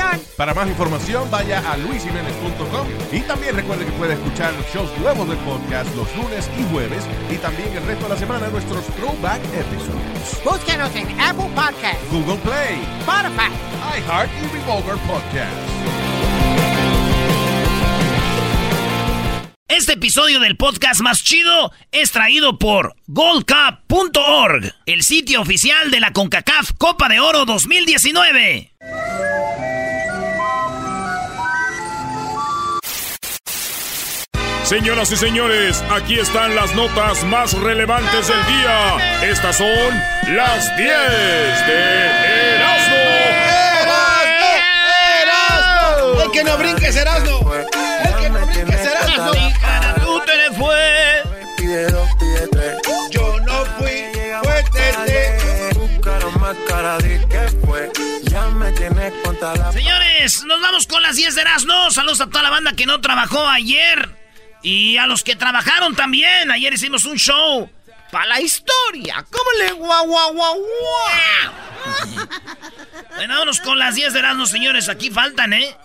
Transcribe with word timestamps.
Señor. 0.00 0.20
Para 0.36 0.54
más 0.54 0.68
información, 0.68 1.30
vaya 1.30 1.58
a 1.70 1.76
luisimenez.com 1.76 2.86
y 3.12 3.20
también 3.20 3.54
recuerde 3.54 3.84
que 3.84 3.92
puede 3.92 4.14
escuchar 4.14 4.52
shows 4.72 4.90
nuevos 4.98 5.28
del 5.28 5.38
podcast 5.38 5.94
los 5.94 6.14
lunes 6.16 6.50
y 6.58 6.62
jueves 6.72 7.04
y 7.30 7.36
también 7.36 7.72
el 7.76 7.84
resto 7.84 8.04
de 8.04 8.10
la 8.10 8.16
semana 8.16 8.48
nuestros 8.48 8.84
throwback 8.96 9.42
episodes. 9.54 10.44
Búsquenos 10.44 10.94
en 10.96 11.20
Apple 11.20 11.50
Podcasts, 11.54 12.10
Google 12.10 12.38
Play, 12.38 12.80
Spotify. 13.00 13.50
iHeart 13.98 14.30
y 14.42 14.56
Revolver 14.56 14.96
Podcast. 15.06 15.80
Este 19.68 19.92
episodio 19.92 20.40
del 20.40 20.56
podcast 20.56 21.00
más 21.00 21.22
chido 21.22 21.72
es 21.92 22.10
traído 22.10 22.58
por 22.58 22.96
goldcup.org, 23.06 24.74
el 24.84 25.02
sitio 25.02 25.40
oficial 25.40 25.90
de 25.90 26.00
la 26.00 26.12
CONCACAF 26.12 26.72
Copa 26.76 27.08
de 27.08 27.20
Oro 27.20 27.44
2019. 27.44 28.72
Señoras 34.70 35.10
y 35.10 35.16
señores, 35.16 35.82
aquí 35.90 36.20
están 36.20 36.54
las 36.54 36.72
notas 36.76 37.24
más 37.24 37.54
relevantes 37.54 38.28
del 38.28 38.46
día. 38.46 39.18
Estas 39.20 39.56
son 39.56 39.66
las 40.28 40.76
10 40.76 40.88
de 41.66 42.54
Erasmo. 42.54 42.94
¡Erasmo! 45.24 46.22
El 46.22 46.30
que 46.30 46.44
no 46.44 46.56
brinque, 46.56 46.86
Erasmo. 46.86 47.52
El 47.52 48.14
que 48.14 48.30
no 48.30 48.46
brinque, 48.46 48.72
Erasmo. 48.74 49.32
Tú 50.04 50.22
te 50.24 50.36
le 50.36 50.56
fue. 50.56 51.22
Yo 53.10 53.40
no 53.40 53.64
fui, 53.76 54.04
fue 54.44 54.64
Tete. 54.72 55.78
Buscaron 55.80 56.40
más 56.40 56.56
cara 56.68 56.96
de 56.98 57.26
que 57.26 57.66
fue. 57.66 57.90
Ya 58.22 58.46
me 58.50 58.70
tienes 58.70 59.12
contra 59.24 59.56
la 59.56 59.72
Señores, 59.72 60.44
nos 60.44 60.62
vamos 60.62 60.86
con 60.86 61.02
las 61.02 61.16
10 61.16 61.34
de 61.34 61.40
Erasmo. 61.40 61.90
Saludos 61.90 62.20
a 62.20 62.28
toda 62.28 62.44
la 62.44 62.50
banda 62.50 62.72
que 62.74 62.86
no 62.86 63.00
trabajó 63.00 63.48
ayer. 63.48 64.19
Y 64.62 64.96
a 64.96 65.06
los 65.06 65.22
que 65.22 65.36
trabajaron 65.36 65.94
también. 65.94 66.50
Ayer 66.50 66.72
hicimos 66.72 67.04
un 67.04 67.18
show 67.18 67.70
para 68.10 68.26
la 68.26 68.40
historia. 68.40 69.24
¿Cómo 69.30 69.50
le 69.58 69.72
guau, 69.72 70.06
guau, 70.06 70.32
guau, 70.34 70.56
guau? 70.56 71.52
Bueno, 73.16 73.34
vámonos 73.34 73.60
con 73.60 73.78
las 73.78 73.96
10 73.96 74.12
de 74.12 74.18
Erasmo, 74.20 74.46
señores. 74.46 74.88
Aquí 74.88 75.10
faltan, 75.10 75.52
¿eh? 75.52 75.76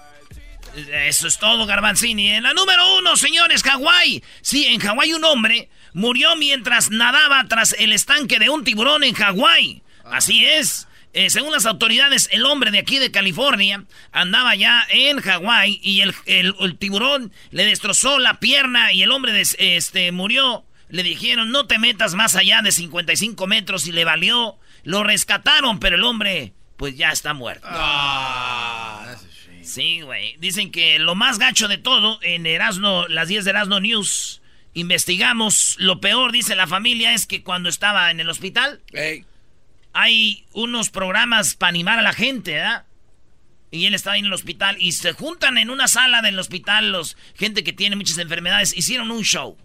Eso 1.07 1.27
es 1.27 1.37
todo, 1.37 1.65
Garbanzini. 1.65 2.33
En 2.33 2.43
la 2.43 2.53
número 2.53 2.97
uno, 2.97 3.17
señores, 3.17 3.63
Hawái. 3.63 4.23
Sí, 4.41 4.65
en 4.67 4.79
Hawái 4.79 5.13
un 5.13 5.23
hombre 5.23 5.69
murió 5.93 6.35
mientras 6.35 6.91
nadaba 6.91 7.45
tras 7.47 7.73
el 7.79 7.93
estanque 7.93 8.39
de 8.39 8.49
un 8.49 8.63
tiburón 8.63 9.03
en 9.03 9.15
Hawái. 9.15 9.81
Así 10.05 10.45
es. 10.45 10.87
Eh, 11.17 11.30
según 11.30 11.53
las 11.53 11.66
autoridades, 11.66 12.27
el 12.33 12.45
hombre 12.45 12.71
de 12.71 12.80
aquí 12.80 12.99
de 12.99 13.09
California 13.09 13.85
andaba 14.11 14.53
ya 14.55 14.85
en 14.89 15.22
Hawái 15.22 15.80
y 15.81 16.02
el, 16.02 16.13
el- 16.25 16.53
el 16.59 16.77
tiburón 16.77 17.31
le 17.52 17.66
destrozó 17.66 18.19
la 18.19 18.39
pierna 18.41 18.91
y 18.91 19.02
el 19.02 19.11
hombre 19.11 19.31
des- 19.31 19.55
este, 19.57 20.11
murió. 20.11 20.66
Le 20.89 21.03
dijeron, 21.03 21.52
no 21.52 21.67
te 21.67 21.80
metas 21.80 22.13
más 22.16 22.35
allá 22.35 22.61
de 22.61 22.72
55 22.72 23.47
metros 23.47 23.88
y 23.88 23.91
le 23.94 24.03
valió. 24.06 24.57
Lo 24.84 25.03
rescataron, 25.03 25.79
pero 25.79 25.95
el 25.95 26.03
hombre, 26.03 26.53
pues 26.78 26.95
ya 26.97 27.09
está 27.12 27.34
muerto. 27.34 27.68
Sí, 29.63 30.01
güey. 30.01 30.35
Dicen 30.39 30.72
que 30.72 31.00
lo 31.00 31.16
más 31.16 31.39
gacho 31.39 31.68
de 31.68 31.78
todo 31.78 32.19
en 32.22 32.45
Erasno, 32.45 33.07
las 33.07 33.28
10 33.29 33.45
de 33.45 33.50
Erasno 33.51 33.79
News, 33.79 34.41
investigamos. 34.73 35.75
Lo 35.79 36.00
peor, 36.01 36.31
dice 36.31 36.56
la 36.56 36.68
familia, 36.68 37.13
es 37.13 37.25
que 37.25 37.41
cuando 37.41 37.69
estaba 37.69 38.12
en 38.12 38.19
el 38.19 38.29
hospital, 38.29 38.81
hay 39.95 40.45
unos 40.51 40.89
programas 40.89 41.56
para 41.56 41.69
animar 41.69 41.97
a 41.97 42.01
la 42.01 42.11
gente, 42.13 42.51
¿verdad? 42.53 42.83
Y 43.72 43.85
él 43.88 43.95
estaba 43.95 44.13
ahí 44.16 44.19
en 44.19 44.25
el 44.28 44.33
hospital 44.33 44.75
y 44.79 44.91
se 44.91 45.13
juntan 45.13 45.57
en 45.57 45.69
una 45.69 45.88
sala 45.88 46.22
del 46.22 46.38
hospital 46.38 46.91
los 46.91 47.17
gente 47.35 47.63
que 47.63 47.73
tiene 47.73 47.95
muchas 47.95 48.17
enfermedades. 48.17 48.75
Hicieron 48.75 49.09
un 49.09 49.23
show. 49.23 49.57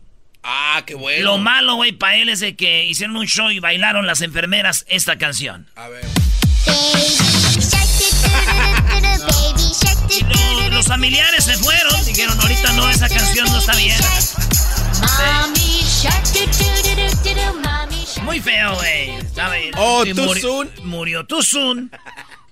Ah, 0.42 0.82
qué 0.86 0.94
bueno. 0.94 1.24
Lo 1.24 1.38
malo, 1.38 1.74
güey, 1.74 1.92
para 1.92 2.16
él 2.16 2.28
es 2.28 2.41
de 2.41 2.56
que 2.56 2.86
hicieron 2.86 3.16
un 3.16 3.26
show 3.26 3.50
y 3.50 3.58
bailaron 3.58 4.06
las 4.06 4.20
enfermeras 4.22 4.86
esta 4.88 5.18
canción. 5.18 5.68
A 5.76 5.88
ver. 5.88 6.04
Y 10.08 10.22
lo- 10.24 10.70
los 10.70 10.86
familiares 10.86 11.44
se 11.44 11.56
fueron, 11.58 12.04
dijeron, 12.06 12.41
ahorita 12.41 12.72
no, 12.72 12.88
esa 12.88 13.08
canción 13.08 13.47
no 13.52 13.58
está 13.58 13.76
bien. 13.76 13.98
Muy 18.25 18.41
feo, 18.41 18.75
güey. 18.76 19.10
Oh, 19.76 20.04
soon. 20.41 20.70
Murió 20.84 21.25
too 21.26 21.42
soon. 21.42 21.91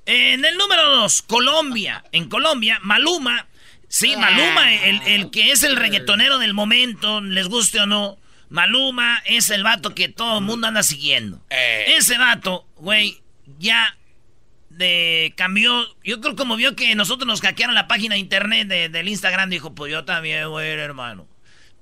En 0.07 0.45
el 0.45 0.57
número 0.57 0.85
dos, 0.97 1.23
Colombia. 1.23 2.05
En 2.13 2.29
Colombia, 2.29 2.79
Maluma. 2.83 3.47
Sí, 3.89 4.17
Maluma, 4.17 4.75
el, 4.75 5.01
el 5.07 5.31
que 5.31 5.51
es 5.53 5.63
el 5.63 5.77
reggaetonero 5.77 6.39
del 6.39 6.55
momento, 6.55 7.21
les 7.21 7.49
guste 7.49 7.81
o 7.81 7.87
no. 7.87 8.19
Maluma 8.51 9.23
es 9.27 9.51
el 9.51 9.63
vato 9.63 9.95
que 9.95 10.09
todo 10.09 10.39
el 10.39 10.45
mundo 10.45 10.67
anda 10.67 10.83
siguiendo. 10.83 11.41
Eh. 11.51 11.95
Ese 11.97 12.17
vato, 12.19 12.67
güey, 12.77 13.21
ya 13.59 13.97
de 14.71 15.33
cambió. 15.37 15.87
Yo 16.05 16.21
creo 16.21 16.37
como 16.37 16.57
vio 16.57 16.75
que 16.75 16.95
nosotros 16.95 17.27
nos 17.27 17.41
hackearon 17.43 17.75
la 17.75 17.89
página 17.89 18.15
de 18.15 18.21
internet 18.21 18.69
de- 18.69 18.89
del 18.89 19.09
Instagram, 19.09 19.51
dijo, 19.51 19.75
pues 19.75 19.93
yo 19.93 20.05
también, 20.05 20.49
güey, 20.49 20.69
hermano. 20.71 21.27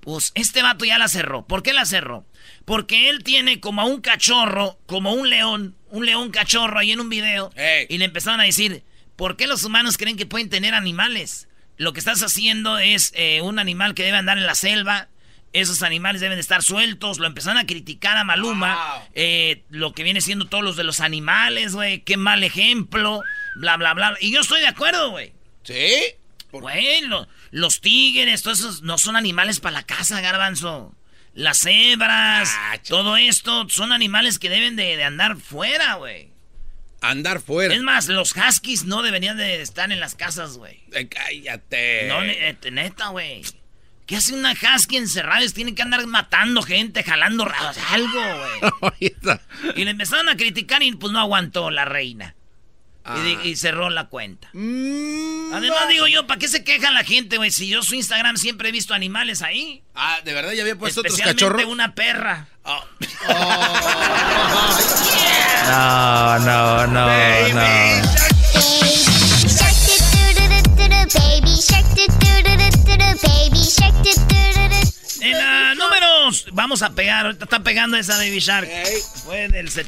Pues 0.01 0.31
este 0.35 0.63
vato 0.63 0.85
ya 0.85 0.99
la 0.99 1.09
cerró. 1.09 1.47
¿Por 1.47 1.63
qué 1.63 1.73
la 1.73 1.85
cerró? 1.85 2.25
Porque 2.67 3.09
él 3.09 3.23
tiene 3.25 3.61
como 3.61 3.81
a 3.81 3.85
un 3.87 4.01
cachorro, 4.03 4.79
como 4.87 5.13
un 5.15 5.31
león, 5.31 5.75
un 5.89 6.05
león 6.05 6.31
cachorro 6.31 6.79
ahí 6.79 6.93
en 6.93 7.01
un 7.01 7.09
video. 7.09 7.51
Y 7.89 7.97
le 7.99 8.05
empezaron 8.05 8.41
a 8.41 8.45
decir, 8.45 8.83
¿por 9.17 9.37
qué 9.37 9.47
los 9.47 9.65
humanos 9.65 9.97
creen 9.97 10.17
que 10.19 10.27
pueden 10.27 10.51
tener 10.51 10.75
animales? 10.75 11.49
Lo 11.79 11.93
que 11.93 12.01
estás 12.01 12.23
haciendo 12.23 12.79
es 12.79 13.13
eh, 13.15 13.41
un 13.43 13.59
animal 13.59 13.95
que 13.95 14.03
debe 14.03 14.19
andar 14.19 14.37
en 14.37 14.47
la 14.47 14.55
selva. 14.55 15.09
Esos 15.53 15.83
animales 15.83 16.21
deben 16.21 16.37
de 16.37 16.41
estar 16.43 16.63
sueltos. 16.63 17.19
Lo 17.19 17.27
empezaron 17.27 17.57
a 17.57 17.67
criticar 17.67 18.17
a 18.17 18.25
Maluma. 18.25 18.75
Wow. 18.99 19.09
eh, 19.15 19.63
lo 19.71 19.93
que 19.93 20.03
viene 20.03 20.21
siendo 20.21 20.47
todos 20.47 20.65
los 20.65 20.77
de 20.77 20.85
los 20.85 21.01
animales, 21.01 21.73
güey. 21.75 22.01
Qué 22.01 22.17
mal 22.17 22.43
ejemplo. 22.45 23.23
Bla, 23.55 23.77
bla, 23.77 23.95
bla. 23.95 24.17
Y 24.21 24.33
yo 24.33 24.41
estoy 24.41 24.61
de 24.61 24.67
acuerdo, 24.67 25.11
güey. 25.11 25.33
¿Sí? 25.63 26.03
¿Por 26.51 26.63
Güey, 26.63 27.03
lo- 27.03 27.29
los 27.53 27.81
tigres, 27.81 28.43
todos 28.43 28.59
esos 28.59 28.83
no 28.83 28.99
son 28.99 29.15
animales 29.17 29.61
para 29.61 29.75
la 29.75 29.83
casa, 29.85 30.21
garbanzo. 30.21 30.95
Las 31.37 31.59
cebras, 31.59 32.51
Ah, 32.55 32.79
todo 32.89 33.17
esto 33.19 33.69
son 33.69 33.93
animales 33.93 34.39
que 34.39 34.49
deben 34.49 34.75
de, 34.75 34.97
de 34.97 35.05
andar 35.05 35.37
fuera, 35.37 35.95
güey. 35.95 36.33
Andar 37.03 37.41
fuera. 37.43 37.75
Es 37.75 37.83
más, 37.83 38.09
los 38.09 38.35
huskies 38.35 38.85
no 38.85 39.03
deberían 39.03 39.37
de 39.37 39.61
estar 39.61 39.93
en 39.93 40.01
las 40.01 40.15
casas, 40.15 40.57
güey. 40.57 40.83
Eh, 40.93 41.07
cállate. 41.09 42.09
No, 42.09 42.23
eh, 42.23 42.57
neta, 42.73 43.09
güey. 43.09 43.43
¿Qué 44.07 44.17
hace 44.17 44.35
una 44.35 44.53
husky 44.53 44.97
encerrada? 44.97 45.47
Tiene 45.55 45.75
que 45.75 45.83
andar 45.83 46.07
matando 46.07 46.63
gente, 46.63 47.03
jalando 47.03 47.47
algo, 47.91 48.21
güey. 48.81 49.15
Y 49.77 49.85
le 49.85 49.91
empezaron 49.91 50.29
a 50.31 50.37
criticar 50.37 50.83
y 50.83 50.93
pues 50.93 51.13
no 51.13 51.19
aguantó 51.21 51.71
la 51.71 51.85
reina. 51.85 52.35
Y 53.09 53.35
Ah. 53.35 53.41
Y, 53.45 53.57
cerró 53.57 53.89
la 53.91 54.09
cuenta. 54.09 54.49
Mm, 54.53 55.53
Además, 55.55 55.83
no. 55.85 55.89
digo 55.89 56.07
yo, 56.09 56.27
¿para 56.27 56.39
qué 56.41 56.49
se 56.49 56.65
queja 56.65 56.91
la 56.91 57.05
gente, 57.05 57.37
güey? 57.37 57.51
Si 57.53 57.69
yo 57.69 57.83
su 57.83 57.95
Instagram 57.95 58.37
siempre 58.37 58.71
he 58.71 58.73
visto 58.73 58.95
animales 58.95 59.43
ahí. 59.43 59.83
Ah, 59.95 60.19
¿de 60.25 60.35
verdad 60.35 60.53
ya 60.53 60.63
había 60.63 60.77
puesto 60.77 61.01
otros 61.01 61.15
Especialmente 61.15 61.45
cachorros? 61.45 61.73
una 61.73 61.95
perra. 61.95 62.49
Oh. 62.65 62.85
No, 65.67 66.39
no, 66.39 66.87
no, 66.87 67.07
no. 67.07 67.07
En 75.21 75.33
la 75.33 75.75
números, 75.75 76.47
vamos 76.53 76.83
a 76.83 76.91
pegar. 76.91 77.27
Ahorita 77.27 77.45
está 77.45 77.61
pegando 77.61 77.97
esa 77.97 78.17
Baby 78.19 78.39
Shark. 78.39 78.69
Fue 79.25 79.49
del 79.49 79.71
set. 79.71 79.87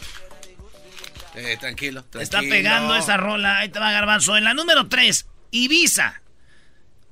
Eh, 1.38 1.56
tranquilo, 1.58 2.05
tranquilo. 2.05 2.23
Está 2.23 2.40
pegando 2.40 2.94
esa 2.96 3.17
rola. 3.17 3.58
Ahí 3.58 3.69
te 3.69 3.79
va 3.79 3.93
Garbanzo. 3.93 4.37
En 4.37 4.44
la 4.44 4.55
número 4.55 4.88
3, 4.88 5.26
Ibiza. 5.50 6.20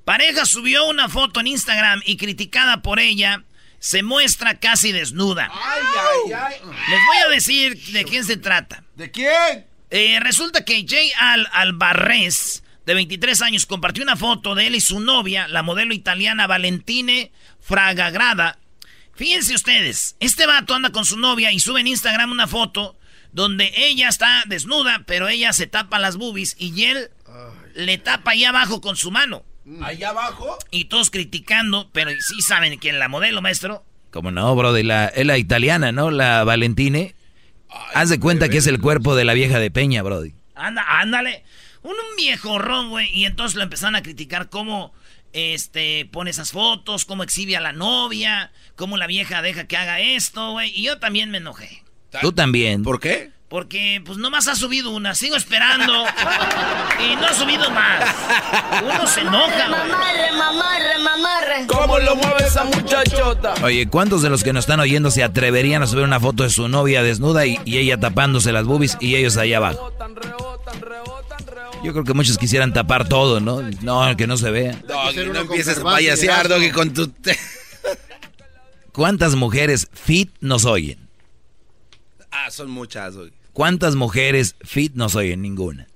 Pareja 0.05 0.47
subió 0.47 0.87
una 0.87 1.09
foto 1.09 1.41
en 1.41 1.49
Instagram 1.49 2.01
y 2.05 2.17
criticada 2.17 2.83
por 2.83 3.01
ella, 3.01 3.43
se 3.79 4.03
muestra 4.03 4.59
casi 4.59 4.93
desnuda. 4.93 5.51
Ay, 5.53 5.83
ay, 5.99 6.33
ay. 6.33 6.55
Les 6.63 7.01
voy 7.07 7.17
a 7.25 7.29
decir 7.29 7.93
de 7.93 8.05
quién 8.05 8.25
se 8.25 8.37
trata. 8.37 8.85
¿De 8.95 9.11
quién? 9.11 9.67
Eh, 9.91 10.19
resulta 10.21 10.65
que 10.65 10.85
Jay 10.89 11.11
Al 11.19 11.49
Albarrez 11.53 12.63
de 12.87 12.95
23 12.95 13.43
años, 13.43 13.67
compartió 13.67 14.05
una 14.05 14.17
foto 14.17 14.55
de 14.55 14.69
él 14.69 14.77
y 14.77 14.81
su 14.81 15.01
novia, 15.01 15.49
la 15.49 15.65
modelo 15.65 15.93
italiana 15.93 16.47
Valentine 16.47 17.33
Fragagrada. 17.61 18.59
Fíjense 19.15 19.55
ustedes, 19.55 20.15
este 20.21 20.47
vato 20.47 20.73
anda 20.73 20.91
con 20.91 21.05
su 21.05 21.19
novia 21.19 21.51
y 21.51 21.59
sube 21.59 21.81
en 21.81 21.89
Instagram 21.89 22.31
una 22.31 22.47
foto 22.47 22.97
donde 23.37 23.71
ella 23.77 24.09
está 24.09 24.45
desnuda, 24.47 25.03
pero 25.05 25.29
ella 25.29 25.53
se 25.53 25.67
tapa 25.67 25.99
las 25.99 26.17
boobies 26.17 26.57
y 26.59 26.85
él 26.85 27.11
le 27.75 27.99
tapa 27.99 28.31
ahí 28.31 28.47
abajo 28.47 28.81
con 28.81 28.97
su 28.97 29.11
mano. 29.11 29.45
¿Allá 29.83 30.09
abajo? 30.09 30.57
Y 30.71 30.87
todos 30.87 31.11
criticando, 31.11 31.91
pero 31.93 32.11
sí 32.19 32.41
saben 32.41 32.79
quién 32.79 32.99
la 32.99 33.09
modelo, 33.09 33.43
maestro. 33.43 33.85
Como 34.11 34.31
no, 34.31 34.57
bro, 34.57 34.73
de 34.73 34.85
la, 34.85 35.09
es 35.09 35.27
la 35.27 35.37
italiana, 35.37 35.93
¿no? 35.93 36.11
La 36.11 36.45
Valentine. 36.45 37.15
Haz 37.93 38.09
de 38.09 38.19
cuenta 38.19 38.49
que 38.49 38.57
es 38.57 38.67
el 38.69 38.81
cuerpo 38.81 39.15
de 39.15 39.27
la 39.27 39.35
vieja 39.35 39.59
de 39.59 39.71
Peña, 39.71 40.03
Brody. 40.03 40.33
Anda, 40.55 40.87
ándale. 40.89 41.45
Un, 41.83 41.91
un 41.91 42.17
viejo 42.17 42.59
ron, 42.59 42.89
güey. 42.89 43.11
Y 43.13 43.27
entonces 43.27 43.57
lo 43.57 43.65
empezaron 43.65 43.97
a 43.97 44.03
criticar 44.03 44.49
cómo 44.49 44.95
este, 45.35 46.09
pone 46.11 46.31
esas 46.31 46.53
fotos, 46.53 47.05
cómo 47.05 47.23
exhibe 47.23 47.55
a 47.59 47.61
la 47.61 47.75
novia, 47.75 48.51
cómo 48.77 48.97
la 48.97 49.07
vieja 49.07 49.43
deja 49.43 49.67
que 49.67 49.77
haga 49.77 50.01
esto, 50.01 50.53
güey. 50.53 50.71
Y 50.75 50.85
yo 50.85 50.99
también 50.99 51.31
me 51.31 51.37
enojé. 51.37 51.83
Tú 52.21 52.33
también. 52.33 52.83
¿Por 52.83 53.01
qué? 53.01 53.31
Porque, 53.49 54.03
pues, 54.05 54.19
nomás 54.19 54.49
ha 54.49 54.57
subido 54.57 54.91
una. 54.91 55.15
Sigo 55.15 55.37
esperando. 55.37 56.05
y 57.01 57.17
no 57.17 57.27
ha 57.27 57.33
subido 57.33 57.71
más. 57.71 58.15
Uno 58.83 59.07
se 59.07 59.21
enoja. 59.21 59.69
Mamarre, 59.69 60.33
mamarre, 60.37 60.99
mamarre. 61.03 61.67
¿Cómo 61.69 61.99
lo 61.99 62.17
mueve 62.17 62.45
esa 62.45 62.65
muchachota? 62.65 63.55
Oye, 63.63 63.89
¿cuántos 63.89 64.23
de 64.23 64.31
los 64.31 64.43
que 64.43 64.53
nos 64.53 64.65
están 64.65 64.81
oyendo 64.81 65.13
se 65.13 65.23
atreverían 65.23 65.83
a 65.83 65.87
subir 65.87 66.05
una 66.05 66.19
foto 66.19 66.43
de 66.43 66.51
su 66.51 66.67
novia 66.69 67.05
desnuda 67.05 67.47
y, 67.47 67.61
y 67.65 67.79
ella 67.79 68.01
tapándose 68.01 68.51
las 68.51 68.65
boobies 68.65 68.97
y 69.01 69.15
ellos 69.15 69.37
ahí 69.37 69.55
abajo? 69.55 69.93
Yo 71.85 71.93
creo 71.93 72.05
que 72.05 72.15
muchos 72.15 72.39
quisieran 72.39 72.73
tapar 72.73 73.09
todo, 73.09 73.39
¿no? 73.39 73.63
No, 73.83 74.17
que 74.17 74.27
no 74.27 74.37
se 74.37 74.51
vea. 74.51 74.77
Doggy, 74.89 75.27
no 75.27 75.41
empieces 75.43 75.79
a 75.79 75.83
payasear, 75.85 76.49
Doggy, 76.49 76.71
con 76.71 76.93
tu... 76.93 77.13
¿Cuántas 78.93 79.37
mujeres 79.37 79.89
fit 79.93 80.33
nos 80.41 80.65
oyen? 80.65 81.06
Ah, 82.45 82.51
son 82.51 82.71
muchas, 82.71 83.15
Doggy. 83.15 83.33
¿Cuántas 83.53 83.95
mujeres 83.95 84.55
fit 84.63 84.95
nos 84.95 85.15
oyen? 85.15 85.41
Ninguna. 85.43 85.87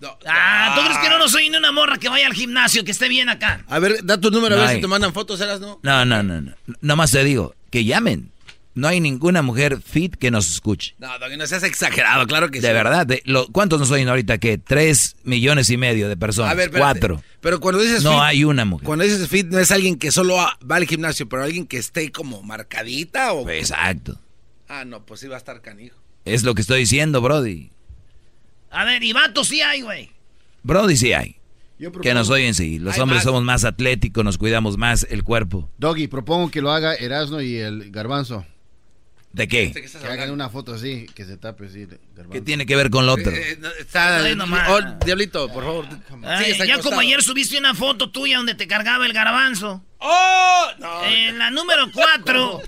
No. 0.00 0.16
Ah, 0.26 0.72
¿tú 0.76 0.82
crees 0.84 0.98
que 0.98 1.08
no 1.10 1.18
nos 1.18 1.30
soy 1.30 1.50
ni 1.50 1.56
una 1.58 1.72
morra 1.72 1.98
que 1.98 2.08
vaya 2.08 2.26
al 2.26 2.32
gimnasio, 2.32 2.84
que 2.84 2.90
esté 2.90 3.08
bien 3.08 3.28
acá? 3.28 3.64
A 3.68 3.78
ver, 3.78 4.02
da 4.04 4.18
tu 4.18 4.30
número 4.30 4.54
a 4.54 4.58
No 4.58 4.62
ver 4.62 4.70
hay. 4.70 4.76
si 4.76 4.80
te 4.80 4.88
mandan 4.88 5.12
fotos, 5.12 5.40
¿eras 5.40 5.60
no? 5.60 5.78
No, 5.82 6.04
no, 6.04 6.22
no, 6.22 6.40
no. 6.40 6.52
Nomás 6.80 7.10
te 7.10 7.22
digo, 7.22 7.54
que 7.70 7.84
llamen. 7.84 8.30
No 8.72 8.86
hay 8.88 9.00
ninguna 9.00 9.42
mujer 9.42 9.82
fit 9.84 10.14
que 10.16 10.30
nos 10.30 10.48
escuche. 10.50 10.94
No, 10.98 11.18
Doggy, 11.18 11.36
no 11.36 11.46
seas 11.46 11.64
exagerado, 11.64 12.26
claro 12.26 12.50
que 12.50 12.60
sí. 12.60 12.66
De 12.66 12.72
verdad, 12.72 13.04
de- 13.06 13.22
¿cuántos 13.52 13.78
nos 13.80 13.90
oyen 13.90 14.08
ahorita? 14.08 14.38
¿Qué? 14.38 14.58
Tres 14.58 15.16
millones 15.24 15.68
y 15.70 15.76
medio 15.76 16.08
de 16.08 16.16
personas. 16.16 16.52
A 16.52 16.54
ver, 16.54 16.66
espérate. 16.68 17.00
Cuatro. 17.00 17.22
Pero 17.40 17.60
cuando 17.60 17.80
dices 17.82 18.02
No 18.04 18.12
fit, 18.12 18.20
hay 18.22 18.44
una 18.44 18.64
mujer. 18.64 18.86
Cuando 18.86 19.04
dices 19.04 19.28
fit, 19.28 19.48
no 19.48 19.58
es 19.58 19.70
alguien 19.70 19.98
que 19.98 20.12
solo 20.12 20.36
va 20.36 20.76
al 20.76 20.86
gimnasio, 20.86 21.28
pero 21.28 21.42
alguien 21.42 21.66
que 21.66 21.76
esté 21.78 22.10
como 22.12 22.42
marcadita 22.42 23.32
o... 23.32 23.48
Exacto. 23.50 24.18
Ah, 24.72 24.84
no, 24.84 25.04
pues 25.04 25.18
sí 25.20 25.26
va 25.26 25.34
a 25.34 25.38
estar 25.38 25.60
canijo. 25.62 25.96
Es 26.24 26.44
lo 26.44 26.54
que 26.54 26.60
estoy 26.62 26.78
diciendo, 26.80 27.20
Brody. 27.20 27.70
A 28.70 28.84
ver, 28.84 29.02
y 29.02 29.12
vatos 29.12 29.48
sí 29.48 29.60
hay, 29.60 29.80
güey. 29.82 30.10
Brody 30.62 30.96
sí 30.96 31.12
hay. 31.12 31.36
Yo 31.78 31.90
propongo- 31.90 32.02
Que 32.02 32.14
nos 32.14 32.30
oyen 32.30 32.54
sí. 32.54 32.78
Los 32.78 32.94
Hay 32.94 33.00
hombres 33.00 33.16
más. 33.18 33.24
somos 33.24 33.42
más 33.42 33.64
atléticos, 33.64 34.22
nos 34.24 34.38
cuidamos 34.38 34.76
más 34.78 35.06
el 35.10 35.24
cuerpo. 35.24 35.68
Doggy, 35.78 36.06
propongo 36.06 36.50
que 36.52 36.60
lo 36.60 36.70
haga 36.70 36.94
Erasno 36.94 37.40
y 37.40 37.56
el 37.56 37.90
Garbanzo. 37.90 38.46
¿De 39.32 39.48
qué? 39.48 39.72
que 39.72 40.06
hagan 40.06 40.30
una 40.30 40.48
foto 40.50 40.74
así, 40.74 41.06
que 41.14 41.24
se 41.24 41.36
tape 41.36 41.66
así. 41.66 41.82
el 41.82 41.88
Garbanzo. 42.14 42.30
¿Qué 42.30 42.40
tiene 42.40 42.64
que 42.66 42.76
ver 42.76 42.90
con 42.90 43.06
lo 43.06 43.14
otro? 43.14 43.32
Eh, 43.32 43.52
eh, 43.52 43.56
no, 43.60 43.70
está... 43.70 44.18
Ay. 44.22 44.36
Oh, 44.68 45.04
Diablito, 45.04 45.48
por 45.52 45.64
favor. 45.64 45.86
Ay, 46.24 46.52
Sigues 46.52 46.58
ya 46.58 46.74
acostado. 46.74 46.82
como 46.90 47.00
ayer 47.00 47.22
subiste 47.22 47.58
una 47.58 47.74
foto 47.74 48.10
tuya 48.10 48.36
donde 48.36 48.54
te 48.54 48.68
cargaba 48.68 49.04
el 49.06 49.12
garbanzo. 49.12 49.82
¡Oh! 49.98 50.66
No, 50.78 51.04
En 51.04 51.38
la 51.38 51.50
número 51.50 51.90
4. 51.92 52.60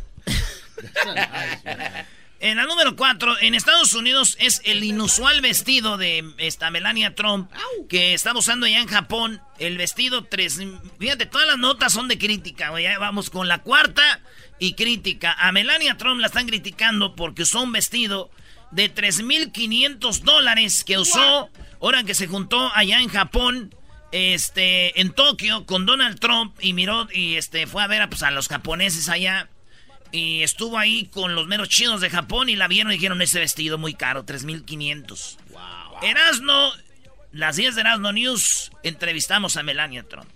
En 2.43 2.56
la 2.56 2.64
número 2.67 2.96
4, 2.96 3.37
en 3.43 3.55
Estados 3.55 3.94
Unidos 3.94 4.37
es 4.40 4.62
el 4.64 4.82
inusual 4.82 5.40
vestido 5.43 5.96
de 5.96 6.25
esta 6.38 6.73
Melania 6.73 7.14
Trump 7.14 7.49
que 7.88 8.14
está 8.14 8.37
usando 8.37 8.67
allá 8.67 8.81
en 8.81 8.88
Japón. 8.88 9.40
El 9.61 9.79
vestido 9.79 10.25
3. 10.25 10.61
Fíjate, 10.99 11.26
todas 11.26 11.46
las 11.46 11.58
notas 11.58 11.93
son 11.93 12.08
de 12.08 12.19
crítica, 12.19 12.70
güey. 12.70 12.84
Vamos 12.99 13.31
con 13.31 13.46
la 13.46 13.58
cuarta 13.58 14.20
y 14.58 14.75
crítica. 14.75 15.37
A 15.38 15.52
Melania 15.52 15.96
Trump 15.96 16.20
la 16.20 16.26
están 16.26 16.49
criticando 16.49 17.14
porque 17.14 17.43
usó 17.43 17.62
un 17.62 17.70
vestido 17.70 18.32
de 18.73 18.93
3.500 18.93 20.23
dólares 20.23 20.82
que 20.82 20.99
usó 20.99 21.49
ahora 21.81 22.02
que 22.02 22.14
se 22.14 22.26
juntó 22.26 22.73
allá 22.75 23.00
en 23.00 23.08
Japón. 23.08 23.73
Este, 24.11 25.00
en 25.00 25.12
Tokio 25.12 25.64
con 25.64 25.87
Donald 25.87 26.19
Trump 26.19 26.55
y 26.61 26.75
miró 26.75 27.08
y 27.11 27.37
este 27.37 27.67
fue 27.67 27.82
a 27.82 27.87
ver 27.87 28.02
a, 28.02 28.11
pues, 28.11 28.23
a 28.23 28.31
los 28.31 28.49
japoneses 28.49 29.08
allá 29.08 29.49
y 30.12 30.43
estuvo 30.43 30.79
ahí 30.79 31.06
con 31.06 31.35
los 31.35 31.47
meros 31.47 31.70
chinos 31.70 32.00
de 32.03 32.11
Japón 32.11 32.50
y 32.50 32.56
la 32.56 32.69
vieron 32.69 32.93
y 32.93 32.97
dijeron 32.97 33.20
ese 33.23 33.41
vestido 33.41 33.79
muy 33.79 33.94
caro, 33.94 34.25
3500. 34.25 35.38
Wow. 35.50 35.62
Erasno, 36.03 36.73
las 37.32 37.56
10 37.56 37.75
de 37.75 37.81
Erasno 37.81 38.12
News, 38.12 38.70
entrevistamos 38.82 39.56
a 39.56 39.62
Melania 39.62 40.05
Trump. 40.05 40.29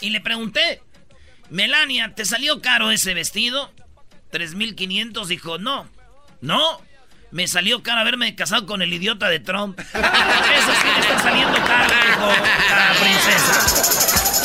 Y 0.00 0.10
le 0.10 0.20
pregunté, 0.20 0.82
Melania, 1.50 2.14
¿te 2.14 2.24
salió 2.24 2.60
caro 2.60 2.90
ese 2.90 3.14
vestido? 3.14 3.72
3500 4.30 5.28
dijo, 5.28 5.58
no, 5.58 5.88
no. 6.40 6.82
Me 7.30 7.46
salió 7.46 7.82
caro 7.82 8.00
haberme 8.00 8.34
casado 8.34 8.64
con 8.64 8.80
el 8.80 8.92
idiota 8.92 9.28
de 9.28 9.38
Trump. 9.38 9.78
Eso 9.80 9.88
sí 9.92 10.88
le 10.94 11.00
está 11.00 11.18
saliendo 11.20 11.58
caro, 11.58 11.94
dijo 12.06 12.26
la 12.26 12.94
princesa. 13.00 14.37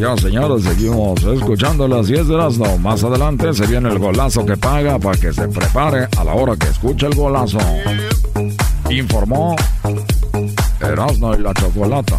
Ya, 0.00 0.16
señores, 0.16 0.64
seguimos 0.64 1.22
escuchando 1.22 1.86
las 1.86 2.06
10 2.06 2.28
de 2.28 2.34
Erasmo. 2.34 2.78
Más 2.78 3.04
adelante 3.04 3.52
se 3.52 3.66
viene 3.66 3.88
el 3.90 3.98
golazo 3.98 4.44
que 4.44 4.56
paga 4.56 4.98
para 4.98 5.18
que 5.18 5.32
se 5.32 5.46
prepare 5.48 6.08
a 6.16 6.24
la 6.24 6.34
hora 6.34 6.56
que 6.56 6.66
escuche 6.68 7.06
el 7.06 7.14
golazo. 7.14 7.58
Informó 8.90 9.54
Erasmo 10.80 11.34
y 11.34 11.38
la 11.38 11.54
Chocolata. 11.54 12.18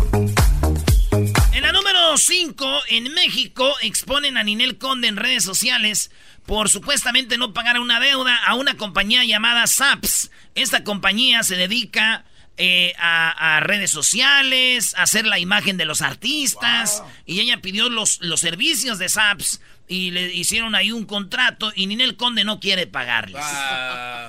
En 1.51 1.61
la 1.61 1.71
número 1.71 2.15
5, 2.15 2.65
en 2.89 3.13
México, 3.13 3.69
exponen 3.81 4.37
a 4.37 4.43
Ninel 4.43 4.77
Conde 4.77 5.07
en 5.07 5.17
redes 5.17 5.43
sociales 5.43 6.11
por 6.45 6.69
supuestamente 6.69 7.37
no 7.37 7.53
pagar 7.53 7.79
una 7.79 7.99
deuda 7.99 8.35
a 8.45 8.55
una 8.55 8.75
compañía 8.75 9.23
llamada 9.23 9.65
SAPS. 9.67 10.29
Esta 10.55 10.83
compañía 10.83 11.43
se 11.43 11.55
dedica 11.55 12.25
eh, 12.57 12.93
a, 12.99 13.57
a 13.57 13.59
redes 13.61 13.91
sociales, 13.91 14.93
a 14.95 15.03
hacer 15.03 15.25
la 15.25 15.39
imagen 15.39 15.77
de 15.77 15.85
los 15.85 16.01
artistas, 16.01 17.03
y 17.25 17.39
ella 17.39 17.61
pidió 17.61 17.89
los, 17.89 18.19
los 18.21 18.39
servicios 18.39 18.99
de 18.99 19.09
SAPS 19.09 19.59
y 19.87 20.11
le 20.11 20.33
hicieron 20.33 20.75
ahí 20.75 20.91
un 20.91 21.05
contrato 21.05 21.71
y 21.75 21.87
Ninel 21.87 22.15
Conde 22.15 22.43
no 22.43 22.59
quiere 22.59 22.87
pagarles. 22.87 23.43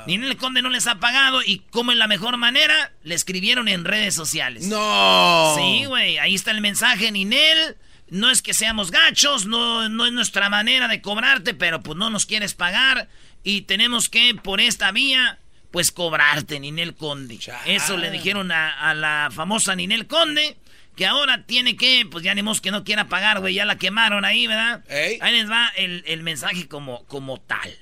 Ninel 0.06 0.36
Conde 0.36 0.62
no 0.62 0.68
les 0.68 0.86
ha 0.86 0.98
pagado 0.98 1.42
y 1.42 1.60
como 1.70 1.92
en 1.92 1.98
la 1.98 2.08
mejor 2.08 2.36
manera, 2.36 2.92
le 3.02 3.14
escribieron 3.14 3.68
en 3.68 3.84
redes 3.84 4.14
sociales. 4.14 4.66
No. 4.66 5.54
Sí, 5.56 5.84
güey, 5.84 6.18
ahí 6.18 6.34
está 6.34 6.50
el 6.50 6.60
mensaje, 6.60 7.10
Ninel. 7.12 7.76
No 8.10 8.30
es 8.30 8.42
que 8.42 8.52
seamos 8.52 8.90
gachos, 8.90 9.46
no, 9.46 9.88
no 9.88 10.06
es 10.06 10.12
nuestra 10.12 10.50
manera 10.50 10.88
de 10.88 11.00
cobrarte, 11.00 11.54
pero 11.54 11.82
pues 11.82 11.96
no 11.96 12.10
nos 12.10 12.26
quieres 12.26 12.54
pagar 12.54 13.08
y 13.42 13.62
tenemos 13.62 14.08
que, 14.08 14.34
por 14.34 14.60
esta 14.60 14.90
vía, 14.92 15.38
pues 15.74 15.90
cobrarte, 15.90 16.60
Ninel 16.60 16.94
Conde. 16.94 17.36
Eso 17.66 17.96
le 17.96 18.12
dijeron 18.12 18.52
a, 18.52 18.90
a 18.90 18.94
la 18.94 19.28
famosa 19.34 19.74
Ninel 19.74 20.06
Conde, 20.06 20.56
que 20.94 21.04
ahora 21.04 21.46
tiene 21.46 21.76
que, 21.76 22.06
pues 22.08 22.22
ya 22.22 22.32
ni 22.32 22.44
que 22.60 22.70
no 22.70 22.84
quiera 22.84 23.08
pagar, 23.08 23.40
güey, 23.40 23.54
ya 23.54 23.64
la 23.64 23.76
quemaron 23.76 24.24
ahí, 24.24 24.46
¿verdad? 24.46 24.84
Ey. 24.88 25.18
Ahí 25.20 25.32
les 25.32 25.50
va 25.50 25.72
el, 25.76 26.04
el 26.06 26.22
mensaje 26.22 26.68
como, 26.68 27.04
como 27.06 27.40
tal. 27.40 27.76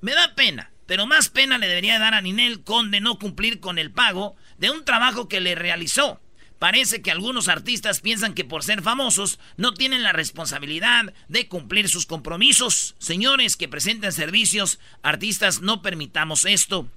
Me 0.00 0.14
da 0.14 0.34
pena, 0.36 0.70
pero 0.86 1.06
más 1.06 1.28
pena 1.28 1.58
le 1.58 1.68
debería 1.68 1.98
dar 1.98 2.14
a 2.14 2.22
Ninel 2.22 2.64
Conde 2.64 2.98
no 3.00 3.18
cumplir 3.18 3.60
con 3.60 3.78
el 3.78 3.90
pago 3.90 4.34
de 4.56 4.70
un 4.70 4.86
trabajo 4.86 5.28
que 5.28 5.42
le 5.42 5.54
realizó. 5.54 6.22
Parece 6.58 7.02
que 7.02 7.10
algunos 7.10 7.48
artistas 7.48 8.00
piensan 8.00 8.32
que 8.32 8.46
por 8.46 8.64
ser 8.64 8.80
famosos 8.80 9.38
no 9.58 9.74
tienen 9.74 10.02
la 10.02 10.14
responsabilidad 10.14 11.12
de 11.28 11.46
cumplir 11.46 11.90
sus 11.90 12.06
compromisos. 12.06 12.96
Señores 12.98 13.58
que 13.58 13.68
presenten 13.68 14.12
servicios, 14.12 14.80
artistas, 15.02 15.60
no 15.60 15.82
permitamos 15.82 16.46
esto. 16.46 16.90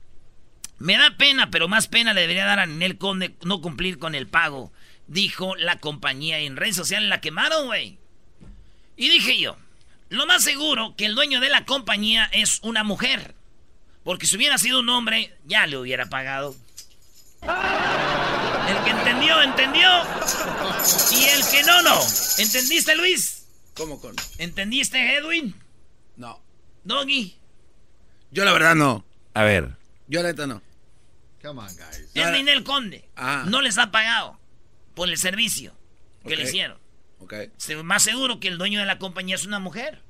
Me 0.82 0.98
da 0.98 1.16
pena, 1.16 1.52
pero 1.52 1.68
más 1.68 1.88
pena 1.88 2.12
le 2.12 2.22
debería 2.22 2.44
dar 2.44 2.58
a 2.58 2.66
Ninel 2.66 2.98
Conde 2.98 3.36
no 3.44 3.62
cumplir 3.62 4.00
con 4.00 4.16
el 4.16 4.28
pago, 4.28 4.74
dijo 5.06 5.56
la 5.56 5.78
compañía 5.78 6.40
en 6.40 6.58
redes 6.58 6.76
sociales. 6.76 7.08
La 7.08 7.22
quemaron, 7.22 7.68
güey. 7.68 8.00
Y 8.98 9.10
dije 9.10 9.40
yo, 9.40 9.58
lo 10.10 10.26
más 10.26 10.44
seguro 10.44 10.96
que 10.98 11.06
el 11.06 11.14
dueño 11.14 11.40
de 11.40 11.50
la 11.50 11.66
compañía 11.66 12.26
es 12.34 12.60
una 12.64 12.84
mujer. 12.84 13.36
Porque 14.04 14.26
si 14.26 14.36
hubiera 14.38 14.58
sido 14.58 14.80
un 14.80 14.90
hombre, 14.90 15.38
ya 15.46 15.68
le 15.68 15.78
hubiera 15.78 16.08
pagado. 16.08 16.56
El 17.44 18.84
que 18.84 18.90
entendió, 18.90 19.40
entendió. 19.44 19.88
Y 21.12 21.26
el 21.26 21.44
que 21.52 21.62
no, 21.64 21.84
no. 21.84 22.00
¿Entendiste, 22.40 22.96
Luis? 22.96 23.46
¿Cómo 23.76 24.02
con? 24.02 24.16
¿Entendiste, 24.40 25.16
Edwin? 25.16 25.54
No. 26.18 26.42
Doggy. 26.84 27.36
Yo 28.32 28.46
la 28.46 28.52
verdad 28.54 28.74
no. 28.74 29.06
A 29.36 29.44
ver, 29.44 29.78
Yo 30.08 30.24
la 30.24 30.30
neta 30.30 30.48
no. 30.48 30.64
Come 31.42 31.60
on, 31.62 31.68
guys. 31.76 32.10
Es 32.14 32.32
Ninel 32.32 32.64
Conde. 32.64 33.10
Ah. 33.16 33.44
No 33.48 33.62
les 33.62 33.78
ha 33.78 33.92
pagado 33.92 34.40
por 34.94 35.10
el 35.10 35.18
servicio 35.18 35.76
que 36.24 36.36
le 36.36 36.44
Ok. 36.44 36.50
hicieron. 36.50 36.80
Ok. 37.20 37.34
Se- 37.58 37.82
Más 37.84 38.04
seguro 38.04 38.40
que 38.40 38.48
el 38.48 38.58
dueño 38.58 38.80
de 38.80 38.86
la 38.86 39.00
compañía 39.00 39.36
es 39.36 39.46
una 39.46 39.60
mujer. 39.60 40.04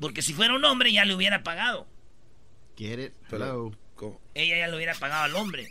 Porque 0.00 0.22
si 0.22 0.32
fuera 0.32 0.54
un 0.54 0.64
hombre 0.64 0.92
ya 0.92 1.04
le 1.04 1.14
hubiera 1.14 1.42
pagado. 1.42 1.86
Get 2.76 2.98
it? 2.98 3.12
Hello. 3.30 3.70
¿cómo? 3.96 4.18
Ella 4.34 4.56
ya 4.56 4.68
le 4.68 4.76
hubiera 4.76 4.94
pagado 4.94 5.24
al 5.24 5.36
hombre. 5.36 5.68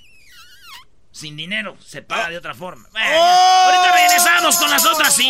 Sin 1.11 1.35
dinero, 1.35 1.75
se 1.81 2.03
paga 2.03 2.27
Ah. 2.27 2.29
de 2.29 2.37
otra 2.37 2.53
forma. 2.53 2.87
Bueno, 2.91 3.07
Ahorita 3.11 3.91
regresamos 3.95 4.55
con 4.57 4.69
las 4.69 4.85
otras 4.85 5.15
sí. 5.15 5.29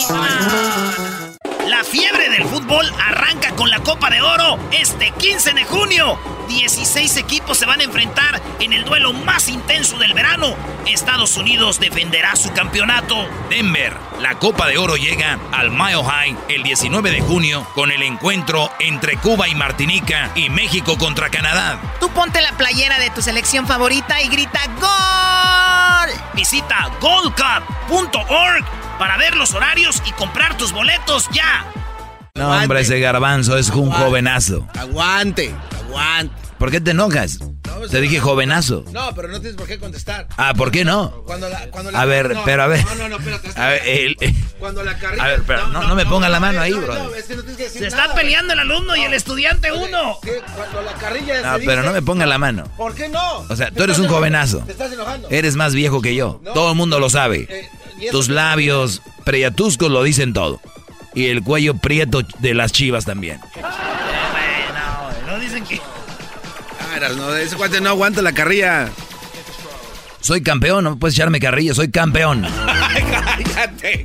La 1.69 1.83
fiebre 1.83 2.29
del 2.29 2.45
fútbol 2.45 2.91
arranca 2.99 3.51
con 3.51 3.69
la 3.69 3.79
Copa 3.81 4.09
de 4.09 4.23
Oro 4.23 4.57
este 4.71 5.11
15 5.11 5.53
de 5.53 5.65
junio. 5.65 6.17
16 6.47 7.17
equipos 7.17 7.59
se 7.59 7.67
van 7.67 7.79
a 7.79 7.83
enfrentar 7.83 8.41
en 8.59 8.73
el 8.73 8.83
duelo 8.85 9.13
más 9.13 9.47
intenso 9.49 9.99
del 9.99 10.15
verano. 10.15 10.55
Estados 10.87 11.37
Unidos 11.37 11.79
defenderá 11.79 12.35
su 12.35 12.51
campeonato. 12.53 13.15
Denver, 13.51 13.95
la 14.19 14.33
Copa 14.39 14.65
de 14.65 14.79
Oro 14.79 14.95
llega 14.95 15.37
al 15.51 15.69
Mile 15.69 16.03
High 16.03 16.37
el 16.47 16.63
19 16.63 17.11
de 17.11 17.21
junio 17.21 17.67
con 17.75 17.91
el 17.91 18.01
encuentro 18.01 18.71
entre 18.79 19.17
Cuba 19.17 19.47
y 19.47 19.53
Martinica 19.53 20.31
y 20.33 20.49
México 20.49 20.97
contra 20.97 21.29
Canadá. 21.29 21.79
Tú 21.99 22.09
ponte 22.09 22.41
la 22.41 22.53
playera 22.53 22.97
de 22.97 23.11
tu 23.11 23.21
selección 23.21 23.67
favorita 23.67 24.19
y 24.23 24.29
grita 24.29 24.61
¡Gol! 24.79 26.09
Visita 26.33 26.89
goldcup.org 26.99 28.78
para 28.99 29.17
ver 29.17 29.35
los 29.35 29.53
horarios 29.55 30.03
y 30.05 30.11
comprar 30.11 30.55
tus 30.57 30.71
boletos 30.71 31.27
ya. 31.33 31.65
No, 32.35 32.51
hombre, 32.51 32.81
ese 32.81 32.99
garbanzo 32.99 33.57
es 33.57 33.69
un 33.69 33.89
jovenazo. 33.91 34.67
Aguante, 34.77 35.53
aguante. 35.77 36.35
¿Por 36.59 36.69
qué 36.71 36.79
te 36.81 36.91
enojas? 36.91 37.39
Te 37.89 38.01
dije 38.01 38.19
jovenazo. 38.19 38.83
No, 38.91 39.15
pero 39.15 39.29
no 39.29 39.39
tienes 39.39 39.55
por 39.55 39.65
qué 39.65 39.79
contestar. 39.79 40.27
Ah, 40.35 40.53
¿por 40.53 40.69
qué 40.71 40.83
no? 40.83 41.23
Cuando 41.25 41.47
la, 41.47 41.69
cuando 41.71 41.91
la- 41.91 42.01
A 42.01 42.05
ver, 42.05 42.33
no, 42.35 42.43
pero 42.43 42.63
a 42.63 42.67
ver. 42.67 42.83
No, 42.85 42.95
no, 42.95 43.09
no, 43.09 43.15
espérate. 43.17 43.49
A 43.59 43.67
ver, 43.69 43.81
el- 43.87 44.17
Cuando 44.59 44.83
la 44.83 44.97
carrilla. 44.97 45.23
A 45.23 45.27
ver, 45.29 45.43
pero 45.47 45.67
no- 45.67 45.83
no 45.83 45.95
me 45.95 46.05
ponga 46.05 46.27
la 46.27 46.41
mano 46.41 46.59
ahí, 46.59 46.73
bro. 46.73 46.93
No, 46.93 47.15
es 47.15 47.23
que 47.25 47.35
no 47.35 47.41
tienes 47.43 47.57
que 47.57 47.63
decir 47.63 47.81
Se 47.83 47.89
nada, 47.89 48.03
está 48.03 48.15
peleando 48.15 48.51
el 48.53 48.59
alumno 48.59 48.95
y 48.97 49.03
el 49.03 49.13
estudiante 49.13 49.71
uno. 49.71 50.17
Cuando 50.55 50.81
la 50.81 50.93
carrilla 50.93 51.41
no, 51.41 51.53
se 51.59 51.65
pero 51.65 51.77
dice- 51.81 51.87
no 51.87 51.93
me 51.93 52.01
ponga 52.01 52.25
la 52.25 52.37
mano. 52.37 52.65
¿Por 52.75 52.93
qué 52.93 53.07
no? 53.07 53.37
O 53.47 53.55
sea, 53.55 53.71
tú 53.71 53.83
eres 53.83 53.97
un 53.97 54.05
enojando, 54.05 54.15
jovenazo. 54.17 54.59
Te 54.65 54.71
estás 54.73 54.91
enojando. 54.91 55.29
Eres 55.31 55.55
más 55.55 55.73
viejo 55.73 56.01
que 56.01 56.13
yo. 56.15 56.41
No. 56.43 56.51
Todo 56.51 56.71
el 56.71 56.75
mundo 56.77 56.99
lo 56.99 57.09
sabe. 57.09 57.47
Eh, 57.49 57.69
¿y 57.71 57.85
eso 57.85 57.88
Tus 58.11 58.29
labios 58.29 59.01
priatuscos 59.23 59.91
lo 59.91 60.03
dicen 60.03 60.33
todo. 60.33 60.61
Y 61.13 61.27
el 61.27 61.43
cuello 61.43 61.75
prieto 61.75 62.21
de 62.39 62.53
las 62.53 62.71
chivas 62.71 63.05
también. 63.05 63.39
Bueno, 63.55 63.71
no 65.27 65.39
dicen 65.39 65.63
que. 65.65 65.79
Eras, 66.95 67.15
no, 67.15 67.35
ese 67.35 67.55
cuate 67.55 67.81
no 67.81 67.89
aguanta 67.89 68.21
la 68.21 68.33
carrilla. 68.33 68.89
Soy 70.21 70.41
campeón, 70.41 70.83
no 70.83 70.99
puedes 70.99 71.15
echarme 71.15 71.39
carrilla, 71.39 71.73
soy 71.73 71.89
campeón. 71.89 72.45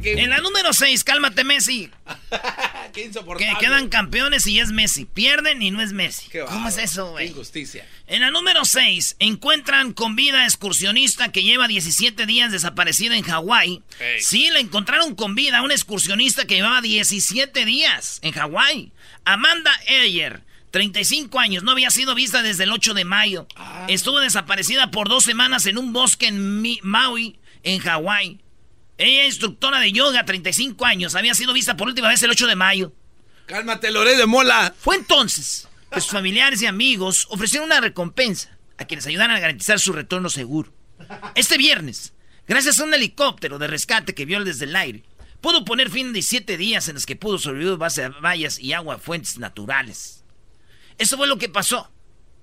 En 0.04 0.30
la 0.30 0.38
número 0.38 0.72
6, 0.72 1.04
cálmate 1.04 1.44
Messi. 1.44 1.90
qué 2.92 3.10
Que 3.10 3.52
quedan 3.60 3.88
campeones 3.88 4.46
y 4.46 4.60
es 4.60 4.70
Messi. 4.70 5.04
Pierden 5.04 5.62
y 5.62 5.70
no 5.70 5.80
es 5.80 5.92
Messi. 5.92 6.28
Qué 6.28 6.40
¿Cómo 6.40 6.68
es 6.68 6.78
eso, 6.78 7.12
güey? 7.12 7.28
injusticia. 7.28 7.86
En 8.06 8.20
la 8.20 8.30
número 8.30 8.64
6, 8.64 9.16
encuentran 9.18 9.92
con 9.92 10.16
vida 10.16 10.44
excursionista 10.44 11.32
que 11.32 11.42
lleva 11.42 11.68
17 11.68 12.26
días 12.26 12.52
desaparecida 12.52 13.16
en 13.16 13.22
Hawái. 13.22 13.82
Sí, 14.20 14.50
la 14.50 14.60
encontraron 14.60 15.14
con 15.14 15.34
vida, 15.34 15.62
una 15.62 15.74
excursionista 15.74 16.46
que 16.46 16.56
llevaba 16.56 16.80
17 16.80 17.64
días 17.64 18.18
en 18.22 18.32
Hawái. 18.32 18.92
Amanda 19.24 19.72
Ayer, 19.88 20.42
35 20.70 21.38
años, 21.38 21.62
no 21.62 21.70
había 21.70 21.90
sido 21.90 22.14
vista 22.14 22.42
desde 22.42 22.64
el 22.64 22.72
8 22.72 22.94
de 22.94 23.04
mayo. 23.04 23.46
Estuvo 23.88 24.20
desaparecida 24.20 24.90
por 24.90 25.08
dos 25.08 25.24
semanas 25.24 25.66
en 25.66 25.78
un 25.78 25.92
bosque 25.92 26.26
en 26.26 26.62
Maui, 26.82 27.38
en 27.62 27.78
Hawái. 27.80 28.40
Ella 28.96 29.26
instructora 29.26 29.80
de 29.80 29.92
yoga, 29.92 30.24
35 30.24 30.84
años, 30.84 31.14
había 31.14 31.34
sido 31.34 31.52
vista 31.52 31.76
por 31.76 31.88
última 31.88 32.08
vez 32.08 32.22
el 32.22 32.30
8 32.30 32.46
de 32.46 32.56
mayo. 32.56 32.92
Cálmate, 33.46 33.90
Loré 33.90 34.16
de 34.16 34.26
Mola. 34.26 34.74
Fue 34.78 34.96
entonces 34.96 35.68
que 35.90 36.00
sus 36.00 36.12
familiares 36.12 36.62
y 36.62 36.66
amigos 36.66 37.26
ofrecieron 37.30 37.66
una 37.66 37.80
recompensa 37.80 38.56
a 38.78 38.84
quienes 38.84 39.06
ayudaran 39.06 39.36
a 39.36 39.40
garantizar 39.40 39.80
su 39.80 39.92
retorno 39.92 40.30
seguro. 40.30 40.72
Este 41.34 41.58
viernes, 41.58 42.14
gracias 42.46 42.78
a 42.78 42.84
un 42.84 42.94
helicóptero 42.94 43.58
de 43.58 43.66
rescate 43.66 44.14
que 44.14 44.24
vio 44.24 44.42
desde 44.44 44.64
el 44.64 44.76
aire, 44.76 45.02
pudo 45.40 45.64
poner 45.64 45.90
fin 45.90 46.08
a 46.08 46.12
17 46.12 46.56
días 46.56 46.88
en 46.88 46.94
los 46.94 47.04
que 47.04 47.16
pudo 47.16 47.38
sobrevivir 47.38 47.76
base 47.76 48.04
a 48.04 48.08
vallas 48.08 48.58
y 48.58 48.72
agua 48.72 48.94
a 48.94 48.98
fuentes 48.98 49.38
naturales. 49.38 50.24
Eso 50.98 51.16
fue 51.16 51.26
lo 51.26 51.38
que 51.38 51.48
pasó. 51.48 51.90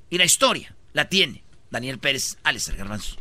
Y 0.10 0.18
la 0.18 0.26
historia 0.26 0.76
la 0.94 1.08
tiene 1.08 1.44
Daniel 1.70 1.98
Pérez, 1.98 2.38
Alex 2.44 2.70
Garbanzo. 2.70 3.16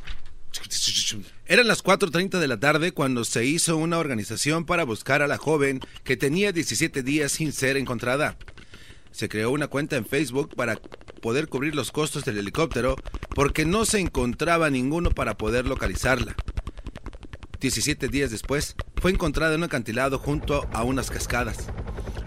Eran 1.51 1.67
las 1.67 1.83
4.30 1.83 2.39
de 2.39 2.47
la 2.47 2.61
tarde 2.61 2.93
cuando 2.93 3.25
se 3.25 3.45
hizo 3.45 3.77
una 3.77 3.99
organización 3.99 4.65
para 4.65 4.85
buscar 4.85 5.21
a 5.21 5.27
la 5.27 5.37
joven 5.37 5.81
que 6.05 6.17
tenía 6.17 6.53
17 6.53 7.03
días 7.03 7.33
sin 7.33 7.51
ser 7.51 7.77
encontrada. 7.77 8.37
Se 9.11 9.29
creó 9.29 9.51
una 9.51 9.67
cuenta 9.67 9.97
en 9.97 10.07
Facebook 10.07 10.55
para 10.55 10.77
poder 11.21 11.49
cubrir 11.49 11.75
los 11.75 11.91
costos 11.91 12.25
del 12.25 12.39
helicóptero 12.39 12.95
porque 13.35 13.65
no 13.65 13.85
se 13.85 13.99
encontraba 13.99 14.71
ninguno 14.71 15.11
para 15.11 15.37
poder 15.37 15.67
localizarla. 15.67 16.37
17 17.59 18.07
días 18.07 18.31
después, 18.31 18.77
fue 19.03 19.11
encontrada 19.11 19.55
en 19.55 19.63
un 19.63 19.65
acantilado 19.65 20.21
junto 20.21 20.69
a 20.73 20.85
unas 20.85 21.11
cascadas. 21.11 21.67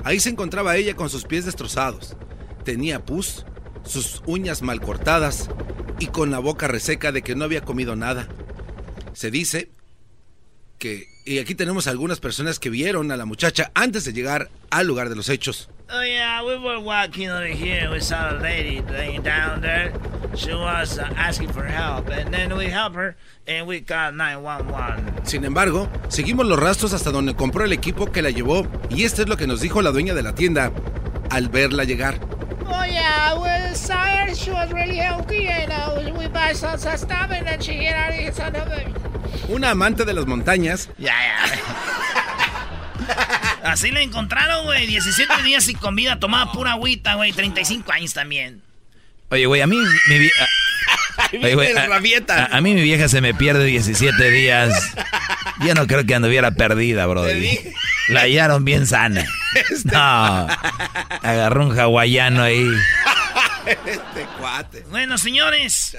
Ahí 0.03 0.19
se 0.19 0.31
encontraba 0.31 0.75
ella 0.75 0.97
con 0.97 1.09
sus 1.09 1.23
pies 1.23 1.45
destrozados. 1.45 2.17
Tenía 2.65 3.05
pus, 3.05 3.45
sus 3.85 4.21
uñas 4.25 4.61
mal 4.61 4.81
cortadas 4.81 5.49
y 5.97 6.07
con 6.07 6.29
la 6.29 6.39
boca 6.39 6.67
reseca 6.67 7.13
de 7.13 7.21
que 7.21 7.35
no 7.35 7.45
había 7.45 7.61
comido 7.61 7.95
nada. 7.95 8.27
Se 9.13 9.31
dice 9.31 9.69
que, 10.79 11.07
y 11.25 11.39
aquí 11.39 11.55
tenemos 11.55 11.87
algunas 11.87 12.19
personas 12.19 12.59
que 12.59 12.69
vieron 12.69 13.11
a 13.11 13.17
la 13.17 13.25
muchacha 13.25 13.71
antes 13.73 14.05
de 14.05 14.13
llegar 14.13 14.49
al 14.69 14.87
lugar 14.87 15.09
de 15.09 15.15
los 15.15 15.29
hechos. 15.29 15.69
Oh 15.89 16.01
yeah, 16.03 16.41
we 16.43 16.57
were 16.57 16.79
walking 16.79 17.29
over 17.29 17.45
here. 17.45 17.89
We 17.89 17.99
saw 17.99 18.31
a 18.31 18.39
lady 18.41 18.81
laying 18.89 19.21
down 19.21 19.61
there. 19.61 19.93
She 20.35 20.51
was 20.51 20.97
uh, 20.97 21.03
asking 21.15 21.49
for 21.49 21.63
help, 21.63 22.09
and 22.09 22.33
then 22.33 22.57
we 22.57 22.65
helped 22.65 22.95
her, 22.95 23.15
and 23.47 23.67
we 23.67 23.81
called 23.81 24.15
911. 24.15 25.25
Sin 25.25 25.45
embargo, 25.45 25.87
seguimos 26.07 26.47
los 26.47 26.57
rastros 26.57 26.93
hasta 26.93 27.11
donde 27.11 27.35
compró 27.35 27.63
el 27.63 27.73
equipo 27.73 28.11
que 28.11 28.23
la 28.23 28.31
llevó 28.31 28.65
y 28.89 29.03
esto 29.03 29.21
es 29.21 29.29
lo 29.29 29.37
que 29.37 29.45
nos 29.45 29.61
dijo 29.61 29.83
la 29.83 29.91
dueña 29.91 30.15
de 30.15 30.23
la 30.23 30.33
tienda 30.33 30.71
al 31.29 31.49
verla 31.49 31.83
llegar. 31.83 32.19
Oh 32.67 32.83
yeah, 32.85 33.35
we 33.37 33.75
saw 33.75 33.97
her. 33.97 34.33
She 34.35 34.51
was 34.51 34.71
really 34.71 34.97
healthy, 34.97 35.47
and 35.47 35.71
uh, 35.71 36.11
we 36.17 36.27
buy 36.27 36.53
some, 36.53 36.77
some 36.77 36.97
stuff, 36.97 37.29
and 37.31 37.45
then 37.47 37.59
she 37.61 37.73
hit 37.73 37.93
out 37.93 38.13
son 38.35 38.55
of 38.55 38.67
a- 38.67 39.51
Una 39.51 39.71
amante 39.71 40.05
de 40.05 40.13
las 40.13 40.25
montañas 40.25 40.89
Ya, 40.97 41.13
ya. 41.13 41.37
Así 43.63 43.91
la 43.91 44.01
encontraron, 44.01 44.65
güey. 44.65 44.85
17 44.87 45.41
días 45.43 45.63
sin 45.65 45.77
comida, 45.77 46.19
tomaba 46.19 46.51
pura 46.51 46.73
agüita, 46.73 47.15
güey. 47.15 47.31
35 47.33 47.91
años 47.91 48.13
también. 48.13 48.61
Oye, 49.29 49.45
güey, 49.45 49.61
a 49.61 49.67
mí 49.67 49.77
mi 50.07 50.15
vie- 50.19 50.31
a- 50.39 50.47
Oye, 51.41 51.55
güey, 51.55 51.73
a, 51.75 51.83
a- 52.35 52.57
a 52.57 52.61
mí 52.61 52.73
mi 52.73 52.81
vieja 52.81 53.07
se 53.07 53.21
me 53.21 53.33
pierde 53.33 53.65
17 53.65 54.29
días. 54.29 54.93
Yo 55.65 55.73
no 55.73 55.87
creo 55.87 56.05
que 56.05 56.15
anduviera 56.15 56.51
perdida, 56.51 57.05
bro. 57.05 57.25
La 58.09 58.21
hallaron 58.21 58.65
bien 58.65 58.85
sana. 58.87 59.25
No. 59.85 60.47
Agarró 61.21 61.65
un 61.67 61.79
hawaiano 61.79 62.43
ahí. 62.43 62.65
este 63.85 64.25
cuate. 64.39 64.81
Bueno, 64.89 65.17
señores. 65.17 65.97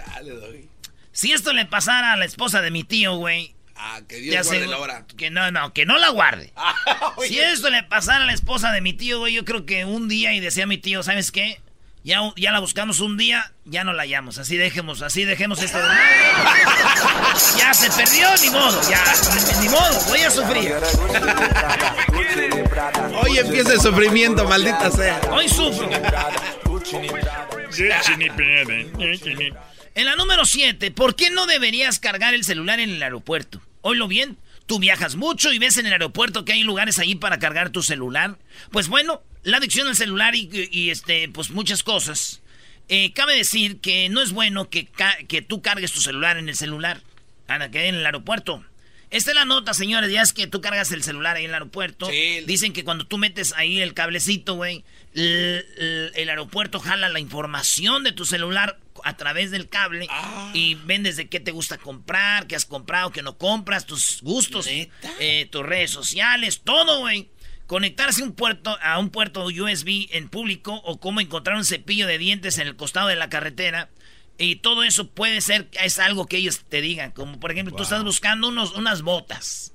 Si 1.12 1.32
esto 1.32 1.52
le 1.52 1.64
pasara 1.66 2.12
a 2.12 2.16
la 2.16 2.24
esposa 2.24 2.60
de 2.60 2.70
mi 2.70 2.84
tío, 2.84 3.16
güey. 3.16 3.54
Ah, 3.76 4.00
que 4.08 4.16
Dios 4.16 4.46
guarde 4.46 4.66
la 4.66 4.78
hora. 4.78 5.06
Que 5.16 5.30
no, 5.30 5.50
no, 5.50 5.72
que 5.72 5.84
no 5.86 5.98
la 5.98 6.08
guarde. 6.10 6.52
si 7.28 7.38
esto 7.38 7.70
le 7.70 7.82
pasara 7.82 8.24
a 8.24 8.26
la 8.26 8.32
esposa 8.32 8.72
de 8.72 8.80
mi 8.80 8.92
tío, 8.92 9.18
güey, 9.18 9.34
yo 9.34 9.44
creo 9.44 9.66
que 9.66 9.84
un 9.84 10.08
día 10.08 10.32
y 10.32 10.40
decía 10.40 10.66
mi 10.66 10.78
tío, 10.78 11.02
¿sabes 11.02 11.30
qué? 11.30 11.60
Ya, 12.04 12.20
ya 12.37 12.52
la 12.52 12.61
buscamos 12.61 13.00
un 13.00 13.16
día, 13.16 13.50
ya 13.64 13.82
no 13.82 13.94
la 13.94 14.02
hallamos. 14.02 14.37
Así 14.37 14.58
dejemos, 14.58 15.00
así 15.00 15.25
dejemos 15.25 15.62
esto. 15.62 15.78
de- 15.78 15.84
ya 17.58 17.73
se 17.73 17.90
perdió, 17.90 18.28
ni 18.42 18.50
modo, 18.50 18.78
ya, 18.90 19.02
ni 19.62 19.68
modo, 19.70 20.00
voy 20.08 20.20
a 20.20 20.30
sufrir. 20.30 20.70
Hoy 23.23 23.38
empieza 23.38 23.73
el 23.73 23.80
sufrimiento, 23.80 24.44
maldita 24.46 24.90
sea. 24.90 25.18
Hoy 25.30 25.49
sufro. 25.49 25.88
En 29.94 30.04
la 30.04 30.16
número 30.16 30.44
7, 30.44 30.90
¿por 30.90 31.16
qué 31.16 31.30
no 31.30 31.46
deberías 31.46 31.99
cargar 32.00 32.34
el 32.34 32.44
celular 32.44 32.80
en 32.80 32.90
el 32.90 33.02
aeropuerto? 33.02 33.62
Oílo 33.80 34.08
bien, 34.08 34.37
tú 34.66 34.78
viajas 34.78 35.14
mucho 35.16 35.52
y 35.54 35.58
ves 35.58 35.78
en 35.78 35.87
el 35.87 35.92
aeropuerto 35.92 36.44
que 36.44 36.52
hay 36.52 36.64
lugares 36.64 36.99
ahí 36.99 37.14
para 37.14 37.38
cargar 37.38 37.70
tu 37.70 37.82
celular. 37.82 38.37
Pues 38.70 38.88
bueno, 38.88 39.23
la 39.44 39.58
adicción 39.58 39.86
al 39.86 39.96
celular 39.96 40.34
y, 40.34 40.48
y, 40.72 40.90
este, 40.90 41.28
pues 41.28 41.50
muchas 41.50 41.82
cosas. 41.82 42.40
Eh, 42.88 43.12
cabe 43.14 43.34
decir 43.36 43.80
que 43.80 44.08
no 44.10 44.20
es 44.20 44.32
bueno 44.32 44.68
que, 44.68 44.88
que 45.28 45.40
tú 45.42 45.62
cargues 45.62 45.92
tu 45.92 46.00
celular 46.00 46.36
en 46.36 46.48
el 46.48 46.56
celular, 46.56 47.00
Ana, 47.48 47.70
que 47.70 47.86
en 47.88 47.94
el 47.94 48.04
aeropuerto. 48.04 48.64
Esta 49.10 49.30
es 49.30 49.34
la 49.36 49.44
nota, 49.44 49.74
señores. 49.74 50.10
Ya 50.10 50.22
es 50.22 50.32
que 50.32 50.48
tú 50.48 50.60
cargas 50.60 50.90
el 50.90 51.02
celular 51.04 51.36
ahí 51.36 51.44
en 51.44 51.50
el 51.50 51.54
aeropuerto. 51.54 52.08
Dicen 52.46 52.72
que 52.72 52.82
cuando 52.84 53.06
tú 53.06 53.16
metes 53.16 53.52
ahí 53.52 53.80
el 53.80 53.94
cablecito, 53.94 54.54
güey, 54.56 54.84
el 55.14 56.28
aeropuerto 56.28 56.80
jala 56.80 57.08
la 57.08 57.20
información 57.20 58.02
de 58.02 58.12
tu 58.12 58.24
celular 58.24 58.78
a 59.04 59.16
través 59.16 59.50
del 59.50 59.68
cable 59.68 60.06
Ah. 60.10 60.50
y 60.54 60.74
ven 60.76 61.02
desde 61.02 61.28
qué 61.28 61.38
te 61.40 61.52
gusta 61.52 61.78
comprar, 61.78 62.46
qué 62.46 62.56
has 62.56 62.64
comprado, 62.64 63.10
qué 63.12 63.22
no 63.22 63.36
compras, 63.38 63.86
tus 63.86 64.20
gustos, 64.22 64.66
eh, 64.66 65.48
tus 65.50 65.62
redes 65.64 65.90
sociales, 65.90 66.62
todo, 66.64 67.00
güey. 67.00 67.28
Conectarse 67.66 68.23
un 68.23 68.33
puerto, 68.33 68.76
a 68.83 68.99
un 68.99 69.11
puerto 69.11 69.47
USB 69.47 70.09
en 70.11 70.28
público 70.28 70.75
o 70.85 71.00
cómo 71.00 71.21
encontrar 71.21 71.56
un 71.56 71.64
cepillo 71.64 72.06
de 72.06 72.18
dientes 72.18 72.59
en 72.59 72.66
el 72.66 72.76
costado 72.76 73.09
de 73.09 73.16
la 73.16 73.30
carretera. 73.30 73.90
Y 74.37 74.56
todo 74.56 74.83
eso 74.83 75.09
puede 75.11 75.40
ser, 75.40 75.68
es 75.83 75.99
algo 75.99 76.26
que 76.26 76.37
ellos 76.37 76.61
te 76.68 76.80
digan. 76.80 77.12
Como 77.12 77.40
por 77.40 77.52
ejemplo, 77.52 77.75
tú 77.75 77.85
estás 77.85 78.04
buscando 78.04 78.49
unos, 78.49 78.73
unas 78.73 79.02
botas. 79.02 79.73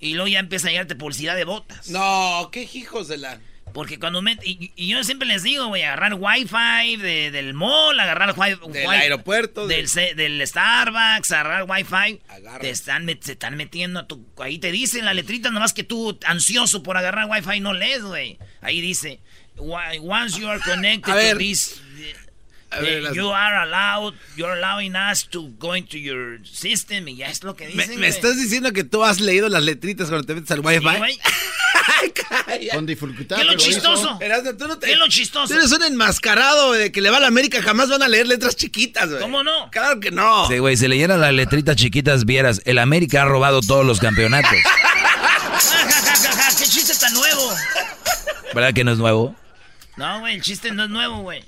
Y 0.00 0.14
luego 0.14 0.28
ya 0.28 0.40
empieza 0.40 0.68
a 0.68 0.70
llegarte 0.72 0.96
publicidad 0.96 1.36
de 1.36 1.44
botas. 1.44 1.88
No, 1.88 2.48
qué 2.50 2.68
hijos 2.74 3.08
de 3.08 3.18
la... 3.18 3.40
Porque 3.72 3.98
cuando 3.98 4.22
me... 4.22 4.38
Y, 4.44 4.72
y 4.76 4.88
yo 4.88 5.02
siempre 5.04 5.26
les 5.26 5.42
digo, 5.42 5.66
güey, 5.68 5.82
agarrar 5.82 6.14
wifi 6.18 6.96
de- 6.96 7.30
del 7.30 7.54
mall, 7.54 7.98
agarrar 7.98 8.34
wi- 8.36 8.58
Del 8.72 8.86
wi- 8.86 8.94
aeropuerto, 8.96 9.66
Del, 9.66 9.88
ce- 9.88 10.14
del 10.14 10.46
Starbucks, 10.46 11.30
agarrar 11.32 11.64
wifi. 11.68 12.20
Agarra. 12.28 12.58
Te 12.60 12.70
están, 12.70 13.06
se 13.20 13.32
están 13.32 13.56
metiendo 13.56 14.00
a 14.00 14.06
tu... 14.06 14.26
Ahí 14.38 14.58
te 14.58 14.70
dicen 14.72 15.04
la 15.04 15.14
letrita, 15.14 15.50
nomás 15.50 15.72
que 15.72 15.84
tú, 15.84 16.18
ansioso 16.26 16.82
por 16.82 16.96
agarrar 16.96 17.28
wifi, 17.30 17.60
no 17.60 17.72
lees, 17.72 18.02
güey. 18.02 18.38
Ahí 18.60 18.80
dice, 18.80 19.20
"Wa- 19.56 19.90
once 20.00 20.38
you 20.40 20.48
are 20.48 20.60
connected 20.60 21.12
A 21.12 21.16
ver. 21.16 21.32
to 21.32 21.38
this... 21.38 21.80
A 22.72 22.78
eh, 22.78 22.82
ver, 22.82 23.02
las- 23.02 23.14
you 23.14 23.30
are 23.30 23.56
allowed, 23.56 24.14
you're 24.36 24.52
allowing 24.52 24.94
us 24.96 25.28
to 25.28 25.50
go 25.58 25.76
into 25.76 25.98
your 25.98 26.40
system 26.46 27.06
y 27.08 27.16
ya 27.16 27.26
es 27.28 27.42
lo 27.42 27.54
que 27.54 27.68
¿Me, 27.68 27.82
dicen. 27.84 28.00
me 28.00 28.08
estás 28.08 28.36
diciendo 28.36 28.72
que 28.72 28.82
tú 28.84 29.04
has 29.04 29.20
leído 29.20 29.48
las 29.48 29.62
letritas 29.62 30.08
cuando 30.08 30.26
te 30.26 30.34
metes 30.34 30.50
al 30.50 30.60
wifi? 30.60 30.78
Sí, 30.88 30.96
güey. 30.98 31.20
Con 32.72 32.86
dificultad. 32.86 33.36
¿Qué 33.36 33.42
es 33.42 33.48
lo 33.48 33.56
chistoso? 33.56 34.18
Erasmo, 34.20 34.54
tú 34.56 34.68
no 34.68 34.78
te- 34.78 34.86
¿Qué 34.86 34.92
es 34.94 34.98
lo 34.98 35.08
chistoso? 35.08 35.52
Tú 35.52 35.58
eres 35.58 35.70
un 35.72 35.82
enmascarado 35.82 36.72
de 36.72 36.90
que 36.92 37.00
le 37.00 37.10
va 37.10 37.18
a 37.18 37.20
la 37.20 37.26
América, 37.26 37.60
jamás 37.62 37.88
van 37.90 38.02
a 38.02 38.08
leer 38.08 38.26
letras 38.26 38.56
chiquitas, 38.56 39.08
güey. 39.08 39.20
¿Cómo 39.20 39.42
no? 39.42 39.70
Claro 39.70 40.00
que 40.00 40.10
no. 40.10 40.48
Sí, 40.48 40.58
güey, 40.58 40.76
si 40.76 40.88
leyeran 40.88 41.20
las 41.20 41.32
letritas 41.34 41.76
chiquitas, 41.76 42.24
vieras, 42.24 42.62
el 42.64 42.78
América 42.78 43.22
ha 43.22 43.24
robado 43.26 43.60
todos 43.60 43.84
los 43.84 44.00
campeonatos. 44.00 44.50
¿Qué 46.58 46.64
chiste 46.64 46.94
tan 46.98 47.12
nuevo? 47.14 47.52
¿Verdad 48.54 48.72
que 48.72 48.84
no 48.84 48.92
es 48.92 48.98
nuevo? 48.98 49.34
No, 49.96 50.20
güey, 50.20 50.36
el 50.36 50.42
chiste 50.42 50.70
no 50.72 50.84
es 50.84 50.90
nuevo, 50.90 51.18
güey. 51.20 51.44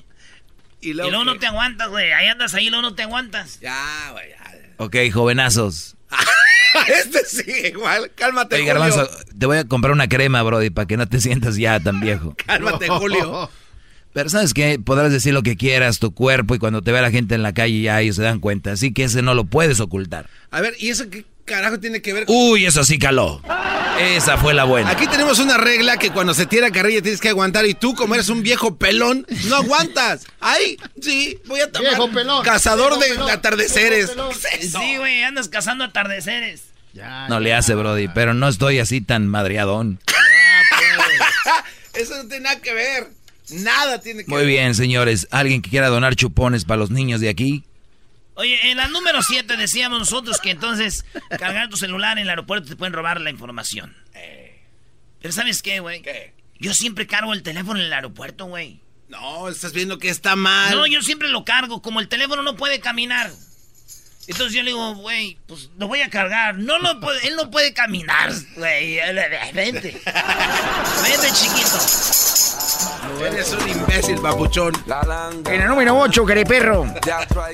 Y 0.85 0.91
Y 0.91 0.93
luego 0.95 1.11
que- 1.21 1.25
no 1.25 1.39
te 1.39 1.47
aguantas, 1.47 1.89
güey. 1.89 2.13
Ahí 2.13 2.27
andas 2.29 2.55
ahí, 2.55 2.69
luego 2.69 2.83
no 2.83 2.95
te 2.95 3.03
aguantas. 3.03 3.61
Ya, 3.61 4.11
güey. 4.13 4.31
ya. 4.31 4.75
Ok, 4.77 4.97
jovenazos. 5.13 5.97
este 6.89 7.25
sí, 7.25 7.51
igual. 7.69 8.11
Cálmate, 8.15 8.57
Oye, 8.57 8.65
Julio. 8.65 8.81
Garbanzo, 8.81 9.09
te 9.39 9.47
voy 9.47 9.59
a 9.59 9.65
comprar 9.65 9.93
una 9.93 10.09
crema, 10.09 10.43
Brody, 10.43 10.71
para 10.71 10.87
que 10.87 10.97
no 10.97 11.09
te 11.09 11.21
sientas 11.21 11.57
ya 11.57 11.81
tan 11.81 12.01
viejo. 12.01 12.35
Cálmate, 12.47 12.89
Julio. 12.89 13.51
Pero 14.13 14.29
¿sabes 14.31 14.55
qué? 14.55 14.79
Podrás 14.79 15.11
decir 15.11 15.35
lo 15.35 15.43
que 15.43 15.57
quieras, 15.57 15.99
tu 15.99 16.15
cuerpo, 16.15 16.55
y 16.55 16.59
cuando 16.61 16.83
te 16.83 16.93
ve 16.93 17.01
la 17.03 17.11
gente 17.11 17.35
en 17.35 17.43
la 17.43 17.53
calle 17.53 17.81
ya 17.83 18.01
ellos 18.01 18.17
se 18.17 18.23
dan 18.23 18.39
cuenta. 18.39 18.73
Así 18.73 18.93
que 18.93 19.05
ese 19.05 19.23
no 19.23 19.35
lo 19.35 19.45
puedes 19.45 19.81
ocultar. 19.81 20.29
A 20.53 20.61
ver, 20.61 20.75
¿y 20.79 20.91
eso 20.91 21.11
qué 21.11 21.25
carajo 21.45 21.79
tiene 21.81 22.01
que 22.03 22.13
ver 22.13 22.27
con...? 22.27 22.35
Uy, 22.37 22.67
eso 22.67 22.85
sí 22.85 22.99
caló. 22.99 23.41
Esa 24.01 24.37
fue 24.39 24.55
la 24.55 24.65
buena. 24.65 24.91
Aquí 24.91 25.07
tenemos 25.07 25.39
una 25.39 25.57
regla 25.57 25.97
que 25.99 26.11
cuando 26.11 26.35
se 26.35 26.47
tira 26.47 26.71
carrilla 26.71 27.01
tienes 27.01 27.21
que 27.21 27.29
aguantar 27.29 27.65
y 27.67 27.75
tú, 27.75 27.95
como 27.95 28.15
eres 28.15 28.29
un 28.29 28.43
viejo 28.43 28.77
pelón, 28.77 29.25
no 29.47 29.57
aguantas. 29.57 30.27
Ay, 30.41 30.77
sí, 31.01 31.39
voy 31.47 31.61
a 31.61 31.71
tomar. 31.71 31.91
Viejo 31.91 32.11
pelón. 32.11 32.45
Cazador 32.45 32.91
Viejo 32.99 33.03
de 33.05 33.09
pelón. 33.11 33.31
atardeceres. 33.31 34.07
Viejo 34.07 34.13
pelón. 34.15 34.33
¿Qué 34.51 34.57
es 34.57 34.65
eso? 34.65 34.81
Sí, 34.81 34.97
güey, 34.97 35.23
andas 35.23 35.49
cazando 35.49 35.85
atardeceres. 35.85 36.63
Ya, 36.93 37.29
No 37.29 37.37
ya. 37.37 37.41
le 37.41 37.55
hace, 37.55 37.75
Brody, 37.75 38.09
pero 38.09 38.35
no 38.35 38.49
estoy 38.49 38.79
así 38.81 39.01
tan 39.01 39.27
madreadón. 39.29 40.01
Eso 41.95 42.17
no 42.17 42.29
tiene 42.29 42.45
nada 42.45 42.61
que 42.61 42.73
ver. 42.75 43.09
Nada 43.51 44.01
tiene 44.01 44.25
que 44.25 44.31
Muy 44.31 44.41
ver. 44.41 44.49
bien, 44.49 44.75
señores. 44.75 45.29
¿Alguien 45.31 45.63
que 45.63 45.71
quiera 45.71 45.89
donar 45.89 46.17
chupones 46.17 46.65
para 46.65 46.79
los 46.79 46.91
niños 46.91 47.21
de 47.21 47.29
aquí? 47.29 47.63
Oye, 48.35 48.71
en 48.71 48.79
la 48.79 48.89
número 48.89 49.23
7 49.23 49.57
decíamos 49.57 49.99
nosotros 49.99 50.41
que 50.41 50.51
entonces 50.51 51.05
cargar 51.39 51.69
tu 51.69 51.77
celular 51.77 52.19
en 52.19 52.25
el 52.25 52.31
aeropuerto 52.31 52.69
te 52.69 52.77
pueden 52.77 52.93
robar 52.93 53.21
la 53.21 53.31
información. 53.31 53.97
Pero 55.21 55.33
¿sabes 55.33 55.63
qué, 55.63 55.81
güey? 55.81 56.03
¿Qué? 56.03 56.35
Yo 56.59 56.75
siempre 56.75 57.07
cargo 57.07 57.33
el 57.33 57.43
teléfono 57.43 57.81
en 57.81 57.87
el 57.87 57.93
aeropuerto, 57.93 58.47
güey. 58.47 58.81
No, 59.09 59.49
estás 59.49 59.73
viendo 59.73 59.99
que 59.99 60.09
está 60.09 60.37
mal. 60.37 60.75
No, 60.75 60.87
yo 60.87 61.01
siempre 61.03 61.29
lo 61.29 61.45
cargo. 61.45 61.81
Como 61.81 62.01
el 62.01 62.09
teléfono 62.09 62.43
no 62.43 62.57
puede 62.57 62.81
caminar. 62.81 63.31
Entonces 64.27 64.55
yo 64.55 64.63
le 64.63 64.71
digo, 64.71 64.95
güey, 64.95 65.39
pues 65.47 65.71
lo 65.79 65.89
voy 65.89 66.01
a 66.01 66.11
cargar. 66.11 66.59
No 66.59 66.79
lo 66.79 67.01
puede, 67.01 67.27
él 67.29 67.37
no 67.37 67.51
puede 67.51 67.73
caminar, 67.73 68.33
güey. 68.57 68.97
Vente. 69.55 69.93
Vente, 69.93 71.29
chiquito. 71.35 71.79
Eres 73.25 73.53
un 73.53 73.69
imbécil, 73.69 74.21
papuchón. 74.21 74.75
En 75.47 75.61
el 75.63 75.69
número 75.69 75.99
8, 75.99 76.25
perro. 76.47 76.87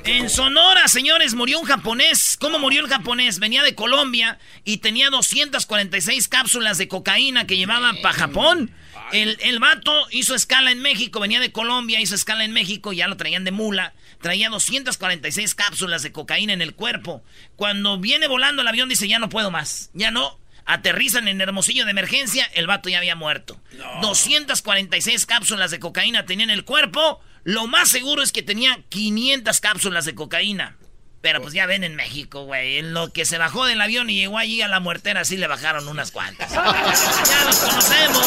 En 0.05 0.29
Sonora, 0.29 0.89
señores, 0.89 1.35
murió 1.35 1.61
un 1.61 1.67
japonés. 1.67 2.37
¿Cómo 2.41 2.59
murió 2.59 2.81
el 2.81 2.89
japonés? 2.89 3.39
Venía 3.39 3.63
de 3.63 3.75
Colombia 3.75 4.39
y 4.65 4.79
tenía 4.79 5.11
246 5.11 6.29
cápsulas 6.29 6.79
de 6.79 6.89
cocaína 6.89 7.47
que 7.47 7.57
llevaba 7.57 7.93
para 8.03 8.15
Japón. 8.15 8.73
El, 9.13 9.39
el 9.41 9.59
vato 9.59 9.93
hizo 10.11 10.35
escala 10.35 10.71
en 10.71 10.81
México, 10.81 11.21
venía 11.21 11.41
de 11.41 11.53
Colombia, 11.53 12.01
hizo 12.01 12.15
escala 12.15 12.45
en 12.45 12.53
México, 12.53 12.93
ya 12.93 13.09
lo 13.09 13.17
traían 13.17 13.45
de 13.45 13.51
mula. 13.51 13.95
Traía 14.21 14.49
246 14.51 15.55
cápsulas 15.55 16.03
de 16.03 16.13
cocaína 16.13 16.53
en 16.53 16.63
el 16.63 16.75
cuerpo. 16.75 17.23
Cuando 17.57 17.99
viene 17.99 18.29
volando 18.29 18.63
el 18.63 18.69
avión 18.69 18.89
dice, 18.89 19.09
ya 19.09 19.19
no 19.19 19.29
puedo 19.29 19.51
más, 19.51 19.91
ya 19.95 20.11
no. 20.11 20.40
Aterrizan 20.71 21.27
en 21.27 21.41
Hermosillo 21.41 21.85
de 21.85 21.91
emergencia, 21.91 22.49
el 22.55 22.69
vato 22.69 22.89
ya 22.89 22.99
había 22.99 23.17
muerto. 23.17 23.61
246 24.03 25.27
cápsulas 25.27 25.73
de 25.73 25.81
cocaína 25.81 26.27
tenía 26.27 26.45
en 26.45 26.51
el 26.51 26.65
cuerpo. 26.65 27.21
Lo 27.43 27.67
más 27.67 27.89
seguro 27.89 28.23
es 28.23 28.31
que 28.31 28.45
tenía 28.45 28.79
500 28.89 29.61
cápsulas 29.61 30.05
de 30.05 30.15
cocaína. 30.15 30.77
Pero 31.23 31.43
pues 31.43 31.55
ya 31.55 31.67
ven 31.67 31.83
en 31.83 31.97
México, 31.97 32.45
güey. 32.45 32.79
En 32.79 32.95
lo 32.95 33.13
que 33.13 33.25
se 33.25 33.37
bajó 33.37 33.67
del 33.67 33.81
avión 33.81 34.09
y 34.11 34.15
llegó 34.15 34.39
allí 34.39 34.63
a 34.63 34.69
la 34.69 34.79
muertera, 34.79 35.25
sí 35.25 35.37
le 35.37 35.49
bajaron 35.49 35.89
unas 35.89 36.13
cuantas. 36.13 36.53
ya 36.53 37.45
los 37.45 37.57
conocemos. 37.57 38.27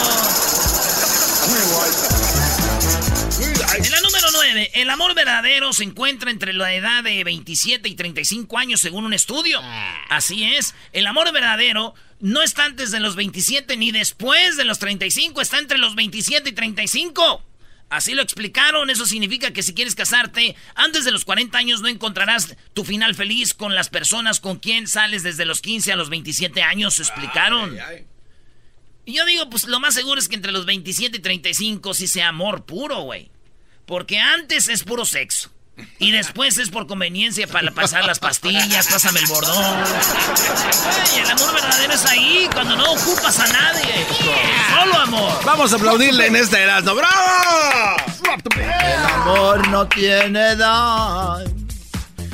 En 4.44 4.56
la 4.56 4.56
número 4.56 4.70
9, 4.70 4.72
el 4.74 4.90
amor 4.90 5.16
verdadero 5.16 5.74
se 5.74 5.84
encuentra 5.84 6.30
entre 6.30 6.54
la 6.54 6.74
edad 6.74 7.04
de 7.04 7.24
27 7.24 7.88
y 7.88 7.96
35 7.96 8.58
años 8.58 8.82
según 8.82 9.06
un 9.06 9.14
estudio. 9.14 9.62
Así 10.10 10.44
es, 10.44 10.76
el 10.92 11.08
amor 11.08 11.32
verdadero 11.32 11.94
no 12.20 12.42
está 12.42 12.66
antes 12.66 12.92
de 12.92 13.00
los 13.00 13.16
27 13.16 13.78
ni 13.78 13.92
después 13.92 14.58
de 14.58 14.66
los 14.66 14.80
35, 14.80 15.42
está 15.42 15.60
entre 15.60 15.78
los 15.78 15.96
27 15.96 16.50
y 16.50 16.54
35. 16.54 17.44
Así 17.90 18.14
lo 18.14 18.22
explicaron, 18.22 18.90
eso 18.90 19.06
significa 19.06 19.52
que 19.52 19.64
si 19.64 19.74
quieres 19.74 19.96
casarte 19.96 20.56
antes 20.76 21.06
de 21.06 21.12
los 21.12 21.26
40 21.26 21.58
años 21.58 21.82
no 21.82 21.88
encontrarás 21.88 22.56
tu 22.74 22.84
final 22.84 23.14
feliz 23.16 23.54
con 23.54 23.76
las 23.76 23.90
personas 23.90 24.40
con 24.40 24.58
quien 24.58 24.88
sales 24.88 25.24
desde 25.24 25.46
los 25.46 25.62
15 25.62 25.94
a 25.94 25.96
los 25.96 26.10
27 26.10 26.62
años, 26.64 27.00
explicaron. 27.00 27.78
Y 29.06 29.14
yo 29.14 29.26
digo, 29.26 29.50
pues 29.50 29.68
lo 29.68 29.80
más 29.80 29.94
seguro 29.94 30.20
es 30.20 30.28
que 30.28 30.36
entre 30.36 30.52
los 30.52 30.66
27 30.66 31.18
y 31.18 31.22
35 31.22 31.94
sí 31.94 32.08
sea 32.08 32.30
amor 32.30 32.66
puro, 32.66 33.02
güey. 33.02 33.33
Porque 33.86 34.20
antes 34.20 34.70
es 34.70 34.84
puro 34.84 35.06
sexo. 35.06 35.52
Y 35.98 36.12
después 36.12 36.58
es 36.60 36.70
por 36.70 36.86
conveniencia 36.86 37.48
para 37.48 37.72
pasar 37.72 38.06
las 38.06 38.20
pastillas, 38.20 38.88
pásame 38.88 39.20
el 39.22 39.26
bordón. 39.26 39.84
Ay, 40.86 41.22
el 41.22 41.32
amor 41.32 41.54
verdadero 41.54 41.94
es 41.94 42.06
ahí, 42.06 42.48
cuando 42.54 42.76
no 42.76 42.92
ocupas 42.92 43.40
a 43.40 43.48
nadie. 43.48 44.06
Solo 44.80 45.00
amor. 45.00 45.46
Vamos 45.46 45.74
a 45.74 45.78
aplaudirle 45.78 46.28
en 46.28 46.36
esta 46.36 46.60
Erasmo. 46.60 46.94
¡Bravo! 46.94 47.98
El 48.56 49.06
amor 49.06 49.68
no 49.70 49.88
tiene 49.88 50.50
edad. 50.50 51.44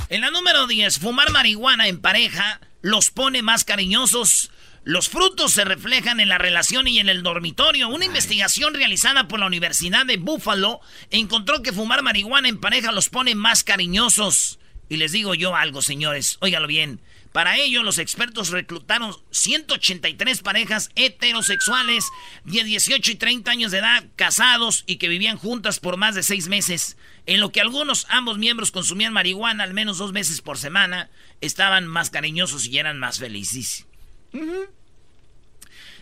En 0.09 0.21
la 0.21 0.31
número 0.31 0.67
10, 0.67 0.99
fumar 0.99 1.31
marihuana 1.31 1.87
en 1.87 2.01
pareja 2.01 2.59
los 2.81 3.11
pone 3.11 3.41
más 3.41 3.63
cariñosos. 3.63 4.51
Los 4.83 5.09
frutos 5.09 5.51
se 5.51 5.65
reflejan 5.65 6.19
en 6.19 6.29
la 6.29 6.37
relación 6.37 6.87
y 6.87 6.99
en 6.99 7.09
el 7.09 7.21
dormitorio. 7.21 7.89
Una 7.89 8.05
investigación 8.05 8.73
realizada 8.73 9.27
por 9.27 9.39
la 9.39 9.45
Universidad 9.45 10.05
de 10.05 10.17
Buffalo 10.17 10.79
encontró 11.11 11.61
que 11.61 11.73
fumar 11.73 12.01
marihuana 12.01 12.47
en 12.47 12.59
pareja 12.59 12.91
los 12.91 13.09
pone 13.09 13.35
más 13.35 13.63
cariñosos. 13.63 14.59
Y 14.87 14.97
les 14.97 15.11
digo 15.11 15.35
yo 15.35 15.55
algo, 15.55 15.81
señores, 15.81 16.37
óigalo 16.39 16.65
bien. 16.65 17.01
Para 17.31 17.57
ello, 17.57 17.83
los 17.83 17.99
expertos 17.99 18.49
reclutaron 18.49 19.15
183 19.29 20.41
parejas 20.41 20.89
heterosexuales 20.95 22.05
de 22.43 22.63
18 22.63 23.11
y 23.11 23.15
30 23.15 23.51
años 23.51 23.71
de 23.71 23.79
edad, 23.79 24.05
casados 24.15 24.83
y 24.87 24.95
que 24.95 25.09
vivían 25.09 25.37
juntas 25.37 25.79
por 25.79 25.97
más 25.97 26.15
de 26.15 26.23
seis 26.23 26.47
meses. 26.47 26.97
En 27.27 27.39
lo 27.39 27.51
que 27.51 27.61
algunos, 27.61 28.07
ambos 28.09 28.39
miembros 28.39 28.71
consumían 28.71 29.13
marihuana 29.13 29.63
al 29.63 29.75
menos 29.75 29.99
dos 29.99 30.11
veces 30.11 30.41
por 30.41 30.57
semana, 30.57 31.11
estaban 31.39 31.85
más 31.85 32.09
cariñosos 32.09 32.65
y 32.65 32.79
eran 32.79 32.97
más 32.97 33.19
felices. 33.19 33.85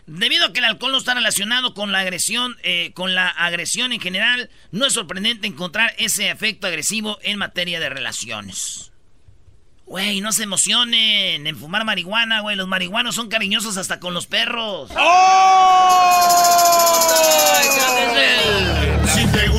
Debido 0.08 0.46
a 0.46 0.54
que 0.54 0.60
el 0.60 0.66
alcohol 0.66 0.94
no 0.94 0.98
está 0.98 1.14
relacionado 1.16 1.74
con 1.74 1.92
la 1.92 2.00
agresión, 2.00 2.56
eh, 2.64 2.92
con 2.94 3.14
la 3.14 3.28
agresión 3.28 3.92
en 3.92 4.00
general, 4.00 4.50
no 4.72 4.86
es 4.86 4.94
sorprendente 4.94 5.48
encontrar 5.48 5.94
ese 5.98 6.30
efecto 6.30 6.68
agresivo 6.68 7.20
en 7.24 7.38
materia 7.38 7.82
de 7.82 7.90
relaciones. 7.90 8.94
Güey, 9.86 10.22
no 10.22 10.32
se 10.32 10.44
emocionen 10.44 11.48
en 11.48 11.58
fumar 11.58 11.86
marihuana, 11.86 12.42
güey. 12.42 12.56
Los 12.58 12.68
marihuanos 12.68 13.16
son 13.16 13.30
cariñosos 13.30 13.78
hasta 13.78 14.00
con 14.00 14.14
los 14.14 14.28
perros. 14.28 14.92
Desmadre, 17.70 19.57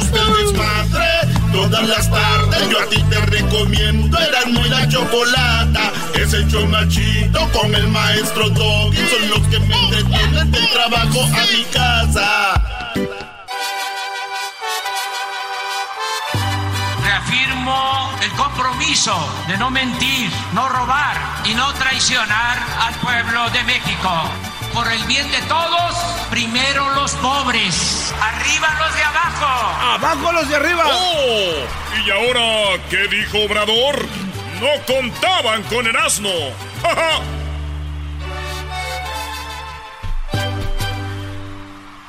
todas 1.62 1.88
las 1.88 2.10
tardes 2.10 2.68
yo 2.70 2.78
a 2.80 2.86
ti 2.86 3.02
te 3.10 3.20
recomiendo 3.26 4.18
Eran 4.18 4.52
muy 4.52 4.68
la 4.68 4.86
chocolata. 4.88 5.92
Es 6.14 6.32
el 6.32 6.68
machito 6.68 7.48
con 7.52 7.74
el 7.74 7.88
maestro 7.88 8.48
Doggy. 8.50 8.96
Son 8.96 9.28
los 9.30 9.40
que 9.48 9.58
me 9.60 9.74
entretienen 9.74 10.50
del 10.50 10.68
trabajo 10.70 11.20
a 11.24 11.42
mi 11.52 11.64
casa. 11.72 12.62
Reafirmo 17.04 18.12
el 18.22 18.30
compromiso 18.32 19.16
de 19.48 19.56
no 19.58 19.70
mentir, 19.70 20.30
no 20.52 20.68
robar 20.68 21.16
y 21.44 21.54
no 21.54 21.72
traicionar 21.74 22.58
al 22.80 22.94
pueblo 22.96 23.50
de 23.50 23.64
México. 23.64 24.47
Por 24.78 24.92
el 24.92 25.04
bien 25.06 25.28
de 25.32 25.42
todos, 25.48 25.96
primero 26.30 26.88
los 26.94 27.10
pobres, 27.16 28.14
arriba 28.22 28.68
los 28.78 28.94
de 28.94 29.02
abajo. 29.02 29.96
Abajo 29.96 30.30
los 30.30 30.48
de 30.48 30.54
arriba. 30.54 30.84
¡Oh! 30.86 31.66
¿Y 32.06 32.10
ahora 32.12 32.80
qué 32.88 33.08
dijo 33.08 33.38
Obrador? 33.38 34.06
No 34.60 34.68
contaban 34.86 35.64
con 35.64 35.84
el 35.84 35.96
asno. 35.96 36.30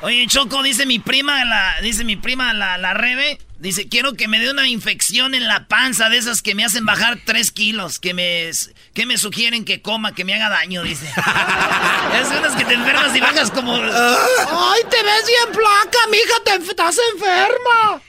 Oye, 0.02 0.28
Choco, 0.28 0.62
dice 0.62 0.86
mi 0.86 1.00
prima, 1.00 1.44
la, 1.44 1.80
dice 1.82 2.04
mi 2.04 2.14
prima, 2.14 2.52
la, 2.52 2.78
la 2.78 2.94
Rebe, 2.94 3.40
dice, 3.60 3.88
quiero 3.88 4.14
que 4.14 4.26
me 4.26 4.40
dé 4.40 4.50
una 4.50 4.66
infección 4.66 5.34
en 5.34 5.46
la 5.46 5.68
panza 5.68 6.08
de 6.08 6.16
esas 6.16 6.42
que 6.42 6.54
me 6.54 6.64
hacen 6.64 6.86
bajar 6.86 7.18
tres 7.24 7.50
kilos, 7.50 8.00
que 8.00 8.14
me, 8.14 8.50
que 8.94 9.06
me 9.06 9.18
sugieren 9.18 9.64
que 9.64 9.82
coma, 9.82 10.14
que 10.14 10.24
me 10.24 10.34
haga 10.34 10.48
daño, 10.48 10.82
dice. 10.82 11.06
es 12.20 12.28
unas 12.38 12.56
que 12.56 12.64
te 12.64 12.74
enfermas 12.74 13.14
y 13.14 13.20
bajas 13.20 13.50
como... 13.50 13.74
¡Ay, 13.76 14.82
te 14.90 15.02
ves 15.02 15.26
bien 15.26 15.52
placa, 15.52 15.98
mija, 16.10 16.34
te 16.44 16.70
estás 16.70 16.96
enferma! 17.14 18.02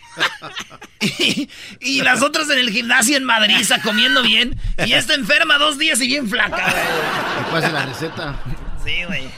y, 1.20 1.50
y, 1.80 2.02
las 2.02 2.22
otras 2.22 2.50
en 2.50 2.60
el 2.60 2.70
gimnasio 2.70 3.16
en 3.16 3.24
Madrid, 3.24 3.66
comiendo 3.82 4.22
bien, 4.24 4.60
y 4.86 4.94
esta 4.94 5.14
enferma 5.14 5.58
dos 5.58 5.78
días 5.78 6.02
y 6.02 6.08
bien 6.08 6.30
flaca, 6.30 6.74
güey. 7.50 7.72
la 7.72 7.86
receta? 7.86 8.36
Sí, 8.84 9.04
güey. 9.06 9.30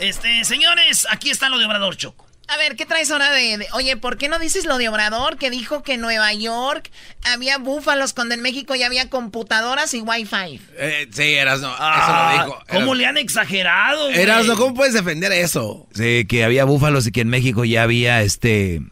Este, 0.00 0.44
señores, 0.44 1.06
aquí 1.10 1.30
está 1.30 1.48
lo 1.48 1.58
de 1.58 1.66
Obrador 1.66 1.96
Choco. 1.96 2.26
A 2.52 2.56
ver, 2.58 2.76
¿qué 2.76 2.84
traes 2.86 3.10
ahora 3.10 3.30
de, 3.32 3.66
Oye, 3.72 3.96
¿por 3.96 4.18
qué 4.18 4.28
no 4.28 4.38
dices 4.38 4.64
lo 4.66 4.76
de 4.78 4.88
Obrador? 4.88 5.38
Que 5.38 5.48
dijo 5.50 5.82
que 5.82 5.94
en 5.94 6.00
Nueva 6.02 6.32
York 6.34 6.90
había 7.24 7.56
búfalos 7.58 8.12
cuando 8.12 8.34
en 8.34 8.42
México 8.42 8.74
ya 8.74 8.86
había 8.86 9.08
computadoras 9.08 9.94
y 9.94 10.00
wifi. 10.02 10.60
Eh, 10.76 11.08
sí, 11.12 11.22
Erasno, 11.34 11.68
eso 11.72 11.78
lo 11.80 11.84
Ah, 11.88 12.42
dijo. 12.44 12.62
¿Cómo 12.70 12.94
le 12.94 13.06
han 13.06 13.16
exagerado, 13.16 14.06
güey? 14.06 14.18
Erasno, 14.20 14.56
¿cómo 14.56 14.74
puedes 14.74 14.92
defender 14.94 15.32
eso? 15.32 15.86
Sí, 15.94 16.26
que 16.28 16.44
había 16.44 16.64
búfalos 16.64 17.06
y 17.06 17.12
que 17.12 17.22
en 17.22 17.28
México 17.28 17.64
ya 17.64 17.84
había 17.84 18.20
este... 18.22 18.82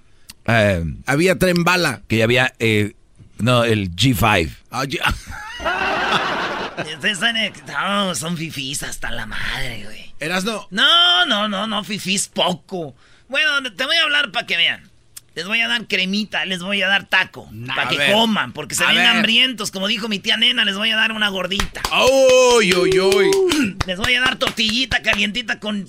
eh, 0.47 0.85
había 1.07 1.39
tren 1.39 1.63
bala. 1.65 2.01
Que 2.09 2.19
ya 2.19 2.25
había... 2.25 2.55
eh, 2.61 2.95
no, 3.39 3.65
el 3.65 3.95
G5. 3.95 4.51
Ah, 4.71 4.85
ya- 4.89 5.15
Ustedes 6.95 7.15
están 7.15 7.37
ex- 7.37 7.63
No, 7.67 8.15
son 8.15 8.37
fifís 8.37 8.83
hasta 8.83 9.11
la 9.11 9.27
madre, 9.27 9.83
güey. 9.85 10.15
Erasno. 10.19 10.67
No, 10.71 11.27
no, 11.27 11.49
no, 11.49 11.67
no, 11.67 11.85
fifís 11.85 12.29
poco. 12.29 12.95
Bueno, 13.31 13.73
te 13.73 13.87
voy 13.87 13.95
a 13.95 14.03
hablar 14.03 14.33
para 14.33 14.45
que 14.45 14.57
vean. 14.57 14.91
Les 15.37 15.47
voy 15.47 15.61
a 15.61 15.69
dar 15.69 15.87
cremita, 15.87 16.45
les 16.45 16.61
voy 16.61 16.83
a 16.83 16.89
dar 16.89 17.07
taco. 17.07 17.49
para 17.69 17.89
que 17.89 17.97
ver. 17.97 18.13
coman, 18.13 18.53
porque 18.53 18.75
se 18.75 18.85
ven 18.85 18.97
ver. 18.97 19.07
hambrientos. 19.07 19.71
Como 19.71 19.87
dijo 19.87 20.09
mi 20.09 20.19
tía 20.19 20.37
nena, 20.37 20.65
les 20.65 20.77
voy 20.77 20.91
a 20.91 20.97
dar 20.97 21.13
una 21.13 21.29
gordita. 21.29 21.81
¡Uy, 21.93 22.75
uy, 22.75 22.99
uy! 22.99 23.31
Les 23.87 23.99
voy 23.99 24.15
a 24.15 24.21
dar 24.21 24.37
tortillita 24.37 25.01
calientita 25.03 25.61
con 25.61 25.87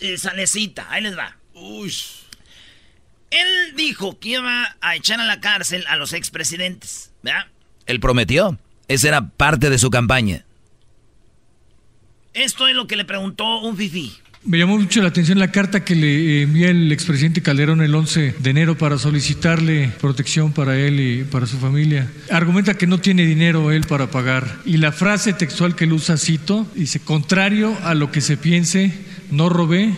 eh, 0.00 0.18
salecita. 0.18 0.86
Ahí 0.88 1.02
les 1.02 1.18
va. 1.18 1.36
Uy. 1.52 1.92
Él 3.30 3.74
dijo 3.74 4.18
que 4.20 4.30
iba 4.30 4.76
a 4.80 4.94
echar 4.94 5.20
a 5.20 5.24
la 5.24 5.40
cárcel 5.40 5.84
a 5.88 5.96
los 5.96 6.12
expresidentes, 6.12 7.10
¿verdad? 7.22 7.46
Él 7.86 7.98
prometió. 7.98 8.56
Esa 8.86 9.08
era 9.08 9.28
parte 9.28 9.68
de 9.68 9.78
su 9.78 9.90
campaña. 9.90 10.44
Esto 12.34 12.68
es 12.68 12.76
lo 12.76 12.86
que 12.86 12.96
le 12.96 13.04
preguntó 13.04 13.58
un 13.58 13.76
fifí. 13.76 14.16
Me 14.46 14.58
llamó 14.58 14.76
mucho 14.76 15.00
la 15.00 15.08
atención 15.08 15.38
la 15.38 15.50
carta 15.50 15.84
que 15.84 15.94
le 15.94 16.42
envía 16.42 16.68
el 16.68 16.92
expresidente 16.92 17.40
Calderón 17.40 17.80
el 17.80 17.94
11 17.94 18.34
de 18.38 18.50
enero 18.50 18.76
para 18.76 18.98
solicitarle 18.98 19.90
protección 20.02 20.52
para 20.52 20.76
él 20.76 21.00
y 21.00 21.24
para 21.24 21.46
su 21.46 21.56
familia. 21.56 22.10
Argumenta 22.30 22.74
que 22.74 22.86
no 22.86 22.98
tiene 22.98 23.24
dinero 23.24 23.70
él 23.70 23.86
para 23.88 24.10
pagar. 24.10 24.58
Y 24.66 24.76
la 24.76 24.92
frase 24.92 25.32
textual 25.32 25.74
que 25.74 25.84
él 25.84 25.94
usa, 25.94 26.18
cito, 26.18 26.66
dice, 26.74 27.00
contrario 27.00 27.74
a 27.84 27.94
lo 27.94 28.12
que 28.12 28.20
se 28.20 28.36
piense, 28.36 28.92
no 29.30 29.48
robé 29.48 29.94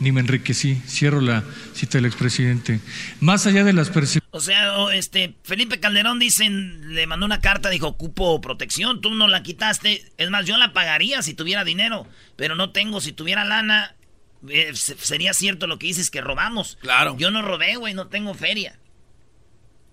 ni 0.00 0.12
me 0.12 0.20
enriquecí. 0.20 0.76
Cierro 0.86 1.20
la 1.20 1.44
cita 1.74 1.98
del 1.98 2.06
expresidente. 2.06 2.80
Más 3.20 3.46
allá 3.46 3.64
de 3.64 3.72
las 3.72 3.88
percepciones... 3.90 4.28
O 4.30 4.40
sea, 4.40 4.72
este 4.92 5.34
Felipe 5.42 5.80
Calderón 5.80 6.18
dicen, 6.18 6.94
le 6.94 7.06
mandó 7.06 7.26
una 7.26 7.40
carta, 7.40 7.70
dijo, 7.70 7.88
ocupo 7.88 8.40
protección, 8.40 9.00
tú 9.00 9.14
no 9.14 9.26
la 9.28 9.42
quitaste. 9.42 10.04
Es 10.18 10.30
más, 10.30 10.46
yo 10.46 10.56
la 10.56 10.72
pagaría 10.72 11.22
si 11.22 11.34
tuviera 11.34 11.64
dinero, 11.64 12.06
pero 12.36 12.54
no 12.54 12.70
tengo, 12.70 13.00
si 13.00 13.12
tuviera 13.12 13.44
lana, 13.44 13.94
eh, 14.48 14.70
se- 14.74 14.96
sería 14.98 15.32
cierto 15.34 15.66
lo 15.66 15.78
que 15.78 15.86
dices 15.88 16.10
que 16.10 16.20
robamos. 16.20 16.78
Claro. 16.80 17.16
Yo 17.18 17.30
no 17.30 17.42
robé, 17.42 17.76
güey, 17.76 17.94
no 17.94 18.06
tengo 18.08 18.34
feria. 18.34 18.78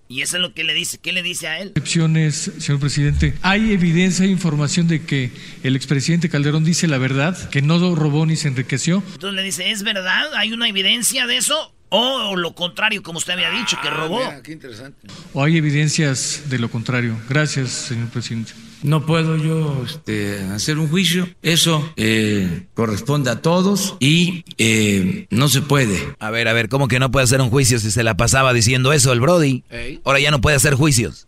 Y 0.08 0.22
eso 0.22 0.36
es 0.36 0.42
lo 0.42 0.54
que 0.54 0.62
le 0.62 0.72
dice, 0.72 0.98
¿qué 0.98 1.12
le 1.12 1.22
dice 1.22 1.48
a 1.48 1.58
él? 1.58 1.68
Excepciones, 1.68 2.52
señor 2.58 2.80
presidente. 2.80 3.34
¿Hay 3.42 3.72
evidencia 3.72 4.24
e 4.24 4.28
información 4.28 4.86
de 4.86 5.02
que 5.02 5.32
el 5.64 5.74
expresidente 5.74 6.28
Calderón 6.28 6.64
dice 6.64 6.86
la 6.86 6.98
verdad, 6.98 7.50
que 7.50 7.60
no 7.60 7.94
robó 7.94 8.24
ni 8.24 8.36
se 8.36 8.48
enriqueció? 8.48 9.02
Entonces 9.14 9.34
le 9.34 9.42
dice, 9.42 9.70
¿es 9.70 9.82
verdad? 9.82 10.32
¿Hay 10.36 10.52
una 10.52 10.68
evidencia 10.68 11.26
de 11.26 11.38
eso? 11.38 11.72
O 11.88 12.36
lo 12.36 12.54
contrario, 12.54 13.02
como 13.02 13.18
usted 13.18 13.34
había 13.34 13.50
dicho, 13.50 13.78
que 13.80 13.90
robó. 13.90 14.20
Ah, 14.22 14.28
Mira, 14.30 14.42
qué 14.42 14.52
interesante. 14.52 15.08
¿O 15.32 15.42
hay 15.42 15.56
evidencias 15.56 16.42
de 16.48 16.58
lo 16.58 16.70
contrario? 16.70 17.16
Gracias, 17.28 17.70
señor 17.70 18.08
presidente. 18.08 18.52
No 18.82 19.06
puedo 19.06 19.36
yo 19.36 19.82
este, 19.84 20.40
hacer 20.52 20.78
un 20.78 20.88
juicio. 20.88 21.28
Eso 21.42 21.92
eh, 21.96 22.66
corresponde 22.74 23.30
a 23.30 23.42
todos 23.42 23.96
y 24.00 24.44
eh, 24.58 25.26
no 25.30 25.48
se 25.48 25.62
puede. 25.62 25.98
A 26.18 26.30
ver, 26.30 26.48
a 26.48 26.52
ver, 26.52 26.68
¿cómo 26.68 26.88
que 26.88 26.98
no 26.98 27.10
puede 27.10 27.24
hacer 27.24 27.40
un 27.40 27.50
juicio 27.50 27.78
si 27.78 27.90
se 27.90 28.02
la 28.02 28.16
pasaba 28.16 28.52
diciendo 28.52 28.92
eso 28.92 29.12
el 29.12 29.20
Brody? 29.20 29.64
Ahora 30.04 30.20
ya 30.20 30.30
no 30.30 30.40
puede 30.40 30.56
hacer 30.56 30.74
juicios. 30.74 31.25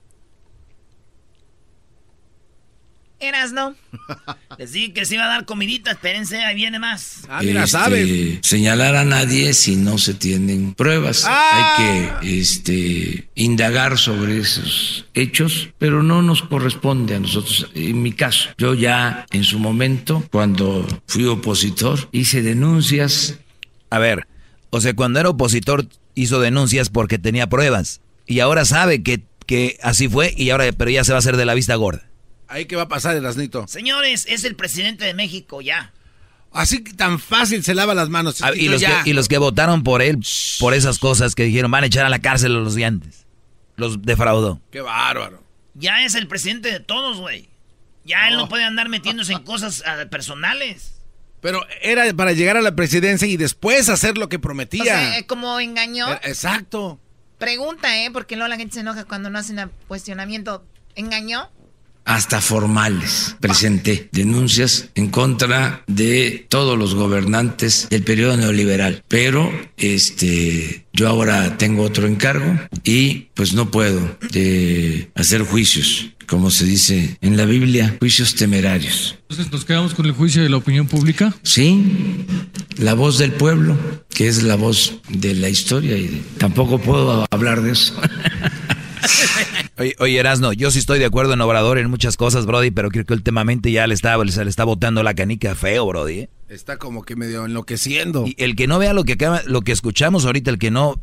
Eras, 3.21 3.53
¿no? 3.53 3.75
Les 4.59 4.73
dije 4.73 4.93
que 4.93 5.05
se 5.05 5.15
iba 5.15 5.25
a 5.25 5.29
dar 5.29 5.45
comidita, 5.45 5.91
espérense, 5.91 6.39
ahí 6.39 6.55
viene 6.55 6.79
más. 6.79 7.23
Ah, 7.29 7.41
mira, 7.43 7.65
este, 7.65 7.71
sabe. 7.71 8.39
señalar 8.43 8.95
a 8.95 9.05
nadie 9.05 9.55
si 9.55 9.75
no 9.77 9.99
se 9.99 10.15
tienen 10.15 10.75
pruebas. 10.75 11.25
Ah. 11.27 11.77
Hay 11.79 12.21
que 12.23 12.41
este, 12.41 13.29
indagar 13.35 13.99
sobre 13.99 14.39
esos 14.39 15.07
hechos, 15.15 15.71
pero 15.79 16.03
no 16.03 16.23
nos 16.23 16.43
corresponde 16.43 17.17
a 17.17 17.21
nosotros. 17.21 17.69
En 17.75 18.03
mi 18.03 18.13
caso, 18.13 18.51
yo 18.57 18.75
ya 18.75 19.27
en 19.33 19.43
su 19.43 19.59
momento, 19.59 20.25
cuando 20.31 20.87
fui 21.07 21.25
opositor, 21.25 22.09
hice 22.13 22.43
denuncias. 22.43 23.39
A 23.91 23.99
ver, 23.99 24.29
o 24.71 24.81
sea, 24.81 24.95
cuando 24.95 25.19
era 25.19 25.31
opositor 25.31 25.89
hizo 26.15 26.41
denuncias 26.41 26.89
porque 26.89 27.19
tenía 27.19 27.49
pruebas. 27.49 28.01
Y 28.27 28.41
ahora 28.41 28.65
sabe 28.65 29.03
que, 29.03 29.23
que 29.47 29.79
así 29.83 30.09
fue, 30.09 30.35
y 30.37 30.51
ahora, 30.51 30.67
pero 30.77 30.91
ya 30.91 31.03
se 31.03 31.13
va 31.13 31.17
a 31.17 31.21
hacer 31.21 31.37
de 31.37 31.47
la 31.47 31.55
vista 31.55 31.75
gorda. 31.75 32.08
Ahí 32.49 32.65
que 32.65 32.77
va 32.77 32.83
a 32.83 32.89
pasar, 32.89 33.17
Erasnito. 33.17 33.67
Señores, 33.69 34.27
es 34.29 34.45
el 34.45 34.57
presidente 34.57 35.05
de 35.05 35.15
México 35.15 35.61
ya. 35.61 35.93
Así 36.51 36.83
que 36.83 36.95
tan 36.95 37.19
fácil 37.19 37.63
se 37.63 37.75
lava 37.75 37.95
las 37.95 38.09
manos. 38.09 38.41
Ah, 38.43 38.53
y, 38.55 38.69
los 38.69 38.83
que, 38.83 38.93
y 39.05 39.13
los 39.13 39.29
que 39.29 39.37
votaron 39.39 39.83
por 39.85 40.01
él, 40.01 40.19
por 40.59 40.73
esas 40.73 40.99
cosas 40.99 41.35
que 41.35 41.45
dijeron, 41.45 41.71
van 41.71 41.85
a 41.85 41.89
echar 41.89 42.07
a 42.07 42.09
la 42.09 42.21
cárcel 42.21 42.57
a 42.57 42.61
los 42.61 42.75
de 42.75 42.87
antes. 42.87 43.27
Los 43.77 44.03
defraudó. 44.03 44.61
Qué 44.71 44.81
bárbaro. 44.81 45.45
Ya 45.75 46.05
es 46.05 46.15
el 46.15 46.27
presidente 46.27 46.73
de 46.73 46.81
todos, 46.81 47.19
güey. 47.19 47.49
Ya 48.05 48.29
él 48.29 48.37
no 48.37 48.49
puede 48.49 48.65
andar 48.65 48.89
metiéndose 48.89 49.35
en 49.35 49.43
cosas 49.43 49.85
ah, 49.87 50.07
personales. 50.11 50.95
Pero 51.41 51.65
era 51.83 52.13
para 52.15 52.33
llegar 52.33 52.57
a 52.57 52.63
la 52.63 52.75
presidencia 52.75 53.29
y 53.29 53.37
después 53.37 53.89
hacer 53.89 54.19
lo 54.19 54.29
que 54.29 54.37
O 54.37 54.41
prometía. 54.41 54.85
sea, 54.85 55.27
como 55.27 55.61
engañó. 55.61 56.13
Eh, 56.15 56.21
Exacto. 56.25 56.99
Pregunta, 57.39 58.03
¿eh? 58.03 58.11
Porque 58.11 58.35
luego 58.35 58.49
la 58.49 58.57
gente 58.57 58.75
se 58.75 58.81
enoja 58.81 59.05
cuando 59.05 59.31
no 59.31 59.39
hacen 59.39 59.71
cuestionamiento. 59.87 60.65
¿Engañó? 60.97 61.51
Hasta 62.09 62.41
formales. 62.41 63.37
Presenté 63.39 64.09
denuncias 64.13 64.89
en 64.95 65.09
contra 65.09 65.85
de 65.87 66.47
todos 66.49 66.79
los 66.79 66.95
gobernantes 66.95 67.87
del 67.91 68.03
periodo 68.03 68.37
neoliberal, 68.39 69.05
pero 69.09 69.53
este 69.77 70.87
yo 70.95 71.07
ahora 71.09 71.59
tengo 71.59 71.83
otro 71.83 72.07
encargo 72.07 72.59
y 72.83 73.29
pues 73.35 73.53
no 73.53 73.71
puedo 73.71 74.19
eh, 74.35 75.11
hacer 75.15 75.43
juicios, 75.43 76.07
como 76.27 76.51
se 76.51 76.65
dice 76.65 77.19
en 77.21 77.37
la 77.37 77.45
Biblia, 77.45 77.97
juicios 78.01 78.35
temerarios. 78.35 79.17
Entonces 79.29 79.53
nos 79.53 79.65
quedamos 79.67 79.93
con 79.95 80.07
el 80.07 80.13
juicio 80.13 80.43
de 80.43 80.49
la 80.49 80.57
opinión 80.57 80.87
pública. 80.89 81.35
Sí, 81.43 82.25
la 82.79 82.95
voz 82.95 83.19
del 83.19 83.33
pueblo, 83.33 83.77
que 84.09 84.27
es 84.29 84.43
la 84.43 84.57
voz 84.57 84.95
de 85.11 85.35
la 85.35 85.51
historia 85.51 85.97
y 85.99 86.09
de- 86.09 86.23
tampoco 86.39 86.79
puedo 86.81 87.27
hablar 87.31 87.61
de 87.63 87.73
eso. 87.73 87.95
oye, 89.79 89.97
oye, 89.99 90.19
Erasno, 90.19 90.53
yo 90.53 90.71
sí 90.71 90.79
estoy 90.79 90.99
de 90.99 91.07
acuerdo 91.07 91.35
en 91.35 91.41
Obrador 91.41 91.79
en 91.79 91.91
muchas 91.91 92.17
cosas, 92.17 92.47
Brody, 92.47 92.71
pero 92.71 92.91
creo 92.91 93.05
que 93.05 93.15
últimamente 93.15 93.73
ya 93.73 93.87
le 93.87 93.95
está, 93.95 94.17
se 94.29 94.45
le 94.45 94.51
está 94.51 94.65
botando 94.65 95.03
la 95.03 95.15
canica 95.15 95.55
feo, 95.55 95.87
Brody. 95.87 96.21
¿eh? 96.21 96.31
Está 96.49 96.77
como 96.77 97.03
que 97.03 97.17
medio 97.17 97.45
enloqueciendo. 97.45 98.25
Y 98.27 98.35
el 98.39 98.57
que 98.57 98.67
no 98.67 98.79
vea 98.79 98.93
lo 98.93 99.05
que 99.05 99.15
acaba, 99.15 99.43
lo 99.47 99.63
que 99.63 99.73
escuchamos 99.73 100.25
ahorita, 100.25 100.51
el 100.51 100.59
que 100.59 100.71
no 100.71 101.01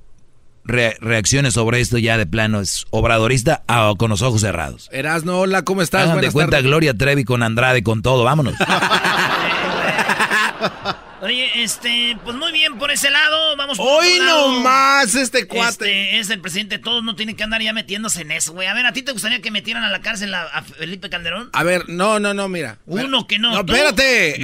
reaccione 0.65 1.51
sobre 1.51 1.79
esto 1.79 1.99
ya 1.99 2.17
de 2.17 2.25
plano 2.25 2.59
es 2.59 2.85
obradorista 2.89 3.63
o 3.67 3.95
con 3.97 4.09
los 4.09 4.21
ojos 4.21 4.41
cerrados. 4.41 4.89
Erasno, 4.91 5.39
hola, 5.39 5.63
¿cómo 5.63 5.81
estás? 5.81 6.09
Hagan 6.09 6.21
de 6.21 6.31
cuenta 6.31 6.61
Gloria 6.61 6.95
Trevi 6.95 7.23
con 7.23 7.43
Andrade, 7.43 7.83
con 7.83 8.01
todo, 8.01 8.23
vámonos. 8.23 8.55
Oye, 11.25 11.63
este, 11.63 12.15
pues 12.23 12.37
muy 12.37 12.51
bien 12.51 12.77
por 12.77 12.91
ese 12.91 13.09
lado, 13.09 13.57
vamos 13.57 13.79
por 13.79 13.87
Hoy 13.87 14.19
no 14.19 14.59
más 14.59 15.15
este 15.15 15.47
cuate. 15.47 15.69
Este 15.69 16.19
es 16.19 16.29
el 16.29 16.39
presidente, 16.39 16.77
todos 16.77 17.03
no 17.03 17.15
tienen 17.15 17.35
que 17.35 17.43
andar 17.43 17.63
ya 17.63 17.73
metiéndose 17.73 18.21
en 18.21 18.31
eso, 18.31 18.53
güey. 18.53 18.67
A 18.67 18.75
ver, 18.75 18.85
¿a 18.85 18.93
ti 18.93 19.01
te 19.01 19.11
gustaría 19.11 19.41
que 19.41 19.49
metieran 19.49 19.83
a 19.83 19.89
la 19.89 20.01
cárcel 20.01 20.31
a, 20.35 20.61
Felipe 20.61 21.09
Calderón? 21.09 21.49
A 21.53 21.63
ver, 21.63 21.89
no, 21.89 22.19
no, 22.19 22.35
no, 22.35 22.47
mira. 22.47 22.77
Uno 22.85 23.25
que 23.25 23.39
no. 23.39 23.53
No, 23.53 23.61
espérate. 23.61 24.39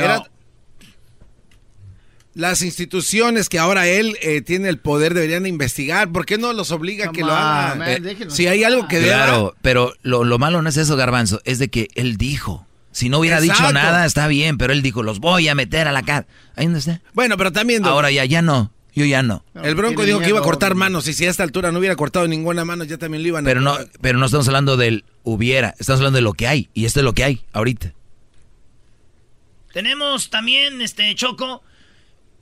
Las 2.34 2.64
instituciones 2.64 3.48
que 3.48 3.60
ahora 3.60 3.86
él 3.86 4.18
eh, 4.22 4.42
tiene 4.42 4.70
el 4.70 4.80
poder 4.80 5.14
deberían 5.14 5.46
investigar. 5.46 6.12
¿Por 6.12 6.26
qué 6.26 6.40
no 6.40 6.52
los 6.52 6.72
obliga 6.72 7.10
a 7.10 7.12
que 7.12 7.22
lo 7.22 7.32
hagan? 7.32 7.84
Eh, 7.86 8.26
si 8.30 8.48
hay 8.48 8.64
algo 8.64 8.88
que 8.88 9.04
Claro, 9.04 9.54
pero 9.62 9.94
lo, 10.02 10.24
lo 10.24 10.40
malo 10.40 10.64
no 10.64 10.70
es 10.70 10.78
eso, 10.78 10.96
Garbanzo, 10.96 11.42
es 11.46 11.60
de 11.60 11.70
que 11.70 11.90
él 11.94 12.18
dijo. 12.18 12.66
Si 12.92 13.10
no 13.10 13.20
hubiera 13.20 13.40
dicho 13.40 13.72
nada, 13.72 14.06
está 14.06 14.28
bien, 14.28 14.58
pero 14.58 14.74
él 14.74 14.82
dijo, 14.82 15.04
los 15.04 15.20
voy 15.20 15.48
a 15.48 15.56
meter 15.56 15.88
a 15.88 15.92
la 15.92 16.04
cara. 16.04 16.28
Ahí 16.56 16.68
no 16.68 16.78
está. 16.78 17.02
Bueno, 17.14 17.38
pero 17.38 17.52
también... 17.52 17.86
Ahora 17.86 18.12
ya, 18.12 18.26
ya 18.26 18.42
no. 18.42 18.72
Yo 18.94 19.06
ya 19.06 19.24
no. 19.24 19.46
El 19.64 19.76
Bronco 19.76 20.04
dijo 20.04 20.20
que 20.20 20.30
iba 20.30 20.40
a 20.40 20.44
cortar 20.44 20.76
manos 20.76 21.08
y 21.08 21.14
si 21.14 21.26
a 21.26 21.30
esta 21.30 21.44
altura 21.44 21.72
no 21.72 21.80
hubiera 21.80 21.96
cortado 21.96 22.28
ninguna 22.28 22.66
mano, 22.66 22.84
ya 22.84 22.98
también 22.98 23.24
lo 23.24 23.30
iban 23.30 23.46
a... 23.46 23.48
Pero 23.48 23.62
no, 23.62 23.78
pero 24.02 24.18
no 24.18 24.26
estamos 24.26 24.48
hablando 24.48 24.76
del 24.76 25.06
hubiera, 25.24 25.74
estamos 25.80 26.02
hablando 26.02 26.18
de 26.18 26.24
lo 26.24 26.34
que 26.34 26.48
hay. 26.48 26.70
Y 26.74 26.86
esto 26.86 27.00
es 27.00 27.06
lo 27.06 27.14
que 27.14 27.24
hay 27.24 27.46
ahorita. 27.54 27.94
Tenemos 29.72 30.30
también, 30.30 30.82
este, 30.82 31.16
Choco, 31.16 31.64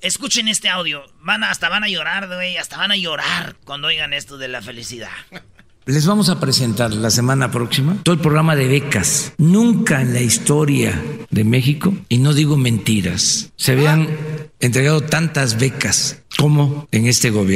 escuchen 0.02 0.48
este 0.48 0.70
audio. 0.70 1.04
Van 1.22 1.44
hasta 1.44 1.70
van 1.70 1.84
a 1.84 1.88
llorar, 1.88 2.28
güey, 2.28 2.58
hasta 2.58 2.78
van 2.78 2.92
a 2.92 2.98
llorar 2.98 3.56
cuando 3.64 3.88
oigan 3.88 4.14
esto 4.14 4.40
de 4.40 4.48
la 4.48 4.64
felicidad. 4.64 5.12
Les 5.90 6.06
vamos 6.06 6.30
a 6.30 6.40
presentar 6.40 6.94
la 6.94 7.10
semana 7.10 7.50
próxima 7.50 7.98
todo 8.04 8.14
el 8.14 8.22
programa 8.22 8.56
de 8.56 8.68
becas. 8.68 9.34
Nunca 9.40 10.04
en 10.04 10.14
la 10.14 10.22
historia 10.22 11.04
de 11.32 11.44
México, 11.44 11.96
y 12.10 12.20
no 12.20 12.36
digo 12.36 12.58
mentiras, 12.58 13.50
se 13.56 13.72
habían 13.72 14.08
entregado 14.60 15.02
tantas 15.02 15.58
becas 15.58 16.22
como 16.40 16.88
en 16.92 17.08
este 17.08 17.32
gobierno. 17.32 17.50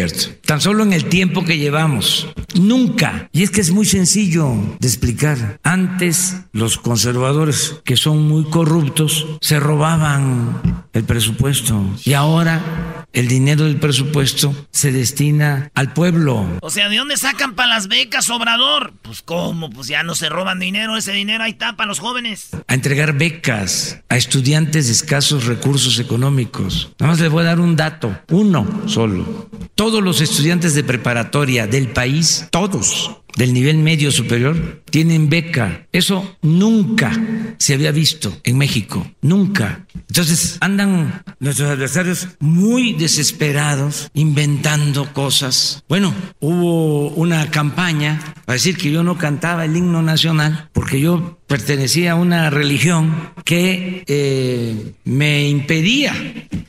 Tan 0.45 0.59
solo 0.59 0.83
en 0.83 0.91
el 0.91 1.05
tiempo 1.05 1.45
que 1.45 1.57
llevamos. 1.57 2.27
Nunca. 2.55 3.29
Y 3.31 3.43
es 3.43 3.49
que 3.49 3.61
es 3.61 3.71
muy 3.71 3.85
sencillo 3.85 4.53
de 4.79 4.87
explicar. 4.87 5.59
Antes 5.63 6.35
los 6.51 6.77
conservadores, 6.77 7.75
que 7.85 7.95
son 7.95 8.27
muy 8.27 8.43
corruptos, 8.45 9.25
se 9.39 9.59
robaban 9.59 10.83
el 10.91 11.03
presupuesto. 11.05 11.81
Y 12.03 12.13
ahora 12.13 13.05
el 13.13 13.27
dinero 13.27 13.65
del 13.65 13.77
presupuesto 13.77 14.53
se 14.71 14.91
destina 14.91 15.71
al 15.75 15.93
pueblo. 15.93 16.47
O 16.61 16.69
sea, 16.69 16.89
¿de 16.89 16.97
dónde 16.97 17.15
sacan 17.15 17.53
para 17.53 17.69
las 17.69 17.87
becas, 17.87 18.29
Obrador? 18.29 18.93
Pues 19.01 19.21
cómo, 19.21 19.69
pues 19.69 19.87
ya 19.87 20.03
no 20.03 20.15
se 20.15 20.29
roban 20.29 20.59
dinero, 20.59 20.97
ese 20.97 21.13
dinero 21.13 21.43
ahí 21.43 21.51
está 21.51 21.75
para 21.75 21.87
los 21.87 21.99
jóvenes. 21.99 22.49
A 22.67 22.73
entregar 22.73 23.13
becas 23.13 24.01
a 24.09 24.17
estudiantes 24.17 24.87
de 24.87 24.93
escasos 24.93 25.45
recursos 25.45 25.99
económicos. 25.99 26.91
Nada 26.99 27.11
más 27.11 27.19
les 27.19 27.31
voy 27.31 27.43
a 27.43 27.47
dar 27.47 27.59
un 27.59 27.75
dato, 27.75 28.17
uno 28.29 28.72
solo. 28.85 29.49
Todos 29.75 30.03
los 30.03 30.21
estudiantes 30.21 30.75
de 30.75 30.83
preparatoria 30.83 31.67
del 31.67 31.89
país, 31.89 32.47
todos, 32.51 33.22
del 33.35 33.53
nivel 33.53 33.77
medio 33.77 34.11
superior 34.11 34.83
tienen 34.89 35.29
beca. 35.29 35.87
Eso 35.91 36.37
nunca 36.41 37.11
se 37.57 37.73
había 37.73 37.91
visto 37.91 38.37
en 38.43 38.57
México, 38.57 39.09
nunca. 39.21 39.85
Entonces 40.07 40.57
andan 40.61 41.23
nuestros 41.39 41.69
adversarios 41.69 42.27
muy 42.39 42.93
desesperados, 42.93 44.09
inventando 44.13 45.11
cosas. 45.13 45.83
Bueno, 45.89 46.13
hubo 46.39 47.09
una 47.09 47.49
campaña 47.49 48.19
para 48.45 48.53
decir 48.53 48.77
que 48.77 48.91
yo 48.91 49.03
no 49.03 49.17
cantaba 49.17 49.65
el 49.65 49.75
himno 49.75 50.01
nacional 50.01 50.69
porque 50.73 50.99
yo 50.99 51.39
pertenecía 51.47 52.13
a 52.13 52.15
una 52.15 52.49
religión 52.49 53.31
que 53.45 54.03
eh, 54.07 54.93
me 55.05 55.47
impedía 55.47 56.13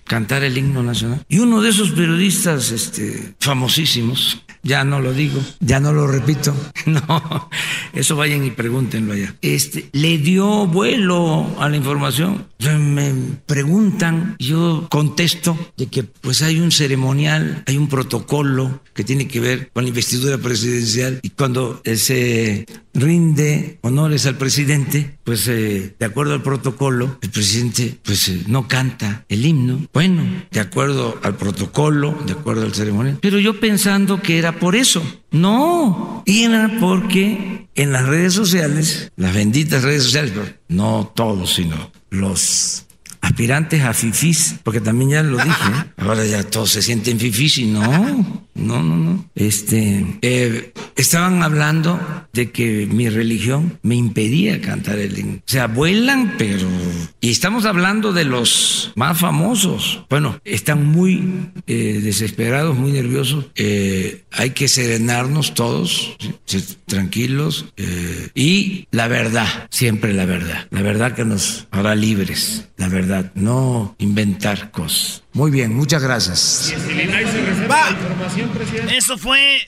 cantar 0.05 0.45
el 0.45 0.57
himno 0.57 0.83
nacional. 0.83 1.25
Y 1.29 1.39
uno 1.39 1.61
de 1.61 1.71
esos 1.71 1.91
periodistas 1.91 2.71
este, 2.71 3.35
famosísimos, 3.41 4.44
ya 4.65 4.83
no 4.85 5.01
lo 5.01 5.13
digo, 5.13 5.41
ya 5.61 5.79
no 5.79 5.93
lo 5.93 6.07
repito, 6.07 6.55
no, 6.87 7.51
eso 7.93 8.17
vayan 8.17 8.45
y 8.45 8.51
pregúntenlo 8.51 9.13
allá, 9.13 9.35
este, 9.43 9.89
le 9.93 10.19
dio 10.19 10.67
vuelo 10.67 11.47
a 11.61 11.69
la 11.69 11.77
información. 11.77 12.47
Me 12.65 13.13
preguntan, 13.45 14.37
yo 14.39 14.87
contesto 14.91 15.57
de 15.77 15.87
que 15.87 16.03
pues 16.03 16.41
hay 16.43 16.61
un 16.61 16.73
ceremonial, 16.73 17.63
hay 17.67 17.77
un 17.77 17.89
protocolo 17.89 18.81
que 18.95 19.05
tiene 19.05 19.29
que 19.29 19.39
ver 19.39 19.71
con 19.73 19.85
la 19.85 19.89
investidura 19.89 20.39
presidencial 20.39 21.21
y 21.23 21.31
cuando 21.31 21.83
se 21.85 22.67
rinde 22.95 23.79
honores 23.83 24.25
al 24.27 24.37
presidente, 24.37 25.19
pues 25.25 25.49
eh, 25.49 25.95
de 25.99 26.07
acuerdo 26.07 26.35
al 26.35 26.43
protocolo, 26.43 27.19
el 27.23 27.31
presidente 27.31 27.99
pues 28.03 28.29
eh, 28.29 28.43
no 28.47 28.69
canta 28.69 29.25
el 29.29 29.45
himno. 29.45 29.87
Bueno, 29.93 30.23
de 30.51 30.61
acuerdo 30.61 31.19
al 31.23 31.37
protocolo, 31.37 32.17
de 32.27 32.33
acuerdo 32.33 32.63
al 32.63 32.75
ceremonial. 32.75 33.19
Pero 33.21 33.39
yo 33.39 33.59
pensando 33.59 34.21
que 34.21 34.39
era 34.39 34.59
por 34.59 34.77
eso. 34.77 35.03
No, 35.31 36.23
era 36.27 36.77
porque 36.81 37.67
en 37.75 37.93
las 37.93 38.07
redes 38.07 38.35
sociales, 38.35 39.11
las 39.17 39.35
benditas 39.35 39.83
redes 39.83 40.05
sociales, 40.05 40.33
no 40.69 41.11
todos, 41.15 41.55
sino 41.55 41.91
los 42.11 42.87
aspirantes 43.25 43.83
a 43.83 43.95
fifís, 43.95 44.57
porque 44.63 44.81
también 44.81 45.11
ya 45.11 45.23
lo 45.23 45.39
dije, 45.39 45.49
¿eh? 45.49 45.85
ahora 45.97 46.25
ya 46.25 46.43
todos 46.45 46.71
se 46.71 46.83
sienten 46.83 47.19
fifís 47.19 47.59
y 47.59 47.67
no, 47.67 48.43
no, 48.55 48.83
no, 48.83 48.97
no. 48.97 49.31
Este, 49.35 50.19
eh, 50.21 50.73
estaban 50.97 51.43
hablando 51.43 51.99
de 52.33 52.51
que 52.51 52.87
mi 52.87 53.09
religión 53.09 53.79
me 53.83 53.95
impedía 53.95 54.61
cantar 54.61 54.99
el 54.99 55.19
himno. 55.19 55.37
O 55.39 55.51
sea, 55.51 55.67
vuelan, 55.69 56.35
pero... 56.37 56.69
Y 57.21 57.31
estamos 57.31 57.65
hablando 57.65 58.13
de 58.13 58.25
los 58.25 58.93
más 58.97 59.19
famosos. 59.19 60.05
Bueno, 60.11 60.41
están 60.45 60.85
muy 60.85 61.51
eh, 61.67 62.01
desesperados, 62.03 62.77
muy 62.77 62.93
nerviosos. 62.93 63.47
hay 63.57 64.51
que 64.51 64.69
serenarnos 64.69 65.55
todos, 65.55 66.17
tranquilos. 66.87 67.67
y 68.35 68.87
la 68.91 69.09
verdad, 69.09 69.69
siempre 69.71 70.13
la 70.13 70.27
verdad. 70.27 70.67
La 70.71 70.83
verdad 70.83 71.15
que 71.15 71.25
nos 71.25 71.67
hará 71.71 71.95
libres. 71.95 72.69
La 72.77 72.89
verdad 72.89 73.14
no 73.35 73.95
inventar 73.99 74.71
cosas. 74.71 75.23
Muy 75.33 75.51
bien, 75.51 75.75
muchas 75.75 76.03
gracias. 76.03 76.75
Eso 78.93 79.19
fue. 79.19 79.61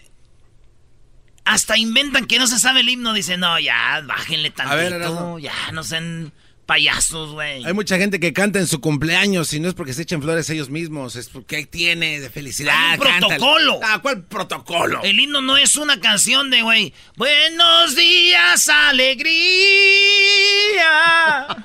Hasta 1.45 1.79
inventan 1.79 2.27
que 2.27 2.39
no 2.39 2.47
se 2.47 2.59
sabe 2.59 2.81
el 2.81 2.89
himno. 2.89 3.13
Dicen, 3.13 3.41
no, 3.41 3.59
ya, 3.61 4.03
bájenle 4.05 4.51
tantito. 4.51 5.39
ya, 5.39 5.53
no 5.73 5.85
sean 5.85 6.33
payasos, 6.67 7.31
güey. 7.31 7.65
Hay 7.65 7.73
mucha 7.73 7.97
gente 7.97 8.21
que 8.21 8.33
canta 8.33 8.59
en 8.59 8.67
su 8.67 8.81
cumpleaños 8.81 9.53
y 9.53 9.61
no 9.61 9.69
es 9.69 9.75
porque 9.75 9.95
se 9.95 10.03
echen 10.03 10.21
flores 10.21 10.51
ellos 10.51 10.69
mismos, 10.69 11.15
es 11.17 11.29
porque 11.29 11.65
tiene 11.65 12.21
de 12.21 12.29
felicidad. 12.29 12.75
Hay 12.77 12.99
un 12.99 13.21
protocolo. 13.21 13.81
Ah, 13.83 14.01
¿cuál 14.03 14.25
protocolo? 14.25 15.01
El 15.03 15.19
himno 15.21 15.41
no 15.41 15.57
es 15.57 15.77
una 15.77 16.01
canción 16.01 16.51
de, 16.51 16.63
güey, 16.63 16.93
buenos 17.17 17.95
días, 17.95 18.69
alegría. 18.69 19.47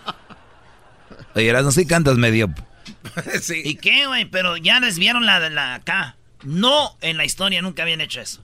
Oye, 1.35 1.53
no 1.53 1.71
si 1.71 1.85
cantas 1.85 2.17
medio. 2.17 2.53
sí. 3.41 3.61
¿Y 3.63 3.75
qué, 3.75 4.07
güey? 4.07 4.25
Pero 4.25 4.57
ya 4.57 4.79
desviaron 4.79 5.25
la 5.25 5.39
de 5.39 5.49
la 5.49 5.75
acá. 5.75 6.17
No, 6.43 6.97
en 7.01 7.17
la 7.17 7.25
historia 7.25 7.61
nunca 7.61 7.83
habían 7.83 8.01
hecho 8.01 8.21
eso. 8.21 8.43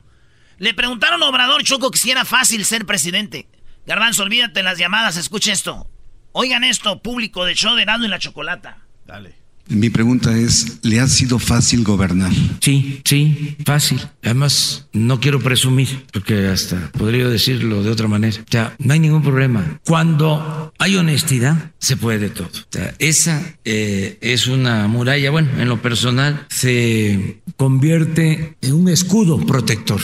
Le 0.57 0.73
preguntaron 0.73 1.21
a 1.21 1.27
Obrador 1.27 1.63
Choco 1.63 1.91
que 1.91 1.99
si 1.99 2.11
era 2.11 2.25
fácil 2.25 2.65
ser 2.65 2.85
presidente. 2.85 3.47
Garbanzo, 3.85 4.23
olvídate 4.23 4.63
las 4.63 4.77
llamadas, 4.77 5.17
escuche 5.17 5.51
esto. 5.51 5.89
Oigan 6.31 6.63
esto, 6.63 7.01
público 7.01 7.45
de 7.45 7.55
show 7.55 7.75
de 7.75 7.85
Nando 7.85 8.05
y 8.05 8.09
la 8.09 8.19
Chocolata. 8.19 8.79
Dale. 9.05 9.35
Mi 9.69 9.89
pregunta 9.89 10.37
es, 10.37 10.79
¿le 10.83 10.99
ha 10.99 11.07
sido 11.07 11.39
fácil 11.39 11.83
gobernar? 11.83 12.31
Sí, 12.61 13.01
sí, 13.03 13.57
fácil. 13.65 14.01
Además, 14.23 14.87
no 14.93 15.19
quiero 15.19 15.39
presumir, 15.39 16.05
porque 16.13 16.47
hasta 16.47 16.91
podría 16.91 17.27
decirlo 17.27 17.83
de 17.83 17.91
otra 17.91 18.07
manera. 18.07 18.41
O 18.41 18.51
sea, 18.51 18.75
no 18.79 18.93
hay 18.93 18.99
ningún 18.99 19.23
problema. 19.23 19.79
Cuando 19.85 20.73
hay 20.79 20.95
honestidad, 20.95 21.71
se 21.79 21.97
puede 21.97 22.29
todo. 22.29 22.47
O 22.47 22.67
sea, 22.71 22.93
esa 22.99 23.41
eh, 23.65 24.17
es 24.21 24.47
una 24.47 24.87
muralla, 24.87 25.31
bueno, 25.31 25.49
en 25.57 25.67
lo 25.67 25.81
personal, 25.81 26.45
se 26.49 27.41
convierte 27.55 28.57
en 28.61 28.73
un 28.73 28.89
escudo 28.89 29.45
protector. 29.45 30.01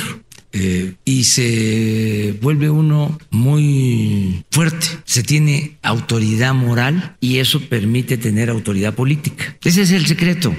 Eh, 0.56 0.94
y 1.04 1.24
se 1.24 2.38
vuelve 2.40 2.70
uno 2.70 3.18
muy 3.32 4.46
fuerte, 4.52 4.86
se 5.04 5.24
tiene 5.24 5.78
autoridad 5.82 6.54
moral 6.54 7.18
y 7.20 7.40
eso 7.40 7.60
permite 7.60 8.18
tener 8.18 8.52
autoridad 8.52 8.94
política. 8.94 9.58
Ese 9.64 9.82
es 9.82 9.92
el 9.92 10.06
secreto. 10.06 10.56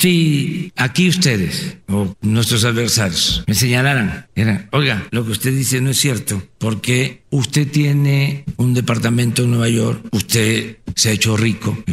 Si 0.00 0.72
aquí 0.76 1.10
ustedes 1.10 1.76
o 1.86 2.16
nuestros 2.22 2.64
adversarios 2.64 3.44
me 3.46 3.54
señalaran, 3.54 4.28
era, 4.34 4.66
oiga, 4.72 5.06
lo 5.10 5.26
que 5.26 5.32
usted 5.32 5.52
dice 5.52 5.82
no 5.82 5.90
es 5.90 5.98
cierto, 5.98 6.42
porque 6.56 7.24
usted 7.28 7.70
tiene 7.70 8.46
un 8.56 8.72
departamento 8.72 9.42
en 9.42 9.50
Nueva 9.50 9.68
York, 9.68 10.06
usted 10.12 10.78
se 10.96 11.10
ha 11.10 11.12
hecho 11.12 11.36
rico 11.36 11.76
eh, 11.86 11.92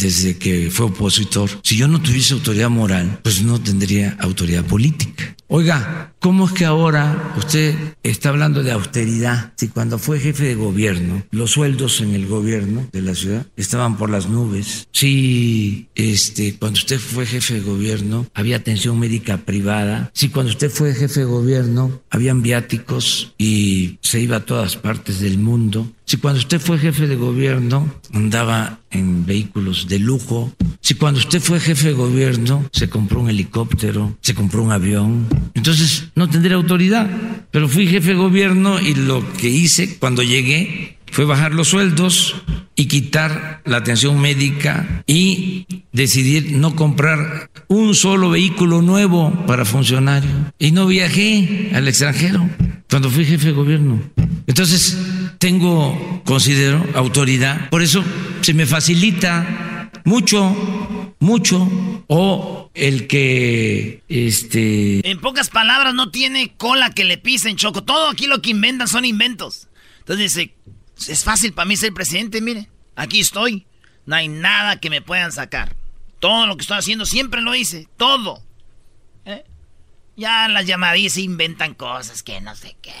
desde 0.00 0.36
que 0.36 0.68
fue 0.72 0.86
opositor. 0.86 1.48
Si 1.62 1.76
yo 1.76 1.86
no 1.86 2.02
tuviese 2.02 2.34
autoridad 2.34 2.70
moral, 2.70 3.20
pues 3.22 3.42
no 3.44 3.60
tendría 3.60 4.16
autoridad 4.18 4.64
política. 4.64 5.36
Oiga, 5.46 6.12
¿cómo 6.18 6.46
es 6.46 6.52
que 6.52 6.64
ahora 6.64 7.34
usted 7.36 7.76
está 8.02 8.30
hablando 8.30 8.62
de 8.62 8.72
austeridad? 8.72 9.52
Si 9.56 9.68
cuando 9.68 9.98
fue 9.98 10.18
jefe 10.18 10.44
de 10.44 10.54
gobierno, 10.54 11.22
los 11.30 11.52
sueldos 11.52 12.00
en 12.00 12.14
el 12.14 12.26
gobierno 12.26 12.88
de 12.90 13.02
la 13.02 13.14
ciudad 13.14 13.46
estaban 13.56 13.96
por 13.96 14.10
las 14.10 14.28
nubes. 14.28 14.88
Si 14.90 15.88
este, 15.94 16.56
cuando 16.56 16.78
usted 16.78 16.98
fue 16.98 17.26
jefe 17.26 17.43
de 17.52 17.60
gobierno 17.60 18.26
había 18.32 18.56
atención 18.56 18.98
médica 18.98 19.36
privada. 19.36 20.10
Si 20.14 20.30
cuando 20.30 20.50
usted 20.50 20.70
fue 20.70 20.94
jefe 20.94 21.20
de 21.20 21.26
gobierno 21.26 22.00
habían 22.08 22.40
viáticos 22.42 23.34
y 23.36 23.98
se 24.00 24.20
iba 24.20 24.36
a 24.36 24.46
todas 24.46 24.76
partes 24.76 25.20
del 25.20 25.36
mundo. 25.36 25.86
Si 26.06 26.16
cuando 26.16 26.38
usted 26.38 26.60
fue 26.60 26.78
jefe 26.78 27.06
de 27.06 27.16
gobierno 27.16 27.92
andaba 28.12 28.80
en 28.90 29.26
vehículos 29.26 29.88
de 29.88 29.98
lujo, 29.98 30.52
si 30.80 30.94
cuando 30.94 31.18
usted 31.20 31.40
fue 31.40 31.60
jefe 31.60 31.88
de 31.88 31.94
gobierno 31.94 32.68
se 32.72 32.88
compró 32.88 33.20
un 33.20 33.30
helicóptero, 33.30 34.16
se 34.20 34.34
compró 34.34 34.62
un 34.62 34.72
avión, 34.72 35.26
entonces 35.54 36.04
no 36.14 36.30
tendría 36.30 36.56
autoridad. 36.56 37.10
Pero 37.50 37.68
fui 37.68 37.86
jefe 37.86 38.10
de 38.10 38.14
gobierno 38.14 38.80
y 38.80 38.94
lo 38.94 39.24
que 39.34 39.48
hice 39.48 39.98
cuando 39.98 40.22
llegué 40.22 40.98
fue 41.14 41.26
bajar 41.26 41.54
los 41.54 41.68
sueldos 41.68 42.34
y 42.74 42.86
quitar 42.86 43.62
la 43.64 43.76
atención 43.76 44.20
médica 44.20 45.04
y 45.06 45.64
decidir 45.92 46.56
no 46.56 46.74
comprar 46.74 47.52
un 47.68 47.94
solo 47.94 48.30
vehículo 48.30 48.82
nuevo 48.82 49.30
para 49.46 49.64
funcionarios. 49.64 50.32
Y 50.58 50.72
no 50.72 50.88
viajé 50.88 51.70
al 51.72 51.86
extranjero 51.86 52.50
cuando 52.90 53.10
fui 53.10 53.24
jefe 53.24 53.46
de 53.46 53.52
gobierno. 53.52 54.02
Entonces, 54.48 54.98
tengo, 55.38 56.22
considero, 56.24 56.84
autoridad. 56.96 57.70
Por 57.70 57.82
eso 57.82 58.04
se 58.40 58.52
me 58.52 58.66
facilita 58.66 59.92
mucho, 60.04 61.14
mucho, 61.20 62.04
o 62.08 62.72
el 62.74 63.06
que, 63.06 64.02
este... 64.08 65.08
En 65.08 65.20
pocas 65.20 65.48
palabras, 65.48 65.94
no 65.94 66.10
tiene 66.10 66.54
cola 66.56 66.90
que 66.90 67.04
le 67.04 67.18
pisen, 67.18 67.54
Choco. 67.54 67.84
Todo 67.84 68.08
aquí 68.08 68.26
lo 68.26 68.42
que 68.42 68.50
inventan 68.50 68.88
son 68.88 69.04
inventos. 69.04 69.68
Entonces 70.00 70.34
dice, 70.34 70.54
es 71.08 71.24
fácil 71.24 71.52
para 71.52 71.66
mí 71.66 71.76
ser 71.76 71.92
presidente, 71.92 72.40
mire. 72.40 72.70
Aquí 72.96 73.20
estoy. 73.20 73.66
No 74.06 74.16
hay 74.16 74.28
nada 74.28 74.80
que 74.80 74.90
me 74.90 75.02
puedan 75.02 75.32
sacar. 75.32 75.76
Todo 76.20 76.46
lo 76.46 76.56
que 76.56 76.62
estoy 76.62 76.78
haciendo 76.78 77.06
siempre 77.06 77.40
lo 77.40 77.54
hice. 77.54 77.88
Todo. 77.96 78.42
¿Eh? 79.24 79.44
Ya 80.16 80.48
las 80.48 80.66
llamadillas 80.66 81.16
inventan 81.16 81.74
cosas 81.74 82.22
que 82.22 82.40
no 82.40 82.54
sé 82.54 82.76
qué. 82.80 82.92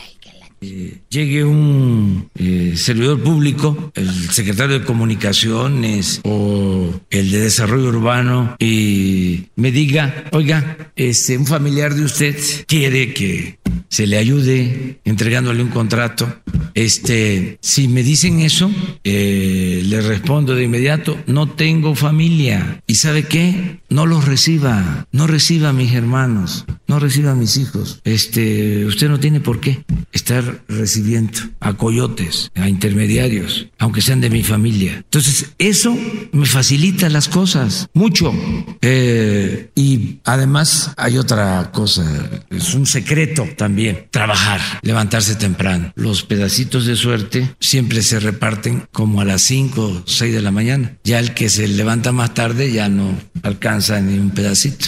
Eh, 0.60 0.98
llegue 1.08 1.44
un 1.44 2.30
eh, 2.36 2.74
servidor 2.76 3.22
público, 3.22 3.92
el 3.94 4.10
secretario 4.30 4.78
de 4.78 4.84
comunicaciones 4.84 6.20
o 6.24 7.00
el 7.10 7.30
de 7.30 7.40
desarrollo 7.40 7.88
urbano 7.88 8.56
y 8.58 9.46
me 9.56 9.70
diga, 9.72 10.24
oiga, 10.32 10.92
este, 10.96 11.36
un 11.36 11.46
familiar 11.46 11.94
de 11.94 12.04
usted 12.04 12.36
quiere 12.66 13.12
que 13.12 13.58
se 13.88 14.06
le 14.06 14.18
ayude 14.18 15.00
entregándole 15.04 15.62
un 15.62 15.68
contrato. 15.68 16.40
Este, 16.74 17.58
si 17.60 17.86
me 17.86 18.02
dicen 18.02 18.40
eso, 18.40 18.70
eh, 19.04 19.82
le 19.84 20.00
respondo 20.00 20.54
de 20.54 20.64
inmediato, 20.64 21.16
no 21.26 21.48
tengo 21.48 21.94
familia. 21.94 22.82
¿Y 22.86 22.96
sabe 22.96 23.24
qué? 23.24 23.78
No 23.88 24.06
los 24.06 24.24
reciba, 24.24 25.06
no 25.12 25.28
reciba 25.28 25.68
a 25.68 25.72
mis 25.72 25.92
hermanos, 25.92 26.64
no 26.88 26.98
reciba 26.98 27.32
a 27.32 27.36
mis 27.36 27.56
hijos. 27.56 28.00
Este, 28.02 28.84
usted 28.84 29.08
no 29.08 29.20
tiene 29.20 29.40
por 29.40 29.60
qué 29.60 29.84
estar 30.12 30.53
recibiendo 30.68 31.38
a 31.60 31.74
coyotes, 31.74 32.50
a 32.54 32.68
intermediarios, 32.68 33.68
aunque 33.78 34.02
sean 34.02 34.20
de 34.20 34.30
mi 34.30 34.42
familia. 34.42 34.96
Entonces, 34.96 35.52
eso 35.58 35.96
me 36.32 36.46
facilita 36.46 37.08
las 37.08 37.28
cosas 37.28 37.88
mucho. 37.94 38.32
Eh, 38.80 39.70
y 39.74 40.18
además 40.24 40.92
hay 40.96 41.18
otra 41.18 41.70
cosa, 41.72 42.04
es 42.50 42.74
un 42.74 42.86
secreto 42.86 43.46
también, 43.56 44.06
trabajar, 44.10 44.60
levantarse 44.82 45.36
temprano. 45.36 45.92
Los 45.94 46.22
pedacitos 46.22 46.86
de 46.86 46.96
suerte 46.96 47.54
siempre 47.60 48.02
se 48.02 48.20
reparten 48.20 48.84
como 48.92 49.20
a 49.20 49.24
las 49.24 49.42
5 49.42 49.82
o 49.82 50.02
6 50.06 50.34
de 50.34 50.42
la 50.42 50.50
mañana. 50.50 50.96
Ya 51.04 51.18
el 51.18 51.34
que 51.34 51.48
se 51.48 51.68
levanta 51.68 52.12
más 52.12 52.34
tarde 52.34 52.72
ya 52.72 52.88
no 52.88 53.16
alcanza 53.42 54.00
ni 54.00 54.18
un 54.18 54.30
pedacito. 54.30 54.86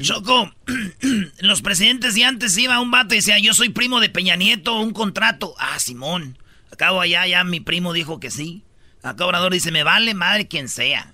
Choco, 0.00 0.52
los 1.40 1.62
presidentes 1.62 2.14
de 2.14 2.24
antes 2.24 2.56
iba 2.58 2.80
un 2.80 2.90
vato 2.90 3.14
y 3.14 3.18
decía, 3.18 3.38
yo 3.38 3.54
soy 3.54 3.70
primo 3.70 4.00
de 4.00 4.08
Peña 4.08 4.36
Nieto, 4.36 4.78
un 4.80 4.92
contrato. 4.92 5.54
Ah, 5.58 5.78
Simón. 5.78 6.38
Acabo 6.72 7.00
allá, 7.00 7.26
ya 7.26 7.44
mi 7.44 7.60
primo 7.60 7.92
dijo 7.92 8.20
que 8.20 8.30
sí. 8.30 8.62
Acá 9.02 9.24
Obrador 9.24 9.52
dice, 9.52 9.70
me 9.70 9.82
vale 9.82 10.14
madre 10.14 10.48
quien 10.48 10.68
sea. 10.68 11.12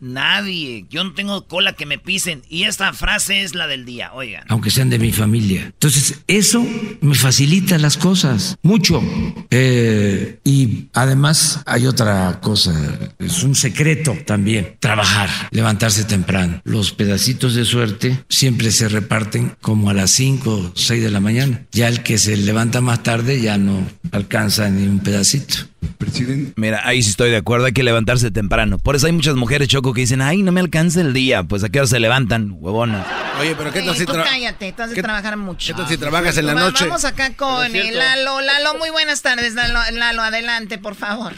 Nadie. 0.00 0.86
Yo 0.90 1.04
no 1.04 1.12
tengo 1.12 1.46
cola 1.46 1.72
que 1.72 1.86
me 1.86 1.98
pisen. 1.98 2.42
Y 2.48 2.64
esta 2.64 2.92
frase 2.92 3.42
es 3.42 3.54
la 3.54 3.66
del 3.66 3.84
día, 3.84 4.12
oigan. 4.12 4.44
Aunque 4.48 4.70
sean 4.70 4.90
de 4.90 4.98
mi 4.98 5.12
familia. 5.12 5.64
Entonces, 5.66 6.20
eso 6.26 6.66
me 7.00 7.14
facilita 7.14 7.78
las 7.78 7.96
cosas 7.96 8.56
mucho. 8.62 9.02
Eh, 9.50 10.38
y 10.44 10.88
además 10.92 11.62
hay 11.66 11.86
otra 11.86 12.40
cosa. 12.40 12.72
Es 13.18 13.42
un 13.42 13.54
secreto 13.54 14.16
también. 14.26 14.76
Trabajar, 14.80 15.30
levantarse 15.50 16.04
temprano. 16.04 16.60
Los 16.64 16.92
pedacitos 16.92 17.54
de 17.54 17.64
suerte 17.64 18.24
siempre 18.28 18.70
se 18.70 18.88
reparten 18.88 19.56
como 19.60 19.90
a 19.90 19.94
las 19.94 20.10
5 20.12 20.50
o 20.50 20.72
6 20.74 21.02
de 21.02 21.10
la 21.10 21.20
mañana. 21.20 21.62
Ya 21.72 21.88
el 21.88 22.02
que 22.02 22.18
se 22.18 22.36
levanta 22.36 22.80
más 22.80 23.02
tarde 23.02 23.40
ya 23.40 23.58
no 23.58 23.86
alcanza 24.12 24.68
ni 24.70 24.86
un 24.86 25.00
pedacito. 25.00 25.56
Presidente. 25.96 26.52
Mira, 26.56 26.80
ahí 26.84 27.02
sí 27.02 27.10
estoy 27.10 27.30
de 27.30 27.36
acuerdo, 27.36 27.66
hay 27.66 27.72
que 27.72 27.82
levantarse 27.82 28.30
temprano. 28.30 28.78
Por 28.78 28.96
eso 28.96 29.06
hay 29.06 29.12
muchas 29.12 29.36
mujeres, 29.36 29.68
Choco, 29.68 29.87
que 29.92 30.02
dicen, 30.02 30.20
ay, 30.22 30.42
no 30.42 30.52
me 30.52 30.60
alcanza 30.60 31.00
el 31.00 31.12
día. 31.12 31.42
Pues 31.42 31.64
a 31.64 31.68
qué 31.68 31.78
hora 31.78 31.86
se 31.86 32.00
levantan, 32.00 32.56
huevonas. 32.58 33.06
Oye, 33.40 33.54
pero 33.56 33.72
¿qué 33.72 33.82
tal 33.82 33.96
si 33.96 34.06
tú 34.06 34.12
cállate, 34.12 34.72
tú 34.72 34.82
has 34.82 34.90
de 34.90 35.02
trabajar 35.02 35.36
mucho. 35.36 35.66
¿Qué 35.68 35.74
tal 35.74 35.88
si 35.88 35.96
trabajas 35.96 36.36
en 36.38 36.46
la 36.46 36.54
noche? 36.54 36.84
Vamos 36.84 37.04
acá 37.04 37.34
con 37.34 37.74
el 37.74 37.96
Lalo. 37.96 38.40
Lalo, 38.40 38.78
muy 38.78 38.90
buenas 38.90 39.22
tardes, 39.22 39.54
Lalo. 39.54 39.78
Lalo, 39.92 40.22
adelante, 40.22 40.78
por 40.78 40.94
favor. 40.94 41.32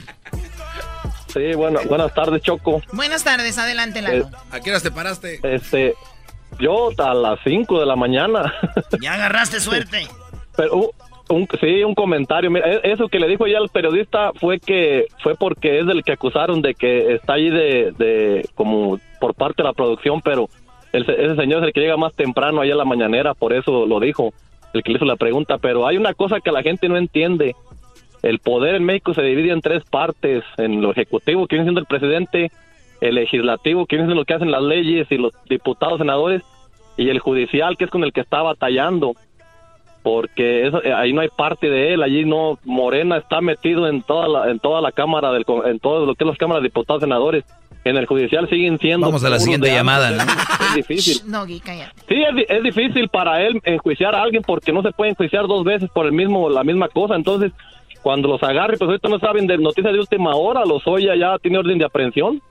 Sí, 1.33 1.55
bueno, 1.55 1.81
buenas 1.89 2.13
tardes, 2.13 2.43
Choco. 2.43 2.83
Buenas 2.93 3.23
tardes, 3.23 3.59
adelante, 3.59 4.03
Lalo. 4.03 4.31
¿A 4.51 4.61
qué 4.61 4.71
horas 4.71 4.83
te 4.83 4.91
paraste? 4.91 5.41
Este, 5.43 5.95
yo 6.59 6.91
a 6.99 7.15
las 7.15 7.39
5 7.45 7.81
de 7.81 7.87
la 7.87 7.97
mañana. 7.97 8.53
Ya 9.01 9.15
agarraste 9.15 9.61
suerte. 9.61 10.09
Pero 10.57 10.77
uh, 10.77 10.91
un, 11.31 11.49
sí, 11.61 11.83
un 11.85 11.95
comentario. 11.95 12.51
Mira, 12.51 12.71
e- 12.71 12.81
eso 12.93 13.09
que 13.09 13.19
le 13.21 13.29
dijo 13.29 13.47
ya 13.47 13.59
el 13.59 13.69
periodista 13.69 14.33
fue 14.35 14.59
que 14.59 15.07
fue 15.23 15.35
porque 15.35 15.79
es 15.81 15.87
del 15.87 16.03
que 16.03 16.13
acusaron 16.13 16.61
de 16.63 16.75
que 16.75 17.15
está 17.15 17.35
ahí 17.35 17.49
de, 17.51 17.93
de 17.97 18.47
como 18.55 18.99
por 19.21 19.35
parte 19.35 19.63
de 19.63 19.69
la 19.69 19.73
producción, 19.73 20.21
pero 20.23 20.49
el 20.93 21.07
se- 21.07 21.25
ese 21.25 21.37
señor 21.37 21.61
es 21.63 21.69
el 21.69 21.73
que 21.73 21.81
llega 21.81 21.97
más 21.97 22.15
temprano 22.15 22.61
allá 22.61 22.75
a 22.75 22.79
la 22.79 22.85
mañanera, 22.85 23.35
por 23.35 23.53
eso 23.53 23.87
lo 23.87 24.01
dijo, 24.01 24.33
el 24.75 24.83
que 24.83 24.91
le 24.93 24.97
hizo 24.97 25.05
la 25.05 25.17
pregunta. 25.17 25.59
Pero 25.59 25.87
hay 25.87 25.97
una 25.97 26.15
cosa 26.15 26.41
que 26.41 26.53
la 26.53 26.63
gente 26.63 26.89
no 26.89 26.97
entiende. 26.97 27.55
El 28.23 28.39
poder 28.39 28.75
en 28.75 28.85
México 28.85 29.15
se 29.15 29.23
divide 29.23 29.51
en 29.53 29.63
tres 29.63 29.83
partes, 29.85 30.45
en 30.59 30.83
lo 30.83 30.91
ejecutivo, 30.91 31.47
que 31.47 31.57
viene 31.57 31.67
siendo 31.67 31.81
el 31.81 31.87
presidente, 31.87 32.51
el 33.01 33.15
legislativo, 33.15 33.87
que 33.87 33.97
viene 33.97 34.09
siendo 34.09 34.21
lo 34.21 34.27
que 34.27 34.35
hacen 34.35 34.51
las 34.51 34.63
leyes 34.63 35.07
y 35.11 35.17
los 35.17 35.33
diputados, 35.49 35.99
senadores, 35.99 36.43
y 36.99 37.09
el 37.09 37.19
judicial, 37.19 37.79
que 37.79 37.85
es 37.85 37.91
con 37.91 38.05
el 38.05 38.13
que 38.13 38.21
está 38.21 38.43
batallando 38.43 39.15
porque 40.03 40.67
eso, 40.67 40.83
eh, 40.83 40.93
ahí 40.93 41.13
no 41.13 41.21
hay 41.21 41.29
parte 41.29 41.69
de 41.69 41.93
él, 41.95 42.03
allí 42.03 42.25
no 42.25 42.59
Morena 42.65 43.19
está 43.19 43.41
metido 43.41 43.87
en 43.87 44.03
toda 44.03 44.27
la 44.29 44.51
en 44.51 44.59
toda 44.59 44.81
la 44.81 44.93
cámara 44.93 45.31
del 45.33 45.45
en 45.67 45.79
todo 45.79 46.07
lo 46.07 46.15
que 46.15 46.25
es 46.25 46.29
las 46.29 46.39
cámaras 46.39 46.63
de 46.63 46.69
diputados 46.69 47.01
senadores. 47.03 47.45
En 47.83 47.97
el 47.97 48.05
judicial 48.05 48.47
siguen 48.51 48.79
siendo 48.79 49.07
Vamos 49.07 49.25
a 49.25 49.31
la 49.31 49.39
siguiente 49.41 49.73
llamada. 49.73 50.11
¿no? 50.11 50.19
Es 50.23 50.75
difícil. 50.75 51.23
No, 51.31 51.47
Gui. 51.47 51.63
Sí, 52.09 52.23
es, 52.23 52.37
di- 52.37 52.45
es 52.47 52.63
difícil 52.63 53.09
para 53.09 53.41
él 53.41 53.59
enjuiciar 53.65 54.15
a 54.15 54.23
alguien 54.23 54.43
porque 54.43 54.71
no 54.71 54.83
se 54.83 54.93
puede 54.93 55.13
enjuiciar 55.13 55.47
dos 55.47 55.65
veces 55.65 55.89
por 55.89 56.05
el 56.05 56.13
mismo 56.13 56.51
la 56.51 56.63
misma 56.63 56.89
cosa. 56.89 57.15
Entonces, 57.15 57.53
cuando 58.03 58.29
los 58.29 58.43
agarre, 58.43 58.77
pues 58.77 58.87
ahorita 58.87 59.09
no 59.09 59.19
saben 59.19 59.47
de 59.47 59.57
noticias 59.57 59.95
de 59.95 59.99
última 59.99 60.35
hora, 60.37 60.67
los 60.67 60.87
oye 60.87 61.07
ya 61.19 61.39
tiene 61.39 61.57
orden 61.57 61.79
de 61.79 61.87
aprehensión. 61.87 62.43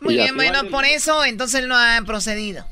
Muy 0.00 0.14
bien, 0.14 0.34
bueno, 0.34 0.60
por 0.70 0.86
eso 0.86 1.22
entonces 1.26 1.66
no 1.68 1.74
ha 1.76 1.98
procedido. 2.06 2.64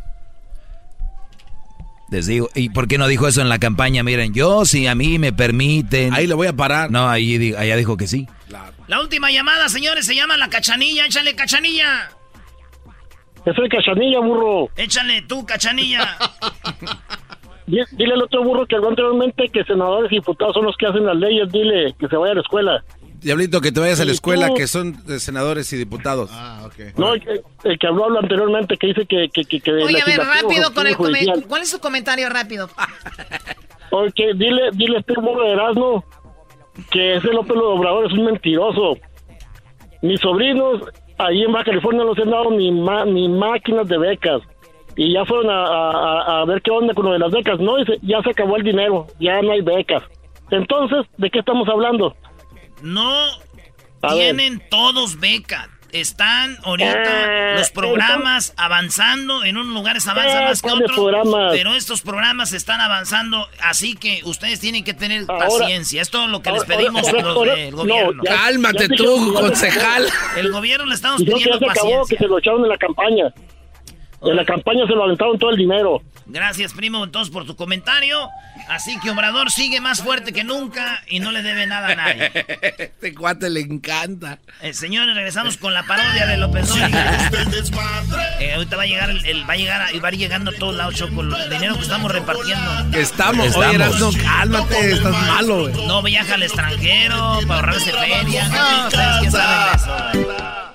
Les 2.10 2.26
digo, 2.26 2.48
¿y 2.54 2.70
por 2.70 2.88
qué 2.88 2.96
no 2.96 3.06
dijo 3.06 3.28
eso 3.28 3.42
en 3.42 3.48
la 3.50 3.58
campaña? 3.58 4.02
Miren, 4.02 4.32
yo 4.32 4.64
si 4.64 4.86
a 4.86 4.94
mí 4.94 5.18
me 5.18 5.32
permiten... 5.32 6.14
Ahí 6.14 6.26
lo 6.26 6.36
voy 6.36 6.46
a 6.46 6.54
parar. 6.54 6.90
No, 6.90 7.08
ahí 7.08 7.54
allá 7.54 7.76
dijo 7.76 7.96
que 7.96 8.06
sí. 8.06 8.26
La 8.86 9.00
última 9.02 9.30
llamada, 9.30 9.68
señores, 9.68 10.06
se 10.06 10.14
llama 10.14 10.38
la 10.38 10.48
cachanilla. 10.48 11.04
Échale, 11.04 11.34
cachanilla. 11.36 12.08
Yo 13.44 13.52
soy 13.52 13.68
cachanilla, 13.68 14.20
burro. 14.20 14.70
Échale 14.76 15.22
tú, 15.22 15.44
cachanilla. 15.44 16.16
Di- 17.66 17.82
Dile 17.92 18.14
al 18.14 18.22
otro 18.22 18.42
burro 18.42 18.66
que 18.66 18.76
habló 18.76 18.88
anteriormente 18.88 19.50
que 19.52 19.62
senadores 19.64 20.10
y 20.10 20.16
diputados 20.16 20.54
son 20.54 20.64
los 20.64 20.74
que 20.78 20.86
hacen 20.86 21.04
las 21.04 21.16
leyes. 21.16 21.52
Dile 21.52 21.94
que 22.00 22.08
se 22.08 22.16
vaya 22.16 22.32
a 22.32 22.36
la 22.36 22.40
escuela. 22.40 22.82
Diablito, 23.20 23.60
que 23.60 23.72
te 23.72 23.80
vayas 23.80 24.00
a 24.00 24.04
la 24.04 24.12
escuela, 24.12 24.48
tú- 24.48 24.54
que 24.54 24.66
son 24.66 24.96
senadores 25.18 25.72
y 25.72 25.76
diputados. 25.76 26.30
Ah, 26.32 26.62
ok. 26.66 26.96
No, 26.96 27.14
el 27.14 27.20
que, 27.22 27.40
el 27.64 27.78
que 27.78 27.86
habló 27.86 28.04
habló 28.04 28.20
anteriormente 28.20 28.76
que 28.76 28.88
dice 28.88 29.06
que... 29.06 29.28
que, 29.32 29.44
que, 29.44 29.60
que 29.60 29.72
Oye, 29.72 30.00
a 30.00 30.04
ver, 30.04 30.18
rápido 30.18 30.72
con 30.72 30.86
el 30.86 30.94
judicial. 30.94 31.26
comentario. 31.26 31.48
¿Cuál 31.48 31.62
es 31.62 31.70
su 31.70 31.80
comentario 31.80 32.28
rápido? 32.28 32.68
Oye, 33.90 34.12
dile, 34.34 34.70
dile 34.72 34.96
a 34.96 35.00
este 35.00 35.14
burro 35.14 35.44
de 35.44 35.52
Erasmo 35.52 36.04
que 36.90 37.16
ese 37.16 37.28
López 37.28 37.56
Obrador 37.56 38.06
es 38.06 38.12
un 38.12 38.26
mentiroso. 38.26 38.96
Mis 40.02 40.20
sobrinos 40.20 40.82
ahí 41.18 41.42
en 41.42 41.52
Baja 41.52 41.64
California 41.64 42.04
no 42.04 42.14
se 42.14 42.22
han 42.22 42.30
dado 42.30 42.50
ni, 42.50 42.70
ma- 42.70 43.04
ni 43.04 43.28
máquinas 43.28 43.88
de 43.88 43.98
becas. 43.98 44.42
Y 44.96 45.12
ya 45.14 45.24
fueron 45.24 45.50
a, 45.50 45.64
a- 45.64 46.42
a 46.42 46.44
ver 46.44 46.60
qué 46.62 46.70
onda 46.70 46.94
con 46.94 47.06
lo 47.06 47.12
de 47.12 47.18
las 47.18 47.32
becas. 47.32 47.58
No, 47.58 47.76
dice, 47.78 47.98
ya 48.02 48.22
se 48.22 48.30
acabó 48.30 48.56
el 48.56 48.62
dinero, 48.62 49.06
ya 49.18 49.40
no 49.42 49.52
hay 49.52 49.60
becas. 49.60 50.02
Entonces, 50.50 51.04
¿de 51.16 51.30
qué 51.30 51.40
estamos 51.40 51.68
hablando? 51.68 52.14
No 52.82 53.26
A 54.02 54.14
ver. 54.14 54.36
tienen 54.36 54.62
todos 54.70 55.18
beca. 55.20 55.70
Están 55.90 56.58
ahorita 56.64 56.92
Eh, 57.54 57.54
los 57.58 57.70
programas 57.70 58.52
avanzando. 58.58 59.42
En 59.42 59.56
unos 59.56 59.72
lugares 59.72 60.06
avanzan 60.06 60.42
Eh, 60.42 60.44
más 60.48 60.60
que 60.60 60.68
¿cuáles 60.68 60.90
otros. 60.90 60.98
programas? 60.98 61.52
Pero 61.52 61.74
estos 61.74 62.02
programas 62.02 62.52
están 62.52 62.82
avanzando. 62.82 63.48
Así 63.62 63.94
que 63.94 64.20
ustedes 64.24 64.60
tienen 64.60 64.84
que 64.84 64.92
tener 64.92 65.24
Ahora- 65.26 65.46
paciencia. 65.48 66.02
Es 66.02 66.10
todo 66.10 66.26
lo 66.26 66.42
que 66.42 66.52
les 66.52 66.64
pedimos 66.64 67.06
ahora- 67.08 67.22
los 67.22 67.36
ahora- 67.36 67.54
del 67.54 67.70
no, 67.70 67.76
gobierno. 67.78 68.22
ya- 68.22 68.36
Cálmate 68.36 68.88
ya 68.90 68.96
tú, 68.96 69.32
concejal. 69.32 70.06
El 70.36 70.52
gobierno 70.52 70.84
le 70.84 70.94
estamos 70.94 71.22
pidiendo 71.22 71.38
ya 71.52 71.58
se 71.58 71.64
acabó, 71.64 71.72
que 71.72 71.80
paciencia. 72.00 72.18
se 72.18 72.26
lo 72.26 72.38
echaron 72.38 72.62
en 72.64 72.68
la 72.68 72.76
campaña. 72.78 73.32
En 74.20 74.36
la 74.36 74.44
campaña 74.44 74.86
se 74.86 74.92
lo 74.92 75.04
aventaron 75.04 75.38
todo 75.38 75.50
el 75.50 75.56
dinero. 75.56 76.02
Gracias, 76.26 76.74
primo, 76.74 77.02
entonces 77.02 77.32
por 77.32 77.46
tu 77.46 77.56
comentario. 77.56 78.28
Así 78.68 78.98
que 79.00 79.10
Obrador 79.10 79.50
sigue 79.50 79.80
más 79.80 80.02
fuerte 80.02 80.32
que 80.32 80.44
nunca 80.44 81.02
y 81.08 81.20
no 81.20 81.32
le 81.32 81.42
debe 81.42 81.66
nada 81.66 81.88
a 81.88 81.94
nadie. 81.94 82.30
Este 82.98 83.14
cuate 83.14 83.48
le 83.50 83.60
encanta. 83.60 84.38
Eh, 84.60 84.74
señores, 84.74 85.14
regresamos 85.14 85.56
con 85.56 85.72
la 85.72 85.84
parodia 85.84 86.26
de 86.26 86.36
López 86.36 86.68
Dóriga. 86.68 87.30
Eh, 88.40 88.54
ahorita 88.54 88.76
va 88.76 88.82
a 88.82 88.86
llegar, 88.86 89.10
el, 89.10 89.24
el- 89.26 89.48
va 89.48 89.54
a 89.54 89.56
llegar, 89.56 89.80
a- 89.82 89.98
va 90.00 90.08
a 90.08 90.12
ir 90.12 90.18
llegando 90.18 90.50
a 90.50 90.54
todos 90.54 90.74
lados, 90.76 90.94
Choco, 90.94 91.22
el 91.22 91.50
dinero 91.50 91.76
que 91.76 91.82
estamos 91.82 92.10
repartiendo. 92.12 92.90
Que 92.90 93.00
estamos. 93.00 93.56
Oye, 93.56 93.78
cálmate, 94.22 94.92
estás 94.92 95.12
malo, 95.12 95.68
güey. 95.68 95.86
No 95.86 96.02
viaja 96.02 96.34
al 96.34 96.42
extranjero 96.42 97.40
para 97.46 97.60
ahorrarse 97.60 97.92
feria. 97.92 98.48
No, 98.48 98.86
ustedes 98.88 99.16
quién 99.20 99.32
saben 99.32 99.70
de 99.70 100.22
eso. 100.22 100.67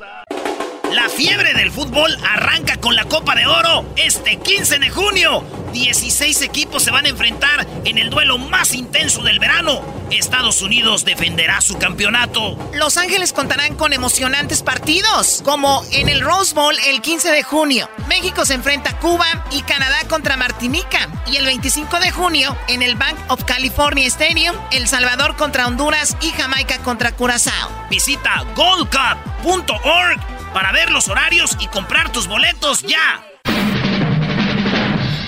La 0.93 1.09
fiebre 1.09 1.55
del 1.55 1.71
fútbol 1.71 2.15
arranca 2.23 2.77
con 2.77 2.95
la 2.95 3.05
Copa 3.05 3.33
de 3.33 3.47
Oro 3.47 3.83
este 3.95 4.37
15 4.37 4.77
de 4.77 4.91
junio. 4.91 5.43
16 5.73 6.43
equipos 6.43 6.83
se 6.83 6.91
van 6.91 7.07
a 7.07 7.09
enfrentar 7.09 7.65
en 7.83 7.97
el 7.97 8.11
duelo 8.11 8.37
más 8.37 8.75
intenso 8.75 9.23
del 9.23 9.39
verano. 9.39 9.81
Estados 10.11 10.61
Unidos 10.61 11.03
defenderá 11.03 11.61
su 11.61 11.79
campeonato. 11.79 12.59
Los 12.75 12.97
Ángeles 12.97 13.33
contarán 13.33 13.75
con 13.75 13.91
emocionantes 13.91 14.61
partidos, 14.61 15.41
como 15.43 15.83
en 15.93 16.09
el 16.09 16.21
Rose 16.21 16.53
Bowl 16.53 16.75
el 16.85 17.01
15 17.01 17.31
de 17.31 17.41
junio. 17.41 17.89
México 18.07 18.45
se 18.45 18.53
enfrenta 18.53 18.91
a 18.91 18.99
Cuba 18.99 19.25
y 19.49 19.63
Canadá 19.63 19.97
contra 20.07 20.37
Martinica. 20.37 21.09
Y 21.25 21.37
el 21.37 21.45
25 21.45 21.99
de 22.01 22.11
junio, 22.11 22.55
en 22.67 22.83
el 22.83 22.95
Bank 22.95 23.17
of 23.29 23.43
California 23.45 24.05
Stadium, 24.05 24.55
El 24.71 24.87
Salvador 24.87 25.35
contra 25.37 25.65
Honduras 25.65 26.15
y 26.21 26.29
Jamaica 26.29 26.77
contra 26.83 27.13
Curazao. 27.13 27.71
Visita 27.89 28.45
goldcup.org 28.55 30.32
para 30.53 30.71
ver 30.71 30.91
los 30.91 31.07
horarios 31.07 31.57
y 31.59 31.67
comprar 31.67 32.11
tus 32.11 32.27
boletos 32.27 32.83
ya. 32.83 33.23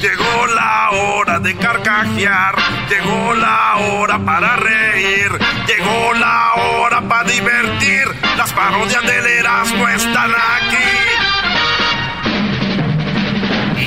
Llegó 0.02 0.48
la 0.48 0.92
hora 0.92 1.40
de 1.40 1.56
carcajear, 1.58 2.56
llegó 2.90 3.34
la 3.34 3.76
hora 3.78 4.20
para 4.20 4.56
reír, 4.58 5.32
llegó 5.68 6.14
la 6.14 6.54
hora 6.54 7.02
para 7.02 7.24
divertir. 7.30 8.06
Las 8.38 8.54
parodias 8.54 9.02
del 9.04 9.26
Erasmo 9.26 9.88
están 9.90 10.32
aquí. 10.32 10.78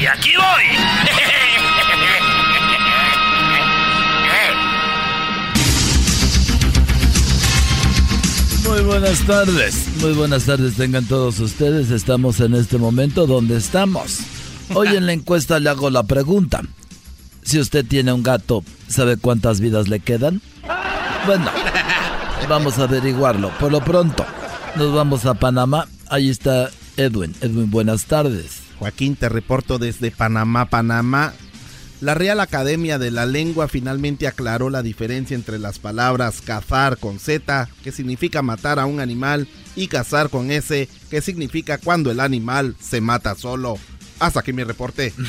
Y 0.00 0.06
aquí 0.06 0.34
voy. 0.36 0.64
Muy 8.78 8.86
buenas 8.86 9.26
tardes, 9.26 9.88
muy 10.00 10.12
buenas 10.12 10.44
tardes 10.44 10.76
tengan 10.76 11.04
todos 11.04 11.40
ustedes. 11.40 11.90
Estamos 11.90 12.38
en 12.38 12.54
este 12.54 12.78
momento 12.78 13.26
donde 13.26 13.56
estamos. 13.56 14.20
Hoy 14.72 14.94
en 14.94 15.06
la 15.06 15.14
encuesta 15.14 15.58
le 15.58 15.68
hago 15.68 15.90
la 15.90 16.04
pregunta. 16.04 16.62
Si 17.42 17.58
usted 17.58 17.84
tiene 17.84 18.12
un 18.12 18.22
gato, 18.22 18.62
¿sabe 18.86 19.16
cuántas 19.16 19.58
vidas 19.58 19.88
le 19.88 19.98
quedan? 19.98 20.40
Bueno, 21.26 21.50
vamos 22.48 22.78
a 22.78 22.84
averiguarlo. 22.84 23.50
Por 23.58 23.72
lo 23.72 23.80
pronto, 23.80 24.24
nos 24.76 24.94
vamos 24.94 25.26
a 25.26 25.34
Panamá. 25.34 25.88
Ahí 26.08 26.28
está 26.28 26.70
Edwin. 26.96 27.34
Edwin, 27.40 27.72
buenas 27.72 28.04
tardes. 28.04 28.60
Joaquín, 28.78 29.16
te 29.16 29.28
reporto 29.28 29.80
desde 29.80 30.12
Panamá, 30.12 30.66
Panamá. 30.66 31.32
La 32.00 32.14
Real 32.14 32.38
Academia 32.38 32.98
de 32.98 33.10
la 33.10 33.26
Lengua 33.26 33.66
finalmente 33.66 34.28
aclaró 34.28 34.70
la 34.70 34.82
diferencia 34.82 35.34
entre 35.34 35.58
las 35.58 35.80
palabras 35.80 36.40
cazar 36.40 36.96
con 36.96 37.18
Z, 37.18 37.68
que 37.82 37.90
significa 37.90 38.40
matar 38.40 38.78
a 38.78 38.86
un 38.86 39.00
animal, 39.00 39.48
y 39.74 39.88
cazar 39.88 40.28
con 40.30 40.50
S, 40.50 40.88
que 41.10 41.20
significa 41.20 41.78
cuando 41.78 42.10
el 42.10 42.20
animal 42.20 42.76
se 42.80 43.00
mata 43.00 43.34
solo. 43.34 43.78
Hasta 44.20 44.40
aquí 44.40 44.52
mi 44.52 44.64
reporte. 44.64 45.12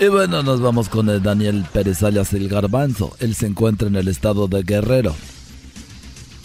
Y 0.00 0.06
bueno, 0.06 0.44
nos 0.44 0.60
vamos 0.60 0.88
con 0.88 1.08
el 1.08 1.20
Daniel 1.20 1.66
Pérez 1.72 2.04
alias 2.04 2.32
el 2.32 2.48
Garbanzo. 2.48 3.16
Él 3.18 3.34
se 3.34 3.46
encuentra 3.46 3.88
en 3.88 3.96
el 3.96 4.06
estado 4.06 4.46
de 4.46 4.62
Guerrero. 4.62 5.12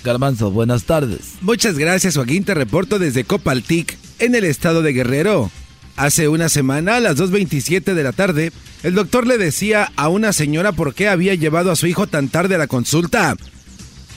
Garbanzo, 0.03 0.49
buenas 0.49 0.85
tardes. 0.85 1.35
Muchas 1.41 1.77
gracias, 1.77 2.15
Joaquín. 2.15 2.45
Te 2.45 2.55
reporto 2.55 2.97
desde 2.97 3.25
Copaltic, 3.25 3.95
en 4.17 4.33
el 4.33 4.45
estado 4.45 4.81
de 4.81 4.93
Guerrero. 4.93 5.51
Hace 5.95 6.27
una 6.27 6.49
semana, 6.49 6.95
a 6.95 6.99
las 6.99 7.17
2.27 7.17 7.93
de 7.93 8.03
la 8.03 8.13
tarde, 8.13 8.51
el 8.81 8.95
doctor 8.95 9.27
le 9.27 9.37
decía 9.37 9.91
a 9.95 10.09
una 10.09 10.33
señora 10.33 10.71
por 10.71 10.95
qué 10.95 11.07
había 11.07 11.35
llevado 11.35 11.71
a 11.71 11.75
su 11.75 11.85
hijo 11.85 12.07
tan 12.07 12.29
tarde 12.29 12.55
a 12.55 12.57
la 12.57 12.67
consulta, 12.67 13.35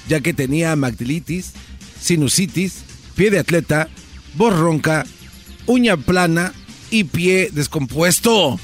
ya 0.08 0.20
que 0.20 0.32
tenía 0.32 0.74
magdilitis, 0.74 1.52
sinusitis, 2.00 2.82
pie 3.14 3.30
de 3.30 3.40
atleta, 3.40 3.88
voz 4.34 4.58
ronca, 4.58 5.04
uña 5.66 5.98
plana 5.98 6.54
y 6.90 7.04
pie 7.04 7.50
descompuesto. 7.52 8.58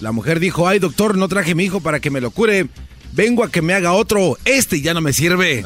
La 0.00 0.10
mujer 0.10 0.40
dijo, 0.40 0.66
ay 0.66 0.80
doctor, 0.80 1.16
no 1.16 1.28
traje 1.28 1.54
mi 1.54 1.64
hijo 1.64 1.80
para 1.80 2.00
que 2.00 2.10
me 2.10 2.20
lo 2.20 2.30
cure. 2.32 2.68
Vengo 3.12 3.44
a 3.44 3.50
que 3.50 3.62
me 3.62 3.74
haga 3.74 3.92
otro. 3.92 4.38
Este 4.44 4.80
ya 4.80 4.94
no 4.94 5.00
me 5.00 5.12
sirve. 5.12 5.64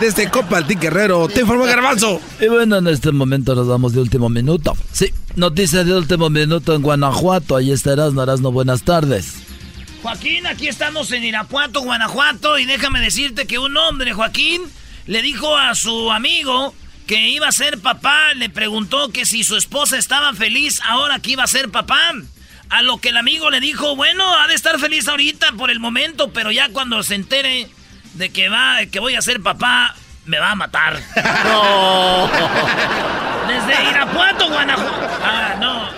Desde 0.00 0.30
Copaltic 0.30 0.80
Guerrero, 0.80 1.28
te 1.28 1.42
informó 1.42 1.64
Garbanzo. 1.64 2.20
Y 2.40 2.48
bueno, 2.48 2.78
en 2.78 2.86
este 2.86 3.12
momento 3.12 3.54
nos 3.54 3.68
vamos 3.68 3.92
de 3.92 4.00
último 4.00 4.28
minuto. 4.28 4.76
Sí, 4.92 5.12
noticias 5.36 5.84
de 5.86 5.94
último 5.94 6.30
minuto 6.30 6.74
en 6.74 6.82
Guanajuato. 6.82 7.56
Ahí 7.56 7.70
estarás, 7.70 8.12
no 8.14 8.52
buenas 8.52 8.82
tardes. 8.82 9.34
Joaquín, 10.02 10.46
aquí 10.46 10.68
estamos 10.68 11.12
en 11.12 11.24
Irapuato, 11.24 11.82
Guanajuato, 11.82 12.58
y 12.58 12.64
déjame 12.64 13.00
decirte 13.00 13.46
que 13.46 13.58
un 13.58 13.76
hombre, 13.76 14.14
Joaquín, 14.14 14.62
le 15.06 15.20
dijo 15.20 15.54
a 15.54 15.74
su 15.74 16.10
amigo 16.10 16.74
que 17.06 17.28
iba 17.28 17.48
a 17.48 17.52
ser 17.52 17.78
papá, 17.78 18.32
le 18.34 18.48
preguntó 18.48 19.10
que 19.10 19.26
si 19.26 19.44
su 19.44 19.56
esposa 19.56 19.98
estaba 19.98 20.32
feliz 20.32 20.80
ahora 20.88 21.18
que 21.18 21.32
iba 21.32 21.42
a 21.42 21.48
ser 21.48 21.70
papá. 21.70 22.14
A 22.70 22.82
lo 22.82 22.98
que 22.98 23.08
el 23.10 23.16
amigo 23.16 23.50
le 23.50 23.60
dijo, 23.60 23.96
bueno, 23.96 24.38
ha 24.38 24.46
de 24.46 24.54
estar 24.54 24.78
feliz 24.78 25.08
ahorita 25.08 25.52
por 25.52 25.70
el 25.70 25.80
momento, 25.80 26.32
pero 26.32 26.52
ya 26.52 26.68
cuando 26.68 27.02
se 27.02 27.16
entere 27.16 27.68
de 28.14 28.30
que 28.30 28.48
va, 28.48 28.86
que 28.86 29.00
voy 29.00 29.16
a 29.16 29.22
ser 29.22 29.40
papá, 29.40 29.96
me 30.24 30.38
va 30.38 30.52
a 30.52 30.54
matar. 30.54 30.94
Desde 33.48 33.90
Irapuato, 33.90 34.48
Guanajuato. 34.48 35.18
Ah, 35.24 35.56
no. 35.60 35.90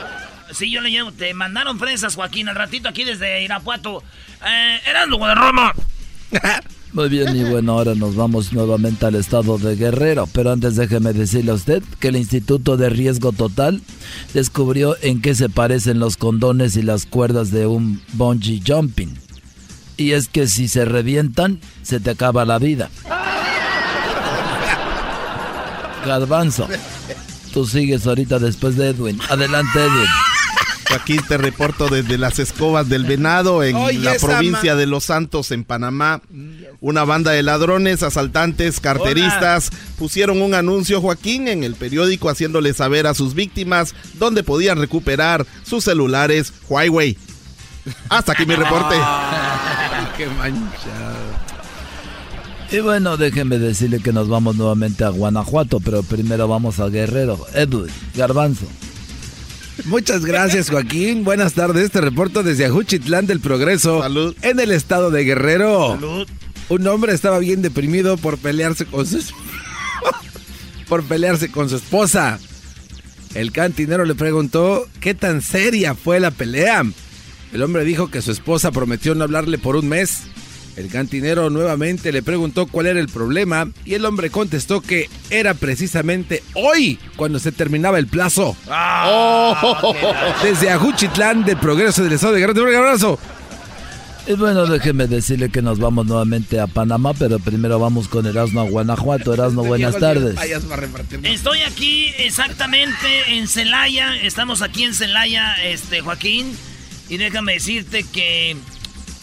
Sí, 0.54 0.70
yo 0.70 0.80
le 0.80 0.90
llevo. 0.90 1.12
Te 1.12 1.34
mandaron 1.34 1.78
fresas, 1.78 2.14
Joaquín, 2.14 2.48
al 2.48 2.56
ratito 2.56 2.88
aquí 2.88 3.04
desde 3.04 3.42
Irapuato. 3.42 4.02
Eh, 4.44 4.80
Heraldo, 4.86 5.16
Guadarrama. 5.16 5.74
Muy 6.92 7.08
bien, 7.08 7.34
y 7.34 7.42
bueno, 7.44 7.72
ahora 7.72 7.94
nos 7.94 8.16
vamos 8.16 8.52
nuevamente 8.52 9.06
al 9.06 9.14
estado 9.14 9.56
de 9.56 9.76
Guerrero. 9.76 10.28
Pero 10.32 10.52
antes 10.52 10.76
déjeme 10.76 11.14
decirle 11.14 11.52
a 11.52 11.54
usted 11.54 11.82
que 11.98 12.08
el 12.08 12.16
Instituto 12.16 12.76
de 12.76 12.90
Riesgo 12.90 13.32
Total 13.32 13.80
descubrió 14.34 14.96
en 15.00 15.22
qué 15.22 15.34
se 15.34 15.48
parecen 15.48 15.98
los 15.98 16.18
condones 16.18 16.76
y 16.76 16.82
las 16.82 17.06
cuerdas 17.06 17.50
de 17.50 17.66
un 17.66 18.02
bungee 18.12 18.62
jumping. 18.66 19.16
Y 19.96 20.12
es 20.12 20.28
que 20.28 20.46
si 20.46 20.68
se 20.68 20.84
revientan, 20.84 21.60
se 21.82 21.98
te 21.98 22.10
acaba 22.10 22.44
la 22.44 22.58
vida. 22.58 22.90
Garbanzo, 26.04 26.68
tú 27.54 27.66
sigues 27.66 28.06
ahorita 28.06 28.38
después 28.38 28.76
de 28.76 28.88
Edwin. 28.88 29.18
Adelante, 29.30 29.78
Edwin. 29.78 30.08
Aquí 30.94 31.16
te 31.26 31.38
reporto 31.38 31.88
desde 31.88 32.18
las 32.18 32.38
escobas 32.38 32.88
del 32.88 33.04
venado 33.04 33.62
en 33.62 33.76
Oye, 33.76 33.98
la 33.98 34.14
provincia 34.14 34.74
de 34.76 34.86
Los 34.86 35.04
Santos, 35.04 35.50
en 35.50 35.64
Panamá. 35.64 36.20
Una 36.82 37.04
banda 37.04 37.30
de 37.30 37.44
ladrones, 37.44 38.02
asaltantes, 38.02 38.80
carteristas 38.80 39.70
pusieron 39.96 40.42
un 40.42 40.52
anuncio, 40.52 41.00
Joaquín, 41.00 41.46
en 41.46 41.62
el 41.62 41.76
periódico 41.76 42.28
haciéndole 42.28 42.74
saber 42.74 43.06
a 43.06 43.14
sus 43.14 43.34
víctimas 43.34 43.94
dónde 44.14 44.42
podían 44.42 44.78
recuperar 44.78 45.46
sus 45.62 45.84
celulares 45.84 46.52
Huawei. 46.68 47.16
Hasta 48.08 48.32
aquí 48.32 48.46
mi 48.46 48.56
reporte. 48.56 48.96
qué 50.16 50.26
manchado. 50.26 51.52
Y 52.72 52.80
bueno, 52.80 53.16
déjenme 53.16 53.58
decirle 53.58 54.00
que 54.00 54.12
nos 54.12 54.28
vamos 54.28 54.56
nuevamente 54.56 55.04
a 55.04 55.10
Guanajuato, 55.10 55.78
pero 55.78 56.02
primero 56.02 56.48
vamos 56.48 56.80
a 56.80 56.88
Guerrero. 56.88 57.46
Edwin, 57.54 57.92
Garbanzo. 58.16 58.66
Muchas 59.84 60.24
gracias, 60.24 60.68
Joaquín. 60.68 61.22
Buenas 61.22 61.54
tardes. 61.54 61.92
Te 61.92 62.00
reporto 62.00 62.42
desde 62.42 62.66
Ajuchitlán 62.66 63.28
del 63.28 63.38
Progreso. 63.38 64.02
Salud. 64.02 64.34
En 64.42 64.58
el 64.58 64.72
estado 64.72 65.12
de 65.12 65.22
Guerrero. 65.24 65.92
Salud. 65.92 66.26
Un 66.72 66.86
hombre 66.86 67.12
estaba 67.12 67.38
bien 67.38 67.60
deprimido 67.60 68.16
por 68.16 68.38
pelearse 68.38 68.86
con 68.86 69.06
su 69.06 69.18
por 70.88 71.04
pelearse 71.04 71.50
con 71.50 71.68
su 71.68 71.76
esposa. 71.76 72.38
El 73.34 73.52
cantinero 73.52 74.06
le 74.06 74.14
preguntó 74.14 74.88
qué 74.98 75.12
tan 75.12 75.42
seria 75.42 75.94
fue 75.94 76.18
la 76.18 76.30
pelea. 76.30 76.82
El 77.52 77.62
hombre 77.62 77.84
dijo 77.84 78.10
que 78.10 78.22
su 78.22 78.32
esposa 78.32 78.70
prometió 78.70 79.14
no 79.14 79.22
hablarle 79.22 79.58
por 79.58 79.76
un 79.76 79.86
mes. 79.86 80.22
El 80.74 80.88
cantinero 80.88 81.50
nuevamente 81.50 82.10
le 82.10 82.22
preguntó 82.22 82.66
cuál 82.66 82.86
era 82.86 83.00
el 83.00 83.08
problema 83.08 83.68
y 83.84 83.92
el 83.92 84.06
hombre 84.06 84.30
contestó 84.30 84.80
que 84.80 85.10
era 85.28 85.52
precisamente 85.52 86.42
hoy 86.54 86.98
cuando 87.16 87.38
se 87.38 87.52
terminaba 87.52 87.98
el 87.98 88.06
plazo. 88.06 88.56
Ah, 88.70 90.40
Desde 90.42 90.70
Ajuchitlán 90.70 91.44
del 91.44 91.58
Progreso 91.58 92.02
del 92.02 92.14
Estado 92.14 92.32
de 92.32 92.40
Guerrero. 92.40 92.64
Un 92.64 92.74
abrazo. 92.74 93.18
Y 94.24 94.34
bueno, 94.34 94.66
déjeme 94.66 95.08
decirle 95.08 95.50
que 95.50 95.62
nos 95.62 95.80
vamos 95.80 96.06
nuevamente 96.06 96.60
a 96.60 96.68
Panamá, 96.68 97.12
pero 97.12 97.40
primero 97.40 97.80
vamos 97.80 98.06
con 98.06 98.24
Erasmo 98.24 98.60
a 98.60 98.64
Guanajuato. 98.64 99.34
Erasmo, 99.34 99.64
buenas 99.64 99.98
tardes. 99.98 100.36
Estoy 101.24 101.62
aquí 101.62 102.12
exactamente 102.18 103.36
en 103.36 103.48
Celaya. 103.48 104.16
Estamos 104.16 104.62
aquí 104.62 104.84
en 104.84 104.94
Celaya, 104.94 105.54
este 105.64 106.02
Joaquín. 106.02 106.56
Y 107.08 107.16
déjame 107.16 107.54
decirte 107.54 108.04
que, 108.04 108.56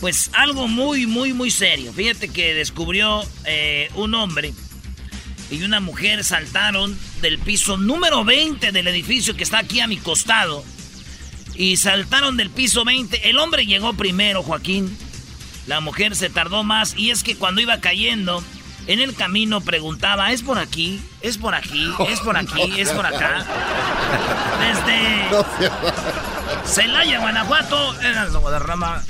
pues, 0.02 0.32
algo 0.34 0.68
muy, 0.68 1.08
muy, 1.08 1.32
muy 1.32 1.50
serio. 1.50 1.94
Fíjate 1.94 2.28
que 2.28 2.54
descubrió 2.54 3.24
eh, 3.46 3.90
un 3.96 4.14
hombre 4.16 4.54
y 5.50 5.64
una 5.64 5.80
mujer 5.80 6.24
saltaron 6.26 6.98
del 7.22 7.40
piso 7.40 7.78
número 7.78 8.26
20 8.26 8.72
del 8.74 8.88
edificio 8.88 9.36
que 9.36 9.44
está 9.44 9.60
aquí 9.60 9.80
a 9.80 9.88
mi 9.88 9.98
costado. 9.98 10.64
Y 11.60 11.76
saltaron 11.76 12.38
del 12.38 12.50
piso 12.50 12.86
20. 12.86 13.30
El 13.30 13.38
hombre 13.38 13.66
llegó 13.66 13.92
primero, 13.92 14.44
Joaquín. 14.44 14.98
La 15.68 15.82
mujer 15.82 16.16
se 16.16 16.30
tardó 16.30 16.64
más. 16.64 16.94
Y 16.96 17.12
es 17.12 17.22
que 17.22 17.36
cuando 17.36 17.60
iba 17.60 17.82
cayendo, 17.82 18.42
en 18.88 19.02
el 19.02 19.14
camino 19.14 19.60
preguntaba, 19.60 20.32
¿es 20.32 20.42
por 20.42 20.58
aquí? 20.58 21.02
¿Es 21.20 21.38
por 21.38 21.54
aquí? 21.54 21.92
¿Es 22.08 22.22
por 22.22 22.38
aquí? 22.38 22.62
¿Es 22.78 22.92
por 22.92 23.06
acá? 23.06 23.46
Desde 24.62 25.70
Celaya, 26.66 27.20
Guanajuato, 27.20 28.00
el 28.04 28.40
Guadarrama. 28.40 29.04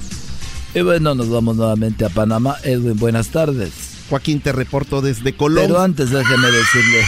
Y 0.74 0.82
bueno, 0.82 1.14
nos 1.14 1.30
vamos 1.30 1.56
nuevamente 1.56 2.04
a 2.04 2.10
Panamá. 2.10 2.56
Edwin, 2.64 2.98
buenas 2.98 3.28
tardes. 3.28 3.74
Joaquín, 4.10 4.42
te 4.42 4.54
reporto 4.54 5.02
desde 5.02 5.36
Colón. 5.36 5.68
Pero 5.68 5.82
antes 5.82 6.10
déjeme 6.10 6.50
decirle. 6.50 7.06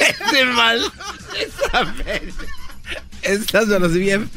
Ese 0.26 0.44
mal. 0.46 0.80
Esa 1.38 1.94
Estás 3.22 3.92
bien. 3.92 4.28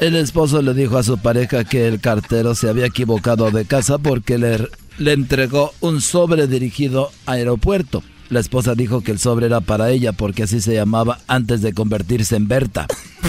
El 0.00 0.16
esposo 0.16 0.62
le 0.62 0.72
dijo 0.72 0.96
a 0.96 1.02
su 1.02 1.18
pareja 1.18 1.64
que 1.64 1.86
el 1.86 2.00
cartero 2.00 2.54
se 2.54 2.70
había 2.70 2.86
equivocado 2.86 3.50
de 3.50 3.66
casa 3.66 3.98
porque 3.98 4.38
le, 4.38 4.66
le 4.96 5.12
entregó 5.12 5.74
un 5.80 6.00
sobre 6.00 6.46
dirigido 6.46 7.10
a 7.26 7.32
aeropuerto. 7.32 8.02
La 8.30 8.40
esposa 8.40 8.74
dijo 8.74 9.02
que 9.02 9.12
el 9.12 9.18
sobre 9.18 9.46
era 9.46 9.60
para 9.60 9.90
ella 9.90 10.12
porque 10.12 10.44
así 10.44 10.62
se 10.62 10.72
llamaba 10.74 11.18
antes 11.26 11.60
de 11.60 11.74
convertirse 11.74 12.36
en 12.36 12.48
Berta. 12.48 12.86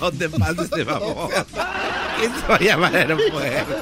No 0.00 0.10
te 0.10 0.30
pases 0.30 0.70
de 0.70 0.82
favor. 0.82 1.28
¿Quién 2.18 2.32
se 2.34 2.46
va 2.48 2.56
a 2.56 2.60
llamar 2.60 2.96
aeropuerto? 2.96 3.74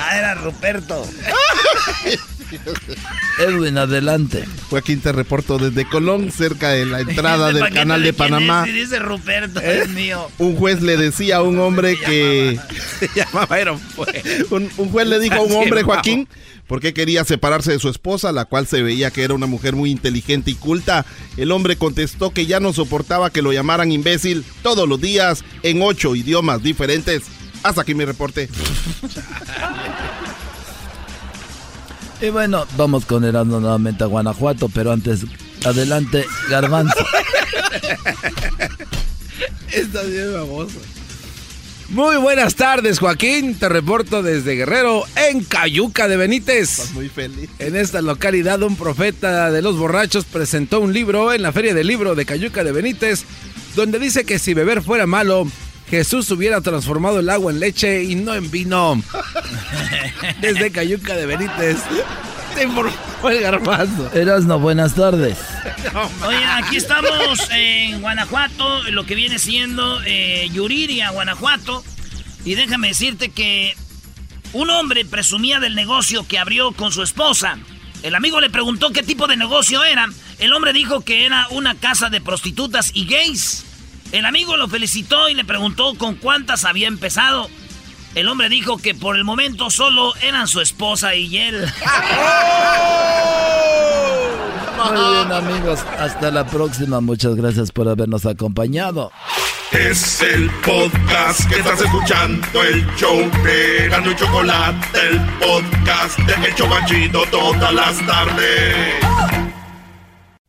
Ah, 0.00 0.18
era 0.18 0.34
Ruperto. 0.34 1.06
Edwin, 3.38 3.78
adelante. 3.78 4.44
Joaquín, 4.68 5.00
te 5.00 5.12
reporto 5.12 5.58
desde 5.58 5.88
Colón, 5.88 6.30
cerca 6.30 6.70
de 6.70 6.84
la 6.86 7.00
entrada 7.00 7.52
del 7.52 7.72
canal 7.72 8.02
de 8.02 8.12
Panamá. 8.12 8.64
es, 8.66 8.74
dice 8.74 8.98
Ruperto, 8.98 9.60
¿Eh? 9.60 9.82
es 9.82 9.88
mío. 9.88 10.28
Un 10.38 10.56
juez 10.56 10.82
le 10.82 10.96
decía 10.96 11.36
a 11.36 11.42
un 11.42 11.58
hombre 11.60 11.96
que... 11.98 12.58
Se 13.00 13.08
llamaba 13.14 13.56
aeropuerto. 13.56 14.20
Un, 14.54 14.70
un 14.76 14.90
juez 14.90 15.06
le 15.06 15.18
dijo 15.18 15.36
a 15.36 15.40
un 15.40 15.52
hombre, 15.52 15.82
Joaquín, 15.82 16.28
por 16.66 16.80
qué 16.80 16.92
quería 16.92 17.24
separarse 17.24 17.72
de 17.72 17.78
su 17.78 17.88
esposa, 17.88 18.32
la 18.32 18.44
cual 18.44 18.66
se 18.66 18.82
veía 18.82 19.10
que 19.10 19.22
era 19.22 19.34
una 19.34 19.46
mujer 19.46 19.74
muy 19.74 19.90
inteligente 19.90 20.50
y 20.50 20.54
culta. 20.54 21.06
El 21.36 21.52
hombre 21.52 21.76
contestó 21.76 22.32
que 22.32 22.46
ya 22.46 22.60
no 22.60 22.72
soportaba 22.72 23.30
que 23.30 23.42
lo 23.42 23.52
llamaran 23.52 23.92
imbécil 23.92 24.44
todos 24.62 24.86
los 24.88 25.00
días 25.00 25.42
en 25.62 25.80
ocho 25.82 26.14
idiomas 26.14 26.62
diferentes. 26.62 27.22
Hasta 27.62 27.82
aquí 27.82 27.94
mi 27.94 28.04
reporte. 28.04 28.48
Y 32.20 32.30
bueno, 32.30 32.66
vamos 32.76 33.04
con 33.04 33.24
Erasmo 33.24 33.58
nuevamente 33.58 34.04
a 34.04 34.06
Guanajuato, 34.06 34.68
pero 34.68 34.92
antes, 34.92 35.24
adelante, 35.64 36.24
Garbanzo. 36.48 36.94
Estás 39.72 40.08
bien 40.08 40.32
famoso. 40.32 40.78
Muy 41.88 42.16
buenas 42.16 42.54
tardes, 42.54 43.00
Joaquín. 43.00 43.54
Te 43.58 43.68
reporto 43.68 44.22
desde 44.22 44.54
Guerrero, 44.54 45.04
en 45.14 45.44
Cayuca 45.44 46.08
de 46.08 46.16
Benítez. 46.16 46.92
Muy 46.94 47.08
feliz. 47.08 47.50
En 47.58 47.76
esta 47.76 48.00
localidad, 48.00 48.62
un 48.62 48.76
profeta 48.76 49.50
de 49.50 49.60
los 49.60 49.76
borrachos 49.76 50.24
presentó 50.24 50.80
un 50.80 50.92
libro 50.92 51.32
en 51.32 51.42
la 51.42 51.52
Feria 51.52 51.74
del 51.74 51.88
Libro 51.88 52.14
de 52.14 52.24
Cayuca 52.24 52.64
de 52.64 52.72
Benítez, 52.72 53.24
donde 53.74 53.98
dice 53.98 54.24
que 54.24 54.38
si 54.38 54.54
beber 54.54 54.82
fuera 54.82 55.06
malo, 55.06 55.46
Jesús 55.92 56.30
hubiera 56.30 56.62
transformado 56.62 57.20
el 57.20 57.28
agua 57.28 57.52
en 57.52 57.60
leche 57.60 58.02
y 58.02 58.14
no 58.14 58.32
en 58.32 58.50
vino. 58.50 59.02
Desde 60.40 60.72
Cayuca 60.72 61.14
de 61.14 61.26
Benítez. 61.26 61.76
Te 62.54 62.64
informó 62.64 63.28
el 63.28 63.40
garbanzo. 63.42 64.58
Buenas 64.58 64.94
tardes. 64.94 65.36
Oye, 66.26 66.44
aquí 66.46 66.78
estamos 66.78 67.46
en 67.50 68.00
Guanajuato, 68.00 68.84
lo 68.84 69.04
que 69.04 69.14
viene 69.14 69.38
siendo 69.38 70.00
eh, 70.06 70.48
Yuriria, 70.50 71.10
Guanajuato. 71.10 71.84
Y 72.46 72.54
déjame 72.54 72.88
decirte 72.88 73.28
que 73.28 73.76
un 74.54 74.70
hombre 74.70 75.04
presumía 75.04 75.60
del 75.60 75.74
negocio 75.74 76.26
que 76.26 76.38
abrió 76.38 76.72
con 76.72 76.90
su 76.90 77.02
esposa. 77.02 77.58
El 78.02 78.14
amigo 78.14 78.40
le 78.40 78.48
preguntó 78.48 78.92
qué 78.92 79.02
tipo 79.02 79.26
de 79.26 79.36
negocio 79.36 79.84
era. 79.84 80.08
El 80.38 80.54
hombre 80.54 80.72
dijo 80.72 81.02
que 81.02 81.26
era 81.26 81.48
una 81.50 81.74
casa 81.74 82.08
de 82.08 82.22
prostitutas 82.22 82.92
y 82.94 83.04
gays. 83.04 83.66
El 84.12 84.26
amigo 84.26 84.56
lo 84.56 84.68
felicitó 84.68 85.28
y 85.28 85.34
le 85.34 85.44
preguntó 85.44 85.94
con 85.96 86.14
cuántas 86.14 86.64
había 86.64 86.88
empezado. 86.88 87.48
El 88.14 88.28
hombre 88.28 88.48
dijo 88.48 88.76
que 88.76 88.94
por 88.94 89.16
el 89.16 89.24
momento 89.24 89.70
solo 89.70 90.14
eran 90.22 90.46
su 90.46 90.60
esposa 90.60 91.14
y 91.14 91.38
él. 91.38 91.66
Muy 94.84 95.14
bien, 95.14 95.32
amigos. 95.32 95.80
Hasta 95.98 96.30
la 96.30 96.46
próxima. 96.46 97.00
Muchas 97.00 97.34
gracias 97.36 97.72
por 97.72 97.88
habernos 97.88 98.26
acompañado. 98.26 99.10
Es 99.70 100.20
el 100.20 100.50
podcast 100.50 101.48
que 101.48 101.56
estás 101.60 101.80
escuchando, 101.80 102.62
el 102.62 102.86
show 102.96 103.18
de 103.42 103.88
Gano 103.88 104.10
y 104.10 104.16
Chocolate, 104.16 105.08
el 105.08 105.18
podcast 105.38 106.18
de 106.18 106.46
El 106.46 106.54
Chobachito 106.54 107.22
todas 107.30 107.72
las 107.72 108.06
tardes. 108.06 109.51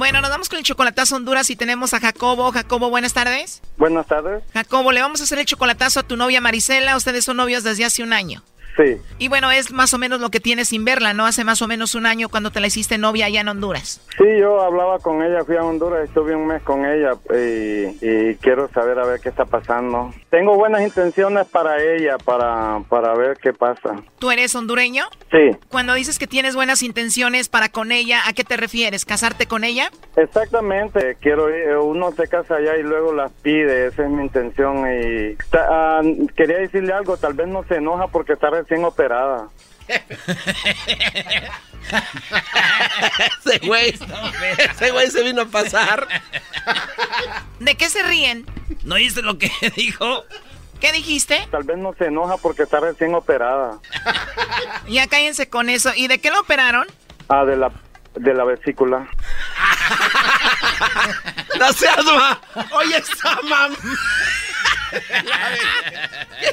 Bueno, 0.00 0.22
nos 0.22 0.30
vamos 0.30 0.48
con 0.48 0.58
el 0.58 0.64
chocolatazo 0.64 1.16
Honduras 1.16 1.50
y 1.50 1.56
tenemos 1.56 1.92
a 1.92 2.00
Jacobo. 2.00 2.52
Jacobo, 2.52 2.88
buenas 2.88 3.12
tardes. 3.12 3.60
Buenas 3.76 4.06
tardes. 4.06 4.42
Jacobo, 4.54 4.92
le 4.92 5.02
vamos 5.02 5.20
a 5.20 5.24
hacer 5.24 5.38
el 5.38 5.44
chocolatazo 5.44 6.00
a 6.00 6.02
tu 6.04 6.16
novia 6.16 6.40
Marisela. 6.40 6.96
Ustedes 6.96 7.22
son 7.22 7.36
novios 7.36 7.64
desde 7.64 7.84
hace 7.84 8.02
un 8.02 8.14
año. 8.14 8.42
Sí. 8.78 8.96
Y 9.18 9.28
bueno, 9.28 9.50
es 9.50 9.72
más 9.72 9.92
o 9.92 9.98
menos 9.98 10.18
lo 10.18 10.30
que 10.30 10.40
tienes 10.40 10.68
sin 10.68 10.86
verla, 10.86 11.12
¿no? 11.12 11.26
Hace 11.26 11.44
más 11.44 11.60
o 11.60 11.68
menos 11.68 11.94
un 11.94 12.06
año 12.06 12.30
cuando 12.30 12.50
te 12.50 12.60
la 12.60 12.68
hiciste 12.68 12.96
novia 12.96 13.26
allá 13.26 13.42
en 13.42 13.48
Honduras. 13.48 14.00
Sí, 14.16 14.24
yo 14.38 14.62
hablaba 14.62 15.00
con 15.00 15.22
ella, 15.22 15.44
fui 15.44 15.56
a 15.56 15.64
Honduras, 15.64 16.08
estuve 16.08 16.34
un 16.34 16.46
mes 16.46 16.62
con 16.62 16.86
ella 16.86 17.12
y, 17.34 17.98
y 18.00 18.36
quiero 18.36 18.70
saber 18.72 18.98
a 18.98 19.04
ver 19.04 19.20
qué 19.20 19.28
está 19.28 19.44
pasando. 19.44 20.14
Tengo 20.30 20.54
buenas 20.56 20.82
intenciones 20.82 21.46
para 21.48 21.82
ella, 21.82 22.16
para, 22.24 22.80
para 22.88 23.14
ver 23.14 23.36
qué 23.42 23.52
pasa. 23.52 23.96
¿Tú 24.18 24.30
eres 24.30 24.54
hondureño? 24.54 25.04
Sí. 25.30 25.56
Cuando 25.68 25.94
dices 25.94 26.18
que 26.18 26.26
tienes 26.26 26.54
buenas 26.54 26.82
intenciones 26.82 27.48
para 27.48 27.68
con 27.68 27.90
ella, 27.92 28.20
¿a 28.26 28.32
qué 28.32 28.44
te 28.44 28.56
refieres? 28.56 29.04
¿Casarte 29.04 29.46
con 29.46 29.64
ella? 29.64 29.90
Exactamente, 30.16 31.16
quiero 31.20 31.48
ir, 31.54 31.76
uno 31.76 32.12
se 32.12 32.28
casa 32.28 32.56
allá 32.56 32.76
y 32.76 32.82
luego 32.82 33.12
las 33.12 33.32
pide, 33.42 33.86
esa 33.88 34.04
es 34.04 34.10
mi 34.10 34.22
intención 34.22 34.84
y 34.90 35.34
ta- 35.50 35.66
ah, 35.68 36.02
quería 36.36 36.58
decirle 36.58 36.92
algo, 36.92 37.16
tal 37.16 37.34
vez 37.34 37.48
no 37.48 37.64
se 37.64 37.76
enoja 37.76 38.06
porque 38.08 38.34
está 38.34 38.50
recién 38.50 38.84
operada. 38.84 39.48
ese 43.44 43.58
güey, 43.66 43.98
ese 44.58 44.90
güey 44.90 45.10
se 45.10 45.22
vino 45.22 45.42
a 45.42 45.46
pasar. 45.46 46.06
¿De 47.58 47.74
qué 47.76 47.90
se 47.90 48.02
ríen? 48.02 48.46
¿No 48.84 48.94
oíste 48.96 49.22
lo 49.22 49.38
que 49.38 49.50
dijo? 49.76 50.24
¿Qué 50.80 50.92
dijiste? 50.92 51.46
Tal 51.50 51.64
vez 51.64 51.76
no 51.76 51.94
se 51.98 52.06
enoja 52.06 52.38
porque 52.38 52.62
está 52.62 52.80
recién 52.80 53.14
operada. 53.14 53.78
Ya 54.88 55.06
cállense 55.06 55.48
con 55.48 55.68
eso. 55.68 55.92
¿Y 55.94 56.08
de 56.08 56.20
qué 56.20 56.30
lo 56.30 56.40
operaron? 56.40 56.86
Ah, 57.28 57.44
de 57.44 57.56
la 57.56 57.70
de 58.14 58.34
la 58.34 58.44
vesícula. 58.44 59.06
No 61.60 61.72
seas 61.72 62.04
ma. 62.04 62.40
Oye, 62.72 62.96
esa 62.96 63.40
mam. 63.42 63.76
Qué 66.40 66.52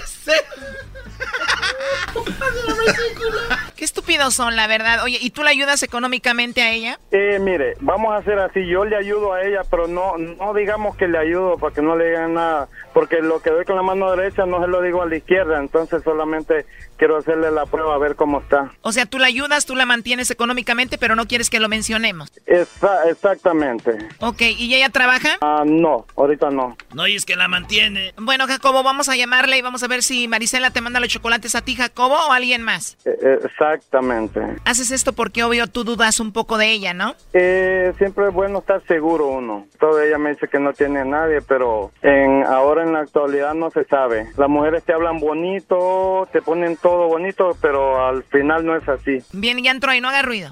estúpidos 3.78 4.34
son, 4.34 4.56
la 4.56 4.68
verdad. 4.68 5.04
Oye, 5.04 5.18
¿y 5.22 5.30
tú 5.32 5.44
le 5.44 5.50
ayudas 5.50 5.82
económicamente 5.84 6.62
a 6.62 6.72
ella? 6.72 7.00
Eh, 7.12 7.40
mire, 7.40 7.76
vamos 7.80 8.14
a 8.14 8.18
hacer 8.18 8.38
así, 8.40 8.66
yo 8.68 8.86
le 8.86 8.96
ayudo 8.98 9.34
a 9.34 9.42
ella, 9.44 9.62
pero 9.70 9.88
no 9.88 10.18
no 10.18 10.54
digamos 10.54 10.96
que 10.98 11.08
le 11.08 11.18
ayudo 11.18 11.58
para 11.58 11.74
que 11.74 11.82
no 11.82 11.96
le 11.96 12.08
digan 12.10 12.34
nada, 12.34 12.68
porque 12.94 13.22
lo 13.22 13.42
que 13.42 13.50
doy 13.50 13.66
con 13.66 13.76
la 13.76 13.82
mano 13.84 14.12
derecha 14.16 14.46
no 14.46 14.62
se 14.62 14.68
lo 14.68 14.82
digo 14.82 15.02
a 15.02 15.06
la 15.06 15.16
izquierda, 15.16 15.60
entonces 15.60 16.04
solamente 16.04 16.66
quiero 16.98 17.18
hacerle 17.18 17.52
la 17.52 17.66
prueba 17.66 17.94
a 17.96 17.98
ver 18.00 18.16
cómo 18.16 18.40
está. 18.42 18.72
O 18.82 18.92
sea, 18.92 19.06
tú 19.06 19.20
la 19.20 19.28
ayudas, 19.28 19.66
tú 19.66 19.76
la 19.76 19.86
mantienes 19.86 20.32
económicamente, 20.32 20.98
pero 20.98 21.16
no 21.16 21.28
quieres 21.28 21.50
que 21.50 21.60
lo 21.60 21.70
mencionemos. 21.70 22.32
Esa- 22.46 23.08
exactamente. 23.10 23.92
Ok, 24.20 24.42
¿y 24.42 24.74
ella 24.74 24.90
trabaja? 24.90 25.38
Ah, 25.42 25.64
no, 25.66 26.06
ahorita 26.18 26.50
no. 26.50 26.76
No, 26.94 27.08
y 27.08 27.16
es 27.16 27.26
que 27.26 27.36
la 27.36 27.48
mantiene. 27.48 28.14
Bueno, 28.18 28.48
Jacobo, 28.48 28.82
vamos 28.84 29.10
a 29.10 29.16
llamarle 29.16 29.58
y 29.58 29.62
vamos 29.62 29.84
a 29.84 29.88
ver 29.88 30.02
si 30.04 30.28
Marisela 30.28 30.72
te 30.72 30.82
manda 30.82 31.00
los 31.00 31.10
chocolates 31.10 31.54
a 31.56 31.62
ti, 31.62 31.76
Jacobo, 31.76 32.17
o 32.28 32.32
alguien 32.32 32.62
más. 32.62 32.98
Eh, 33.06 33.18
eh, 33.22 33.40
exactamente. 33.44 34.42
Haces 34.66 34.92
esto 34.92 35.14
porque 35.14 35.44
obvio 35.44 35.68
tú 35.68 35.84
dudas 35.84 36.20
un 36.20 36.32
poco 36.32 36.58
de 36.58 36.72
ella, 36.72 36.94
¿no? 36.94 37.16
Eh, 37.34 37.94
siempre 37.98 38.28
es 38.28 38.34
bueno 38.34 38.60
estar 38.60 38.82
seguro 38.88 39.28
uno. 39.28 39.68
Toda 39.80 40.06
ella 40.06 40.18
me 40.18 40.32
dice 40.32 40.48
que 40.48 40.60
no 40.60 40.74
tiene 40.74 41.00
a 41.00 41.06
nadie, 41.06 41.42
pero 41.42 41.92
en 42.02 42.44
ahora 42.44 42.84
en 42.84 42.94
la 42.94 43.00
actualidad 43.00 43.54
no 43.54 43.70
se 43.72 43.86
sabe. 43.86 44.28
Las 44.38 44.50
mujeres 44.50 44.84
te 44.84 44.94
hablan 44.94 45.20
bonito, 45.20 46.28
te 46.32 46.42
ponen 46.42 46.78
todo 46.78 47.08
bonito, 47.08 47.56
pero 47.62 48.06
al 48.06 48.24
final 48.24 48.66
no 48.66 48.76
es 48.76 48.88
así. 48.88 49.20
Bien, 49.34 49.62
ya 49.64 49.72
entró 49.72 49.94
y 49.94 50.02
no 50.02 50.10
haga 50.10 50.22
ruido. 50.22 50.50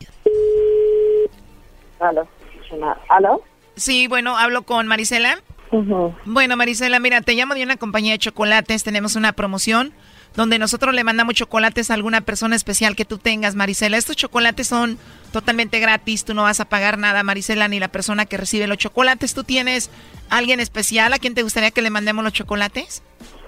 ¿Aló? 1.99 2.27
¿Aló? 3.09 3.41
Sí, 3.75 4.07
bueno, 4.07 4.37
hablo 4.37 4.63
con 4.63 4.87
Marisela. 4.87 5.39
Bueno, 6.25 6.55
Marisela, 6.55 6.99
mira, 6.99 7.21
te 7.21 7.33
llamo 7.33 7.53
de 7.53 7.63
una 7.63 7.75
compañía 7.77 8.13
de 8.13 8.19
chocolates. 8.19 8.83
Tenemos 8.83 9.15
una 9.15 9.33
promoción 9.33 9.93
donde 10.35 10.59
nosotros 10.59 10.93
le 10.93 11.03
mandamos 11.03 11.35
chocolates 11.35 11.89
a 11.89 11.93
alguna 11.93 12.21
persona 12.21 12.55
especial 12.55 12.95
que 12.95 13.05
tú 13.05 13.17
tengas, 13.17 13.55
Marisela. 13.55 13.97
Estos 13.97 14.15
chocolates 14.15 14.67
son 14.67 14.97
totalmente 15.31 15.79
gratis. 15.79 16.25
Tú 16.25 16.33
no 16.33 16.43
vas 16.43 16.59
a 16.59 16.65
pagar 16.65 16.97
nada, 16.97 17.23
Marisela, 17.23 17.67
ni 17.67 17.79
la 17.79 17.87
persona 17.87 18.25
que 18.25 18.37
recibe 18.37 18.67
los 18.67 18.77
chocolates. 18.77 19.33
¿Tú 19.33 19.43
tienes 19.43 19.89
alguien 20.29 20.59
especial 20.59 21.13
a 21.13 21.19
quien 21.19 21.35
te 21.35 21.43
gustaría 21.43 21.71
que 21.71 21.81
le 21.81 21.89
mandemos 21.89 22.23
los 22.23 22.33
chocolates? 22.33 23.01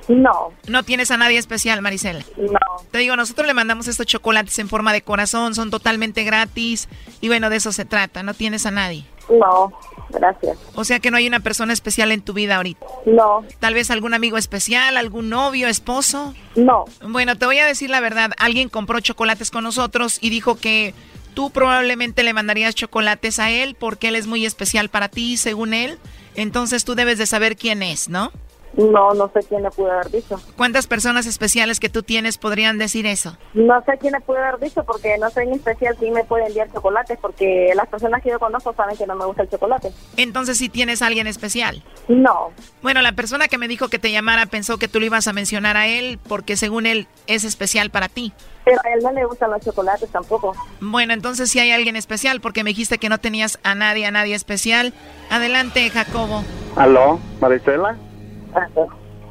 No. 0.07 0.53
No 0.67 0.83
tienes 0.83 1.11
a 1.11 1.17
nadie 1.17 1.37
especial, 1.37 1.81
Marisela. 1.81 2.23
No. 2.37 2.59
Te 2.91 2.99
digo, 2.99 3.17
nosotros 3.17 3.45
le 3.45 3.53
mandamos 3.53 3.87
estos 3.87 4.05
chocolates 4.05 4.57
en 4.59 4.69
forma 4.69 4.93
de 4.93 5.01
corazón, 5.01 5.53
son 5.53 5.69
totalmente 5.69 6.23
gratis. 6.23 6.87
Y 7.19 7.27
bueno, 7.27 7.49
de 7.49 7.57
eso 7.57 7.73
se 7.73 7.83
trata, 7.83 8.23
no 8.23 8.33
tienes 8.33 8.65
a 8.65 8.71
nadie. 8.71 9.05
No, 9.29 9.73
gracias. 10.09 10.57
O 10.75 10.83
sea 10.83 10.99
que 10.99 11.11
no 11.11 11.17
hay 11.17 11.27
una 11.27 11.39
persona 11.39 11.73
especial 11.73 12.11
en 12.11 12.21
tu 12.21 12.33
vida 12.33 12.57
ahorita. 12.57 12.85
No. 13.05 13.43
Tal 13.59 13.73
vez 13.73 13.91
algún 13.91 14.13
amigo 14.13 14.37
especial, 14.37 14.97
algún 14.97 15.29
novio, 15.29 15.67
esposo. 15.67 16.33
No. 16.55 16.85
Bueno, 17.01 17.37
te 17.37 17.45
voy 17.45 17.59
a 17.59 17.65
decir 17.65 17.89
la 17.89 17.99
verdad. 17.99 18.31
Alguien 18.37 18.69
compró 18.69 18.99
chocolates 18.99 19.51
con 19.51 19.63
nosotros 19.63 20.17
y 20.21 20.29
dijo 20.29 20.55
que 20.55 20.93
tú 21.33 21.51
probablemente 21.51 22.23
le 22.23 22.33
mandarías 22.33 22.73
chocolates 22.73 23.39
a 23.39 23.51
él 23.51 23.75
porque 23.75 24.07
él 24.07 24.15
es 24.15 24.27
muy 24.27 24.45
especial 24.45 24.89
para 24.89 25.09
ti, 25.09 25.37
según 25.37 25.73
él. 25.73 25.99
Entonces 26.35 26.85
tú 26.85 26.95
debes 26.95 27.17
de 27.17 27.25
saber 27.25 27.57
quién 27.57 27.83
es, 27.83 28.09
¿no? 28.09 28.31
No, 28.77 29.13
no 29.15 29.29
sé 29.33 29.39
quién 29.49 29.63
le 29.63 29.71
pudo 29.71 29.91
haber 29.91 30.11
dicho. 30.11 30.39
¿Cuántas 30.55 30.85
personas 30.85 31.25
especiales 31.25 31.79
que 31.79 31.89
tú 31.89 32.03
tienes 32.03 32.37
podrían 32.37 32.77
decir 32.77 33.07
eso? 33.07 33.35
No 33.55 33.83
sé 33.83 33.97
quién 33.99 34.13
le 34.13 34.21
pudo 34.21 34.37
haber 34.37 34.59
dicho 34.59 34.83
porque 34.83 35.17
no 35.17 35.29
sé 35.31 35.41
en 35.41 35.53
especial 35.53 35.95
quién 35.97 36.13
me 36.13 36.23
puede 36.23 36.45
enviar 36.45 36.71
chocolates 36.71 37.17
porque 37.19 37.71
las 37.75 37.87
personas 37.87 38.21
que 38.21 38.29
yo 38.29 38.39
conozco 38.39 38.73
saben 38.75 38.95
que 38.95 39.07
no 39.07 39.15
me 39.15 39.25
gusta 39.25 39.41
el 39.41 39.49
chocolate. 39.49 39.91
Entonces 40.15 40.59
sí 40.59 40.69
tienes 40.69 41.01
a 41.01 41.07
alguien 41.07 41.25
especial. 41.25 41.83
No. 42.07 42.51
Bueno, 42.83 43.01
la 43.01 43.13
persona 43.13 43.47
que 43.47 43.57
me 43.57 43.67
dijo 43.67 43.87
que 43.89 43.97
te 43.97 44.11
llamara 44.11 44.45
pensó 44.45 44.77
que 44.77 44.87
tú 44.87 44.99
le 44.99 45.07
ibas 45.07 45.27
a 45.27 45.33
mencionar 45.33 45.75
a 45.75 45.87
él 45.87 46.19
porque 46.27 46.55
según 46.55 46.85
él 46.85 47.07
es 47.25 47.43
especial 47.43 47.89
para 47.89 48.09
ti. 48.09 48.31
Pero 48.63 48.79
a 48.83 48.93
él 48.93 48.99
no 49.01 49.11
le 49.11 49.25
gustan 49.25 49.49
los 49.49 49.61
chocolates 49.61 50.09
tampoco. 50.11 50.53
Bueno, 50.81 51.13
entonces 51.13 51.49
sí 51.49 51.59
hay 51.59 51.71
alguien 51.71 51.95
especial 51.95 52.41
porque 52.41 52.63
me 52.63 52.71
dijiste 52.71 52.99
que 52.99 53.09
no 53.09 53.17
tenías 53.17 53.59
a 53.63 53.73
nadie, 53.73 54.05
a 54.05 54.11
nadie 54.11 54.35
especial. 54.35 54.93
Adelante, 55.31 55.89
Jacobo. 55.89 56.43
¿Aló, 56.75 57.19
Marisela? 57.41 57.97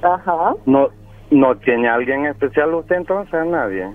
Ajá. 0.02 0.54
¿No, 0.66 0.88
¿No 1.30 1.56
tiene 1.56 1.88
alguien 1.88 2.26
especial 2.26 2.74
usted 2.74 2.96
entonces? 2.96 3.34
¿A 3.34 3.44
nadie? 3.44 3.90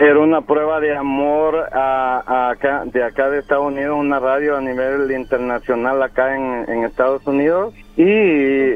Era 0.00 0.20
una 0.20 0.42
prueba 0.42 0.78
de 0.78 0.96
amor 0.96 1.56
a, 1.72 2.22
a 2.24 2.50
acá, 2.50 2.84
de 2.84 3.02
acá 3.02 3.28
de 3.30 3.40
Estados 3.40 3.66
Unidos, 3.66 3.98
una 3.98 4.20
radio 4.20 4.56
a 4.56 4.60
nivel 4.60 5.10
internacional 5.10 6.00
acá 6.00 6.36
en, 6.36 6.70
en 6.70 6.84
Estados 6.84 7.26
Unidos. 7.26 7.74
Y 7.96 8.74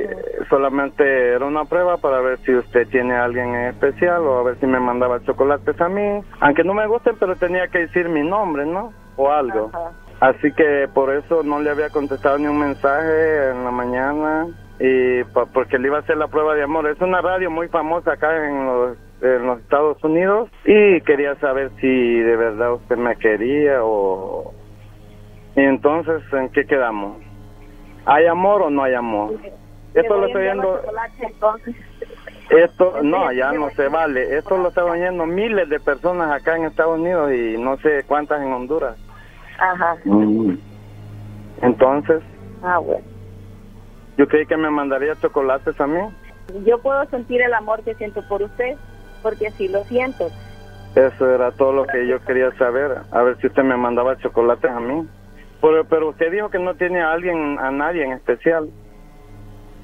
solamente 0.50 1.28
era 1.28 1.46
una 1.46 1.64
prueba 1.64 1.98
para 1.98 2.20
ver 2.20 2.40
si 2.40 2.52
usted 2.52 2.88
tiene 2.88 3.14
a 3.14 3.22
alguien 3.22 3.54
en 3.54 3.66
especial 3.68 4.22
o 4.22 4.40
a 4.40 4.42
ver 4.42 4.58
si 4.58 4.66
me 4.66 4.80
mandaba 4.80 5.22
chocolates 5.22 5.80
a 5.80 5.88
mí. 5.88 6.20
Aunque 6.40 6.64
no 6.64 6.74
me 6.74 6.88
gusten, 6.88 7.14
pero 7.20 7.36
tenía 7.36 7.68
que 7.68 7.86
decir 7.86 8.08
mi 8.08 8.28
nombre, 8.28 8.66
¿no? 8.66 8.92
O 9.14 9.30
algo. 9.30 9.70
Así 10.18 10.52
que 10.52 10.88
por 10.92 11.14
eso 11.14 11.44
no 11.44 11.60
le 11.60 11.70
había 11.70 11.90
contestado 11.90 12.36
ni 12.38 12.46
un 12.46 12.58
mensaje 12.58 13.50
en 13.50 13.64
la 13.64 13.70
mañana 13.70 14.48
y 14.84 15.22
pa- 15.32 15.46
porque 15.46 15.78
le 15.78 15.86
iba 15.86 15.98
a 15.98 16.00
hacer 16.00 16.16
la 16.16 16.26
prueba 16.26 16.54
de 16.56 16.64
amor. 16.64 16.88
Es 16.88 17.00
una 17.00 17.20
radio 17.20 17.50
muy 17.52 17.68
famosa 17.68 18.14
acá 18.14 18.48
en 18.48 18.66
los, 18.66 18.96
en 19.22 19.46
los 19.46 19.60
Estados 19.60 20.02
Unidos 20.02 20.50
y 20.64 21.00
quería 21.02 21.36
saber 21.36 21.70
si 21.80 22.18
de 22.20 22.36
verdad 22.36 22.72
usted 22.74 22.96
me 22.96 23.14
quería 23.16 23.84
o... 23.84 24.52
Y 25.54 25.60
entonces, 25.60 26.20
¿en 26.32 26.48
qué 26.48 26.64
quedamos? 26.66 27.18
¿Hay 28.06 28.26
amor 28.26 28.62
o 28.62 28.70
no 28.70 28.82
hay 28.82 28.94
amor? 28.94 29.34
Esto 29.94 30.16
lo 30.16 30.26
estoy 30.26 30.42
viendo... 30.42 30.80
Esto, 32.50 33.02
no, 33.04 33.30
ya 33.32 33.52
no 33.52 33.70
se 33.76 33.86
vale. 33.88 34.36
Esto 34.36 34.58
lo 34.58 34.68
están 34.70 34.88
oyendo 34.88 35.26
miles 35.26 35.68
de 35.68 35.78
personas 35.78 36.32
acá 36.32 36.56
en 36.56 36.64
Estados 36.64 36.98
Unidos 36.98 37.32
y 37.32 37.56
no 37.56 37.76
sé 37.78 38.02
cuántas 38.08 38.42
en 38.42 38.52
Honduras. 38.52 38.96
Ajá. 39.60 39.94
Entonces, 41.62 42.20
Ah, 42.64 42.78
bueno. 42.78 43.11
Yo 44.16 44.28
creí 44.28 44.46
que 44.46 44.56
me 44.56 44.70
mandaría 44.70 45.16
chocolates 45.16 45.80
a 45.80 45.86
mí. 45.86 46.00
Yo 46.66 46.80
puedo 46.80 47.04
sentir 47.06 47.40
el 47.42 47.54
amor 47.54 47.82
que 47.82 47.94
siento 47.94 48.22
por 48.28 48.42
usted 48.42 48.76
porque 49.22 49.48
así 49.48 49.68
lo 49.68 49.84
siento. 49.84 50.30
Eso 50.94 51.30
era 51.30 51.52
todo 51.52 51.72
lo 51.72 51.86
que 51.86 52.06
yo 52.06 52.22
quería 52.24 52.50
saber. 52.58 52.98
A 53.10 53.22
ver 53.22 53.38
si 53.40 53.46
usted 53.46 53.62
me 53.62 53.76
mandaba 53.76 54.18
chocolates 54.18 54.70
a 54.70 54.80
mí. 54.80 55.06
Pero, 55.60 55.84
pero 55.84 56.08
usted 56.10 56.30
dijo 56.30 56.50
que 56.50 56.58
no 56.58 56.74
tiene 56.74 57.00
a 57.00 57.12
alguien, 57.12 57.58
a 57.58 57.70
nadie 57.70 58.04
en 58.04 58.12
especial. 58.12 58.68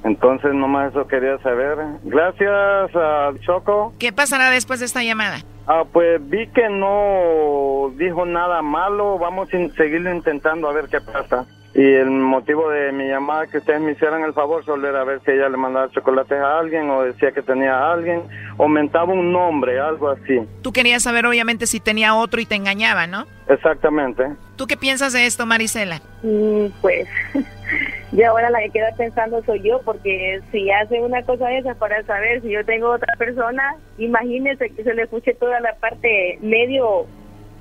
Entonces, 0.04 0.52
nomás 0.52 0.90
eso 0.90 1.06
quería 1.06 1.38
saber. 1.38 1.78
Gracias, 2.04 2.94
a 2.94 3.32
Choco. 3.40 3.94
¿Qué 3.98 4.12
pasará 4.12 4.50
después 4.50 4.80
de 4.80 4.86
esta 4.86 5.02
llamada? 5.02 5.38
Ah, 5.66 5.84
pues 5.90 6.20
vi 6.28 6.46
que 6.48 6.68
no 6.68 7.92
dijo 7.96 8.24
nada 8.26 8.62
malo. 8.62 9.18
Vamos 9.18 9.48
a 9.52 9.74
seguirlo 9.76 10.14
intentando 10.14 10.68
a 10.68 10.72
ver 10.72 10.88
qué 10.88 11.00
pasa. 11.00 11.46
Y 11.74 11.84
el 11.84 12.10
motivo 12.10 12.70
de 12.70 12.92
mi 12.92 13.06
llamada 13.06 13.46
que 13.46 13.58
ustedes 13.58 13.80
me 13.80 13.92
hicieran 13.92 14.24
el 14.24 14.32
favor 14.32 14.64
solo 14.64 14.88
era 14.88 15.04
ver 15.04 15.20
si 15.24 15.32
ella 15.32 15.48
le 15.48 15.56
mandaba 15.58 15.90
chocolates 15.90 16.38
a 16.38 16.58
alguien 16.58 16.88
o 16.90 17.02
decía 17.02 17.30
que 17.32 17.42
tenía 17.42 17.74
a 17.74 17.92
alguien 17.92 18.22
o 18.56 18.68
mentaba 18.68 19.12
un 19.12 19.32
nombre, 19.32 19.78
algo 19.78 20.08
así. 20.08 20.40
Tú 20.62 20.72
querías 20.72 21.02
saber 21.02 21.26
obviamente 21.26 21.66
si 21.66 21.78
tenía 21.78 22.14
otro 22.14 22.40
y 22.40 22.46
te 22.46 22.54
engañaba, 22.54 23.06
¿no? 23.06 23.26
Exactamente. 23.48 24.24
¿Tú 24.56 24.66
qué 24.66 24.76
piensas 24.76 25.12
de 25.12 25.26
esto, 25.26 25.46
Marisela? 25.46 26.00
Mm, 26.22 26.66
pues 26.80 27.06
y 28.12 28.22
ahora 28.22 28.50
la 28.50 28.60
que 28.60 28.70
queda 28.70 28.90
pensando 28.96 29.42
soy 29.44 29.60
yo 29.62 29.80
porque 29.84 30.40
si 30.50 30.70
hace 30.70 31.00
una 31.00 31.22
cosa 31.22 31.48
de 31.48 31.58
esa 31.58 31.74
para 31.74 32.02
saber 32.04 32.40
si 32.42 32.50
yo 32.50 32.64
tengo 32.64 32.90
otra 32.90 33.14
persona, 33.18 33.76
imagínese 33.98 34.70
que 34.70 34.82
se 34.82 34.94
le 34.94 35.02
escuche 35.02 35.34
toda 35.34 35.60
la 35.60 35.74
parte 35.74 36.38
medio 36.40 37.06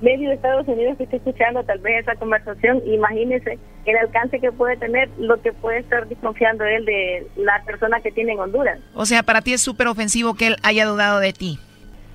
medio 0.00 0.28
de 0.28 0.36
Estados 0.36 0.66
Unidos 0.68 0.96
que 0.96 1.04
esté 1.04 1.16
escuchando 1.16 1.62
tal 1.64 1.78
vez 1.80 2.02
esa 2.02 2.14
conversación, 2.16 2.82
imagínese 2.86 3.58
el 3.84 3.96
alcance 3.96 4.40
que 4.40 4.52
puede 4.52 4.76
tener, 4.76 5.08
lo 5.18 5.40
que 5.40 5.52
puede 5.52 5.78
estar 5.78 6.06
desconfiando 6.08 6.64
él 6.64 6.84
de 6.84 7.26
la 7.36 7.62
persona 7.64 8.00
que 8.00 8.12
tiene 8.12 8.32
en 8.32 8.40
Honduras. 8.40 8.78
O 8.94 9.06
sea, 9.06 9.22
para 9.22 9.42
ti 9.42 9.52
es 9.52 9.60
súper 9.60 9.88
ofensivo 9.88 10.34
que 10.34 10.48
él 10.48 10.56
haya 10.62 10.86
dudado 10.86 11.20
de 11.20 11.32
ti. 11.32 11.58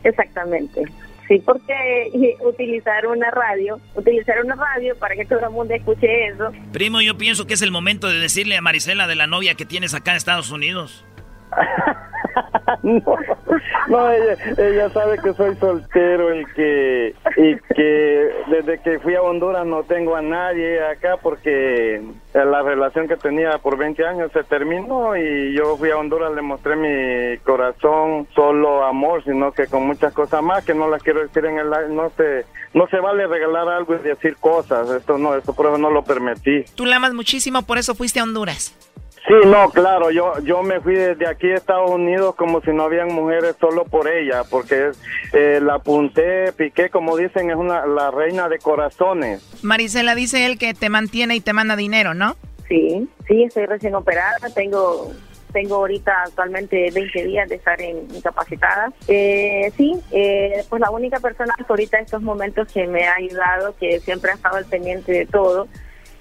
Exactamente. 0.04 0.84
Sí, 1.28 1.42
porque 1.46 2.38
utilizar 2.42 3.08
una 3.08 3.32
radio, 3.32 3.80
utilizar 3.96 4.44
una 4.44 4.56
radio 4.56 4.96
para 4.98 5.16
que 5.16 5.26
todo 5.26 5.40
el 5.40 5.52
mundo 5.52 5.74
escuche 5.74 6.28
eso. 6.28 6.52
Primo, 6.74 7.02
yo 7.02 7.18
pienso 7.18 7.48
que 7.48 7.54
es 7.54 7.62
el 7.62 7.72
momento 7.72 8.08
de 8.08 8.20
decirle 8.20 8.58
a 8.58 8.62
Marisela 8.62 9.08
de 9.08 9.16
la 9.16 9.26
novia 9.26 9.56
que 9.56 9.66
tienes 9.66 9.94
acá 9.94 10.12
en 10.12 10.18
Estados 10.18 10.52
Unidos. 10.52 11.06
no, 12.84 14.12
ella, 14.12 14.90
sabe 14.90 15.18
que 15.20 15.34
soy 15.34 15.56
soltero 15.56 16.36
y 16.40 16.46
que 16.54 17.16
y 17.38 17.56
que 17.76 18.30
desde 18.50 18.80
que 18.80 19.00
fui 19.00 19.16
a 19.16 19.22
Honduras 19.22 19.66
no 19.66 19.84
tengo 19.84 20.16
a 20.16 20.22
nadie 20.22 20.84
acá 20.84 21.18
porque 21.22 22.02
la 22.34 22.62
relación 22.62 23.08
que 23.08 23.18
tenía 23.18 23.58
por 23.60 23.78
20 23.78 24.06
años 24.06 24.32
se 24.32 24.44
terminó 24.44 25.16
y 25.16 25.54
yo 25.56 25.78
fui 25.78 25.92
a 25.92 25.98
Honduras 25.98 26.34
le 26.34 26.42
mostré 26.42 26.76
mi 26.76 27.38
corazón 27.40 28.28
solo 28.34 28.84
amor 28.84 29.24
sino 29.24 29.52
que 29.52 29.68
con 29.68 29.86
muchas 29.86 30.14
cosas 30.14 30.42
más 30.42 30.66
que 30.66 30.74
no 30.74 30.90
las 30.90 31.04
quiero 31.04 31.22
decir 31.22 31.46
en 31.46 31.60
el 31.60 31.70
no 31.96 32.10
se 32.12 32.46
no 32.74 32.88
se 32.88 33.00
vale 33.00 33.28
regalar 33.28 33.68
algo 33.70 33.96
y 33.96 34.00
decir 34.00 34.38
cosas 34.38 34.90
esto 34.90 35.18
no 35.18 35.36
esto 35.36 35.54
por 35.54 35.68
eso 35.68 35.78
no 35.78 35.90
lo 35.90 36.04
permití. 36.04 36.66
Tú 36.76 36.86
la 36.86 36.98
amas 36.98 37.14
muchísimo 37.14 37.62
por 37.62 37.78
eso 37.78 37.96
fuiste 37.96 38.20
a 38.20 38.24
Honduras 38.24 38.76
Sí, 39.26 39.34
no, 39.48 39.70
claro, 39.70 40.12
yo 40.12 40.34
yo 40.44 40.64
me 40.64 40.82
fui 40.82 40.96
desde 40.96 41.28
aquí 41.28 41.50
a 41.50 41.56
Estados 41.56 41.90
Unidos 41.90 42.36
como 42.36 42.60
si 42.62 42.72
no 42.72 42.84
habían 42.84 43.08
mujeres 43.08 43.56
solo 43.58 43.86
por 43.86 44.10
ella, 44.10 44.44
porque 44.50 44.92
eh, 45.32 45.60
la 45.62 45.76
apunté, 45.76 46.52
piqué, 46.52 46.90
como 46.90 47.16
dicen, 47.16 47.50
es 47.50 47.56
una 47.56 47.86
la 47.86 48.12
reina 48.12 48.50
de 48.50 48.60
corazones. 48.60 49.42
Marisela 49.64 50.14
dice 50.14 50.46
él 50.46 50.58
que 50.58 50.74
te 50.74 50.90
mantiene 50.90 51.36
y 51.36 51.42
te 51.42 51.54
manda 51.54 51.78
dinero, 51.78 52.14
¿no? 52.14 52.36
Sí, 52.68 53.08
sí, 53.28 53.44
estoy 53.44 53.66
recién 53.66 53.96
operada, 53.96 54.38
tengo 54.54 55.14
tengo 55.54 55.76
ahorita 55.76 56.24
actualmente 56.26 56.90
20 56.92 57.24
días 57.26 57.48
de 57.48 57.56
estar 57.56 57.80
incapacitada. 57.80 58.92
Eh, 59.08 59.72
sí, 59.78 59.94
eh, 60.12 60.66
pues 60.68 60.82
la 60.82 60.90
única 60.90 61.20
persona 61.20 61.54
que 61.56 61.64
ahorita 61.70 62.00
en 62.00 62.06
estos 62.06 62.22
momentos 62.22 62.68
que 62.74 62.88
me 62.88 63.08
ha 63.08 63.14
ayudado, 63.16 63.76
que 63.80 64.00
siempre 64.02 64.32
ha 64.32 64.34
estado 64.34 64.58
al 64.58 64.66
pendiente 64.66 65.12
de 65.14 65.26
todo, 65.28 65.68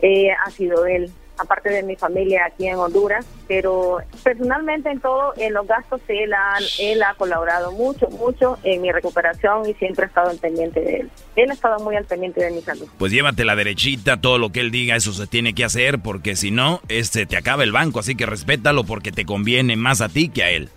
eh, 0.02 0.30
ha 0.32 0.50
sido 0.50 0.86
él 0.86 1.10
aparte 1.38 1.70
de 1.70 1.82
mi 1.82 1.96
familia 1.96 2.46
aquí 2.46 2.66
en 2.66 2.76
Honduras, 2.76 3.26
pero 3.48 3.98
personalmente 4.22 4.90
en 4.90 5.00
todo, 5.00 5.32
en 5.36 5.52
los 5.54 5.66
gastos, 5.66 6.00
él 6.08 6.32
ha, 6.32 6.58
él 6.78 7.02
ha 7.02 7.14
colaborado 7.14 7.72
mucho, 7.72 8.08
mucho 8.10 8.58
en 8.62 8.82
mi 8.82 8.92
recuperación 8.92 9.68
y 9.68 9.74
siempre 9.74 10.04
ha 10.04 10.08
estado 10.08 10.30
al 10.30 10.38
pendiente 10.38 10.80
de 10.80 10.96
él. 11.00 11.10
Él 11.36 11.50
ha 11.50 11.54
estado 11.54 11.82
muy 11.82 11.96
al 11.96 12.04
pendiente 12.04 12.42
de 12.42 12.50
mi 12.50 12.60
salud. 12.60 12.88
Pues 12.98 13.12
llévate 13.12 13.44
la 13.44 13.56
derechita, 13.56 14.20
todo 14.20 14.38
lo 14.38 14.50
que 14.50 14.60
él 14.60 14.70
diga, 14.70 14.96
eso 14.96 15.12
se 15.12 15.26
tiene 15.26 15.54
que 15.54 15.64
hacer, 15.64 15.98
porque 15.98 16.36
si 16.36 16.50
no, 16.50 16.80
este 16.88 17.26
te 17.26 17.36
acaba 17.36 17.64
el 17.64 17.72
banco, 17.72 18.00
así 18.00 18.14
que 18.14 18.26
respétalo 18.26 18.84
porque 18.84 19.12
te 19.12 19.24
conviene 19.24 19.76
más 19.76 20.00
a 20.00 20.08
ti 20.08 20.28
que 20.28 20.42
a 20.42 20.50
él. 20.50 20.68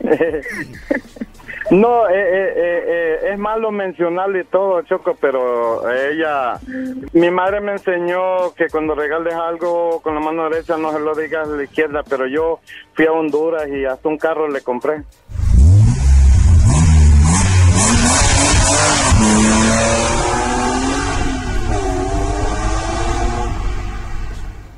No, 1.70 2.08
eh, 2.08 2.14
eh, 2.14 2.52
eh, 2.56 3.30
es 3.32 3.38
malo 3.38 3.72
mencionarle 3.72 4.44
todo, 4.44 4.82
Choco, 4.82 5.16
pero 5.20 5.90
ella, 5.90 6.60
mi 7.12 7.30
madre 7.30 7.60
me 7.60 7.72
enseñó 7.72 8.54
que 8.54 8.68
cuando 8.68 8.94
regales 8.94 9.34
algo 9.34 10.00
con 10.00 10.14
la 10.14 10.20
mano 10.20 10.48
derecha 10.48 10.76
no 10.76 10.92
se 10.92 11.00
lo 11.00 11.14
digas 11.14 11.48
a 11.48 11.52
la 11.52 11.64
izquierda, 11.64 12.04
pero 12.08 12.28
yo 12.28 12.60
fui 12.94 13.06
a 13.06 13.12
Honduras 13.12 13.68
y 13.68 13.84
hasta 13.84 14.08
un 14.08 14.16
carro 14.16 14.48
le 14.48 14.60
compré. 14.60 15.02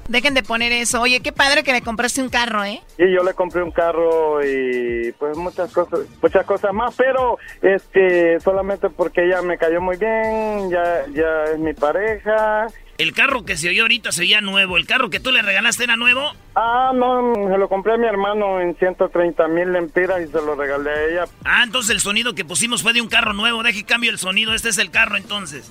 Dejen 0.08 0.34
de 0.34 0.42
poner 0.42 0.72
eso. 0.72 1.00
Oye, 1.02 1.20
qué 1.20 1.32
padre 1.32 1.62
que 1.62 1.72
le 1.72 1.82
compraste 1.82 2.22
un 2.22 2.30
carro, 2.30 2.64
¿eh? 2.64 2.80
Sí, 2.96 3.04
yo 3.14 3.22
le 3.22 3.34
compré 3.34 3.62
un 3.62 3.70
carro 3.70 4.44
y 4.44 5.12
pues 5.18 5.36
muchas 5.36 5.70
cosas, 5.72 6.00
muchas 6.22 6.46
cosas 6.46 6.72
más, 6.72 6.94
pero 6.96 7.38
este 7.60 8.40
solamente 8.40 8.88
porque 8.88 9.26
ella 9.26 9.42
me 9.42 9.58
cayó 9.58 9.80
muy 9.80 9.96
bien, 9.98 10.70
ya 10.70 11.04
ya 11.12 11.52
es 11.52 11.58
mi 11.58 11.74
pareja. 11.74 12.68
El 12.98 13.12
carro 13.12 13.44
que 13.44 13.56
se 13.56 13.68
oyó 13.68 13.82
ahorita 13.82 14.10
se 14.10 14.22
oía 14.22 14.40
nuevo. 14.40 14.76
¿El 14.76 14.84
carro 14.84 15.08
que 15.08 15.20
tú 15.20 15.30
le 15.30 15.40
regalaste 15.40 15.84
era 15.84 15.94
nuevo? 15.94 16.32
Ah, 16.56 16.90
no, 16.92 17.32
se 17.48 17.56
lo 17.56 17.68
compré 17.68 17.94
a 17.94 17.96
mi 17.96 18.08
hermano 18.08 18.60
en 18.60 18.74
130 18.76 19.46
mil 19.46 19.72
lempiras 19.72 20.20
y 20.20 20.26
se 20.26 20.42
lo 20.42 20.56
regalé 20.56 20.90
a 20.90 21.04
ella. 21.04 21.24
Ah, 21.44 21.62
entonces 21.62 21.92
el 21.92 22.00
sonido 22.00 22.34
que 22.34 22.44
pusimos 22.44 22.82
fue 22.82 22.92
de 22.92 23.00
un 23.00 23.08
carro 23.08 23.34
nuevo. 23.34 23.62
Deje 23.62 23.84
cambio 23.84 24.10
el 24.10 24.18
sonido. 24.18 24.52
Este 24.52 24.70
es 24.70 24.78
el 24.78 24.90
carro 24.90 25.16
entonces. 25.16 25.70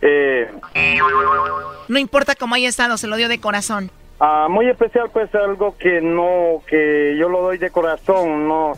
Eh, 0.00 0.50
no 1.88 1.98
importa 1.98 2.34
cómo 2.34 2.54
haya 2.54 2.68
estado, 2.68 2.96
se 2.96 3.06
lo 3.06 3.16
dio 3.16 3.28
de 3.28 3.40
corazón. 3.40 3.90
Ah, 4.20 4.46
muy 4.50 4.68
especial, 4.68 5.10
pues 5.12 5.32
algo 5.34 5.76
que 5.78 6.00
no, 6.00 6.62
que 6.68 7.16
yo 7.18 7.28
lo 7.28 7.40
doy 7.40 7.58
de 7.58 7.70
corazón, 7.70 8.48
no, 8.48 8.72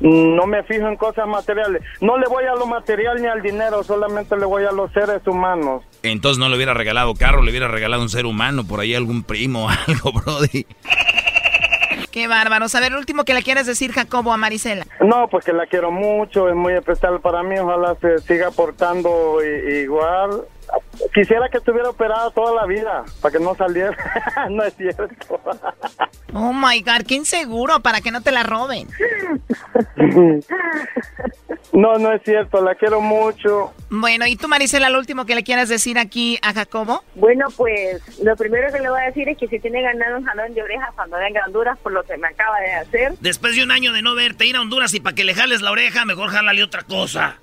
no 0.00 0.46
me 0.46 0.62
fijo 0.64 0.86
en 0.86 0.96
cosas 0.96 1.26
materiales. 1.26 1.82
No 2.00 2.16
le 2.18 2.26
voy 2.28 2.44
a 2.44 2.54
lo 2.54 2.66
material 2.66 3.20
ni 3.20 3.26
al 3.26 3.42
dinero, 3.42 3.82
solamente 3.82 4.36
le 4.36 4.44
voy 4.44 4.64
a 4.64 4.72
los 4.72 4.92
seres 4.92 5.26
humanos. 5.26 5.82
Entonces 6.02 6.38
no 6.38 6.48
le 6.48 6.56
hubiera 6.56 6.74
regalado 6.74 7.14
carro, 7.14 7.42
le 7.42 7.50
hubiera 7.50 7.68
regalado 7.68 8.02
un 8.02 8.08
ser 8.08 8.26
humano, 8.26 8.64
por 8.64 8.80
ahí 8.80 8.94
algún 8.94 9.24
primo 9.24 9.66
o 9.66 9.68
algo, 9.88 10.12
Brody. 10.12 10.66
Qué 12.14 12.28
bárbaro. 12.28 12.66
A 12.72 12.80
ver, 12.80 12.94
último 12.94 13.24
que 13.24 13.34
le 13.34 13.42
quieres 13.42 13.66
decir, 13.66 13.90
Jacobo, 13.90 14.32
a 14.32 14.36
Marisela. 14.36 14.86
No, 15.00 15.26
pues 15.26 15.44
que 15.44 15.52
la 15.52 15.66
quiero 15.66 15.90
mucho, 15.90 16.48
es 16.48 16.54
muy 16.54 16.72
especial 16.74 17.20
para 17.20 17.42
mí. 17.42 17.58
Ojalá 17.58 17.96
se 18.00 18.18
siga 18.18 18.52
portando 18.52 19.42
igual. 19.42 20.44
Quisiera 21.12 21.48
que 21.48 21.58
estuviera 21.58 21.90
operada 21.90 22.30
toda 22.30 22.54
la 22.54 22.66
vida, 22.66 23.02
para 23.20 23.32
que 23.36 23.42
no 23.42 23.56
saliera. 23.56 23.96
no 24.48 24.62
es 24.62 24.74
cierto. 24.76 25.40
oh 26.32 26.52
my 26.52 26.80
God, 26.82 27.04
qué 27.04 27.16
inseguro, 27.16 27.80
para 27.80 28.00
que 28.00 28.12
no 28.12 28.20
te 28.20 28.30
la 28.30 28.44
roben. 28.44 28.86
no, 31.74 31.98
no 31.98 32.12
es 32.12 32.22
cierto, 32.22 32.62
la 32.62 32.74
quiero 32.74 33.00
mucho. 33.00 33.72
Bueno, 33.90 34.26
¿y 34.26 34.36
tú, 34.36 34.48
Marisela, 34.48 34.88
lo 34.88 34.98
último 34.98 35.26
que 35.26 35.34
le 35.34 35.42
quieras 35.42 35.68
decir 35.68 35.98
aquí 35.98 36.38
a 36.42 36.52
Jacobo? 36.52 37.02
Bueno, 37.14 37.46
pues 37.56 38.00
lo 38.22 38.34
primero 38.36 38.72
que 38.72 38.80
le 38.80 38.88
voy 38.88 39.00
a 39.00 39.06
decir 39.06 39.28
es 39.28 39.36
que 39.36 39.48
si 39.48 39.58
tiene 39.58 39.82
ganado 39.82 40.18
un 40.18 40.24
jalón 40.24 40.54
de 40.54 40.62
orejas 40.62 40.90
cuando 40.94 41.16
venga 41.18 41.42
a 41.42 41.46
Honduras 41.46 41.78
por 41.80 41.92
lo 41.92 42.02
que 42.04 42.16
me 42.16 42.28
acaba 42.28 42.60
de 42.60 42.72
hacer. 42.72 43.12
Después 43.20 43.56
de 43.56 43.62
un 43.62 43.70
año 43.70 43.92
de 43.92 44.02
no 44.02 44.14
verte, 44.14 44.46
ir 44.46 44.56
a 44.56 44.60
Honduras 44.60 44.94
y 44.94 45.00
para 45.00 45.14
que 45.14 45.24
le 45.24 45.34
jales 45.34 45.62
la 45.62 45.70
oreja, 45.70 46.04
mejor 46.04 46.30
jálale 46.30 46.62
otra 46.62 46.82
cosa 46.82 47.38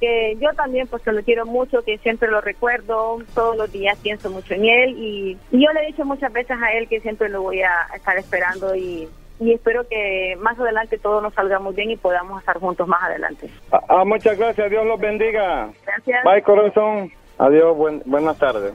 que 0.00 0.36
yo 0.40 0.50
también 0.54 0.86
pues 0.86 1.02
que 1.02 1.12
lo 1.12 1.22
quiero 1.22 1.46
mucho, 1.46 1.82
que 1.82 1.98
siempre 1.98 2.30
lo 2.30 2.40
recuerdo, 2.40 3.18
todos 3.34 3.56
los 3.56 3.70
días 3.72 3.98
pienso 4.02 4.30
mucho 4.30 4.54
en 4.54 4.64
él 4.64 4.94
y, 4.98 5.38
yo 5.52 5.72
le 5.72 5.82
he 5.82 5.86
dicho 5.86 6.04
muchas 6.04 6.32
veces 6.32 6.56
a 6.62 6.72
él 6.72 6.88
que 6.88 7.00
siempre 7.00 7.28
lo 7.28 7.42
voy 7.42 7.62
a 7.62 7.88
estar 7.94 8.16
esperando 8.18 8.74
y, 8.74 9.08
espero 9.40 9.86
que 9.88 10.36
más 10.40 10.58
adelante 10.58 10.98
todo 10.98 11.20
nos 11.20 11.34
salga 11.34 11.58
muy 11.58 11.74
bien 11.74 11.90
y 11.90 11.96
podamos 11.96 12.40
estar 12.40 12.58
juntos 12.58 12.88
más 12.88 13.02
adelante. 13.02 13.48
Ah, 13.72 13.80
ah 13.88 14.04
muchas 14.04 14.38
gracias, 14.38 14.70
Dios 14.70 14.86
los 14.86 15.00
bendiga. 15.00 15.70
Gracias. 15.84 16.24
Bye 16.24 16.42
corazón, 16.42 17.12
adiós, 17.38 17.76
buenas 18.04 18.38
tardes. 18.38 18.74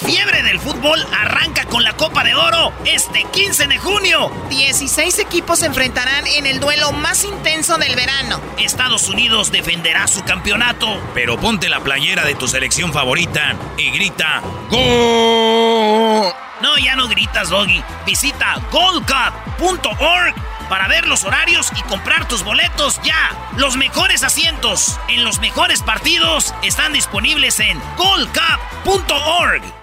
fiebre 0.00 0.42
del 0.42 0.58
fútbol 0.58 1.04
arranca 1.16 1.64
con 1.66 1.84
la 1.84 1.92
Copa 1.92 2.24
de 2.24 2.34
Oro 2.34 2.72
este 2.84 3.24
15 3.24 3.66
de 3.66 3.78
junio. 3.78 4.30
16 4.48 5.18
equipos 5.18 5.60
se 5.60 5.66
enfrentarán 5.66 6.26
en 6.26 6.46
el 6.46 6.60
duelo 6.60 6.92
más 6.92 7.24
intenso 7.24 7.76
del 7.78 7.94
verano. 7.96 8.40
Estados 8.58 9.08
Unidos 9.08 9.50
defenderá 9.52 10.06
su 10.08 10.22
campeonato. 10.24 11.00
Pero 11.14 11.38
ponte 11.38 11.68
la 11.68 11.80
playera 11.80 12.24
de 12.24 12.34
tu 12.34 12.48
selección 12.48 12.92
favorita 12.92 13.56
y 13.76 13.90
grita 13.90 14.42
¡Gol! 14.70 16.32
No, 16.60 16.76
ya 16.78 16.94
no 16.96 17.08
gritas, 17.08 17.48
Doggy. 17.48 17.82
Visita 18.04 18.56
goldcup.org 18.70 20.34
para 20.68 20.86
ver 20.88 21.08
los 21.08 21.24
horarios 21.24 21.72
y 21.76 21.82
comprar 21.82 22.28
tus 22.28 22.44
boletos 22.44 23.00
ya. 23.02 23.50
Los 23.56 23.76
mejores 23.76 24.22
asientos 24.22 24.98
en 25.08 25.24
los 25.24 25.40
mejores 25.40 25.82
partidos 25.82 26.54
están 26.62 26.92
disponibles 26.92 27.60
en 27.60 27.80
goldcup.org. 27.96 29.79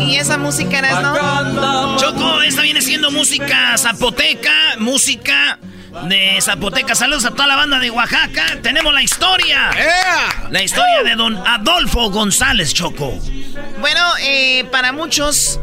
¿Y 0.00 0.16
esa 0.16 0.38
música 0.38 0.78
era, 0.78 1.02
no? 1.02 1.96
Choco, 1.98 2.40
esta 2.40 2.62
viene 2.62 2.80
siendo 2.80 3.10
música 3.10 3.76
zapoteca, 3.76 4.76
música 4.78 5.58
de 6.08 6.40
Zapoteca. 6.40 6.94
Saludos 6.94 7.26
a 7.26 7.32
toda 7.32 7.46
la 7.46 7.56
banda 7.56 7.78
de 7.78 7.90
Oaxaca. 7.90 8.58
Tenemos 8.62 8.94
la 8.94 9.02
historia. 9.02 9.70
La 10.50 10.62
historia 10.62 11.02
de 11.04 11.14
don 11.14 11.36
Adolfo 11.46 12.10
González 12.10 12.72
Choco. 12.72 13.18
Bueno, 13.80 14.00
eh, 14.22 14.64
para 14.72 14.92
muchos, 14.92 15.60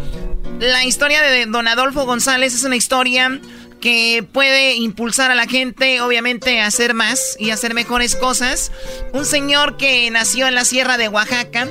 la 0.59 0.83
historia 0.85 1.23
de 1.23 1.47
don 1.47 1.67
Adolfo 1.67 2.05
González 2.05 2.53
es 2.53 2.63
una 2.63 2.75
historia 2.75 3.39
que 3.83 4.25
puede 4.31 4.75
impulsar 4.75 5.29
a 5.29 5.35
la 5.35 5.45
gente, 5.45 5.99
obviamente, 5.99 6.61
a 6.61 6.67
hacer 6.67 6.93
más 6.93 7.35
y 7.37 7.49
hacer 7.49 7.73
mejores 7.73 8.15
cosas. 8.15 8.71
Un 9.11 9.25
señor 9.25 9.75
que 9.75 10.09
nació 10.09 10.47
en 10.47 10.55
la 10.55 10.63
sierra 10.63 10.97
de 10.97 11.09
Oaxaca. 11.09 11.67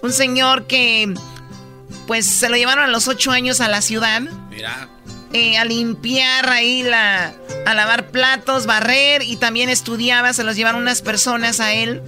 Un 0.00 0.10
señor 0.10 0.66
que, 0.66 1.12
pues, 2.06 2.24
se 2.24 2.48
lo 2.48 2.56
llevaron 2.56 2.84
a 2.84 2.88
los 2.88 3.08
ocho 3.08 3.30
años 3.30 3.60
a 3.60 3.68
la 3.68 3.82
ciudad. 3.82 4.22
Mira. 4.48 4.88
Eh, 5.34 5.58
a 5.58 5.66
limpiar 5.66 6.48
ahí 6.48 6.82
la, 6.82 7.34
a 7.66 7.74
lavar 7.74 8.10
platos, 8.10 8.64
barrer 8.64 9.20
y 9.22 9.36
también 9.36 9.68
estudiaba, 9.68 10.32
se 10.32 10.44
los 10.44 10.56
llevaron 10.56 10.80
unas 10.80 11.02
personas 11.02 11.60
a 11.60 11.74
él. 11.74 12.00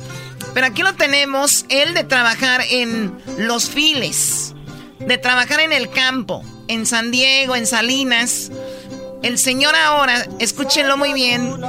Pero 0.54 0.66
aquí 0.66 0.80
lo 0.80 0.94
tenemos, 0.94 1.66
él 1.68 1.92
de 1.92 2.04
trabajar 2.04 2.62
en 2.70 3.12
los 3.36 3.68
files, 3.68 4.54
de 4.98 5.18
trabajar 5.18 5.60
en 5.60 5.74
el 5.74 5.90
campo, 5.90 6.42
en 6.68 6.86
San 6.86 7.10
Diego, 7.10 7.54
en 7.54 7.66
Salinas. 7.66 8.50
El 9.22 9.38
señor 9.38 9.74
ahora, 9.76 10.26
escúchenlo 10.40 10.96
muy 10.96 11.12
bien, 11.12 11.60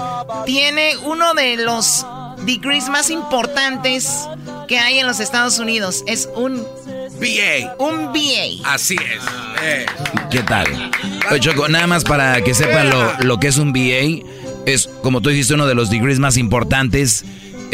tiene 0.45 0.97
uno 0.97 1.34
de 1.36 1.58
los 1.58 2.06
degrees 2.45 2.89
más 2.89 3.10
importantes 3.10 4.28
que 4.68 4.80
hay 4.80 4.99
en 4.99 5.08
los 5.08 5.20
Estados 5.20 5.60
Unidos. 5.60 6.04
Es 6.08 6.30
un 6.36 6.66
BA. 7.20 7.76
Un 7.78 8.08
BA. 8.08 8.68
Así 8.74 8.95
es. 8.95 9.24
Eh. 9.64 9.86
¿Qué 10.32 10.41
tal? 10.41 10.66
Choco, 11.39 11.68
nada 11.70 11.86
más 11.86 12.04
para 12.04 12.43
que 12.43 12.54
sepan 12.54 12.89
lo, 13.20 13.39
que 13.39 13.47
es 13.47 13.58
un 13.58 13.72
BA. 13.72 14.26
Es, 14.66 14.89
como 15.04 15.22
tú 15.22 15.30
dijiste, 15.30 15.54
uno 15.54 15.68
de 15.68 15.76
los 15.76 15.89
degrees 15.89 16.20
más 16.20 16.38
importantes. 16.38 17.24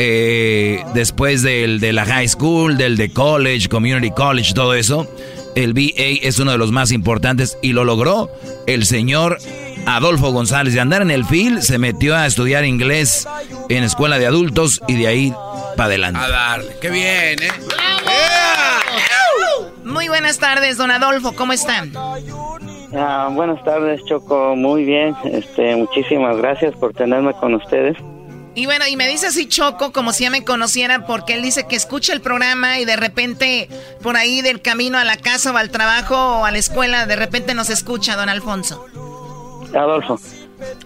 Eh, 0.01 0.81
después 0.93 1.41
del 1.41 1.81
de 1.81 1.91
la 1.91 2.05
high 2.05 2.27
school, 2.27 2.77
del 2.77 2.95
de 2.95 3.11
college, 3.11 3.67
community 3.69 4.11
college, 4.11 4.53
todo 4.53 4.73
eso. 4.73 5.09
El 5.55 5.73
BA 5.73 6.19
es 6.21 6.39
uno 6.39 6.51
de 6.51 6.57
los 6.57 6.71
más 6.71 6.91
importantes 6.91 7.57
y 7.61 7.73
lo 7.73 7.83
logró 7.83 8.31
el 8.65 8.85
señor 8.85 9.39
Adolfo 9.85 10.31
González. 10.31 10.73
De 10.73 10.79
andar 10.79 11.01
en 11.01 11.11
el 11.11 11.25
field, 11.25 11.61
se 11.61 11.77
metió 11.77 12.15
a 12.15 12.25
estudiar 12.25 12.65
inglés 12.65 13.27
en 13.69 13.83
escuela 13.83 14.19
de 14.19 14.27
adultos 14.27 14.81
y 14.87 14.95
de 14.95 15.07
ahí 15.07 15.33
para 15.75 15.85
adelante. 15.85 16.19
A 16.19 16.29
darle. 16.29 16.75
Qué 16.81 16.89
bien, 16.89 17.41
¿eh? 17.41 17.51
Muy 19.83 20.07
buenas 20.07 20.37
tardes, 20.37 20.77
don 20.77 20.91
Adolfo, 20.91 21.33
¿cómo 21.33 21.51
están? 21.51 21.91
Ah, 22.95 23.29
buenas 23.31 23.63
tardes, 23.63 24.03
Choco, 24.05 24.55
muy 24.55 24.83
bien. 24.85 25.15
Este, 25.25 25.75
muchísimas 25.75 26.37
gracias 26.37 26.75
por 26.75 26.93
tenerme 26.93 27.33
con 27.33 27.55
ustedes. 27.55 27.97
Y 28.55 28.65
bueno, 28.65 28.85
y 28.87 28.95
me 28.95 29.07
dice 29.07 29.27
así 29.27 29.47
Choco, 29.47 29.91
como 29.91 30.11
si 30.11 30.23
ya 30.23 30.29
me 30.29 30.43
conociera, 30.43 31.05
porque 31.05 31.33
él 31.33 31.41
dice 31.41 31.65
que 31.67 31.75
escucha 31.75 32.13
el 32.13 32.21
programa 32.21 32.79
y 32.79 32.85
de 32.85 32.95
repente 32.95 33.69
por 34.01 34.17
ahí 34.17 34.41
del 34.41 34.61
camino 34.61 34.97
a 34.97 35.03
la 35.03 35.17
casa 35.17 35.51
o 35.51 35.57
al 35.57 35.69
trabajo 35.69 36.15
o 36.15 36.45
a 36.45 36.51
la 36.51 36.57
escuela, 36.57 37.05
de 37.05 37.15
repente 37.15 37.53
nos 37.53 37.69
escucha, 37.69 38.15
don 38.15 38.27
Alfonso. 38.27 38.85
Adolfo. 39.73 40.19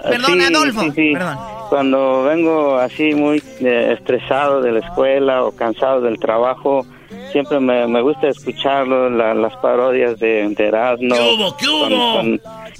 Perdón, 0.03 0.41
Adolfo. 0.41 0.93
Perdón. 0.93 1.37
Cuando 1.69 2.23
vengo 2.23 2.77
así 2.77 3.15
muy 3.15 3.41
eh, 3.61 3.95
estresado 3.97 4.61
de 4.61 4.73
la 4.73 4.79
escuela 4.79 5.43
o 5.43 5.51
cansado 5.51 6.01
del 6.01 6.19
trabajo, 6.19 6.85
siempre 7.31 7.59
me, 7.59 8.01
gusta 8.01 8.27
escucharlo, 8.27 9.09
las 9.09 9.55
parodias 9.57 10.19
de, 10.19 10.47
de 10.49 10.67
Erasmo. 10.67 11.15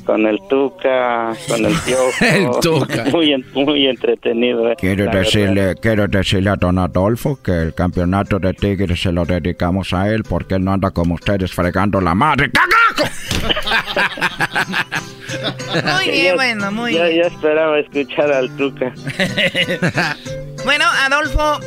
Con, 0.06 0.28
el 0.28 0.40
Tuca, 0.50 1.34
con 1.48 1.66
el 1.66 1.74
Piojo. 1.86 2.12
el 2.22 2.60
Tuca. 2.62 3.06
Muy, 3.12 3.46
muy 3.54 3.88
entretenido. 3.88 4.72
Eh, 4.72 4.76
quiero 4.78 5.10
decirle, 5.10 5.76
quiero 5.76 6.08
decirle 6.08 6.50
a 6.50 6.56
don 6.56 6.78
Adolfo 6.78 7.40
que 7.42 7.52
el 7.52 7.74
campeonato 7.74 8.38
de 8.38 8.54
Tigres 8.54 9.02
se 9.02 9.12
lo 9.12 9.24
dedicamos 9.26 9.94
a 9.94 10.10
él 10.10 10.24
porque 10.24 10.56
él 10.56 10.66
no 10.66 10.74
anda 10.74 10.92
como 10.92 11.16
ustedes 11.16 11.54
fregando 11.54 12.02
la 12.02 12.14
madre. 12.14 12.52
¡Cagaco! 12.52 13.10
muy 15.96 16.12
bien, 16.12 16.36
bueno, 16.36 16.72
muy 16.72 16.94
bien. 16.94 17.16
Ya 17.16 17.28
esperaba 17.28 17.80
escuchar 17.80 18.32
al 18.32 18.56
Tuca. 18.56 18.94
bueno, 20.66 20.86
Adolfo, 21.06 21.60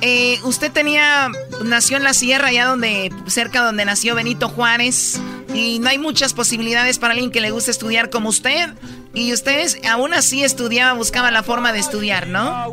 eh, 0.00 0.38
usted 0.44 0.72
tenía, 0.72 1.28
nació 1.64 1.96
en 1.96 2.04
la 2.04 2.14
sierra, 2.14 2.48
allá 2.48 2.66
donde, 2.66 3.12
cerca 3.26 3.62
donde 3.62 3.84
nació 3.84 4.14
Benito 4.14 4.48
Juárez, 4.48 5.20
y 5.54 5.78
no 5.78 5.90
hay 5.90 5.98
muchas 5.98 6.34
posibilidades 6.34 6.98
para 6.98 7.12
alguien 7.12 7.30
que 7.30 7.40
le 7.40 7.50
guste 7.50 7.70
estudiar 7.70 8.10
como 8.10 8.30
usted. 8.30 8.70
Y 9.14 9.32
ustedes 9.32 9.80
aún 9.88 10.14
así 10.14 10.42
estudiaba, 10.42 10.94
buscaba 10.94 11.30
la 11.30 11.42
forma 11.42 11.72
de 11.72 11.80
estudiar, 11.80 12.28
¿no? 12.28 12.66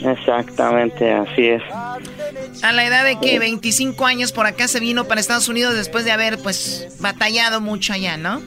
Exactamente, 0.00 1.12
así 1.12 1.46
es. 1.46 1.62
A 2.62 2.72
la 2.72 2.84
edad 2.84 3.04
de 3.04 3.18
que 3.18 3.38
25 3.38 4.04
años 4.04 4.32
por 4.32 4.46
acá 4.46 4.68
se 4.68 4.80
vino 4.80 5.04
para 5.04 5.20
Estados 5.20 5.48
Unidos 5.48 5.74
después 5.74 6.04
de 6.04 6.12
haber 6.12 6.38
pues 6.38 6.96
batallado 7.00 7.60
mucho 7.60 7.92
allá, 7.92 8.16
¿no? 8.16 8.40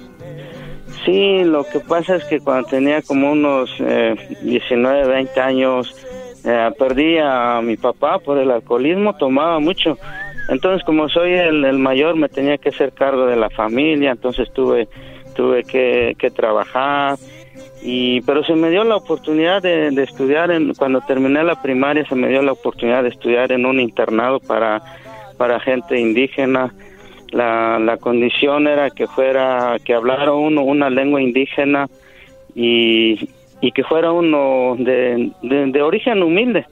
Sí, 1.03 1.43
lo 1.43 1.63
que 1.63 1.79
pasa 1.79 2.15
es 2.15 2.23
que 2.25 2.39
cuando 2.39 2.67
tenía 2.67 3.01
como 3.01 3.31
unos 3.31 3.69
19, 4.41 5.01
eh, 5.01 5.07
20 5.07 5.41
años, 5.41 5.95
eh, 6.43 6.71
perdí 6.77 7.17
a 7.17 7.61
mi 7.61 7.77
papá 7.77 8.19
por 8.19 8.37
el 8.37 8.51
alcoholismo, 8.51 9.15
tomaba 9.15 9.59
mucho. 9.59 9.97
Entonces, 10.49 10.83
como 10.83 11.09
soy 11.09 11.33
el, 11.33 11.77
mayor, 11.79 12.15
me 12.15 12.29
tenía 12.29 12.57
que 12.57 12.69
hacer 12.69 12.91
cargo 12.93 13.25
de 13.25 13.35
la 13.35 13.49
familia, 13.49 14.11
entonces 14.11 14.51
tuve, 14.53 14.87
tuve 15.35 15.63
que, 15.63 16.31
trabajar. 16.35 17.17
Y, 17.83 18.21
pero 18.21 18.43
se 18.43 18.55
me 18.55 18.69
dio 18.71 18.83
la 18.83 18.95
oportunidad 18.95 19.61
de, 19.61 19.89
estudiar, 20.01 20.49
en, 20.51 20.73
cuando 20.73 21.01
terminé 21.01 21.43
la 21.43 21.61
primaria, 21.61 22.05
se 22.07 22.15
me 22.15 22.27
dio 22.29 22.41
la 22.41 22.53
oportunidad 22.53 23.03
de 23.03 23.09
estudiar 23.09 23.51
en 23.51 23.65
un 23.65 23.79
internado 23.79 24.39
para, 24.39 24.81
para 25.37 25.59
gente 25.59 25.99
indígena. 25.99 26.73
La, 27.31 27.79
la 27.79 27.97
condición 27.97 28.67
era 28.67 28.89
que 28.89 29.07
fuera, 29.07 29.77
que 29.83 29.93
hablara 29.93 30.31
uno 30.33 30.63
una 30.63 30.89
lengua 30.89 31.21
indígena 31.21 31.87
y, 32.55 33.29
y 33.61 33.71
que 33.71 33.83
fuera 33.83 34.11
uno 34.11 34.75
de, 34.77 35.31
de, 35.41 35.81
origen 35.81 36.23
humilde. 36.23 36.65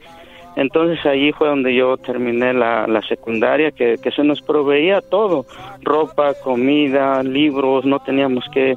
Entonces 0.56 1.04
allí 1.06 1.32
fue 1.32 1.48
donde 1.48 1.74
yo 1.74 1.98
terminé 1.98 2.54
la, 2.54 2.86
la 2.88 3.02
secundaria, 3.02 3.72
que, 3.72 3.98
que, 4.02 4.12
se 4.12 4.24
nos 4.24 4.42
proveía 4.42 5.02
todo, 5.02 5.46
ropa, 5.82 6.34
comida, 6.36 7.24
libros, 7.24 7.86
no 7.86 8.00
teníamos 8.00 8.46
que 8.54 8.76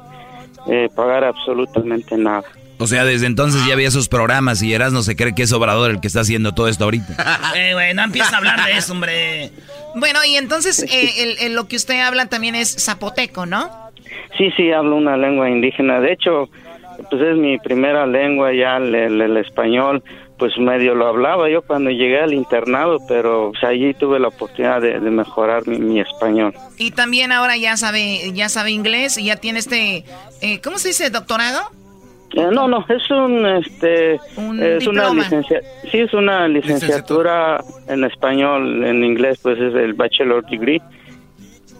eh, 0.69 0.89
pagar 0.95 1.23
absolutamente 1.23 2.17
nada. 2.17 2.43
O 2.79 2.85
sea, 2.85 3.05
desde 3.05 3.25
entonces 3.25 3.65
ya 3.65 3.73
había 3.73 3.89
sus 3.89 4.07
programas 4.07 4.61
y 4.61 4.73
Eras 4.73 4.93
no 4.93 5.01
se 5.01 5.15
cree 5.15 5.33
que 5.33 5.43
es 5.43 5.51
Obrador 5.51 5.91
el 5.91 5.99
que 5.99 6.07
está 6.07 6.21
haciendo 6.21 6.53
todo 6.53 6.67
esto 6.67 6.83
ahorita. 6.83 7.15
eh, 7.55 7.73
güey, 7.73 7.93
no 7.93 8.03
empieza 8.03 8.35
a 8.35 8.37
hablar 8.37 8.63
de 8.65 8.77
eso, 8.77 8.93
hombre. 8.93 9.51
Bueno, 9.95 10.19
y 10.25 10.35
entonces 10.35 10.85
eh, 10.91 11.49
lo 11.49 11.67
que 11.67 11.75
usted 11.75 11.99
habla 12.01 12.27
también 12.27 12.53
es 12.53 12.75
zapoteco, 12.83 13.45
¿no? 13.45 13.69
Sí, 14.37 14.51
sí, 14.55 14.71
hablo 14.71 14.95
una 14.95 15.17
lengua 15.17 15.49
indígena. 15.49 15.99
De 15.99 16.13
hecho, 16.13 16.49
pues 17.09 17.21
es 17.21 17.37
mi 17.37 17.57
primera 17.57 18.05
lengua 18.05 18.53
ya, 18.53 18.77
el, 18.77 19.37
español, 19.37 20.03
pues 20.37 20.57
medio 20.57 20.93
lo 20.93 21.07
hablaba 21.07 21.49
yo 21.49 21.61
cuando 21.61 21.89
llegué 21.89 22.19
al 22.19 22.33
internado, 22.33 22.99
pero 23.07 23.51
pues, 23.51 23.63
allí 23.63 23.93
tuve 23.93 24.19
la 24.19 24.27
oportunidad 24.27 24.81
de, 24.81 24.99
mejorar 24.99 25.67
mi, 25.67 25.99
español. 25.99 26.53
Y 26.77 26.91
también 26.91 27.31
ahora 27.31 27.57
ya 27.57 27.75
sabe, 27.77 28.31
ya 28.33 28.49
sabe 28.49 28.71
inglés 28.71 29.17
y 29.17 29.25
ya 29.25 29.37
tiene 29.37 29.59
este, 29.59 30.03
eh, 30.41 30.61
¿cómo 30.63 30.77
se 30.77 30.89
dice, 30.89 31.09
doctorado? 31.09 31.61
Eh, 32.33 32.49
no, 32.51 32.67
no, 32.67 32.85
es 32.87 33.09
un, 33.09 33.45
este, 33.45 34.15
es 34.15 34.85
una 34.85 35.13
licencia, 35.13 35.61
sí 35.89 35.99
es 35.99 36.13
una 36.13 36.47
licenciatura, 36.47 37.63
en 37.87 38.03
español, 38.03 38.83
en 38.85 39.03
inglés, 39.03 39.39
pues 39.41 39.57
es 39.59 39.73
el 39.73 39.93
bachelor 39.93 40.45
degree 40.45 40.81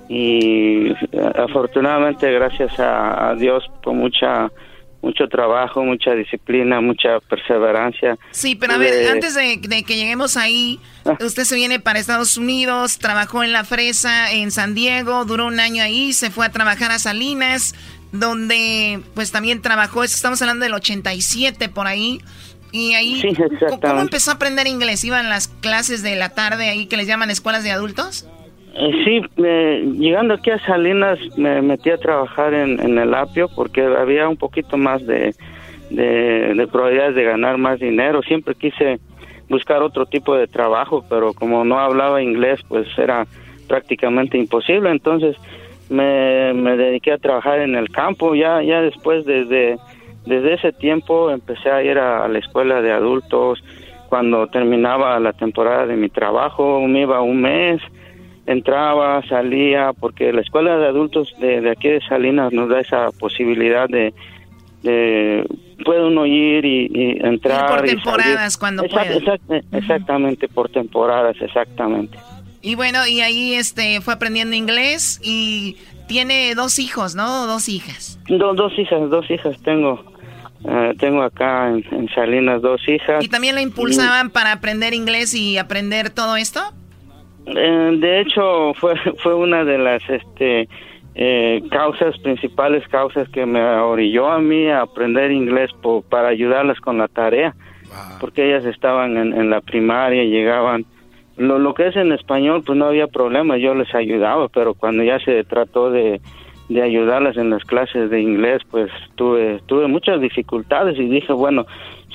y 0.10 0.94
afortunadamente 1.36 2.32
gracias 2.32 2.80
a 2.80 3.36
Dios 3.38 3.66
con 3.84 3.98
mucha 3.98 4.50
mucho 5.02 5.28
trabajo, 5.28 5.84
mucha 5.84 6.12
disciplina, 6.14 6.82
mucha 6.82 7.20
perseverancia. 7.22 8.18
Sí, 8.32 8.56
pero 8.56 8.74
a 8.74 8.78
ver, 8.78 9.10
antes 9.10 9.36
de, 9.36 9.60
que 9.62 9.96
lleguemos 9.96 10.38
ahí, 10.38 10.80
ah. 11.06 11.18
usted 11.22 11.44
se 11.44 11.56
viene 11.56 11.80
para 11.80 12.00
Estados 12.00 12.38
Unidos, 12.38 12.98
trabajó 13.00 13.44
en 13.44 13.52
la 13.54 13.64
fresa 13.64 14.32
en 14.32 14.52
San 14.52 14.76
Diego, 14.76 15.26
duró 15.26 15.48
un 15.48 15.60
año 15.60 15.84
ahí, 15.84 16.14
se 16.14 16.30
fue 16.30 16.46
a 16.46 16.52
trabajar 16.52 16.92
a 16.92 17.00
Salinas, 17.00 17.76
donde 18.12 19.02
pues 19.14 19.32
también 19.32 19.62
trabajó, 19.62 20.04
estamos 20.04 20.42
hablando 20.42 20.64
del 20.64 20.74
87 20.74 21.70
por 21.70 21.88
ahí. 21.88 22.22
Y 22.74 22.96
ahí, 22.96 23.34
¿cómo 23.82 24.02
empezó 24.02 24.32
a 24.32 24.34
aprender 24.34 24.68
inglés? 24.68 25.04
¿Iban 25.06 25.30
las 25.30 25.48
clases 25.48 26.04
de 26.04 26.18
la 26.18 26.30
tarde 26.30 26.70
ahí 26.70 26.86
que 26.88 26.98
les 26.98 27.08
llaman 27.08 27.32
escuelas 27.32 27.64
de 27.64 27.72
adultos? 27.72 28.26
Eh, 28.80 28.92
sí, 29.04 29.22
llegando 29.98 30.36
aquí 30.36 30.52
a 30.52 30.60
Salinas 30.60 31.20
me 31.36 31.62
metí 31.62 31.90
a 31.90 31.98
trabajar 31.98 32.54
en, 32.54 32.98
el 32.98 33.14
apio 33.14 33.50
porque 33.56 33.82
había 33.82 34.30
un 34.30 34.38
poquito 34.38 34.78
más 34.78 35.06
de 35.06 35.34
probabilidades 36.72 37.16
de 37.16 37.24
ganar 37.24 37.58
más 37.58 37.80
dinero. 37.80 38.22
Siempre 38.22 38.56
quise 38.56 39.00
buscar 39.50 39.82
otro 39.82 40.06
tipo 40.06 40.36
de 40.36 40.48
trabajo, 40.48 41.04
pero 41.10 41.34
como 41.34 41.64
no 41.64 41.80
hablaba 41.80 42.22
inglés, 42.22 42.60
pues 42.68 42.88
era 42.98 43.26
prácticamente 43.68 44.38
imposible. 44.38 44.92
Entonces 44.92 45.36
me, 45.90 46.54
me 46.54 46.78
dediqué 46.78 47.14
a 47.14 47.18
trabajar 47.18 47.60
en 47.60 47.76
el 47.76 47.90
campo. 47.90 48.36
Ya, 48.36 48.62
ya 48.62 48.82
después, 48.82 49.26
desde, 49.26 49.78
desde 50.26 50.54
ese 50.54 50.72
tiempo, 50.72 51.32
empecé 51.32 51.70
a 51.70 51.84
ir 51.84 51.98
a, 51.98 52.28
la 52.28 52.40
escuela 52.40 52.82
de 52.82 52.92
adultos. 52.92 53.64
Cuando 54.10 54.48
terminaba 54.48 55.20
la 55.20 55.34
temporada 55.34 55.86
de 55.86 55.98
mi 55.98 56.10
trabajo, 56.10 56.82
me 56.88 57.02
iba 57.02 57.22
un 57.22 57.42
mes, 57.42 57.82
entraba, 58.48 59.22
salía, 59.28 59.92
porque 59.94 60.34
la 60.34 60.42
escuela 60.42 60.78
de 60.78 60.88
adultos 60.88 61.36
de, 61.40 61.62
de 61.62 61.70
aquí 61.70 61.90
de 61.90 62.02
Salinas 62.02 62.52
nos 62.54 62.70
da 62.70 62.80
esa 62.80 63.12
posibilidad 63.12 63.88
de, 63.88 64.14
de 64.82 65.46
puede 65.84 66.04
uno 66.04 66.26
ir 66.26 66.66
y, 66.66 67.20
entrar. 67.22 67.70
por 67.70 67.86
temporadas 67.86 68.58
cuando 68.58 68.84
exactamente, 69.72 70.48
por 70.48 70.70
temporadas, 70.70 71.36
exactamente. 71.42 72.18
Y 72.62 72.76
bueno, 72.76 73.06
y 73.06 73.22
ahí 73.22 73.54
este 73.54 74.02
fue 74.02 74.14
aprendiendo 74.14 74.56
inglés 74.56 75.20
y 75.24 75.78
tiene 76.08 76.56
dos 76.56 76.80
hijos, 76.80 77.16
¿no? 77.16 77.46
Dos 77.48 77.70
hijas. 77.70 78.20
dos 78.28 78.74
hijas, 78.78 79.10
dos 79.10 79.30
hijas 79.30 79.62
tengo. 79.62 80.04
Eh, 80.68 80.94
tengo 80.98 81.22
acá 81.22 81.70
en, 81.70 82.10
Salinas 82.16 82.62
dos 82.62 82.82
hijas. 82.88 83.24
¿Y 83.24 83.28
también 83.28 83.56
la 83.56 83.62
impulsaban 83.62 84.32
para 84.32 84.54
aprender 84.54 84.94
inglés 84.94 85.34
y 85.34 85.58
aprender 85.58 86.10
todo 86.10 86.36
esto? 86.36 86.62
Eh, 87.48 87.98
de 88.00 88.22
hecho, 88.22 88.74
fue 88.76 88.96
fue 89.18 89.34
una 89.36 89.64
de 89.64 89.78
las 89.78 90.08
este 90.10 90.68
eh, 91.20 91.64
causas, 91.72 92.18
principales 92.20 92.88
causas 92.90 93.28
que 93.30 93.46
me 93.46 93.60
orilló 93.62 94.30
a 94.30 94.40
mí 94.40 94.68
a 94.68 94.82
aprender 94.82 95.32
inglés 95.32 95.72
para 96.10 96.28
ayudarlas 96.28 96.80
con 96.80 97.00
la 97.00 97.08
tarea, 97.08 97.56
porque 98.20 98.48
ellas 98.48 98.66
estaban 98.66 99.18
en, 99.18 99.50
la 99.50 99.62
primaria, 99.62 100.24
llegaban, 100.24 100.86
lo, 101.36 101.58
lo 101.58 101.74
que 101.74 101.88
es 101.88 101.96
en 101.96 102.12
español, 102.12 102.62
pues 102.64 102.78
no 102.78 102.86
había 102.86 103.08
problema, 103.08 103.58
yo 103.58 103.74
les 103.74 103.94
ayudaba, 103.96 104.48
pero 104.50 104.76
cuando 104.76 105.04
ya 105.04 105.18
se 105.20 105.44
trató 105.44 105.90
de, 105.90 106.22
de 106.70 106.82
ayudarlas 106.82 107.38
en 107.38 107.50
las 107.50 107.64
clases 107.64 108.10
de 108.10 108.22
inglés, 108.22 108.62
pues 108.70 108.92
tuve, 109.16 109.60
tuve 109.66 109.88
muchas 109.88 110.22
dificultades 110.22 111.00
y 111.00 111.08
dije, 111.08 111.34
bueno, 111.34 111.66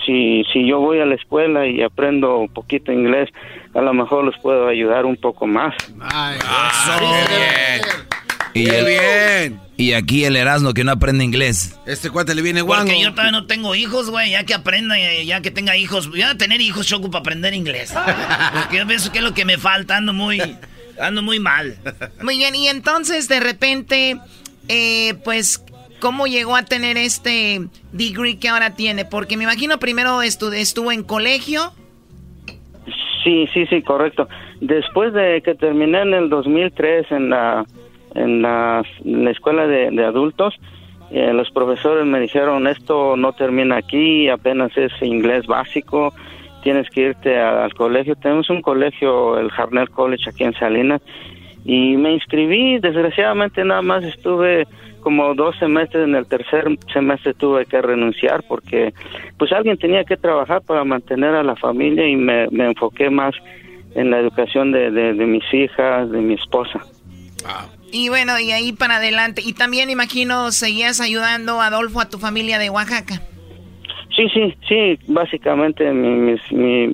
si, 0.04 0.44
si 0.52 0.66
yo 0.66 0.80
voy 0.80 1.00
a 1.00 1.06
la 1.06 1.14
escuela 1.14 1.66
y 1.66 1.82
aprendo 1.82 2.38
un 2.38 2.48
poquito 2.48 2.92
inglés, 2.92 3.30
a 3.74 3.80
lo 3.80 3.94
mejor 3.94 4.26
les 4.26 4.38
puedo 4.40 4.68
ayudar 4.68 5.06
un 5.06 5.16
poco 5.16 5.46
más. 5.46 5.74
Ay, 6.00 6.38
y 8.54 8.64
bien! 8.64 9.60
Y 9.76 9.94
aquí 9.94 10.24
el 10.24 10.36
Erasmo 10.36 10.74
que 10.74 10.84
no 10.84 10.92
aprende 10.92 11.24
inglés. 11.24 11.76
Este 11.86 12.10
cuate 12.10 12.34
le 12.34 12.42
viene 12.42 12.60
guango. 12.60 12.84
Porque 12.84 13.02
yo 13.02 13.10
todavía 13.12 13.32
no 13.32 13.46
tengo 13.46 13.74
hijos, 13.74 14.10
güey. 14.10 14.30
Ya 14.30 14.44
que 14.44 14.54
aprenda, 14.54 14.96
ya 15.24 15.40
que 15.40 15.50
tenga 15.50 15.76
hijos. 15.76 16.08
Voy 16.08 16.22
a 16.22 16.36
tener 16.36 16.60
hijos, 16.60 16.86
Choco, 16.86 17.10
para 17.10 17.20
aprender 17.20 17.54
inglés. 17.54 17.94
Porque 18.60 18.76
yo 18.76 18.86
pienso 18.86 19.10
que 19.10 19.18
es 19.18 19.24
lo 19.24 19.34
que 19.34 19.44
me 19.44 19.58
falta. 19.58 19.96
Ando 19.96 20.12
muy, 20.12 20.40
ando 21.00 21.22
muy 21.22 21.40
mal. 21.40 21.76
Muy 22.22 22.36
bien, 22.36 22.54
y 22.54 22.68
entonces 22.68 23.28
de 23.28 23.40
repente, 23.40 24.18
eh, 24.68 25.14
pues, 25.24 25.64
¿cómo 26.02 26.26
llegó 26.26 26.56
a 26.56 26.64
tener 26.64 26.96
este 26.96 27.60
degree 27.92 28.38
que 28.38 28.48
ahora 28.48 28.74
tiene? 28.74 29.04
Porque 29.04 29.36
me 29.36 29.44
imagino 29.44 29.78
primero 29.78 30.20
estuvo 30.20 30.90
en 30.90 31.04
colegio. 31.04 31.72
Sí, 33.22 33.48
sí, 33.54 33.66
sí, 33.66 33.82
correcto. 33.82 34.28
Después 34.60 35.14
de 35.14 35.40
que 35.44 35.54
terminé 35.54 36.02
en 36.02 36.12
el 36.12 36.28
2003 36.28 37.06
en 37.12 37.30
la 37.30 37.64
en 38.14 38.42
la, 38.42 38.82
escuela 39.30 39.66
de, 39.66 40.04
adultos, 40.04 40.54
eh, 41.12 41.32
los 41.32 41.50
profesores 41.50 42.04
me 42.04 42.20
dijeron, 42.20 42.66
esto 42.66 43.16
no 43.16 43.32
termina 43.32 43.76
aquí, 43.76 44.28
apenas 44.28 44.76
es 44.76 44.92
inglés 45.00 45.46
básico, 45.46 46.12
tienes 46.62 46.90
que 46.90 47.00
irte 47.02 47.38
al 47.40 47.72
colegio. 47.72 48.16
Tenemos 48.16 48.50
un 48.50 48.60
colegio, 48.60 49.38
el 49.38 49.50
Harnell 49.56 49.88
College 49.88 50.28
aquí 50.28 50.44
en 50.44 50.52
Salinas, 50.54 51.00
y 51.64 51.96
me 51.96 52.12
inscribí, 52.12 52.80
desgraciadamente 52.80 53.64
nada 53.64 53.80
más 53.80 54.04
estuve 54.04 54.66
como 55.02 55.34
dos 55.34 55.56
semestres, 55.58 56.04
en 56.04 56.14
el 56.14 56.26
tercer 56.26 56.64
semestre 56.92 57.34
tuve 57.34 57.66
que 57.66 57.82
renunciar 57.82 58.42
porque 58.48 58.94
pues 59.38 59.52
alguien 59.52 59.76
tenía 59.76 60.04
que 60.04 60.16
trabajar 60.16 60.62
para 60.62 60.84
mantener 60.84 61.34
a 61.34 61.42
la 61.42 61.56
familia 61.56 62.08
y 62.08 62.16
me, 62.16 62.44
enfoqué 62.44 63.10
más 63.10 63.34
en 63.94 64.10
la 64.10 64.18
educación 64.18 64.72
de, 64.72 64.90
de, 64.90 65.26
mis 65.26 65.44
hijas, 65.52 66.10
de 66.10 66.20
mi 66.20 66.34
esposa. 66.34 66.80
Y 67.90 68.08
bueno, 68.08 68.38
y 68.38 68.52
ahí 68.52 68.72
para 68.72 68.96
adelante. 68.96 69.42
Y 69.44 69.52
también 69.52 69.90
imagino 69.90 70.50
seguías 70.50 71.00
ayudando, 71.00 71.60
Adolfo, 71.60 72.00
a 72.00 72.08
tu 72.08 72.18
familia 72.18 72.58
de 72.58 72.70
Oaxaca. 72.70 73.20
Sí, 74.16 74.28
sí, 74.32 74.54
sí, 74.68 74.98
básicamente 75.08 75.90
mi, 75.92 76.36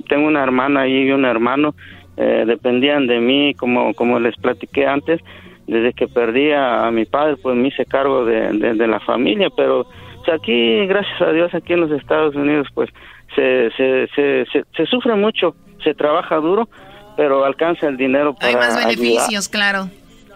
tengo 0.08 0.26
una 0.26 0.42
hermana 0.42 0.86
y 0.86 1.10
un 1.10 1.24
hermano, 1.24 1.74
eh, 2.16 2.44
dependían 2.46 3.06
de 3.06 3.18
mí, 3.18 3.54
como, 3.54 3.92
como 3.94 4.20
les 4.20 4.36
platiqué 4.36 4.86
antes, 4.86 5.20
desde 5.68 5.92
que 5.92 6.08
perdí 6.08 6.50
a, 6.52 6.90
mi 6.90 7.04
padre, 7.04 7.36
pues 7.36 7.54
me 7.54 7.68
hice 7.68 7.84
cargo 7.84 8.24
de, 8.24 8.74
la 8.74 9.00
familia, 9.00 9.48
pero 9.54 9.86
aquí, 10.32 10.86
gracias 10.86 11.20
a 11.22 11.30
Dios, 11.30 11.54
aquí 11.54 11.74
en 11.74 11.82
los 11.82 11.90
Estados 11.92 12.34
Unidos, 12.34 12.66
pues 12.74 12.90
se, 13.34 13.70
se, 13.76 14.08
se, 14.14 14.46
se, 14.74 14.86
sufre 14.86 15.14
mucho, 15.14 15.54
se 15.84 15.94
trabaja 15.94 16.36
duro, 16.36 16.68
pero 17.16 17.44
alcanza 17.44 17.86
el 17.86 17.96
dinero 17.96 18.34
para 18.34 18.48
Hay 18.48 18.54
más 18.56 18.76
beneficios, 18.76 19.48
claro. 19.48 19.88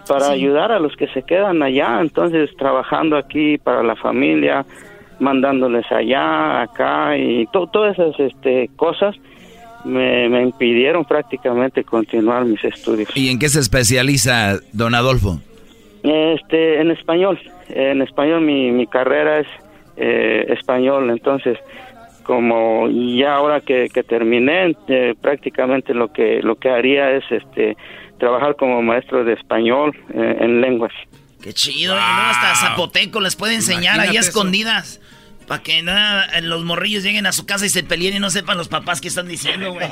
para 0.07 0.29
ayudar 0.29 0.71
a 0.71 0.79
los 0.79 0.95
que 0.95 1.07
se 1.07 1.23
quedan 1.23 1.61
allá, 1.63 1.99
entonces 1.99 2.49
trabajando 2.57 3.17
aquí 3.17 3.57
para 3.57 3.83
la 3.83 3.95
familia, 3.95 4.65
mandándoles 5.19 5.91
allá, 5.91 6.61
acá 6.61 7.17
y 7.17 7.47
todas 7.47 7.97
esas 7.97 8.19
este, 8.19 8.69
cosas 8.75 9.15
me, 9.85 10.29
me, 10.29 10.41
impidieron 10.41 11.05
prácticamente 11.05 11.83
continuar 11.83 12.45
mis 12.45 12.63
estudios. 12.63 13.09
¿Y 13.15 13.29
en 13.29 13.39
qué 13.39 13.49
se 13.49 13.59
especializa 13.59 14.59
don 14.71 14.95
Adolfo? 14.95 15.39
Este, 16.03 16.81
en 16.81 16.91
español, 16.91 17.39
en 17.69 18.01
español 18.01 18.41
mi, 18.41 18.71
mi 18.71 18.87
carrera 18.87 19.39
es 19.39 19.47
eh, 19.95 20.45
español, 20.49 21.09
entonces 21.09 21.57
como 22.23 22.89
ya 22.89 23.35
ahora 23.35 23.61
que, 23.61 23.89
que 23.93 24.03
terminé 24.03 24.75
eh, 24.87 25.13
prácticamente 25.21 25.93
lo 25.93 26.11
que 26.11 26.41
lo 26.41 26.55
que 26.55 26.69
haría 26.69 27.11
es 27.11 27.23
este 27.29 27.77
trabajar 28.17 28.55
como 28.55 28.81
maestro 28.81 29.23
de 29.23 29.33
español 29.33 29.95
eh, 30.13 30.37
en 30.39 30.61
lenguas. 30.61 30.93
Qué 31.41 31.53
chido, 31.53 31.93
no, 31.93 32.01
hasta 32.01 32.55
zapoteco 32.55 33.19
les 33.19 33.35
puede 33.35 33.55
enseñar 33.55 33.99
ahí 33.99 34.15
escondidas. 34.15 35.01
Para 35.47 35.61
que 35.61 35.81
nada, 35.81 36.27
los 36.41 36.63
morrillos 36.63 37.03
lleguen 37.03 37.25
a 37.25 37.31
su 37.31 37.45
casa 37.45 37.65
y 37.65 37.69
se 37.69 37.83
peleen 37.83 38.15
y 38.15 38.19
no 38.19 38.29
sepan 38.29 38.57
los 38.57 38.67
papás 38.69 39.01
qué 39.01 39.07
están 39.07 39.27
diciendo, 39.27 39.73
güey. 39.73 39.87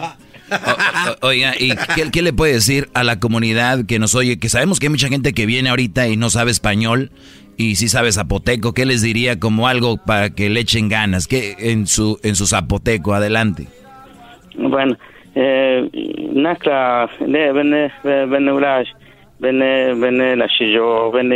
oiga, 1.22 1.54
¿y 1.60 1.74
qué, 2.12 2.22
le 2.22 2.34
puede 2.34 2.54
decir 2.54 2.89
a 2.93 3.04
la 3.04 3.20
comunidad 3.20 3.86
que 3.86 3.99
nos 3.99 4.16
oye? 4.16 4.39
Que 4.39 4.49
sabemos 4.49 4.80
que 4.80 4.88
hay 4.88 4.91
mucha 4.91 5.08
gente 5.08 5.34
que 5.34 5.45
viene 5.45 5.70
ahorita 5.70 6.08
y 6.08 6.18
no 6.18 6.30
sabe 6.30 6.52
español 6.52 7.12
y 7.58 7.76
sí 7.76 7.88
sabe 7.88 8.12
zapoteco. 8.12 8.74
¿Qué 8.74 8.86
les 8.86 9.02
diría 9.02 9.39
como 9.39 9.68
algo 9.68 9.97
para 9.97 10.30
que 10.30 10.49
le 10.49 10.62
echen 10.62 10.89
ganas? 10.89 11.28
¿Qué 11.28 11.56
en 11.60 11.88
su, 11.88 12.20
en 12.24 12.36
su 12.36 12.47
zapoteco? 12.47 13.14
Adelante. 13.14 13.68
Bueno, 14.56 14.97
nakla 15.36 17.10
ne 17.20 17.52
bene 17.54 17.91
bene 18.04 18.52
ulaj 18.52 18.88
bene 19.39 19.95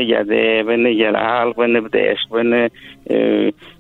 yade 0.08 0.64
bene 0.64 0.96
yalal 0.96 1.54
bene 1.58 1.80
bdes 1.82 2.20
bene 2.30 2.70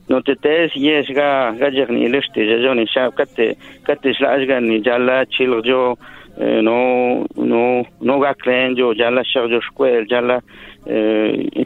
no 0.10 0.22
te 0.22 0.36
tes 0.36 0.72
yes 0.76 1.08
ga 1.18 1.51
ga 1.60 1.70
jagni 1.74 2.10
liste 2.10 2.45
jajoni 2.49 2.86
sha 2.88 3.10
katte 3.12 3.56
katte 3.88 4.14
shlaj 4.14 4.45
ga 4.47 4.60
ni 4.60 4.82
jala 4.82 5.26
chilo 5.26 5.62
jo 5.66 5.97
no 6.38 7.26
no 7.36 7.62
no 8.01 8.20
ga 8.20 8.34
klen 8.34 8.76
jo 8.78 8.93
jala 8.93 9.24
sharjo 9.24 9.62
shkwel 9.70 10.06
jala 10.08 10.41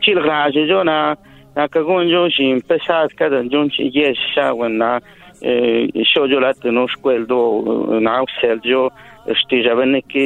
chil 0.04 0.22
ga 0.24 0.50
jo 0.52 0.84
na 0.84 1.16
na 1.56 1.68
kagon 1.68 2.08
jo 2.10 2.30
shin 2.30 2.62
pesat 2.62 3.16
kadan 3.20 3.50
jon 3.52 3.70
chi 3.70 3.92
yes 3.94 4.18
sha 4.34 4.54
wana 4.54 5.02
yo 5.42 6.40
la 6.40 6.54
no 6.64 6.88
scueldo 6.88 8.00
na 8.00 8.24
Sergio 8.40 8.90
stija 9.44 9.76
bene 9.76 10.02
que 10.02 10.26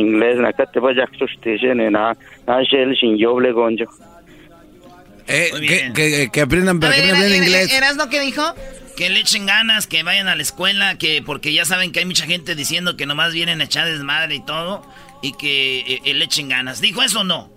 inglés 0.00 0.38
na 0.38 0.52
te 0.52 0.80
vaya 0.80 1.06
que 1.06 1.26
stija 1.26 1.74
na 1.74 2.14
na 2.46 2.64
gel 2.64 2.96
sin 2.96 3.16
yo 3.18 3.34
gonjo 3.34 3.86
eh, 5.32 5.50
que, 5.60 5.92
que, 5.92 6.30
que, 6.30 6.40
aprendan, 6.40 6.78
que 6.80 6.86
aprendan 6.86 7.34
inglés. 7.34 7.72
¿Eras 7.72 7.96
lo 7.96 8.08
que 8.08 8.20
dijo? 8.20 8.54
Que 8.96 9.08
le 9.08 9.20
echen 9.20 9.46
ganas, 9.46 9.86
que 9.86 10.02
vayan 10.02 10.28
a 10.28 10.36
la 10.36 10.42
escuela, 10.42 10.98
que 10.98 11.22
porque 11.22 11.52
ya 11.52 11.64
saben 11.64 11.92
que 11.92 12.00
hay 12.00 12.04
mucha 12.04 12.26
gente 12.26 12.54
diciendo 12.54 12.96
que 12.96 13.06
nomás 13.06 13.32
vienen 13.32 13.60
a 13.60 13.64
echar 13.64 13.90
desmadre 13.90 14.34
y 14.34 14.44
todo, 14.44 14.86
y 15.22 15.32
que 15.32 16.00
eh, 16.04 16.14
le 16.14 16.24
echen 16.24 16.48
ganas. 16.48 16.80
¿Dijo 16.80 17.02
eso 17.02 17.20
o 17.20 17.24
no? 17.24 17.50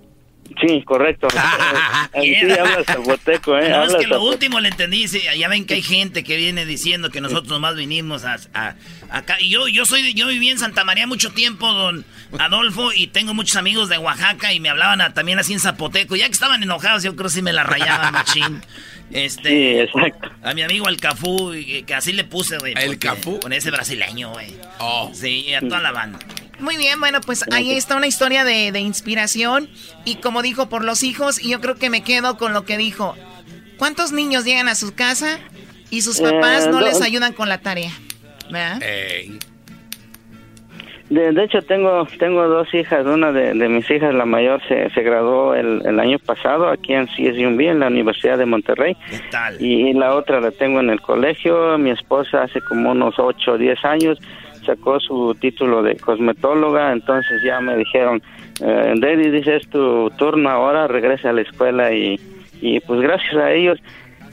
Sí, 0.62 0.84
correcto. 0.84 1.28
sí, 2.22 2.36
habla 2.52 2.84
zapoteco, 2.86 3.58
¿eh? 3.58 3.70
No, 3.70 3.84
es 3.84 3.96
que 3.96 4.08
lo 4.08 4.24
último 4.24 4.60
le 4.60 4.70
entendí. 4.70 5.06
Ya 5.08 5.48
ven 5.48 5.66
que 5.66 5.76
hay 5.76 5.82
gente 5.82 6.24
que 6.24 6.38
viene 6.38 6.66
diciendo 6.66 7.10
que 7.10 7.20
nosotros 7.20 7.50
nomás 7.50 7.76
vinimos 7.76 8.24
a, 8.26 8.38
acá. 9.10 9.38
Y 9.40 9.50
yo, 9.50 9.68
yo 9.68 9.86
soy, 9.86 10.14
yo 10.14 10.28
viví 10.28 10.50
en 10.50 10.60
Santa 10.60 10.84
María 10.86 11.08
mucho 11.08 11.32
tiempo, 11.32 11.72
don 11.74 12.06
Adolfo, 12.40 12.94
y 12.94 13.08
tengo 13.08 13.34
muchos 13.34 13.58
amigos 13.58 13.90
de 13.90 13.98
Oaxaca 13.98 14.54
y 14.54 14.60
me 14.60 14.70
hablaban 14.70 15.14
también 15.14 15.40
así 15.40 15.54
en 15.54 15.60
zapoteco. 15.60 16.16
Ya 16.16 16.26
que 16.28 16.34
estaban 16.34 16.64
enojados, 16.64 17.04
yo 17.04 17.16
creo 17.16 17.28
que 17.28 17.34
sí 17.34 17.42
me 17.42 17.54
la 17.54 17.64
rayaban 17.64 18.14
machín. 18.14 18.62
Este, 19.12 19.50
sí, 19.50 19.80
exacto. 19.80 20.32
A 20.42 20.54
mi 20.54 20.64
amigo 20.64 20.90
el 20.90 20.98
Cafú, 20.98 21.54
que 21.86 21.94
así 21.94 22.12
le 22.12 22.24
puse, 22.24 22.58
güey. 22.58 22.74
¿El 22.76 22.98
Cafú? 22.98 23.40
Con 23.40 23.54
ese 23.54 23.72
brasileño, 23.72 24.32
güey. 24.32 24.56
Oh. 24.80 25.12
Sí, 25.14 25.54
a 25.54 25.62
toda 25.62 25.82
la 25.82 25.92
banda. 25.92 26.20
Muy 26.60 26.78
bien, 26.78 27.00
bueno, 27.00 27.20
pues 27.22 27.44
ahí 27.52 27.72
está 27.74 27.96
una 27.96 28.08
historia 28.08 28.44
de, 28.44 28.72
de 28.72 28.80
inspiración. 28.80 29.70
Y 30.06 30.16
como 30.16 30.42
dijo, 30.42 30.70
por 30.70 30.84
los 30.84 31.04
hijos, 31.04 31.44
y 31.44 31.50
yo 31.50 31.62
creo 31.62 31.76
que 31.76 31.90
me 31.90 32.04
quedo 32.04 32.38
con 32.38 32.54
lo 32.54 32.64
que 32.66 32.78
dijo. 32.78 33.16
¿Cuántos 33.78 34.12
niños 34.14 34.46
llegan 34.46 34.68
a 34.70 34.76
su 34.76 34.96
casa 34.96 35.40
y 35.90 36.02
sus 36.02 36.22
papás 36.22 36.66
Eh, 36.66 36.70
no 36.70 36.80
no. 36.80 36.86
les 36.86 37.02
ayudan 37.02 37.34
con 37.34 37.50
la 37.50 37.58
tarea? 37.60 37.92
¿Verdad? 38.50 38.80
De, 41.10 41.32
de 41.34 41.44
hecho, 41.44 41.62
tengo 41.62 42.08
tengo 42.18 42.48
dos 42.48 42.74
hijas. 42.74 43.06
Una 43.06 43.32
de, 43.32 43.54
de 43.54 43.70
mis 43.70 43.90
hijas, 43.92 44.14
la 44.14 44.26
mayor, 44.26 44.60
se, 44.68 44.90
se 44.90 45.02
graduó 45.04 45.54
el, 45.54 45.84
el 45.86 46.00
año 46.00 46.18
pasado 46.18 46.68
aquí 46.70 46.94
en 46.94 47.06
CSUMB, 47.06 47.60
en 47.62 47.80
la 47.82 47.88
Universidad 47.88 48.40
de 48.40 48.46
Monterrey. 48.48 48.96
¿Qué 49.10 49.20
tal? 49.30 49.62
Y 49.62 49.94
la 49.94 50.16
otra 50.16 50.40
la 50.42 50.50
tengo 50.52 50.80
en 50.80 50.90
el 50.90 51.02
colegio. 51.02 51.78
Mi 51.78 51.92
esposa 51.92 52.44
hace 52.44 52.60
como 52.62 52.92
unos 52.92 53.16
8 53.20 53.52
o 53.52 53.58
10 53.58 53.86
años 53.86 54.18
sacó 54.66 55.00
su 55.00 55.36
título 55.40 55.82
de 55.84 55.96
cosmetóloga. 55.98 56.92
Entonces 56.92 57.42
ya 57.44 57.60
me 57.62 57.76
dijeron, 57.78 58.22
eh, 58.62 58.94
Daddy, 58.98 59.30
dice, 59.30 59.56
es 59.58 59.70
tu 59.70 60.10
turno 60.18 60.50
ahora, 60.50 60.88
regresa 60.88 61.30
a 61.30 61.34
la 61.34 61.42
escuela. 61.42 61.94
Y, 61.94 62.20
y 62.62 62.80
pues 62.82 63.00
gracias 63.02 63.36
a 63.36 63.52
ellos 63.52 63.80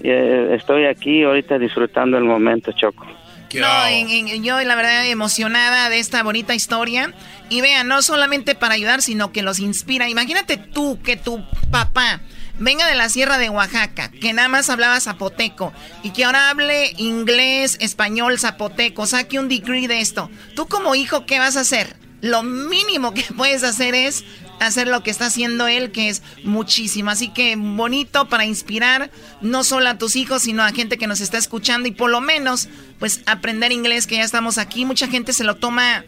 eh, 0.02 0.54
estoy 0.58 0.86
aquí 0.86 1.22
ahorita 1.22 1.58
disfrutando 1.58 2.18
el 2.18 2.24
momento, 2.24 2.72
Choco. 2.72 3.06
No, 3.54 3.86
en- 3.86 4.08
en- 4.28 4.42
yo 4.42 4.58
la 4.62 4.74
verdad 4.74 5.06
emocionada 5.06 5.90
de 5.90 5.98
esta 5.98 6.22
bonita 6.22 6.54
historia. 6.54 7.12
Y 7.50 7.60
vean, 7.60 7.86
no 7.86 8.00
solamente 8.00 8.54
para 8.54 8.74
ayudar, 8.74 9.02
sino 9.02 9.30
que 9.30 9.42
los 9.42 9.58
inspira. 9.58 10.08
Imagínate 10.08 10.56
tú 10.56 10.98
que 11.04 11.16
tu 11.18 11.44
papá 11.70 12.20
venga 12.58 12.86
de 12.86 12.94
la 12.94 13.08
sierra 13.08 13.38
de 13.38 13.50
Oaxaca, 13.50 14.10
que 14.10 14.32
nada 14.32 14.48
más 14.48 14.70
hablaba 14.70 15.00
zapoteco, 15.00 15.72
y 16.02 16.10
que 16.10 16.24
ahora 16.24 16.50
hable 16.50 16.92
inglés, 16.96 17.76
español, 17.80 18.38
zapoteco, 18.38 19.06
saque 19.06 19.38
un 19.38 19.48
degree 19.48 19.88
de 19.88 20.00
esto. 20.00 20.30
Tú 20.54 20.66
como 20.66 20.94
hijo, 20.94 21.26
¿qué 21.26 21.38
vas 21.38 21.56
a 21.56 21.60
hacer? 21.60 21.96
Lo 22.20 22.42
mínimo 22.42 23.14
que 23.14 23.22
puedes 23.36 23.64
hacer 23.64 23.94
es 23.94 24.24
hacer 24.60 24.86
lo 24.86 25.02
que 25.02 25.10
está 25.10 25.26
haciendo 25.26 25.66
él, 25.66 25.90
que 25.90 26.08
es 26.08 26.22
muchísimo. 26.44 27.10
Así 27.10 27.28
que 27.28 27.56
bonito 27.56 28.28
para 28.28 28.44
inspirar 28.44 29.10
no 29.40 29.64
solo 29.64 29.88
a 29.88 29.98
tus 29.98 30.14
hijos, 30.14 30.42
sino 30.42 30.62
a 30.62 30.70
gente 30.70 30.98
que 30.98 31.08
nos 31.08 31.20
está 31.20 31.36
escuchando 31.36 31.88
y 31.88 31.92
por 31.92 32.10
lo 32.10 32.20
menos, 32.20 32.68
pues 32.98 33.22
aprender 33.26 33.72
inglés, 33.72 34.06
que 34.06 34.16
ya 34.16 34.22
estamos 34.22 34.58
aquí. 34.58 34.84
Mucha 34.84 35.08
gente 35.08 35.32
se 35.32 35.44
lo 35.44 35.56
toma 35.56 36.04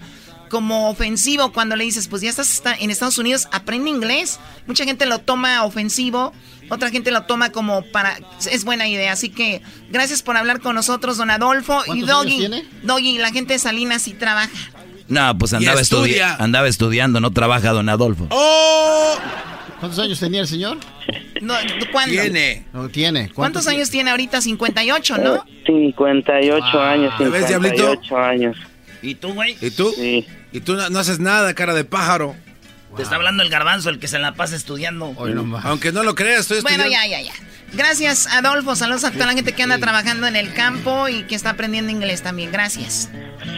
como 0.49 0.88
ofensivo 0.90 1.53
cuando 1.53 1.76
le 1.76 1.84
dices, 1.84 2.09
pues 2.09 2.22
ya 2.22 2.30
estás 2.30 2.62
en 2.78 2.90
Estados 2.90 3.18
Unidos, 3.18 3.49
aprende 3.53 3.90
inglés. 3.90 4.38
Mucha 4.66 4.84
gente 4.84 5.07
lo 5.07 5.18
toma 5.18 5.64
ofensivo, 5.64 6.32
otra 6.70 6.90
gente 6.90 7.11
lo 7.11 7.22
toma 7.24 7.51
como 7.51 7.82
para... 7.92 8.18
Es 8.51 8.64
buena 8.64 8.88
idea, 8.88 9.12
así 9.12 9.28
que 9.28 9.62
gracias 9.90 10.22
por 10.22 10.36
hablar 10.36 10.61
con 10.61 10.74
nosotros, 10.74 11.16
don 11.16 11.30
Adolfo. 11.30 11.82
Y 11.82 11.86
¿Cuántos 11.86 12.09
años 12.11 12.16
Doggy, 12.24 12.38
tiene? 12.38 12.64
Doggy, 12.82 13.18
la 13.18 13.30
gente 13.32 13.55
de 13.55 13.59
Salinas 13.59 14.03
sí 14.03 14.12
trabaja. 14.14 14.51
No, 15.09 15.36
pues 15.36 15.53
andaba, 15.53 15.80
estudi- 15.80 16.20
andaba 16.38 16.66
estudiando, 16.68 17.20
no 17.20 17.30
trabaja 17.30 17.70
don 17.72 17.88
Adolfo. 17.88 18.26
¡Oh! 18.30 19.14
¿Cuántos 19.80 19.99
años 19.99 20.18
tenía 20.18 20.40
el 20.40 20.47
señor? 20.49 20.78
No, 21.42 21.55
¿Cuándo? 21.92 22.12
Tiene. 22.22 22.64
No, 22.72 22.88
tiene. 22.88 23.28
¿Cuántos 23.30 23.66
años 23.66 23.90
tiene 23.90 24.11
ahorita? 24.12 24.40
58, 24.40 25.18
¿no? 25.18 25.45
58 25.66 26.80
años, 26.80 27.12
¿Ya 27.20 27.28
ves, 27.28 27.49
Diablito? 27.49 27.76
58 27.76 28.16
años. 28.16 28.57
¿Y 29.05 29.14
tú, 29.16 29.34
güey? 29.34 29.57
¿Y 29.61 29.70
tú? 29.70 29.92
Sí. 29.96 30.26
¿Y 30.52 30.61
tú 30.61 30.74
no, 30.74 30.88
no 30.90 30.98
haces 30.98 31.20
nada, 31.20 31.55
cara 31.55 31.74
de 31.74 31.84
pájaro? 31.84 32.34
Te 32.96 33.02
está 33.02 33.16
hablando 33.16 33.42
el 33.42 33.48
garbanzo, 33.50 33.90
el 33.90 33.98
que 33.98 34.07
se 34.07 34.18
la 34.20 34.34
pasa 34.34 34.55
estudiando. 34.55 35.12
Hoy 35.16 35.34
no 35.34 35.42
más. 35.44 35.64
Aunque 35.64 35.90
no 35.92 36.02
lo 36.05 36.14
creas, 36.14 36.42
estoy 36.42 36.62
Bueno, 36.62 36.84
estudiando. 36.84 37.09
ya, 37.11 37.22
ya, 37.22 37.32
ya. 37.32 37.32
Gracias, 37.76 38.28
Adolfo. 38.28 38.76
Saludos 38.76 39.02
a 39.05 39.11
toda 39.11 39.26
la 39.26 39.32
gente 39.32 39.52
que 39.52 39.64
anda 39.64 39.78
trabajando 39.78 40.28
en 40.28 40.36
el 40.36 40.52
campo 40.55 41.09
y 41.09 41.24
que 41.24 41.34
está 41.34 41.50
aprendiendo 41.50 41.90
inglés 41.90 42.22
también. 42.22 42.52
Gracias. 42.52 43.11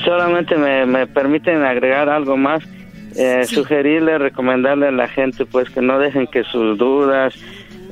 Solamente 0.06 0.56
me, 0.56 0.86
me 0.86 1.06
permiten 1.06 1.62
agregar 1.64 2.08
algo 2.08 2.36
más. 2.36 2.62
Eh, 3.14 3.42
Sí. 3.46 3.54
Sugerirle, 3.56 4.18
recomendarle 4.18 4.88
a 4.88 4.90
la 4.90 5.08
gente 5.08 5.44
pues 5.46 5.68
que 5.70 5.80
no 5.82 5.98
dejen 5.98 6.26
que 6.26 6.42
sus 6.44 6.76
dudas 6.78 7.34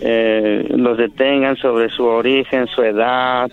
eh, 0.01 0.67
los 0.71 0.99
detengan 0.99 1.57
sobre 1.57 1.89
su 1.91 2.05
origen, 2.05 2.67
su 2.75 2.83
edad, 2.83 3.51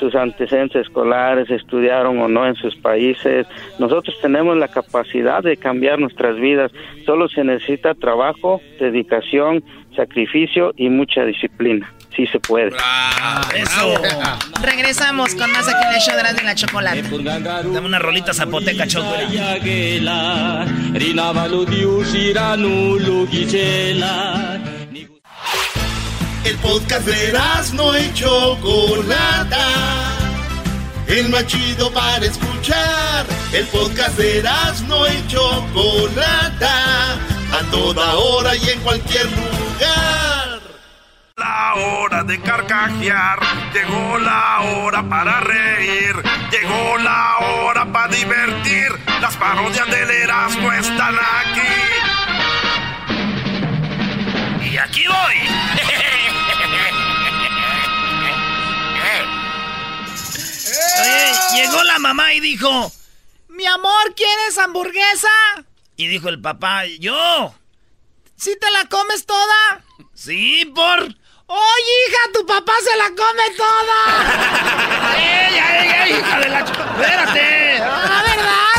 sus 0.00 0.14
antecedentes 0.14 0.86
escolares, 0.86 1.48
estudiaron 1.50 2.18
o 2.18 2.28
no 2.28 2.46
en 2.46 2.56
sus 2.56 2.74
países. 2.76 3.46
Nosotros 3.78 4.16
tenemos 4.20 4.56
la 4.56 4.66
capacidad 4.66 5.42
de 5.42 5.56
cambiar 5.56 6.00
nuestras 6.00 6.36
vidas. 6.36 6.72
Solo 7.06 7.28
se 7.28 7.44
necesita 7.44 7.94
trabajo, 7.94 8.60
dedicación, 8.80 9.62
sacrificio 9.94 10.72
y 10.76 10.88
mucha 10.88 11.24
disciplina. 11.24 11.92
Sí 12.16 12.26
se 12.26 12.40
puede. 12.40 12.72
Eso. 13.54 13.94
Regresamos 14.62 15.34
con 15.34 15.52
más 15.52 15.68
aquí 15.68 15.86
en 15.86 15.94
el 15.94 16.00
show 16.00 16.16
de 16.16 16.42
y 16.42 16.44
la 16.44 16.54
Chocolate. 16.54 17.02
Dame 17.72 17.86
una 17.86 17.98
rolita 17.98 18.34
zapoteca, 18.34 18.86
Choco. 18.86 19.14
El 26.44 26.56
podcast 26.56 27.06
de 27.06 27.38
no 27.74 27.98
y 27.98 28.12
Chocolata. 28.14 29.66
El 31.06 31.28
más 31.28 31.46
chido 31.46 31.92
para 31.92 32.24
escuchar. 32.24 33.26
El 33.52 33.66
podcast 33.66 34.16
de 34.16 34.42
no 34.88 35.06
y 35.06 35.26
Chocolata. 35.28 37.14
A 37.52 37.70
toda 37.70 38.14
hora 38.14 38.56
y 38.56 38.70
en 38.70 38.80
cualquier 38.80 39.26
lugar. 39.26 40.60
La 41.36 41.74
hora 41.74 42.22
de 42.24 42.40
carcajear, 42.40 43.38
llegó 43.72 44.18
la 44.18 44.60
hora 44.60 45.02
para 45.08 45.40
reír, 45.40 46.14
llegó 46.50 46.98
la 46.98 47.38
hora 47.38 47.90
para 47.90 48.08
divertir. 48.08 48.88
Las 49.22 49.36
parodias 49.36 49.86
del 49.90 50.10
Erasmo 50.10 50.72
están 50.72 51.14
aquí. 51.14 52.19
Y 54.70 54.78
aquí 54.78 55.04
voy. 55.06 56.50
Oye, 61.00 61.32
llegó 61.62 61.82
la 61.84 61.98
mamá 61.98 62.32
y 62.34 62.40
dijo, 62.40 62.92
Mi 63.48 63.66
amor, 63.66 64.14
¿quieres 64.14 64.58
hamburguesa? 64.58 65.28
y 65.96 66.06
dijo 66.06 66.28
el 66.30 66.40
papá, 66.40 66.86
yo, 66.98 67.54
¿Sí 68.36 68.56
te 68.58 68.70
la 68.70 68.86
comes 68.86 69.26
toda? 69.26 69.82
sí, 70.14 70.64
por... 70.74 71.02
Oye, 71.52 71.92
hija, 72.08 72.32
tu 72.32 72.46
papá 72.46 72.72
se 72.88 72.96
la 72.96 73.08
come 73.08 73.42
toda. 73.56 75.16
¡Ey, 75.18 75.54
ey, 75.56 75.88
ey, 76.12 76.18
hija 76.20 76.38
de 76.40 76.48
la... 76.48 76.60
¡Espérate! 76.60 77.78
Ah, 77.82 78.22
¿verdad? 78.24 78.69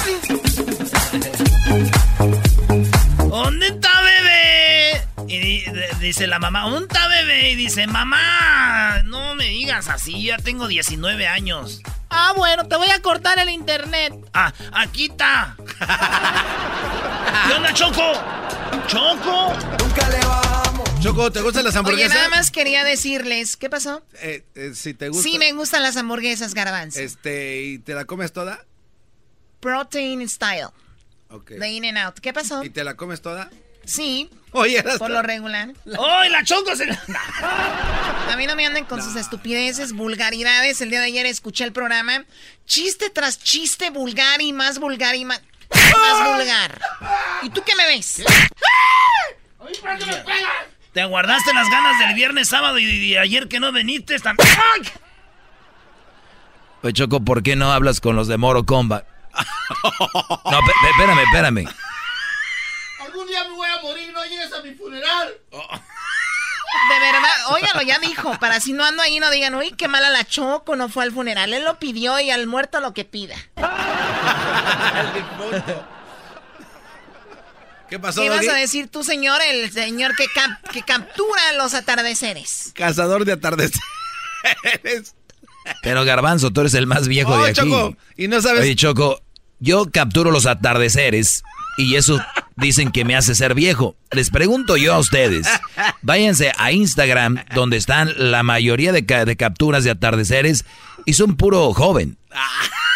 Y 5.31 5.39
di- 5.39 5.61
de- 5.61 5.87
dice 5.99 6.27
la 6.27 6.39
mamá, 6.39 6.63
¿dónde 6.69 6.87
está 6.91 7.07
bebé? 7.07 7.51
Y 7.51 7.55
dice, 7.55 7.87
mamá, 7.87 9.01
no 9.05 9.33
me 9.35 9.45
digas 9.45 9.87
así, 9.87 10.23
ya 10.23 10.37
tengo 10.37 10.67
19 10.67 11.25
años. 11.27 11.81
Ah, 12.09 12.33
bueno, 12.35 12.67
te 12.67 12.75
voy 12.75 12.89
a 12.89 13.01
cortar 13.01 13.39
el 13.39 13.49
internet. 13.49 14.13
Ah, 14.33 14.51
aquí 14.73 15.05
está. 15.05 15.55
¿Qué 17.47 17.53
onda, 17.53 17.73
Choco? 17.73 18.11
¿Choco? 18.87 19.53
Choco, 21.01 21.31
¿te 21.31 21.41
gustan 21.41 21.63
las 21.63 21.73
Oye, 21.73 21.79
hamburguesas? 21.79 22.13
nada 22.13 22.29
más 22.29 22.51
quería 22.51 22.83
decirles, 22.83 23.55
¿qué 23.57 23.69
pasó? 23.69 24.03
Eh, 24.21 24.43
eh, 24.55 24.71
si 24.75 24.93
te 24.93 25.07
gusta. 25.09 25.23
Sí, 25.23 25.39
me 25.39 25.51
gustan 25.53 25.81
las 25.81 25.97
hamburguesas, 25.97 26.53
garbanzo. 26.53 26.99
Este, 26.99 27.61
¿y 27.63 27.79
te 27.79 27.93
la 27.95 28.05
comes 28.05 28.33
toda? 28.33 28.65
Protein 29.61 30.27
style, 30.29 30.67
Ok. 31.29 31.51
de 31.51 31.69
In 31.69 31.85
and 31.85 31.97
Out. 31.97 32.19
¿Qué 32.19 32.33
pasó? 32.33 32.63
¿Y 32.63 32.69
te 32.69 32.83
la 32.83 32.95
comes 32.95 33.21
toda? 33.21 33.49
Sí, 33.85 34.29
Oye, 34.53 34.83
por 34.99 35.09
lo 35.09 35.21
regular. 35.21 35.69
¡Ay, 35.97 36.29
la 36.29 36.43
Choco 36.43 36.75
se... 36.75 36.89
A 36.89 38.35
mí 38.37 38.45
no 38.47 38.55
me 38.55 38.65
anden 38.65 38.83
con 38.83 39.01
sus 39.01 39.15
estupideces, 39.15 39.93
vulgaridades. 39.93 40.81
El 40.81 40.89
día 40.89 40.99
de 40.99 41.05
ayer 41.05 41.25
escuché 41.25 41.63
el 41.63 41.71
programa. 41.71 42.25
Chiste 42.65 43.09
tras 43.09 43.41
chiste, 43.41 43.91
vulgar 43.91 44.41
y 44.41 44.51
más 44.51 44.79
vulgar 44.79 45.15
y 45.15 45.23
más, 45.23 45.41
más 45.71 46.35
vulgar. 46.35 46.81
¿Y 47.43 47.49
tú 47.49 47.63
qué 47.65 47.75
me 47.75 47.85
ves? 47.85 48.23
Te 50.91 51.05
guardaste 51.05 51.53
las 51.53 51.69
ganas 51.69 51.99
del 51.99 52.13
viernes, 52.13 52.49
sábado 52.49 52.77
y, 52.77 52.83
y 52.83 53.17
ayer 53.17 53.47
que 53.47 53.61
no 53.61 53.71
viniste. 53.71 54.15
Están... 54.15 54.35
¡Ay! 54.39 54.81
Pues 56.81 56.93
Choco, 56.93 57.23
¿por 57.23 57.41
qué 57.41 57.55
no 57.55 57.71
hablas 57.71 58.01
con 58.01 58.17
los 58.17 58.27
de 58.27 58.37
Moro 58.37 58.65
Combat? 58.65 59.05
No, 60.51 60.59
espérame, 60.89 61.19
espérame. 61.19 61.67
A 64.61 64.63
mi 64.63 64.73
funeral. 64.75 65.33
De 65.51 66.99
verdad, 66.99 67.29
óigalo, 67.49 67.81
ya 67.81 67.99
dijo. 67.99 68.37
Para 68.39 68.59
si 68.59 68.73
no 68.73 68.83
ando 68.85 69.01
ahí, 69.03 69.19
no 69.19 69.29
digan, 69.29 69.55
uy, 69.55 69.71
qué 69.71 69.87
mala 69.87 70.09
la 70.09 70.23
choco, 70.25 70.75
no 70.75 70.89
fue 70.89 71.03
al 71.03 71.11
funeral. 71.11 71.53
Él 71.53 71.63
lo 71.63 71.77
pidió 71.79 72.19
y 72.19 72.31
al 72.31 72.47
muerto 72.47 72.79
lo 72.79 72.93
que 72.93 73.05
pida. 73.05 73.35
¿Qué 77.89 77.99
pasó, 77.99 78.21
¿Qué 78.21 78.27
ibas 78.27 78.47
a 78.47 78.53
decir 78.53 78.87
tú, 78.89 79.03
señor? 79.03 79.41
El 79.41 79.69
señor 79.71 80.15
que, 80.15 80.25
cap- 80.33 80.61
que 80.71 80.81
captura 80.81 81.51
los 81.57 81.73
atardeceres. 81.73 82.71
Cazador 82.73 83.25
de 83.25 83.33
atardecer. 83.33 83.81
Pero 85.83 86.05
Garbanzo, 86.05 86.51
tú 86.51 86.61
eres 86.61 86.73
el 86.73 86.87
más 86.87 87.09
viejo 87.09 87.37
de 87.43 87.49
aquí. 87.51 87.59
Choco, 87.59 87.97
y 88.15 88.29
no 88.29 88.41
sabes... 88.41 88.61
Oye, 88.61 88.75
Choco, 88.77 89.21
yo 89.59 89.91
capturo 89.91 90.31
los 90.31 90.45
atardeceres 90.45 91.43
y 91.77 91.95
eso 91.95 92.19
dicen 92.57 92.91
que 92.91 93.05
me 93.05 93.15
hace 93.15 93.35
ser 93.35 93.55
viejo. 93.55 93.95
Les 94.11 94.29
pregunto 94.29 94.77
yo 94.77 94.93
a 94.93 94.99
ustedes, 94.99 95.47
váyanse 96.01 96.51
a 96.57 96.71
Instagram 96.71 97.43
donde 97.55 97.77
están 97.77 98.11
la 98.17 98.43
mayoría 98.43 98.91
de, 98.91 99.01
de 99.01 99.35
capturas 99.35 99.83
de 99.83 99.91
atardeceres 99.91 100.65
y 101.05 101.13
son 101.13 101.35
puro 101.35 101.73
joven. 101.73 102.17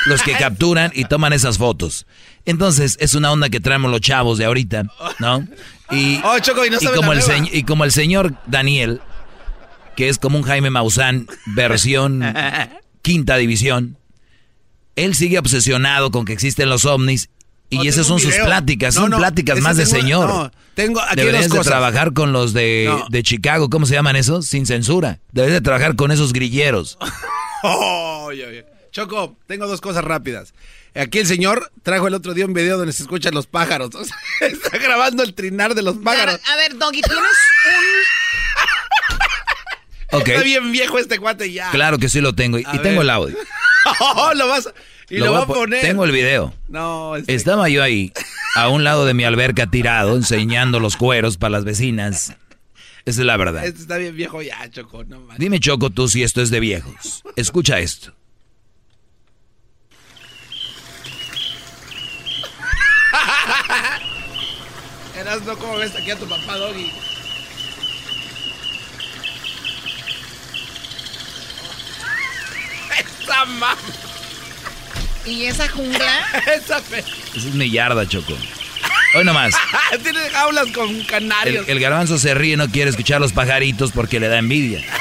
Los 0.06 0.22
que 0.22 0.34
capturan 0.34 0.92
y 0.94 1.06
toman 1.06 1.34
esas 1.34 1.58
fotos. 1.58 2.06
Entonces, 2.46 2.96
es 3.00 3.16
una 3.16 3.32
onda 3.32 3.50
que 3.50 3.60
traemos 3.60 3.90
los 3.90 4.02
chavos 4.02 4.38
de 4.38 4.46
ahorita, 4.46 4.84
¿no? 5.18 5.48
Y, 5.90 6.20
Oh, 6.24 6.38
Choco, 6.40 6.64
y 6.64 6.70
no 6.70 6.78
como 6.94 7.12
el 7.12 7.22
y 7.52 7.64
como 7.64 7.84
el 7.86 7.92
señor 7.92 8.36
Daniel, 8.46 9.02
que 9.96 10.10
es 10.10 10.20
como 10.20 10.38
un 10.38 10.44
Jaime 10.44 10.70
Maussan, 10.70 11.28
versión 11.48 12.24
quinta 13.02 13.38
división, 13.38 13.98
él 14.96 15.16
sigue 15.16 15.40
obsesionado 15.40 16.12
con 16.12 16.26
que 16.26 16.34
existen 16.34 16.70
los 16.70 16.86
ovnis 16.86 17.30
y 17.70 17.80
Oh, 17.80 17.84
esas 17.84 18.06
son 18.08 18.20
sus 18.20 18.36
pláticas, 18.36 18.96
No, 18.96 19.02
son 19.02 19.10
no, 19.12 19.18
pláticas 19.18 19.60
más 19.60 19.76
de 19.78 19.86
señor. 19.86 20.28
no, 20.30 20.52
tengo 20.76 21.02
aquí 21.02 21.16
Deberías 21.18 21.50
dos 21.50 21.60
de 21.66 21.70
trabajar 21.70 22.14
con 22.14 22.32
los 22.32 22.54
de, 22.54 22.86
No. 22.88 23.06
de 23.10 23.24
Chicago, 23.24 23.70
¿cómo 23.70 23.86
se 23.86 23.94
llaman 23.96 24.16
esos? 24.16 24.46
Sin 24.46 24.66
censura. 24.66 25.20
Deberías 25.32 25.60
de 25.60 25.64
trabajar 25.64 25.96
con 25.96 26.12
esos 26.12 26.32
grilleros. 26.34 26.98
Oh, 27.64 28.26
oye, 28.28 28.46
oye. 28.46 28.66
Choco, 28.92 29.36
tengo 29.48 29.68
dos 29.68 29.82
cosas 29.82 30.04
rápidas. 30.04 30.54
Aquí 30.94 31.20
el 31.20 31.28
señor 31.28 31.72
trajo 31.84 32.08
el 32.08 32.14
otro 32.14 32.34
día 32.34 32.46
un 32.46 32.54
video 32.54 32.78
donde 32.78 32.94
se 32.94 33.04
escuchan 33.04 33.34
los 33.34 33.48
pájaros. 33.48 33.90
O 33.96 34.04
sea, 34.06 34.16
está 34.48 34.78
grabando 34.78 35.24
el 35.24 35.34
trinar 35.34 35.76
de 35.76 35.82
los 35.82 35.98
pájaros. 35.98 36.40
A 36.50 36.56
ver, 36.56 36.78
Doggy, 36.78 37.02
tienes 37.02 37.20
un... 40.12 40.20
Ok. 40.20 40.28
Está 40.30 40.44
bien 40.44 40.72
viejo 40.72 40.98
este 41.00 41.20
cuate 41.20 41.52
ya. 41.52 41.72
Claro 41.72 41.98
que 41.98 42.08
sí 42.10 42.22
lo 42.22 42.34
tengo. 42.36 42.58
Y, 42.60 42.64
A 42.66 42.76
y 42.76 42.80
tengo 42.80 43.02
el 43.02 43.10
audio. 43.10 43.36
Oh, 44.00 44.34
lo 44.34 44.48
vas 44.48 44.66
a- 44.66 44.74
y 45.10 45.18
lo, 45.18 45.32
voy 45.34 45.42
a 45.42 45.46
po- 45.46 45.54
poner. 45.54 45.82
Tengo 45.82 46.04
el 46.06 46.12
video. 46.12 46.54
No, 46.68 47.16
este- 47.16 47.36
Estaba 47.36 47.70
yo 47.70 47.84
ahí, 47.84 48.12
a 48.56 48.70
un 48.70 48.84
lado 48.84 49.06
de 49.06 49.14
mi 49.14 49.24
alberca 49.24 49.68
tirado, 49.68 50.16
enseñando 50.16 50.80
los 50.80 50.98
cueros 50.98 51.38
para 51.38 51.52
las 51.52 51.64
vecinas. 51.66 52.34
Esa 53.06 53.22
es 53.22 53.26
la 53.28 53.38
verdad. 53.38 53.64
este 53.66 53.82
está 53.82 53.98
bien 53.98 54.16
viejo 54.16 54.42
ya, 54.42 54.68
Choco. 54.72 55.04
No 55.04 55.20
manches. 55.20 55.38
Dime, 55.40 55.60
Choco, 55.60 55.92
tú 55.92 56.08
si 56.08 56.24
esto 56.24 56.42
es 56.42 56.50
de 56.50 56.60
viejos. 56.60 57.24
Escucha 57.36 57.80
esto. 57.80 58.14
Eras 65.20 65.42
no 65.44 65.58
como 65.58 65.78
ves 65.78 65.96
aquí 65.96 66.12
a 66.12 66.20
tu 66.20 66.28
papá, 66.28 66.58
Doggy. 66.58 66.92
Esa 73.24 73.46
mamá. 73.46 73.76
¿Y 75.26 75.46
esa 75.46 75.68
jungla? 75.70 76.28
Esa 76.56 76.82
fe. 76.82 77.00
Esa 77.36 77.48
es 77.48 77.54
mi 77.56 77.70
yarda, 77.72 78.08
Choco. 78.08 78.38
Hoy 79.16 79.24
nomás. 79.24 79.56
Tiene 80.04 80.20
jaulas 80.32 80.68
con 80.72 80.90
El, 80.90 81.08
canarios. 81.08 81.68
el 81.68 81.80
garbanzo 81.80 82.20
se 82.20 82.34
ríe 82.34 82.54
y 82.54 82.58
no 82.58 82.68
quiere 82.70 82.90
escuchar 82.90 83.20
los 83.22 83.34
pajaritos 83.34 83.92
porque 83.92 84.20
le 84.20 84.28
da 84.28 84.38
envidia. 84.38 84.84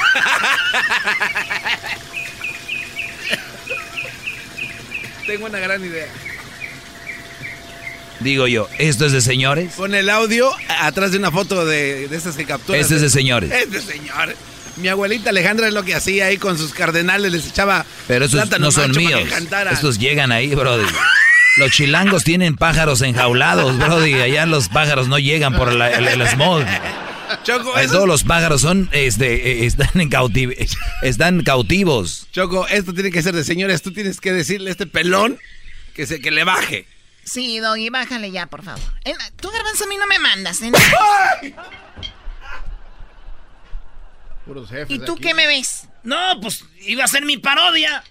Tengo 5.27 5.45
una 5.47 5.59
gran 5.59 5.83
idea. 5.83 6.07
Digo 8.19 8.47
yo, 8.47 8.69
¿esto 8.77 9.05
es 9.05 9.11
de 9.11 9.21
señores? 9.21 9.73
Pon 9.75 9.93
el 9.93 10.09
audio 10.09 10.49
atrás 10.79 11.11
de 11.11 11.17
una 11.17 11.31
foto 11.31 11.65
de, 11.65 12.07
de 12.07 12.15
esas 12.15 12.35
que 12.35 12.45
capturas. 12.45 12.81
Este 12.81 12.95
es 12.95 13.01
de 13.01 13.09
señores. 13.09 13.51
Es 13.51 13.69
de 13.71 13.81
señores. 13.81 14.35
Mi 14.77 14.87
abuelita 14.89 15.29
Alejandra 15.29 15.67
es 15.67 15.73
lo 15.73 15.83
que 15.83 15.95
hacía 15.95 16.25
ahí 16.25 16.37
con 16.37 16.57
sus 16.57 16.73
cardenales, 16.73 17.31
les 17.31 17.47
echaba 17.47 17.85
Pero 18.07 18.25
esos 18.25 18.59
no 18.59 18.71
son 18.71 18.91
míos. 18.91 19.21
Estos 19.71 19.97
llegan 19.99 20.31
ahí, 20.31 20.53
Brody. 20.53 20.85
Los 21.57 21.71
chilangos 21.71 22.23
tienen 22.25 22.55
pájaros 22.57 23.01
enjaulados, 23.01 23.77
Brody. 23.77 24.15
Allá 24.15 24.45
los 24.45 24.67
pájaros 24.67 25.07
no 25.07 25.17
llegan 25.19 25.55
por 25.55 25.73
la- 25.73 25.89
el, 25.91 26.07
el 26.07 26.27
smog. 26.27 26.63
Choco, 27.43 27.73
todos 27.87 28.07
los 28.07 28.23
pájaros 28.23 28.61
son, 28.61 28.87
este, 28.91 29.63
eh, 29.63 29.65
están, 29.65 29.89
en 29.95 30.09
cautiv- 30.11 30.55
están 31.01 31.41
cautivos. 31.43 32.27
Choco, 32.31 32.67
esto 32.67 32.93
tiene 32.93 33.09
que 33.11 33.21
ser 33.23 33.33
de 33.33 33.43
señores. 33.43 33.81
Tú 33.81 33.91
tienes 33.93 34.19
que 34.19 34.31
decirle 34.33 34.69
a 34.69 34.71
este 34.71 34.85
pelón 34.85 35.39
que, 35.95 36.05
se, 36.05 36.19
que 36.21 36.29
le 36.31 36.43
baje. 36.43 36.85
Sí, 37.23 37.59
Doggy, 37.59 37.89
bájale 37.89 38.29
ya, 38.31 38.45
por 38.45 38.63
favor. 38.63 38.81
Eh, 39.05 39.13
Tú, 39.41 39.49
Garbanzo, 39.49 39.85
a 39.85 39.87
mí 39.87 39.95
no 39.97 40.05
me 40.05 40.19
mandas, 40.19 40.61
¿eh? 40.61 40.71
Puros 44.45 44.69
jefes 44.69 44.95
¿Y 44.95 44.99
tú 44.99 45.13
aquí. 45.13 45.21
qué 45.21 45.33
me 45.33 45.47
ves? 45.47 45.87
No, 46.03 46.39
pues 46.41 46.63
iba 46.81 47.03
a 47.03 47.07
ser 47.07 47.25
mi 47.25 47.37
parodia. 47.37 48.03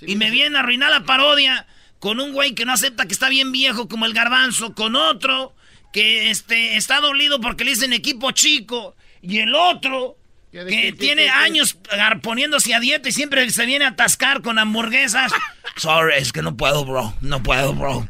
y 0.00 0.16
me 0.16 0.30
viene 0.30 0.56
a 0.56 0.60
arruinar 0.60 0.90
la 0.90 1.04
parodia 1.04 1.66
con 1.98 2.18
un 2.18 2.32
güey 2.32 2.54
que 2.54 2.64
no 2.64 2.72
acepta 2.72 3.06
que 3.06 3.12
está 3.12 3.28
bien 3.28 3.52
viejo 3.52 3.88
como 3.88 4.06
el 4.06 4.14
garbanzo, 4.14 4.74
con 4.74 4.96
otro 4.96 5.54
que 5.92 6.30
este, 6.30 6.76
está 6.76 7.00
dolido 7.00 7.40
porque 7.40 7.64
le 7.64 7.72
dicen 7.72 7.92
equipo 7.92 8.30
chico, 8.32 8.96
y 9.22 9.38
el 9.38 9.54
otro 9.54 10.16
¿Qué 10.52 10.64
de 10.64 10.70
que 10.70 10.82
qué, 10.82 10.92
tiene 10.92 11.22
qué, 11.22 11.28
qué? 11.28 11.34
años 11.34 11.76
poniéndose 12.22 12.74
a 12.74 12.80
dieta 12.80 13.08
y 13.08 13.12
siempre 13.12 13.48
se 13.50 13.66
viene 13.66 13.84
a 13.84 13.88
atascar 13.88 14.42
con 14.42 14.58
hamburguesas. 14.58 15.32
Sorry, 15.76 16.14
es 16.16 16.32
que 16.32 16.42
no 16.42 16.56
puedo, 16.56 16.84
bro. 16.84 17.14
No 17.20 17.42
puedo, 17.42 17.74
bro. 17.74 18.08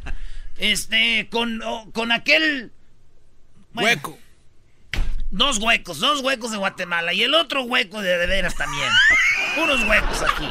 Este, 0.57 1.29
con, 1.31 1.63
oh, 1.63 1.91
con 1.93 2.13
aquel... 2.13 2.73
Hueco. 3.75 4.19
Dos 5.31 5.59
huecos, 5.59 6.01
dos 6.01 6.21
huecos 6.23 6.51
de 6.51 6.57
Guatemala 6.59 7.13
y 7.13 7.23
el 7.23 7.35
otro 7.35 7.63
hueco 7.63 8.03
de 8.03 8.19
de 8.19 8.27
veras 8.27 8.55
también. 8.57 8.89
Unos 9.63 9.83
huecos 9.89 10.23
aquí. 10.23 10.45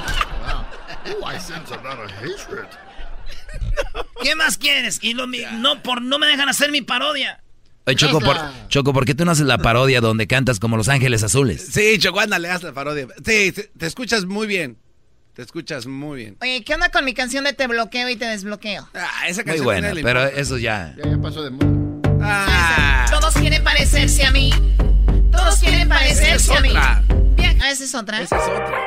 Ooh, 1.12 1.30
I 1.30 1.40
sense 1.40 1.74
a 1.74 1.78
lot 1.78 2.00
of 2.00 2.12
hatred. 2.12 2.66
¿Qué 4.24 4.36
más 4.36 4.58
quieres? 4.58 5.00
Y 5.02 5.14
lo, 5.14 5.28
mi- 5.28 5.44
no, 5.54 5.82
por, 5.84 6.02
no 6.02 6.18
me 6.20 6.28
dejan 6.28 6.50
hacer 6.50 6.72
mi 6.72 6.82
parodia. 6.82 7.42
Oye, 7.86 7.96
Choco, 7.96 8.20
por, 8.20 8.38
Choco, 8.68 8.94
¿por 8.94 9.06
qué 9.06 9.16
tú 9.16 9.26
no 9.26 9.32
haces 9.32 9.46
la 9.46 9.58
parodia 9.58 10.00
donde 10.02 10.28
cantas 10.28 10.60
como 10.60 10.78
Los 10.78 10.90
Ángeles 10.90 11.24
Azules? 11.24 11.66
Sí, 11.72 11.98
Choco, 11.98 12.20
ándale, 12.20 12.50
haz 12.50 12.64
la 12.64 12.72
parodia. 12.74 13.08
Sí, 13.26 13.52
te, 13.52 13.64
te 13.78 13.86
escuchas 13.86 14.26
muy 14.26 14.48
bien. 14.48 14.78
Te 15.34 15.42
escuchas 15.42 15.88
muy 15.88 16.18
bien. 16.18 16.38
Oye, 16.42 16.64
¿qué 16.64 16.74
onda 16.74 16.92
con 16.92 17.06
mi 17.06 17.14
canción 17.14 17.46
de 17.46 17.54
Te 17.54 17.68
bloqueo 17.68 18.10
y 18.10 18.16
te 18.16 18.26
desbloqueo? 18.26 18.90
Ah, 18.94 19.28
esa 19.28 19.44
Muy 19.44 19.60
buena, 19.62 19.92
pero 20.04 20.26
eso 20.26 20.58
ya... 20.58 20.94
Ya, 20.98 21.10
ya 21.10 21.22
pasó 21.22 21.44
de 21.44 21.50
moda. 21.50 21.79
Ah, 22.22 23.06
Todos 23.10 23.34
quieren 23.36 23.64
parecerse 23.64 24.26
a 24.26 24.32
mí. 24.32 24.52
Todos 25.32 25.60
quieren 25.60 25.88
parecerse 25.90 26.56
a 26.56 26.62
mí. 26.62 26.74
Bien, 27.36 27.60
ah, 27.62 27.70
esa 27.72 27.84
es 27.84 27.96
otra. 27.96 28.22
esa 28.22 28.36
es 28.38 28.44
otra. 28.44 28.78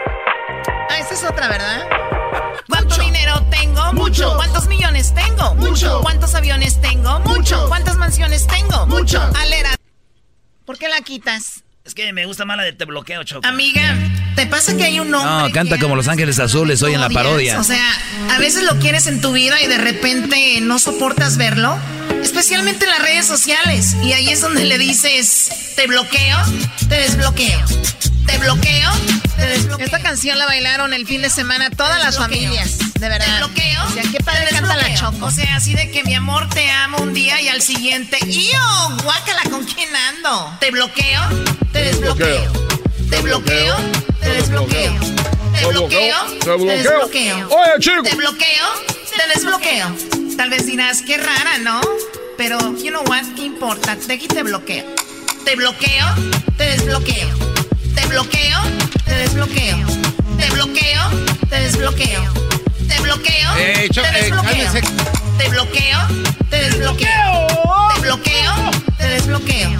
Ah, 0.90 0.98
esa 0.98 1.14
es 1.14 1.24
otra, 1.24 1.48
¿verdad? 1.48 1.86
¿Cuánto 2.68 2.96
dinero 2.98 3.42
tengo? 3.50 3.92
Mucho. 3.92 4.34
¿Cuántos 4.36 4.66
millones 4.68 5.14
tengo? 5.14 5.54
Mucho. 5.54 6.00
¿Cuántos 6.02 6.34
aviones 6.34 6.80
tengo? 6.80 7.20
Mucho. 7.20 7.68
¿Cuántas 7.68 7.96
mansiones 7.96 8.46
tengo? 8.46 8.86
Mucho. 8.86 9.20
Alera. 9.40 9.70
¿Por 10.64 10.78
qué 10.78 10.88
la 10.88 11.00
quitas? 11.00 11.64
Es 11.84 11.94
que 11.94 12.12
me 12.12 12.26
gusta 12.26 12.44
más 12.44 12.56
la 12.56 12.62
de 12.62 12.72
te 12.72 12.84
bloqueo, 12.84 13.24
Choco. 13.24 13.46
Amiga, 13.46 13.96
¿te 14.34 14.46
pasa 14.46 14.76
que 14.76 14.84
hay 14.84 15.00
un 15.00 15.14
hombre 15.14 15.48
No, 15.48 15.52
canta 15.52 15.76
que 15.76 15.82
como 15.82 15.96
Los 15.96 16.08
Ángeles 16.08 16.38
Azules 16.38 16.82
hoy 16.82 16.94
en 16.94 17.00
la 17.00 17.10
parodia. 17.10 17.60
O 17.60 17.64
sea, 17.64 17.86
a 18.30 18.38
veces 18.38 18.64
lo 18.64 18.78
quieres 18.78 19.06
en 19.06 19.20
tu 19.20 19.32
vida 19.32 19.60
y 19.62 19.66
de 19.66 19.78
repente 19.78 20.60
no 20.60 20.78
soportas 20.78 21.36
verlo. 21.36 21.78
Especialmente 22.22 22.84
en 22.84 22.90
las 22.90 23.02
redes 23.02 23.26
sociales. 23.26 23.96
Y 24.02 24.12
ahí 24.12 24.30
es 24.30 24.40
donde 24.40 24.64
le 24.64 24.78
dices, 24.78 25.48
te 25.76 25.86
bloqueo, 25.86 26.38
te 26.88 26.96
desbloqueo. 26.96 27.60
Te 28.26 28.38
bloqueo, 28.38 28.90
te 29.36 29.46
desbloqueo. 29.46 29.84
Esta 29.84 30.00
canción 30.00 30.38
la 30.38 30.46
bailaron 30.46 30.94
el 30.94 31.06
fin 31.06 31.22
de 31.22 31.30
semana 31.30 31.70
todas 31.70 32.00
las 32.02 32.16
familias. 32.16 32.78
De 32.94 33.08
verdad. 33.08 33.26
Te 33.26 33.38
bloqueo. 33.38 33.84
O 33.84 33.90
sea, 33.90 34.02
qué 34.04 34.18
padre 34.22 34.46
canta 34.50 34.76
la 34.76 34.94
Choco. 34.94 35.26
O 35.26 35.30
sea, 35.30 35.56
así 35.56 35.74
de 35.74 35.90
que 35.90 36.04
mi 36.04 36.14
amor 36.14 36.48
te 36.48 36.70
amo 36.70 36.98
un 36.98 37.12
día 37.12 37.40
y 37.40 37.48
al 37.48 37.62
siguiente. 37.62 38.18
¡Iyo! 38.24 38.60
Guácala, 39.02 39.42
¿con 39.50 39.64
quién 39.64 39.88
ando? 39.94 40.56
Te 40.60 40.70
bloqueo, 40.70 41.20
te 41.72 41.82
desbloqueo. 41.82 42.71
Te 43.12 43.20
bloqueo, 43.20 43.76
te 44.20 44.28
desbloqueo. 44.30 44.94
Te 45.52 45.66
bloqueo, 45.66 46.16
te 46.42 46.50
desbloqueo. 46.50 47.48
Oye, 47.50 47.72
chico. 47.78 48.02
Te 48.04 48.14
bloqueo, 48.14 48.66
te 49.14 49.34
desbloqueo. 49.34 49.94
Tal 50.38 50.48
vez 50.48 50.64
dirás, 50.64 51.02
qué 51.02 51.18
rara, 51.18 51.58
¿no? 51.58 51.82
Pero, 52.38 52.58
you 52.78 52.88
know 52.88 53.02
what, 53.06 53.22
¿qué 53.36 53.42
importa? 53.42 53.96
De 53.96 54.14
aquí 54.14 54.26
te 54.26 54.42
bloqueo. 54.42 54.86
Te 55.44 55.56
bloqueo, 55.56 56.06
te 56.56 56.64
desbloqueo. 56.64 57.28
Te 57.94 58.06
bloqueo, 58.06 58.58
te 59.04 59.14
desbloqueo. 59.14 59.76
Te 60.38 60.50
bloqueo, 60.50 61.02
te 61.50 61.60
desbloqueo. 61.60 62.22
Te 62.88 63.00
bloqueo, 63.02 63.56
Eh, 63.58 63.90
te 63.92 64.00
desbloqueo. 64.00 64.72
Te 65.36 65.48
bloqueo, 65.50 65.98
te 66.48 66.56
desbloqueo. 66.56 67.46
Te 67.94 68.00
bloqueo, 68.00 68.70
te 68.96 69.06
desbloqueo. 69.06 69.70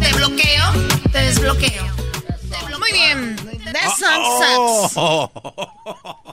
Te 0.00 0.12
bloqueo, 0.14 0.72
te 1.12 1.18
desbloqueo. 1.20 2.01
Muy 2.82 2.92
bien, 2.98 3.36
that 3.72 3.90
song 3.96 4.24
sucks. 4.38 4.92
Oh. 4.96 5.30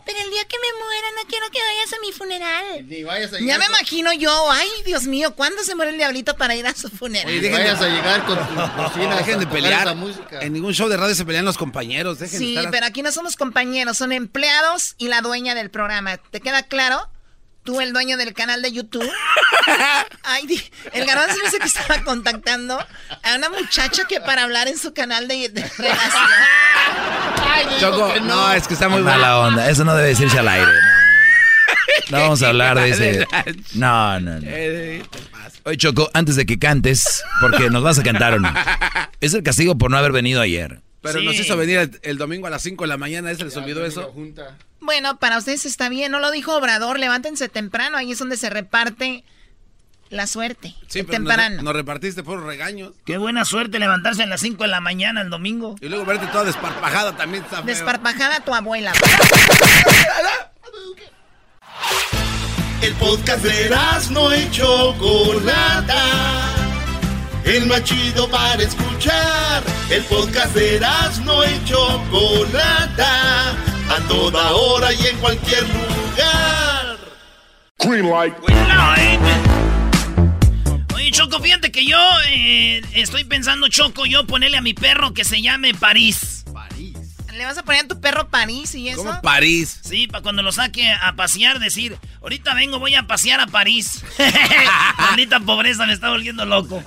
Pero 0.06 0.20
el 0.20 0.30
día 0.32 0.44
que 0.48 0.58
me 0.58 0.84
muera 0.84 1.08
no 1.16 1.30
quiero 1.30 1.46
que 1.52 1.60
vayas 1.60 1.94
a 1.94 2.00
mi 2.02 2.12
funeral. 2.12 2.88
Ni 2.88 3.04
vayas 3.04 3.34
a 3.34 3.40
Ya 3.40 3.58
me 3.60 3.66
imagino 3.66 4.12
yo, 4.14 4.52
ay, 4.52 4.68
Dios 4.86 5.04
mío, 5.04 5.36
¿cuándo 5.36 5.64
se 5.64 5.76
muere 5.76 5.92
el 5.92 5.98
diablito 5.98 6.36
para 6.36 6.56
ir 6.56 6.66
a 6.66 6.74
su 6.74 6.90
funeral? 6.90 7.40
Ni 7.42 7.50
vayas 7.50 7.80
a 7.82 7.88
llegar 7.88 8.26
con 8.26 8.38
tu 8.38 8.54
bocina. 8.82 9.16
Dejen 9.18 9.40
de 9.40 9.48
pelear. 9.48 9.96
En 10.42 10.54
ningún 10.54 10.74
show 10.74 10.90
de 10.90 10.98
radio 10.98 11.14
se 11.16 11.26
pelean 11.26 11.46
los 11.46 11.58
compañeros. 11.58 12.20
Dejen 12.20 12.40
de 12.40 12.46
Sí, 12.46 12.56
estar- 12.58 12.72
pero 12.72 12.86
aquí 12.86 13.02
no 13.04 13.12
somos 13.12 13.36
compañeros, 13.36 13.98
son 13.98 14.12
empleados 14.12 14.96
y 14.98 15.08
la 15.08 15.22
dueña 15.22 15.54
del 15.56 15.70
programa. 15.70 16.18
¿Te 16.18 16.42
queda 16.42 16.64
claro? 16.64 17.08
Tú, 17.64 17.82
el 17.82 17.94
dueño 17.94 18.18
del 18.18 18.34
canal 18.34 18.62
de 18.62 18.72
YouTube. 18.72 19.08
Ay, 20.24 20.48
di- 20.48 20.64
el 20.94 21.06
garbanzo 21.06 21.38
me 21.38 21.44
dice 21.44 21.60
que 21.60 21.68
estaba 21.68 22.02
contactando 22.04 22.80
a 22.80 23.36
una 23.36 23.50
muchacha 23.50 24.06
que 24.08 24.20
para 24.22 24.44
hablar 24.44 24.68
en 24.68 24.78
su 24.78 24.94
canal 24.94 25.28
de, 25.28 25.50
de 25.50 25.62
relación. 25.78 26.24
Ay, 27.48 27.66
Choco, 27.80 28.14
que 28.14 28.22
no. 28.22 28.54
es 28.54 28.68
que 28.68 28.74
está 28.74 28.90
muy 28.90 29.02
Mala 29.02 29.40
onda, 29.40 29.70
eso 29.70 29.84
no 29.84 29.94
debe 29.96 30.10
decirse 30.10 30.40
al 30.40 30.48
aire. 30.48 30.72
No, 32.10 32.18
No 32.18 32.18
vamos 32.24 32.42
a 32.44 32.48
hablar 32.48 32.80
de 32.80 32.90
ese. 32.90 33.28
No, 33.74 34.20
no, 34.20 34.40
no. 34.40 34.48
Oye, 35.66 35.78
Choco, 35.78 36.10
antes 36.14 36.36
de 36.38 36.46
que 36.46 36.58
cantes, 36.58 37.24
porque 37.42 37.70
nos 37.70 37.84
vas 37.84 38.00
a 38.00 38.04
cantar 38.04 38.34
o 38.36 38.40
no. 38.40 38.52
Es 39.22 39.34
el 39.34 39.44
castigo 39.44 39.78
por 39.78 39.92
no 39.92 39.98
haber 39.98 40.14
venido 40.14 40.40
ayer. 40.42 40.80
Pero 41.02 41.20
Sí. 41.20 41.26
nos 41.26 41.36
hizo 41.36 41.56
venir 41.58 41.78
el, 41.80 42.00
el 42.04 42.18
domingo 42.18 42.48
a 42.48 42.50
las 42.50 42.62
5 42.62 42.86
de 42.86 42.88
la 42.88 42.98
mañana. 42.98 43.34
¿Se 43.36 43.44
les 43.44 43.56
olvidó 43.58 43.86
eso? 43.86 44.14
Bueno, 44.82 45.18
para 45.18 45.38
ustedes 45.38 45.66
está 45.66 45.90
bien, 45.90 46.12
no 46.12 46.20
lo 46.20 46.32
dijo 46.32 46.56
Obrador, 46.56 47.00
levántense 47.00 47.50
temprano, 47.50 47.98
ahí 47.98 48.12
es 48.12 48.20
donde 48.20 48.38
se 48.38 48.50
reparte 48.50 49.24
la 50.10 50.26
suerte. 50.28 50.76
Sí, 50.88 51.04
pero 51.04 51.12
temprano. 51.12 51.62
nos 51.62 51.74
repartiste 51.74 52.24
por 52.24 52.44
regaños. 52.44 52.94
Qué 53.06 53.18
buena 53.18 53.46
suerte 53.46 53.80
levantarse 53.80 54.24
a 54.24 54.26
las 54.26 54.42
5 54.42 54.64
de 54.64 54.70
la 54.70 54.80
mañana 54.80 55.22
el 55.22 55.30
domingo. 55.30 55.76
Y 55.82 55.90
luego 55.90 56.06
verte 56.06 56.28
toda 56.28 56.46
desparpajada 56.46 57.16
también 57.16 57.44
está 57.44 57.58
feo. 57.58 57.66
Desparpajada 57.66 58.40
tu 58.40 58.54
abuela. 58.54 58.94
El 62.82 62.94
podcast 62.96 63.44
de 63.44 63.76
no 64.12 64.36
y 64.36 64.50
Chocolata. 64.52 66.06
El 67.44 67.66
más 67.68 67.84
chido 67.84 68.30
para 68.30 68.64
escuchar. 68.64 69.64
El 69.90 70.04
podcast 70.06 70.56
de 70.56 70.80
no 71.24 71.44
y 71.44 71.66
Chocolata. 71.66 73.56
A 73.90 74.00
toda 74.08 74.52
hora 74.52 74.94
y 74.94 75.08
en 75.08 75.18
cualquier 75.18 75.64
lugar. 75.64 76.98
Green 77.80 78.10
light. 78.10 78.36
Oye, 80.94 81.12
Choco, 81.12 81.40
fíjate 81.40 81.72
que 81.72 81.86
yo 81.86 81.98
eh, 82.28 82.82
estoy 82.94 83.24
pensando, 83.24 83.68
Choco, 83.68 84.06
yo 84.06 84.28
ponerle 84.28 84.58
a 84.58 84.62
mi 84.62 84.76
perro 84.76 85.14
que 85.14 85.24
se 85.24 85.42
llame 85.42 85.74
París. 85.74 86.46
¿Le 87.34 87.46
vas 87.46 87.58
a 87.58 87.64
poner 87.64 87.86
a 87.86 87.88
tu 87.88 88.00
perro 88.02 88.28
París 88.28 88.76
y 88.76 88.90
eso? 88.90 89.20
París? 89.24 89.80
Sí, 89.90 90.08
para 90.08 90.22
cuando 90.22 90.44
lo 90.44 90.52
saque 90.52 90.92
a 90.92 91.16
pasear, 91.16 91.58
decir, 91.60 91.98
ahorita 92.22 92.54
vengo, 92.54 92.80
voy 92.80 92.94
a 92.96 93.08
pasear 93.08 93.40
a 93.40 93.48
París. 93.48 94.04
Maldita 95.00 95.40
pobreza, 95.40 95.88
me 95.88 95.94
está 95.94 96.10
volviendo 96.10 96.46
loco. 96.46 96.84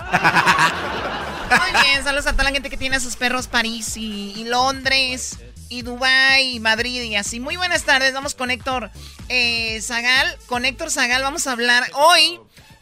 Muy 1.49 1.83
bien, 1.83 2.05
saludos 2.05 2.27
a 2.27 2.33
toda 2.33 2.45
la 2.45 2.51
gente 2.51 2.71
que 2.71 2.77
tiene 2.77 2.97
a 2.97 3.01
sus 3.01 3.17
perros 3.17 3.49
París 3.49 3.97
y, 3.97 4.35
y 4.37 4.45
Londres 4.45 5.39
y 5.73 5.83
Dubái 5.83 6.57
y 6.57 6.61
Madrid 6.61 7.03
y 7.03 7.17
así. 7.17 7.41
Muy 7.41 7.57
buenas 7.57 7.85
tardes, 7.85 8.13
vamos 8.13 8.35
con 8.35 8.51
Héctor 8.51 8.91
eh, 9.29 9.81
Zagal. 9.81 10.37
Con 10.47 10.67
Héctor 10.67 10.91
Zagal 10.91 11.23
vamos 11.23 11.47
a 11.47 11.53
hablar 11.53 11.91
hoy, 11.95 12.39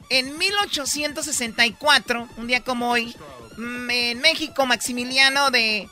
en 0.08 0.36
1864, 0.36 2.28
un 2.36 2.46
día 2.48 2.62
como 2.64 2.90
hoy, 2.90 3.14
mm, 3.56 3.90
en 3.90 4.20
México, 4.20 4.66
Maximiliano 4.66 5.52
de 5.52 5.88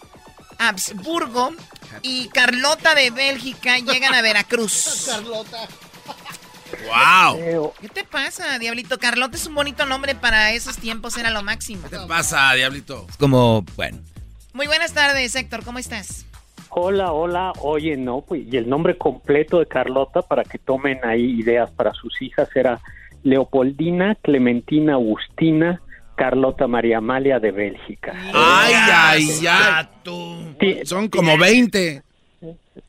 Habsburgo 0.59 1.53
y 2.03 2.29
Carlota 2.31 2.97
de 2.97 3.11
Bélgica 3.11 3.79
llegan 3.79 4.15
a 4.15 4.21
Veracruz. 4.21 5.05
Carlota. 5.07 5.69
¡Wow! 6.85 7.73
¿Qué 7.81 7.89
te 7.89 8.03
pasa, 8.05 8.59
Diablito? 8.59 8.99
Carlota 8.99 9.37
es 9.37 9.47
un 9.47 9.55
bonito 9.55 9.87
nombre 9.87 10.17
para 10.17 10.53
esos 10.53 10.77
tiempos, 10.79 11.17
era 11.17 11.31
lo 11.31 11.43
máximo. 11.45 11.89
¿Qué 11.89 11.99
pasa, 12.09 12.53
Diablito? 12.55 13.07
Es 13.09 13.17
como, 13.17 13.63
bueno. 13.77 14.01
Muy 14.53 14.67
buenas 14.67 14.93
tardes, 14.93 15.35
Héctor, 15.37 15.65
¿cómo 15.65 15.79
estás? 15.79 16.27
Hola, 16.81 17.13
hola, 17.13 17.53
oye, 17.63 17.97
no, 17.97 18.21
pues, 18.21 18.43
y 18.51 18.57
el 18.57 18.69
nombre 18.69 18.97
completo 18.97 19.59
de 19.59 19.67
Carlota 19.67 20.23
para 20.23 20.45
que 20.45 20.59
tomen 20.59 21.01
ahí 21.05 21.41
ideas 21.41 21.69
para 21.73 21.93
sus 21.93 22.23
hijas 22.23 22.49
era 22.55 22.79
Leopoldina 23.25 24.15
Clementina 24.23 24.93
Agustina 24.93 25.83
Carlota 26.15 26.69
María 26.69 26.99
Amalia 26.99 27.41
de 27.41 27.51
Bélgica. 27.51 28.13
¡Ay, 28.33 28.75
ay, 28.93 29.47
ay! 29.49 30.87
Son 30.87 31.09
como 31.09 31.37
20. 31.37 32.03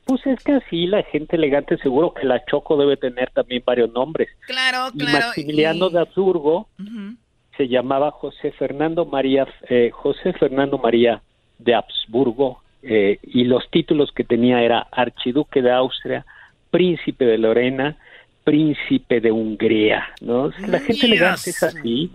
Pues 0.06 0.26
es 0.28 0.44
que 0.44 0.54
así 0.54 0.86
la 0.86 1.02
gente 1.04 1.36
elegante 1.36 1.76
seguro 1.80 2.14
que 2.14 2.28
la 2.28 2.46
Choco 2.46 2.78
debe 2.78 2.96
tener 2.96 3.32
también 3.32 3.64
varios 3.66 3.92
nombres. 3.92 4.30
Claro, 4.46 4.92
Y 4.94 5.00
claro. 5.00 5.28
Maximiliano 5.28 5.90
de 5.90 6.00
Habsburgo 6.00 6.70
Ujú. 6.80 7.16
se 7.58 7.68
llamaba 7.68 8.12
José 8.12 8.52
Fernando 8.52 9.06
María 9.06 9.48
eh, 9.68 9.90
José 9.92 10.34
Fernando 10.34 10.78
María 10.78 11.24
de 11.58 11.74
Habsburgo 11.74 12.62
eh, 12.84 13.20
y 13.24 13.44
los 13.46 13.70
títulos 13.72 14.12
que 14.14 14.24
tenía 14.24 14.62
era 14.62 14.88
archiduque 14.92 15.62
de 15.62 15.72
Austria, 15.72 16.26
príncipe 16.72 17.26
de 17.26 17.38
Lorena, 17.38 17.98
príncipe 18.44 19.20
de 19.22 19.32
Hungría, 19.32 20.08
¿no? 20.22 20.50
La 20.68 20.80
gente 20.80 21.06
elegante 21.06 21.50
es 21.52 21.62
así. 21.64 22.12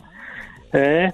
¿eh? 0.72 1.12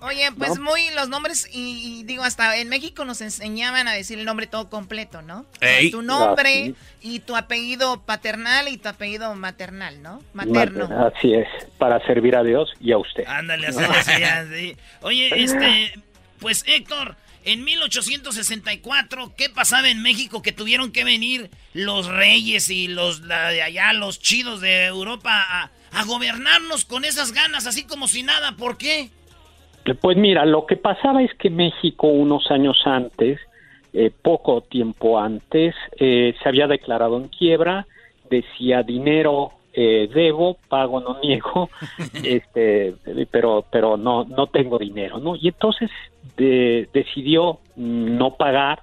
Oye, 0.00 0.28
pues 0.36 0.58
No. 0.58 0.64
muy 0.70 0.82
los 0.94 1.08
nombres 1.08 1.48
y, 1.52 2.00
y 2.00 2.04
digo 2.04 2.22
hasta 2.22 2.58
en 2.58 2.68
México 2.68 3.04
nos 3.06 3.22
enseñaban 3.22 3.88
a 3.88 3.92
decir 3.94 4.18
el 4.18 4.24
nombre 4.26 4.46
todo 4.46 4.68
completo, 4.68 5.22
¿no? 5.22 5.46
Ey. 5.60 5.90
Tu 5.90 6.02
nombre 6.02 6.74
Ah, 6.76 6.96
y 7.00 7.20
tu 7.20 7.34
apellido 7.34 8.02
paternal 8.02 8.68
y 8.68 8.76
tu 8.76 8.88
apellido 8.88 9.34
maternal, 9.34 10.02
¿no? 10.02 10.20
Materno. 10.34 10.88
Así 11.06 11.32
es, 11.32 11.48
para 11.78 11.98
servir 12.06 12.36
a 12.36 12.42
Dios 12.42 12.72
y 12.80 12.92
a 12.92 12.98
usted. 12.98 13.24
Ándale, 13.26 13.68
así, 13.68 13.84
así, 13.88 14.22
así. 14.22 14.76
Oye, 15.00 15.30
este, 15.42 15.94
pues 16.40 16.62
Héctor, 16.66 17.16
en 17.46 17.64
1864, 17.64 19.32
¿qué 19.36 19.48
pasaba 19.48 19.88
en 19.88 20.02
México 20.02 20.42
que 20.42 20.50
tuvieron 20.50 20.90
que 20.90 21.04
venir 21.04 21.48
los 21.74 22.08
reyes 22.08 22.70
y 22.70 22.88
los 22.88 23.20
la 23.20 23.50
de 23.50 23.62
allá, 23.62 23.92
los 23.92 24.18
chidos 24.18 24.60
de 24.60 24.86
Europa 24.86 25.70
a, 25.92 26.04
gobernarnos 26.04 26.84
con 26.84 27.04
esas 27.04 27.32
ganas, 27.32 27.66
así 27.66 27.86
como 27.86 28.08
si 28.08 28.24
nada? 28.24 28.56
¿Por 28.58 28.76
qué? 28.76 29.10
Pues 30.00 30.16
mira, 30.16 30.44
lo 30.44 30.66
que 30.66 30.76
pasaba 30.76 31.22
es 31.22 31.32
que 31.34 31.48
México 31.48 32.08
unos 32.08 32.50
años 32.50 32.82
antes, 32.84 33.38
eh, 33.92 34.10
poco 34.10 34.62
tiempo 34.62 35.20
antes, 35.20 35.74
eh, 36.00 36.34
se 36.42 36.48
había 36.48 36.66
declarado 36.66 37.16
en 37.16 37.28
quiebra, 37.28 37.86
decía 38.28 38.82
dinero 38.82 39.52
eh, 39.78 40.08
debo, 40.12 40.56
pago 40.68 41.00
no 41.00 41.20
niego, 41.20 41.68
este, 42.24 42.94
pero 43.30 43.64
pero 43.70 43.96
no 43.96 44.24
no 44.24 44.46
tengo 44.48 44.78
dinero, 44.78 45.18
¿no? 45.18 45.36
Y 45.36 45.48
entonces 45.48 45.90
de- 46.36 46.88
decidió 46.92 47.60
mm, 47.76 48.16
no 48.16 48.34
pagar 48.36 48.80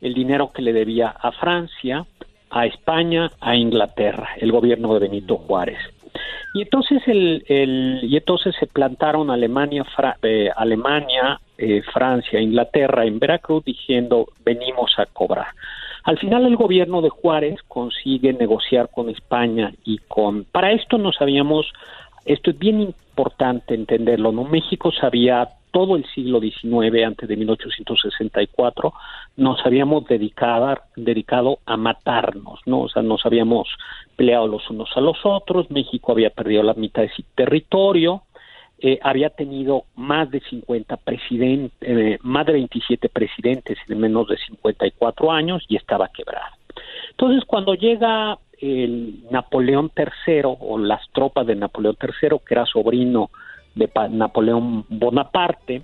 el 0.00 0.14
dinero 0.14 0.50
que 0.52 0.62
le 0.62 0.72
debía 0.72 1.08
a 1.08 1.30
Francia, 1.32 2.04
a 2.50 2.66
España, 2.66 3.30
a 3.40 3.54
Inglaterra, 3.56 4.30
el 4.38 4.50
gobierno 4.52 4.92
de 4.94 5.00
Benito 5.00 5.36
Juárez. 5.38 5.78
Y 6.54 6.62
entonces 6.62 7.00
el, 7.06 7.44
el- 7.48 8.00
y 8.02 8.16
entonces 8.16 8.54
se 8.60 8.66
plantaron 8.66 9.30
Alemania, 9.30 9.84
Fra- 9.84 10.18
eh, 10.22 10.50
Alemania, 10.54 11.40
eh, 11.56 11.80
Francia, 11.94 12.40
Inglaterra 12.40 13.06
en 13.06 13.18
Veracruz 13.18 13.64
diciendo 13.64 14.26
venimos 14.44 14.92
a 14.98 15.06
cobrar. 15.06 15.46
Al 16.04 16.18
final 16.18 16.46
el 16.46 16.56
gobierno 16.56 17.00
de 17.00 17.10
Juárez 17.10 17.60
consigue 17.68 18.32
negociar 18.32 18.90
con 18.90 19.08
España 19.08 19.72
y 19.84 19.98
con 19.98 20.44
para 20.44 20.72
esto 20.72 20.98
nos 20.98 21.20
habíamos 21.20 21.72
esto 22.24 22.50
es 22.50 22.58
bien 22.58 22.80
importante 22.80 23.74
entenderlo, 23.74 24.32
¿no? 24.32 24.44
México 24.44 24.92
sabía 24.92 25.48
todo 25.72 25.96
el 25.96 26.04
siglo 26.14 26.38
XIX, 26.38 27.04
antes 27.06 27.28
de 27.28 27.36
1864, 27.36 28.92
nos 29.36 29.64
habíamos 29.64 30.06
dedicado, 30.06 30.78
dedicado 30.96 31.58
a 31.64 31.76
matarnos, 31.76 32.60
¿no? 32.66 32.82
O 32.82 32.88
sea, 32.88 33.02
nos 33.02 33.24
habíamos 33.24 33.68
peleado 34.14 34.46
los 34.46 34.68
unos 34.70 34.90
a 34.94 35.00
los 35.00 35.16
otros, 35.24 35.70
México 35.70 36.12
había 36.12 36.30
perdido 36.30 36.62
la 36.62 36.74
mitad 36.74 37.02
de 37.02 37.08
su 37.08 37.22
territorio, 37.34 38.22
eh, 38.84 38.98
había 39.00 39.30
tenido 39.30 39.84
más 39.94 40.28
de 40.32 40.40
50 40.40 40.96
presidentes, 40.96 41.72
eh, 41.82 42.18
más 42.22 42.44
de 42.46 42.54
27 42.54 43.08
presidentes 43.08 43.78
de 43.86 43.94
menos 43.94 44.26
de 44.26 44.36
54 44.36 45.30
años 45.30 45.64
y 45.68 45.76
estaba 45.76 46.08
quebrado. 46.08 46.56
Entonces, 47.10 47.44
cuando 47.46 47.74
llega 47.74 48.36
el 48.60 49.22
Napoleón 49.30 49.92
III 49.96 50.42
o 50.58 50.78
las 50.78 51.00
tropas 51.12 51.46
de 51.46 51.54
Napoleón 51.54 51.96
III, 52.02 52.38
que 52.44 52.54
era 52.54 52.66
sobrino 52.66 53.30
de 53.76 53.88
Napoleón 54.10 54.84
Bonaparte, 54.88 55.82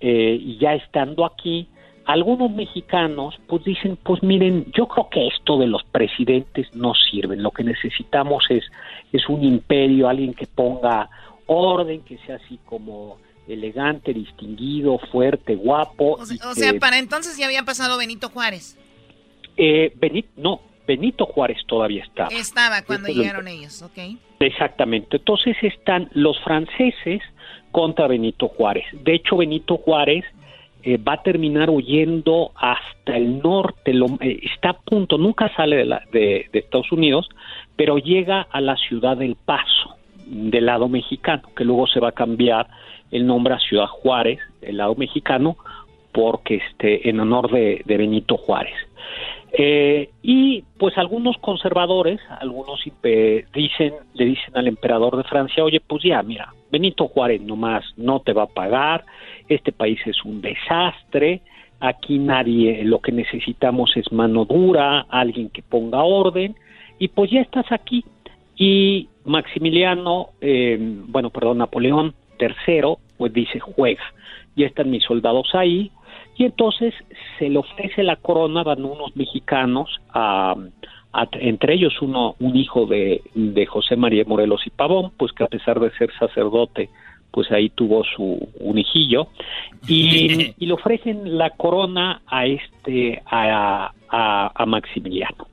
eh, 0.00 0.36
y 0.40 0.58
ya 0.58 0.74
estando 0.74 1.24
aquí, 1.24 1.68
algunos 2.04 2.50
mexicanos 2.50 3.38
pues 3.46 3.62
dicen, 3.62 3.96
pues 4.02 4.24
miren, 4.24 4.66
yo 4.76 4.88
creo 4.88 5.08
que 5.08 5.28
esto 5.28 5.56
de 5.56 5.68
los 5.68 5.84
presidentes 5.84 6.74
no 6.74 6.94
sirve, 6.94 7.36
lo 7.36 7.52
que 7.52 7.62
necesitamos 7.62 8.44
es, 8.50 8.64
es 9.12 9.28
un 9.28 9.44
imperio, 9.44 10.08
alguien 10.08 10.34
que 10.34 10.46
ponga 10.46 11.08
orden, 11.46 12.02
que 12.02 12.18
sea 12.18 12.36
así 12.36 12.58
como 12.64 13.18
elegante, 13.46 14.14
distinguido, 14.14 14.98
fuerte, 15.10 15.54
guapo. 15.54 16.12
O 16.14 16.24
sea, 16.26 16.36
y 16.36 16.38
o 16.46 16.54
que- 16.54 16.60
sea, 16.60 16.72
para 16.80 16.98
entonces 16.98 17.36
ya 17.36 17.46
había 17.46 17.62
pasado 17.64 17.98
Benito 17.98 18.28
Juárez. 18.30 18.78
eh, 19.56 19.92
Benito, 19.96 20.28
no, 20.36 20.60
Benito 20.86 21.26
Juárez 21.26 21.58
todavía 21.66 22.02
estaba. 22.04 22.28
Estaba 22.30 22.82
cuando 22.82 23.08
llegaron 23.08 23.48
ellos, 23.48 23.82
ok. 23.82 24.18
Exactamente. 24.40 25.16
Entonces 25.18 25.56
están 25.62 26.08
los 26.12 26.38
franceses 26.42 27.22
contra 27.70 28.06
Benito 28.06 28.48
Juárez. 28.48 28.84
De 28.92 29.14
hecho, 29.14 29.36
Benito 29.36 29.76
Juárez 29.78 30.24
eh, 30.82 30.98
va 30.98 31.14
a 31.14 31.22
terminar 31.22 31.70
huyendo 31.70 32.52
hasta 32.54 33.16
el 33.16 33.38
norte, 33.38 33.94
lo, 33.94 34.06
eh, 34.20 34.40
está 34.42 34.70
a 34.70 34.78
punto, 34.78 35.16
nunca 35.16 35.50
sale 35.56 35.76
de, 35.76 35.84
la, 35.86 36.02
de, 36.12 36.48
Estados 36.52 36.92
Unidos, 36.92 37.28
pero 37.74 37.96
llega 37.96 38.42
a 38.50 38.60
la 38.60 38.76
ciudad 38.76 39.16
del 39.16 39.36
Paso, 39.36 39.96
del 40.26 40.66
lado 40.66 40.88
mexicano, 40.88 41.42
que 41.56 41.64
luego 41.64 41.86
se 41.86 42.00
va 42.00 42.08
a 42.08 42.12
cambiar 42.12 42.68
el 43.10 43.26
nombre 43.26 43.54
a 43.54 43.58
Ciudad 43.58 43.86
Juárez, 43.86 44.40
del 44.60 44.78
lado 44.78 44.94
mexicano, 44.94 45.56
porque 46.12 46.56
este, 46.56 47.08
en 47.08 47.20
honor 47.20 47.50
de, 47.50 47.82
Benito 47.86 48.36
Juárez. 48.36 48.74
Eh, 49.56 50.10
y 50.22 50.64
pues 50.78 50.98
algunos 50.98 51.36
conservadores, 51.38 52.20
algunos 52.40 52.80
dicen, 53.54 53.94
le 54.14 54.24
dicen 54.24 54.56
al 54.56 54.66
emperador 54.66 55.16
de 55.16 55.24
Francia, 55.24 55.62
oye, 55.62 55.80
pues 55.80 56.02
ya, 56.02 56.22
mira, 56.22 56.52
Benito 56.72 57.06
Juárez 57.06 57.40
nomás 57.40 57.84
no 57.96 58.20
te 58.20 58.32
va 58.32 58.44
a 58.44 58.48
pagar, 58.48 59.04
este 59.48 59.70
país 59.70 60.00
es 60.06 60.24
un 60.24 60.40
desastre, 60.40 61.42
aquí 61.78 62.18
nadie, 62.18 62.82
lo 62.84 63.00
que 63.00 63.12
necesitamos 63.12 63.96
es 63.96 64.10
mano 64.12 64.44
dura, 64.44 65.06
alguien 65.08 65.50
que 65.50 65.62
ponga 65.62 66.02
orden, 66.02 66.56
y 66.98 67.08
pues 67.08 67.30
ya 67.30 67.40
estás 67.40 67.70
aquí. 67.70 68.04
Y 68.56 69.08
Maximiliano, 69.24 70.30
eh, 70.40 70.76
bueno, 70.80 71.30
perdón, 71.30 71.58
Napoleón 71.58 72.14
III, 72.38 72.96
pues 73.16 73.32
dice, 73.32 73.60
juega, 73.60 74.02
ya 74.56 74.66
están 74.66 74.90
mis 74.90 75.04
soldados 75.04 75.54
ahí, 75.54 75.90
y 76.36 76.44
entonces 76.44 76.94
se 77.38 77.48
le 77.48 77.58
ofrece 77.58 78.02
la 78.02 78.16
corona, 78.16 78.62
van 78.62 78.84
unos 78.84 79.16
mexicanos 79.16 80.00
a, 80.10 80.54
entre 81.40 81.74
ellos 81.74 81.94
uno, 82.02 82.34
un 82.40 82.56
hijo 82.56 82.86
de, 82.86 83.22
de 83.34 83.66
José 83.66 83.96
María 83.96 84.24
Morelos 84.26 84.66
y 84.66 84.70
Pavón, 84.70 85.12
pues 85.16 85.32
que 85.32 85.44
a 85.44 85.48
pesar 85.48 85.78
de 85.78 85.90
ser 85.92 86.10
sacerdote, 86.18 86.90
pues 87.34 87.50
ahí 87.50 87.68
tuvo 87.70 88.04
su 88.04 88.38
un 88.60 88.78
hijillo 88.78 89.26
y, 89.88 90.54
y, 90.58 90.66
le 90.66 90.72
ofrecen 90.72 91.36
la 91.36 91.50
corona 91.50 92.22
a 92.28 92.46
este 92.46 93.20
a, 93.26 93.92
a, 94.08 94.66
Maximiliano. 94.66 95.48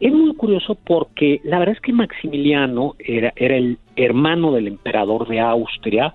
Es 0.00 0.12
muy 0.12 0.34
curioso 0.34 0.74
porque 0.74 1.40
la 1.44 1.60
verdad 1.60 1.76
es 1.76 1.80
que 1.80 1.92
Maximiliano 1.92 2.96
era, 2.98 3.32
era 3.36 3.56
el 3.56 3.78
hermano 3.94 4.50
del 4.50 4.66
emperador 4.66 5.28
de 5.28 5.38
Austria 5.38 6.12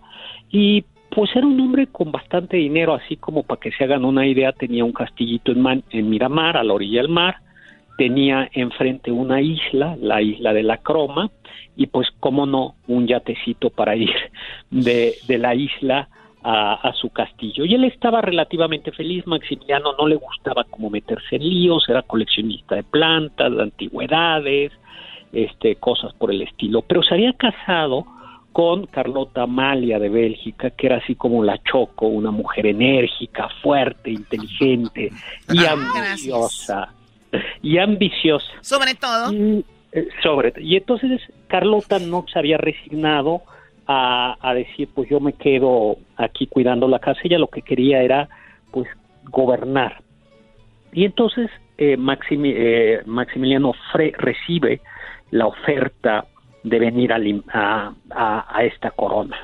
y 0.52 0.84
pues 1.10 1.34
era 1.34 1.48
un 1.48 1.60
hombre 1.62 1.88
con 1.88 2.12
bastante 2.12 2.58
dinero, 2.58 2.94
así 2.94 3.16
como 3.16 3.44
para 3.44 3.62
que 3.62 3.72
se 3.72 3.86
hagan 3.86 4.04
una 4.04 4.28
idea, 4.28 4.52
tenía 4.52 4.84
un 4.84 4.92
castillito 4.92 5.54
en, 5.54 5.84
en 5.90 6.10
Miramar, 6.10 6.58
a 6.58 6.64
la 6.66 6.74
orilla 6.74 7.02
del 7.02 7.10
mar, 7.10 7.38
tenía 7.98 8.50
enfrente 8.54 9.12
una 9.12 9.42
isla, 9.42 9.98
la 10.00 10.22
isla 10.22 10.54
de 10.54 10.64
la 10.64 10.78
Croma, 10.78 11.30
y 11.76 11.88
pues, 11.88 12.08
cómo 12.20 12.46
no, 12.46 12.76
un 12.88 13.08
yatecito 13.08 13.70
para 13.70 13.96
ir 13.96 14.16
de, 14.72 15.16
de 15.28 15.38
la 15.38 15.54
isla 15.56 16.08
a, 16.44 16.74
a, 16.76 16.94
su 16.94 17.10
castillo. 17.10 17.66
Y 17.66 17.74
él 17.76 17.84
estaba 17.84 18.22
relativamente 18.22 18.92
feliz, 18.92 19.26
Maximiliano 19.28 19.94
no 19.98 20.08
le 20.08 20.16
gustaba 20.16 20.64
como 20.64 20.90
meterse 20.90 21.36
en 21.36 21.50
líos, 21.50 21.86
era 21.90 22.04
coleccionista 22.04 22.76
de 22.76 22.84
plantas, 22.84 23.56
de 23.56 23.64
antigüedades, 23.64 24.72
este, 25.34 25.76
cosas 25.76 26.14
por 26.14 26.32
el 26.32 26.42
estilo, 26.42 26.82
pero 26.84 27.04
se 27.04 27.14
había 27.14 27.34
casado 27.34 28.06
con 28.54 28.88
Carlota 28.88 29.44
Amalia 29.44 30.00
de 30.00 30.10
Bélgica, 30.10 30.72
que 30.72 30.88
era 30.88 30.98
así 30.98 31.14
como 31.14 31.44
la 31.44 31.62
Choco, 31.64 32.08
una 32.08 32.32
mujer 32.32 32.66
enérgica, 32.66 33.50
fuerte, 33.62 34.10
inteligente 34.10 35.12
y 35.54 35.60
ah, 35.60 35.74
ambiciosa 35.74 36.92
y 37.62 37.78
ambiciosa. 37.78 38.48
Sobre 38.62 38.96
todo. 38.96 39.32
Y, 39.34 39.66
eh, 39.92 40.08
sobre 40.22 40.54
Y 40.58 40.76
entonces 40.76 41.22
Carlota 41.48 42.00
no 42.00 42.26
se 42.32 42.40
había 42.40 42.58
resignado 42.58 43.42
a, 43.90 44.54
decir, 44.54 44.90
pues 44.94 45.10
yo 45.10 45.22
me 45.22 45.32
quedo 45.32 45.98
aquí 46.18 46.48
cuidando 46.48 46.90
la 46.90 47.00
casa. 47.00 47.22
Ella 47.24 47.40
lo 47.40 47.48
que 47.48 47.62
quería 47.62 48.02
era, 48.02 48.28
pues, 48.72 48.88
gobernar. 49.24 50.02
Y 50.92 51.06
entonces 51.06 51.50
eh, 51.78 51.98
eh, 51.98 53.02
Maximiliano 53.06 53.74
Fre 53.92 54.12
recibe 54.18 54.82
la 55.32 55.48
oferta 55.48 56.26
de 56.64 56.80
venir 56.80 57.14
a, 57.14 57.94
a 58.10 58.64
esta 58.64 58.92
corona. 58.92 59.38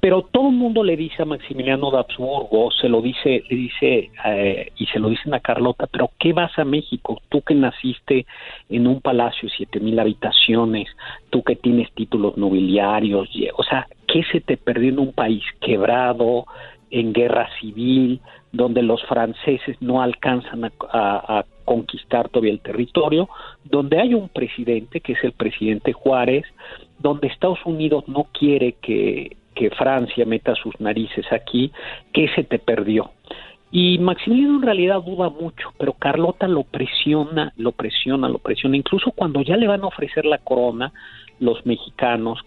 Pero 0.00 0.22
todo 0.22 0.48
el 0.48 0.56
mundo 0.56 0.82
le 0.82 0.96
dice 0.96 1.22
a 1.22 1.26
Maximiliano 1.26 1.90
de 1.90 1.98
Habsburgo, 1.98 2.70
se 2.70 2.88
lo 2.88 3.00
dice, 3.00 3.42
le 3.48 3.56
dice 3.56 4.10
eh, 4.24 4.72
y 4.76 4.86
se 4.86 4.98
lo 4.98 5.08
dicen 5.08 5.34
a 5.34 5.40
Carlota, 5.40 5.86
pero 5.86 6.10
¿qué 6.18 6.32
vas 6.32 6.58
a 6.58 6.64
México? 6.64 7.20
Tú 7.28 7.42
que 7.42 7.54
naciste 7.54 8.26
en 8.68 8.86
un 8.86 9.00
palacio 9.00 9.48
siete 9.48 9.80
mil 9.80 9.98
habitaciones, 9.98 10.88
tú 11.30 11.42
que 11.42 11.56
tienes 11.56 11.92
títulos 11.92 12.36
nobiliarios, 12.36 13.28
o 13.56 13.62
sea, 13.62 13.86
¿qué 14.06 14.22
se 14.32 14.40
te 14.40 14.56
perdió 14.56 14.90
en 14.90 14.98
un 14.98 15.12
país 15.12 15.42
quebrado, 15.60 16.46
en 16.92 17.12
guerra 17.12 17.48
civil, 17.58 18.20
donde 18.52 18.82
los 18.82 19.02
franceses 19.04 19.80
no 19.80 20.02
alcanzan 20.02 20.70
a, 20.92 21.44
conquistar 21.64 22.28
todavía 22.28 22.52
el 22.52 22.60
territorio, 22.60 23.28
donde 23.64 24.00
hay 24.00 24.14
un 24.14 24.28
presidente, 24.28 25.00
que 25.00 25.12
es 25.12 25.22
el 25.22 25.32
presidente 25.32 25.92
Juárez, 25.92 26.44
donde 26.98 27.28
Estados 27.28 27.60
Unidos 27.64 28.04
no 28.08 28.24
quiere 28.32 28.74
que 28.82 29.36
que 29.54 29.70
Francia 29.70 30.24
meta 30.24 30.54
sus 30.54 30.78
narices 30.80 31.26
aquí, 31.32 31.72
¿qué 32.12 32.28
se 32.34 32.44
te 32.44 32.58
perdió? 32.58 33.10
Y 33.70 33.98
Maximiliano 33.98 34.56
en 34.56 34.62
realidad 34.62 35.02
duda 35.02 35.30
mucho, 35.30 35.72
pero 35.78 35.94
Carlota 35.94 36.46
lo 36.46 36.62
presiona, 36.64 37.52
lo 37.56 37.72
presiona, 37.72 38.28
lo 38.28 38.38
presiona, 38.38 38.76
incluso 38.76 39.12
cuando 39.12 39.40
ya 39.40 39.56
le 39.56 39.66
van 39.66 39.82
a 39.82 39.86
ofrecer 39.86 40.26
la 40.26 40.38
corona, 40.38 40.92
los 41.40 41.64
mexicanos, 41.64 42.38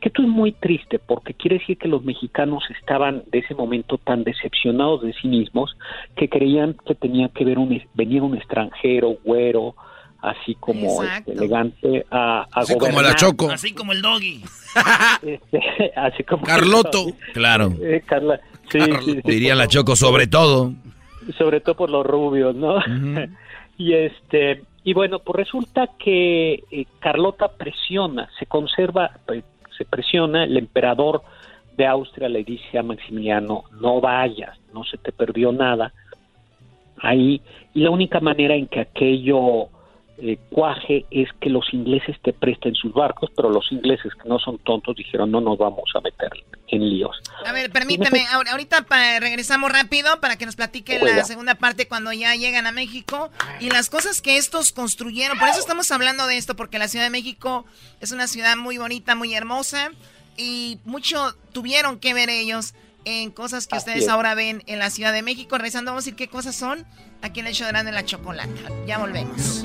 que 0.00 0.08
esto 0.10 0.20
es 0.20 0.28
muy 0.28 0.52
triste 0.52 0.98
porque 0.98 1.32
quiere 1.32 1.58
decir 1.58 1.78
que 1.78 1.88
los 1.88 2.04
mexicanos 2.04 2.64
estaban 2.78 3.22
de 3.32 3.38
ese 3.38 3.54
momento 3.54 3.96
tan 3.96 4.24
decepcionados 4.24 5.00
de 5.00 5.14
sí 5.14 5.28
mismos 5.28 5.74
que 6.16 6.28
creían 6.28 6.76
que 6.86 6.94
tenía 6.94 7.28
que 7.28 7.46
ver 7.46 7.58
un, 7.58 7.82
venir 7.94 8.20
un 8.20 8.36
extranjero, 8.36 9.16
güero, 9.24 9.74
así 10.24 10.54
como 10.56 11.02
este, 11.02 11.32
elegante 11.32 12.06
a, 12.10 12.40
a 12.40 12.60
así 12.60 12.76
como 12.78 13.02
la 13.02 13.14
Choco. 13.14 13.50
Así 13.50 13.72
como 13.72 13.92
el 13.92 14.02
doggy. 14.02 14.42
Este, 15.22 15.92
así 15.96 16.24
como 16.24 16.44
Carloto. 16.44 17.06
Claro. 17.32 17.72
Eh, 17.80 18.02
Carla, 18.04 18.40
sí, 18.70 18.80
Diría 19.24 19.54
la 19.54 19.68
Choco 19.68 19.96
sobre 19.96 20.26
todo. 20.26 20.72
Sobre 21.38 21.60
todo 21.60 21.76
por 21.76 21.90
los 21.90 22.06
rubios, 22.06 22.54
¿no? 22.54 22.78
y 23.78 23.92
este 23.92 24.62
y 24.82 24.92
bueno, 24.92 25.18
pues 25.20 25.36
resulta 25.36 25.88
que 25.98 26.62
eh, 26.70 26.86
Carlota 27.00 27.48
presiona, 27.48 28.28
se 28.38 28.44
conserva, 28.44 29.18
pues, 29.26 29.42
se 29.78 29.86
presiona, 29.86 30.44
el 30.44 30.58
emperador 30.58 31.22
de 31.76 31.86
Austria 31.86 32.28
le 32.28 32.44
dice 32.44 32.78
a 32.78 32.82
Maximiliano, 32.82 33.64
no 33.80 34.00
vayas, 34.02 34.58
no 34.74 34.84
se 34.84 34.98
te 34.98 35.10
perdió 35.10 35.52
nada 35.52 35.92
ahí, 37.00 37.40
y 37.72 37.80
la 37.80 37.90
única 37.90 38.20
manera 38.20 38.54
en 38.54 38.66
que 38.66 38.80
aquello 38.80 39.68
eh, 40.18 40.38
cuaje 40.50 41.04
es 41.10 41.28
que 41.40 41.50
los 41.50 41.72
ingleses 41.72 42.16
te 42.22 42.32
presten 42.32 42.74
sus 42.74 42.92
barcos, 42.92 43.30
pero 43.34 43.50
los 43.50 43.70
ingleses 43.72 44.12
que 44.14 44.28
no 44.28 44.38
son 44.38 44.58
tontos 44.58 44.94
dijeron 44.96 45.30
no 45.30 45.40
nos 45.40 45.58
vamos 45.58 45.90
a 45.94 46.00
meter 46.00 46.30
en 46.68 46.88
líos. 46.88 47.16
A 47.44 47.52
ver, 47.52 47.70
permíteme, 47.70 48.24
ahorita 48.28 48.86
regresamos 49.20 49.72
rápido 49.72 50.20
para 50.20 50.36
que 50.36 50.46
nos 50.46 50.56
platique 50.56 51.00
la 51.00 51.24
segunda 51.24 51.56
parte 51.56 51.88
cuando 51.88 52.12
ya 52.12 52.34
llegan 52.36 52.66
a 52.66 52.72
México 52.72 53.30
y 53.60 53.70
las 53.70 53.90
cosas 53.90 54.22
que 54.22 54.36
estos 54.36 54.72
construyeron. 54.72 55.38
Por 55.38 55.48
eso 55.48 55.60
estamos 55.60 55.90
hablando 55.90 56.26
de 56.26 56.36
esto, 56.36 56.54
porque 56.54 56.78
la 56.78 56.88
Ciudad 56.88 57.06
de 57.06 57.10
México 57.10 57.64
es 58.00 58.12
una 58.12 58.26
ciudad 58.26 58.56
muy 58.56 58.78
bonita, 58.78 59.14
muy 59.14 59.34
hermosa 59.34 59.90
y 60.36 60.78
mucho 60.84 61.34
tuvieron 61.52 61.98
que 61.98 62.14
ver 62.14 62.30
ellos 62.30 62.74
en 63.04 63.30
cosas 63.30 63.66
que 63.66 63.76
ustedes 63.76 64.08
ahora 64.08 64.34
ven 64.34 64.62
en 64.66 64.78
la 64.78 64.90
Ciudad 64.90 65.12
de 65.12 65.22
México. 65.22 65.56
Regresando, 65.56 65.90
vamos 65.90 66.04
a 66.04 66.06
decir 66.06 66.16
qué 66.16 66.28
cosas 66.28 66.54
son 66.54 66.86
aquí 67.22 67.40
en 67.40 67.46
el 67.46 67.54
show 67.54 67.66
de 67.66 67.92
la 67.92 68.04
chocolata. 68.04 68.70
Ya 68.86 68.98
volvemos. 68.98 69.64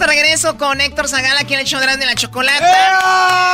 Regreso 0.00 0.56
con 0.58 0.80
Héctor 0.80 1.08
Zagala 1.08 1.40
aquí 1.40 1.54
en 1.54 1.60
el 1.60 1.66
show 1.66 1.80
de 1.80 1.86
la 1.86 2.14
chocolata. 2.14 2.60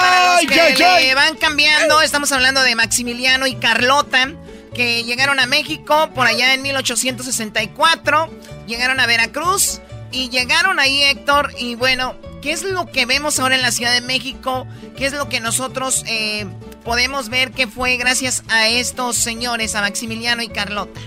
Para 0.00 0.34
los 0.34 0.46
que 0.46 1.14
van 1.14 1.36
cambiando, 1.36 2.00
estamos 2.02 2.32
hablando 2.32 2.62
de 2.62 2.74
Maximiliano 2.74 3.46
y 3.46 3.54
Carlota, 3.54 4.32
que 4.74 5.04
llegaron 5.04 5.40
a 5.40 5.46
México 5.46 6.10
por 6.14 6.26
allá 6.26 6.54
en 6.54 6.62
1864, 6.62 8.30
llegaron 8.66 9.00
a 9.00 9.06
Veracruz 9.06 9.80
y 10.12 10.28
llegaron 10.30 10.78
ahí, 10.78 11.02
Héctor, 11.02 11.52
y 11.58 11.74
bueno, 11.74 12.14
¿qué 12.42 12.52
es 12.52 12.62
lo 12.62 12.86
que 12.86 13.06
vemos 13.06 13.38
ahora 13.40 13.56
en 13.56 13.62
la 13.62 13.70
Ciudad 13.70 13.92
de 13.92 14.00
México? 14.00 14.66
¿Qué 14.96 15.06
es 15.06 15.12
lo 15.12 15.28
que 15.28 15.40
nosotros 15.40 16.04
eh, 16.08 16.46
podemos 16.84 17.28
ver 17.28 17.50
que 17.50 17.66
fue 17.66 17.96
gracias 17.96 18.44
a 18.48 18.68
estos 18.68 19.16
señores, 19.16 19.74
a 19.74 19.80
Maximiliano 19.80 20.42
y 20.42 20.48
Carlota? 20.48 21.00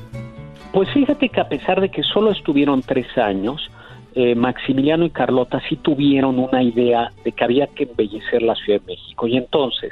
Pues 0.73 0.89
fíjate 0.93 1.29
que 1.29 1.41
a 1.41 1.49
pesar 1.49 1.81
de 1.81 1.89
que 1.89 2.01
solo 2.03 2.31
estuvieron 2.31 2.81
tres 2.81 3.07
años, 3.17 3.69
eh, 4.13 4.35
Maximiliano 4.35 5.05
y 5.05 5.09
Carlota 5.09 5.61
sí 5.69 5.77
tuvieron 5.77 6.37
una 6.39 6.61
idea 6.61 7.11
de 7.23 7.31
que 7.31 7.43
había 7.43 7.67
que 7.67 7.83
embellecer 7.83 8.41
la 8.41 8.55
Ciudad 8.55 8.81
de 8.81 8.87
México. 8.87 9.27
Y 9.27 9.37
entonces, 9.37 9.91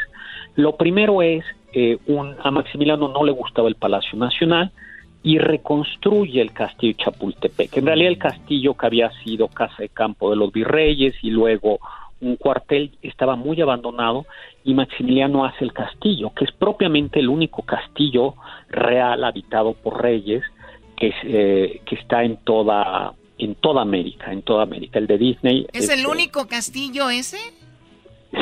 lo 0.56 0.76
primero 0.76 1.22
es, 1.22 1.46
eh, 1.74 1.98
un, 2.08 2.36
a 2.44 2.52
Maximiliano 2.52 3.08
no 3.08 3.24
le 3.24 3.32
gustaba 3.32 3.70
el 3.70 3.76
Palacio 3.76 4.18
Nacional 4.18 4.72
y 5.24 5.38
reconstruye 5.38 6.42
el 6.42 6.52
castillo 6.52 6.96
Chapultepec. 6.98 7.78
En 7.78 7.86
realidad 7.86 8.12
el 8.12 8.18
castillo 8.18 8.74
que 8.74 8.86
había 8.86 9.12
sido 9.24 9.48
casa 9.48 9.76
de 9.80 9.90
campo 9.90 10.30
de 10.30 10.36
los 10.36 10.52
virreyes 10.52 11.16
y 11.22 11.30
luego 11.30 11.80
un 12.22 12.36
cuartel 12.36 12.92
estaba 13.02 13.36
muy 13.36 13.62
abandonado 13.62 14.26
y 14.64 14.74
Maximiliano 14.74 15.46
hace 15.46 15.64
el 15.64 15.74
castillo, 15.74 16.32
que 16.36 16.46
es 16.46 16.52
propiamente 16.52 17.20
el 17.20 17.30
único 17.30 17.62
castillo 17.64 18.36
real 18.70 19.24
habitado 19.24 19.74
por 19.74 20.02
reyes 20.02 20.44
que, 20.98 21.14
eh, 21.24 21.82
que 21.86 21.96
está 21.96 22.24
en 22.24 22.38
toda 22.38 23.14
en 23.40 23.56
toda 23.56 23.82
América, 23.82 24.32
en 24.32 24.42
toda 24.42 24.64
América. 24.64 25.00
El 25.00 25.08
de 25.08 25.18
Disney. 25.18 25.68
¿Es, 25.74 25.90
el 25.90 26.06
único 26.06 26.48
castillo 26.48 27.10
ese? 27.10 27.38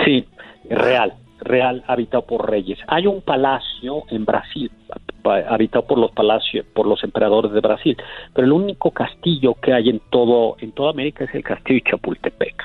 Sí, 0.04 0.26
real, 0.70 1.14
real, 1.40 1.84
habitado 1.88 2.26
por 2.26 2.50
reyes. 2.50 2.80
Hay 2.88 3.08
un 3.08 3.22
palacio 3.22 4.04
en 4.10 4.26
Brasil, 4.26 4.72
habitado 5.24 5.86
por 5.86 5.98
los 5.98 6.12
palacios, 6.12 6.66
por 6.74 6.88
los 6.88 7.04
emperadores 7.04 7.52
de 7.52 7.62
Brasil, 7.62 7.98
pero 8.34 8.46
el 8.46 8.54
único 8.54 8.92
castillo 8.92 9.54
que 9.56 9.74
hay 9.74 9.90
en 9.90 10.02
todo, 10.10 10.58
en 10.60 10.72
toda 10.72 10.92
América 10.92 11.24
es 11.24 11.34
el 11.34 11.44
castillo 11.44 11.82
de 11.84 11.92
Chapultepec. 11.92 12.64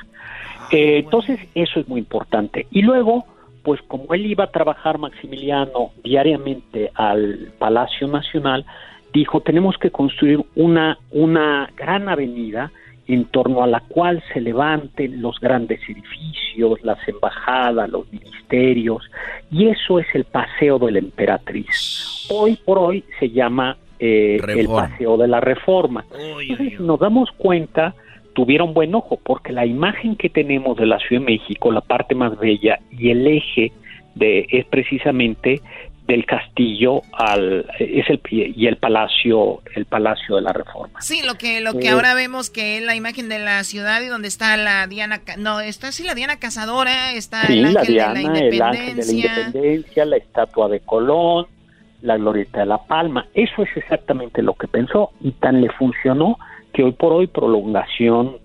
Ah, 0.59 0.69
eh, 0.73 0.99
entonces, 0.99 1.41
eso 1.55 1.81
es 1.81 1.89
muy 1.89 2.01
importante. 2.01 2.67
Y 2.71 2.83
luego, 2.83 3.25
pues 3.63 3.81
como 3.83 4.15
él 4.15 4.27
iba 4.27 4.45
a 4.45 4.51
trabajar 4.51 4.99
Maximiliano 4.99 5.93
diariamente 6.03 6.91
al 6.95 7.53
Palacio 7.59 8.09
Nacional, 8.09 8.65
dijo, 9.13 9.41
tenemos 9.41 9.77
que 9.79 9.91
construir 9.91 10.41
una, 10.55 10.99
una 11.11 11.71
gran 11.77 12.09
avenida 12.09 12.73
en 13.09 13.25
torno 13.27 13.63
a 13.63 13.67
la 13.67 13.81
cual 13.81 14.23
se 14.33 14.41
levanten 14.41 15.21
los 15.21 15.39
grandes 15.41 15.81
edificios, 15.89 16.83
las 16.83 16.99
embajadas, 17.09 17.91
los 17.91 18.11
ministerios, 18.13 19.03
y 19.51 19.69
eso 19.69 19.99
es 19.99 20.07
el 20.15 20.25
Paseo 20.25 20.79
de 20.79 20.93
la 20.93 20.99
Emperatriz. 21.01 22.27
Hoy 22.31 22.57
por 22.65 22.79
hoy 22.79 23.05
se 23.19 23.31
llama 23.31 23.77
eh, 23.99 24.41
el 24.57 24.69
Paseo 24.69 25.17
de 25.17 25.29
la 25.29 25.41
Reforma. 25.41 26.05
Entonces 26.41 26.81
nos 26.81 27.01
damos 27.01 27.31
cuenta, 27.33 27.95
tuvieron 28.35 28.73
buen 28.73 28.95
ojo, 28.95 29.19
porque 29.23 29.53
la 29.53 29.67
imagen 29.67 30.17
que 30.17 30.29
tenemos 30.29 30.77
de 30.77 30.87
la 30.87 30.99
Ciudad 30.99 31.21
de 31.21 31.33
México, 31.33 31.73
la 31.73 31.81
parte 31.81 32.15
más 32.15 32.39
bella 32.39 32.79
y 32.91 33.11
el 33.11 33.27
eje 33.27 33.73
de, 34.15 34.47
es 34.51 34.65
precisamente 34.67 35.61
del 36.07 36.27
castillo 36.27 37.03
al 37.13 37.67
es 37.79 38.09
el 38.11 38.21
y 38.31 38.67
el 38.67 38.77
palacio 38.77 39.63
el 39.75 39.87
palacio 39.87 40.37
de 40.37 40.43
la 40.43 40.53
reforma. 40.53 41.01
Sí 41.01 41.23
lo 41.25 41.35
que 41.35 41.61
lo 41.61 41.75
que 41.75 41.87
eh, 41.87 41.91
ahora 41.91 42.15
vemos 42.15 42.51
que 42.51 42.79
es 42.79 42.83
la 42.85 42.97
imagen 42.97 43.29
de 43.29 43.39
la 43.39 43.63
ciudad 43.65 44.03
y 44.03 44.07
donde 44.07 44.29
está 44.29 44.57
la 44.57 44.87
Diana 44.89 45.23
no 45.39 45.61
está 45.61 45.93
sí 45.93 46.03
la 46.03 46.15
Diana 46.15 46.39
cazadora 46.39 47.13
está 47.13 47.43
el 47.43 47.65
ángel 47.65 47.87
de 47.87 48.15
la 48.15 48.23
independencia 48.23 50.05
la 50.05 50.17
estatua 50.17 50.69
de 50.69 50.81
Colón 50.81 51.47
la 52.03 52.17
glorieta 52.17 52.61
de 52.61 52.67
la 52.67 52.79
Palma. 52.79 53.29
Eso 53.33 53.63
es 53.63 53.69
exactamente 53.77 54.43
lo 54.43 54.55
que 54.55 54.67
pensó 54.67 55.13
y 55.21 55.31
tan 55.33 55.61
le 55.61 55.71
funcionó 55.71 56.37
que 56.73 56.83
hoy 56.83 56.93
por 56.93 57.13
hoy 57.13 57.29
prolongación 57.29 58.39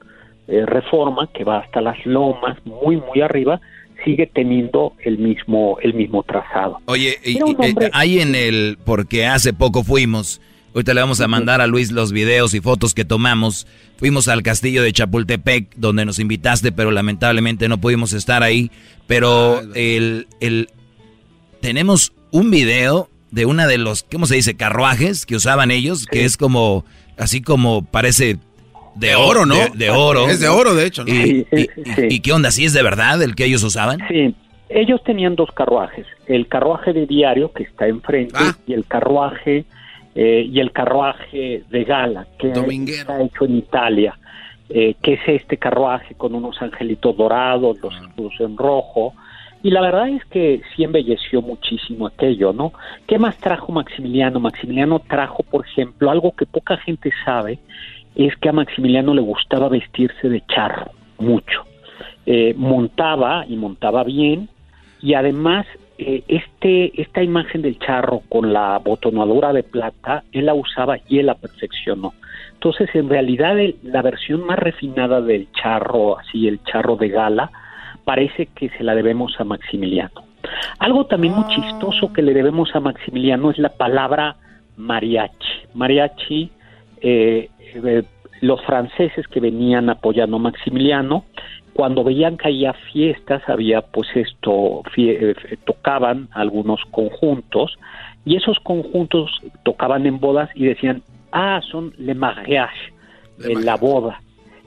eh, 0.48 0.64
reforma 0.66 1.28
que 1.34 1.44
va 1.44 1.58
hasta 1.58 1.82
las 1.82 2.06
lomas 2.06 2.58
muy 2.66 2.98
muy 2.98 3.22
arriba 3.22 3.60
sigue 4.04 4.28
teniendo 4.28 4.94
el 5.04 5.18
mismo, 5.18 5.78
el 5.82 5.94
mismo 5.94 6.24
trazado. 6.24 6.80
Oye, 6.86 7.18
y, 7.24 7.38
eh, 7.38 7.90
ahí 7.94 8.20
en 8.20 8.36
el, 8.36 8.78
porque 8.84 9.26
hace 9.26 9.54
poco 9.54 9.84
fuimos, 9.84 10.42
ahorita 10.74 10.94
le 10.94 11.02
vamos 11.02 11.22
a 11.22 11.28
mandar 11.28 11.62
a 11.62 11.68
Luis 11.68 11.92
los 11.92 12.12
videos 12.12 12.54
y 12.54 12.62
fotos 12.62 12.94
que 12.94 13.06
tomamos, 13.06 13.68
fuimos 13.98 14.28
al 14.28 14.44
castillo 14.44 14.84
de 14.84 14.94
Chapultepec, 14.94 15.76
donde 15.76 16.06
nos 16.06 16.20
invitaste, 16.20 16.72
pero 16.72 16.92
lamentablemente 16.92 17.68
no 17.68 17.80
pudimos 17.80 18.14
estar 18.14 18.44
ahí, 18.44 18.72
pero 19.08 19.58
ah, 19.58 19.64
el, 19.76 20.28
el, 20.40 20.70
tenemos 21.62 22.14
un 22.32 22.52
video 22.52 23.10
de 23.32 23.46
una 23.46 23.68
de 23.68 23.78
los, 23.78 24.04
¿cómo 24.04 24.26
se 24.26 24.36
dice? 24.36 24.56
Carruajes 24.56 25.26
que 25.26 25.36
usaban 25.36 25.72
ellos, 25.72 26.06
que 26.06 26.26
es 26.26 26.38
como, 26.38 26.86
así 27.18 27.42
como 27.42 27.84
parece 27.86 28.38
de 28.98 29.16
oro, 29.16 29.46
¿no? 29.46 29.56
De, 29.74 29.90
oro. 29.90 30.28
Es 30.28 30.40
de 30.40 30.48
oro, 30.48 30.74
de 30.74 30.86
hecho. 30.86 31.04
¿no? 31.04 31.14
Y, 31.14 32.20
qué 32.20 32.32
onda? 32.32 32.52
¿Sí 32.52 32.66
es 32.66 32.74
de 32.74 32.84
verdad 32.84 33.22
el 33.22 33.36
que 33.36 33.46
ellos 33.46 33.64
usaban? 33.64 34.00
Sí. 34.08 34.34
Ellos 34.70 35.02
tenían 35.04 35.36
dos 35.36 35.52
carruajes. 35.52 36.06
El 36.26 36.48
carruaje 36.48 36.92
de 36.94 37.06
diario, 37.06 37.52
que 37.54 37.64
está 37.64 37.88
enfrente, 37.88 38.36
ah. 38.36 38.58
y 38.66 38.74
el 38.74 38.86
carruaje 38.86 39.66
eh, 40.16 40.50
y 40.52 40.60
el 40.60 40.72
carruaje 40.72 41.64
de 41.70 41.84
gala, 41.84 42.28
que 42.38 42.50
está 42.50 43.22
hecho 43.22 43.46
en 43.46 43.58
Italia. 43.58 44.18
Eh, 44.70 44.96
que 45.02 45.14
es 45.14 45.22
este 45.28 45.56
carruaje 45.56 46.14
con 46.16 46.36
unos 46.36 46.62
angelitos 46.62 47.16
dorados, 47.16 47.80
los 47.82 47.94
ah. 47.94 48.02
escudos 48.02 48.34
en 48.40 48.58
rojo. 48.58 49.14
Y 49.64 49.72
la 49.72 49.82
verdad 49.82 50.10
es 50.10 50.26
que 50.26 50.62
sí 50.76 50.84
embelleció 50.84 51.42
muchísimo 51.42 52.06
aquello, 52.08 52.52
¿no? 52.52 52.74
¿Qué 53.08 53.18
más 53.18 53.38
trajo 53.38 53.72
Maximiliano? 53.72 54.40
Maximiliano 54.40 55.00
trajo, 55.00 55.44
por 55.44 55.66
ejemplo, 55.66 56.12
algo 56.12 56.34
que 56.34 56.46
poca 56.46 56.78
gente 56.78 57.12
sabe, 57.24 57.60
es 58.18 58.36
que 58.38 58.50
a 58.50 58.54
Maximiliano 58.54 59.14
le 59.14 59.22
gustaba 59.22 59.70
vestirse 59.70 60.28
de 60.28 60.44
charro, 60.48 60.92
mucho. 61.20 61.64
Eh, 62.26 62.54
montaba 62.58 63.46
y 63.48 63.56
montaba 63.56 64.04
bien, 64.04 64.50
y 65.02 65.14
además 65.14 65.68
eh, 66.00 66.24
este, 66.28 67.00
esta 67.00 67.22
imagen 67.22 67.62
del 67.62 67.78
charro 67.78 68.24
con 68.28 68.52
la 68.52 68.80
botonadura 68.80 69.54
de 69.54 69.62
plata, 69.62 70.24
él 70.32 70.48
la 70.48 70.56
usaba 70.56 70.98
y 71.08 71.20
él 71.20 71.28
la 71.28 71.36
perfeccionó. 71.36 72.16
Entonces, 72.54 72.90
en 72.96 73.08
realidad, 73.08 73.56
la 73.84 74.02
versión 74.02 74.46
más 74.46 74.58
refinada 74.58 75.22
del 75.22 75.48
charro, 75.52 76.18
así 76.18 76.48
el 76.48 76.62
charro 76.64 76.96
de 76.96 77.10
gala, 77.10 77.52
parece 78.04 78.48
que 78.48 78.70
se 78.70 78.84
la 78.84 78.96
debemos 78.96 79.40
a 79.40 79.44
Maximiliano. 79.44 80.24
Algo 80.80 81.06
también 81.06 81.36
muy 81.36 81.46
chistoso 81.54 82.12
que 82.14 82.24
le 82.24 82.34
debemos 82.34 82.76
a 82.76 82.80
Maximiliano 82.80 83.52
es 83.52 83.60
la 83.60 83.70
palabra 83.70 84.38
mariachi. 84.76 85.68
Mariachi 85.76 86.50
eh, 87.02 87.50
eh, 87.84 88.04
los 88.42 88.64
franceses 88.66 89.28
que 89.28 89.40
venían 89.40 89.90
apoyando 89.90 90.38
a 90.38 90.40
Maximiliano, 90.40 91.26
cuando 91.74 92.04
veían 92.04 92.38
que 92.38 92.48
había 92.48 92.74
fiestas, 92.74 93.42
había 93.48 93.82
pues 93.82 94.08
esto, 94.16 94.82
eh, 94.96 95.36
tocaban 95.66 96.28
algunos 96.32 96.82
conjuntos, 96.92 97.78
y 98.26 98.36
esos 98.36 98.60
conjuntos 98.60 99.32
tocaban 99.64 100.06
en 100.06 100.20
bodas 100.20 100.50
y 100.56 100.66
decían, 100.66 101.04
ah, 101.32 101.62
son 101.70 101.94
le 101.98 102.14
mariage, 102.14 102.94
en 103.44 103.66
la 103.66 103.76
boda. 103.76 104.22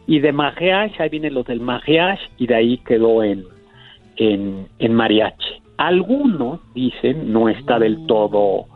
Y 0.07 0.21
de 0.21 0.33
mariage, 0.33 1.03
ahí 1.03 1.09
vienen 1.09 1.35
los 1.35 1.47
del 1.47 1.61
mariage, 1.61 2.23
y 2.39 2.47
de 2.47 2.55
ahí 2.55 2.79
quedó 2.79 3.23
en, 3.23 3.45
en, 4.17 4.67
en 4.79 4.95
mariachi. 4.95 5.61
Algunos 5.77 6.61
dicen, 6.75 7.33
no 7.33 7.49
está 7.49 7.79
del 7.79 8.07
todo 8.07 8.67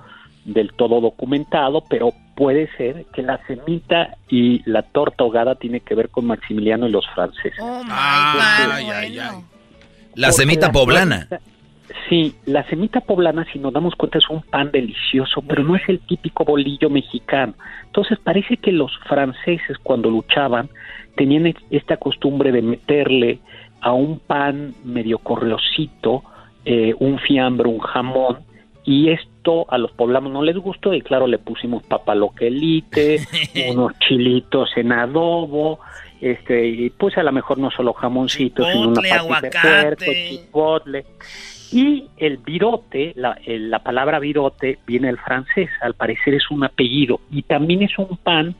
del 0.44 0.72
todo 0.74 1.00
documentado, 1.00 1.82
pero 1.88 2.12
puede 2.34 2.68
ser 2.76 3.06
que 3.12 3.22
la 3.22 3.38
semita 3.46 4.16
y 4.28 4.62
la 4.68 4.82
torta 4.82 5.24
ahogada 5.24 5.54
tiene 5.54 5.80
que 5.80 5.94
ver 5.94 6.08
con 6.08 6.26
Maximiliano 6.26 6.86
y 6.88 6.90
los 6.90 7.06
franceses. 7.14 7.58
Oh 7.60 7.82
ay, 7.88 8.88
ay, 8.90 9.18
La 10.14 10.32
semita 10.32 10.72
poblana. 10.72 11.28
sí, 12.08 12.34
la 12.46 12.64
semita 12.68 13.00
poblana, 13.00 13.46
si 13.52 13.58
nos 13.58 13.72
damos 13.72 13.94
cuenta, 13.94 14.18
es 14.18 14.28
un 14.28 14.42
pan 14.42 14.70
delicioso, 14.72 15.42
pero 15.42 15.62
no 15.62 15.76
es 15.76 15.82
el 15.88 16.00
típico 16.00 16.44
bolillo 16.44 16.90
mexicano. 16.90 17.54
Entonces 17.86 18.18
parece 18.18 18.56
que 18.56 18.72
los 18.72 18.92
franceses 19.08 19.78
cuando 19.82 20.10
luchaban 20.10 20.68
tenían 21.16 21.54
esta 21.70 21.96
costumbre 21.96 22.52
de 22.52 22.62
meterle 22.62 23.38
a 23.80 23.92
un 23.92 24.18
pan 24.18 24.74
medio 24.84 25.18
correosito 25.18 26.24
eh, 26.64 26.94
un 26.98 27.18
fiambre, 27.18 27.68
un 27.68 27.78
jamón, 27.78 28.38
y 28.84 29.10
esto 29.10 29.33
a 29.68 29.78
los 29.78 29.92
poblanos 29.92 30.32
no 30.32 30.42
les 30.42 30.56
gustó 30.56 30.94
y 30.94 31.00
claro 31.00 31.26
le 31.26 31.38
pusimos 31.38 31.82
papaloquelite, 31.82 33.20
unos 33.70 33.92
chilitos 33.98 34.70
en 34.76 34.92
adobo, 34.92 35.80
este 36.20 36.66
y 36.66 36.90
pues 36.90 37.16
a 37.18 37.22
lo 37.22 37.32
mejor 37.32 37.58
no 37.58 37.70
solo 37.70 37.92
jamoncitos, 37.92 38.66
sino 38.72 38.88
una 38.88 39.02
patita 39.28 39.90
de 39.90 40.28
chipotle. 40.28 41.04
Y 41.72 42.04
el 42.18 42.36
virote, 42.36 43.14
la, 43.16 43.36
la 43.46 43.82
palabra 43.82 44.20
virote 44.20 44.78
viene 44.86 45.08
del 45.08 45.18
francés, 45.18 45.68
al 45.80 45.94
parecer 45.94 46.34
es 46.34 46.50
un 46.50 46.62
apellido 46.62 47.20
y 47.32 47.42
también 47.42 47.82
es 47.82 47.98
un 47.98 48.16
pan 48.16 48.54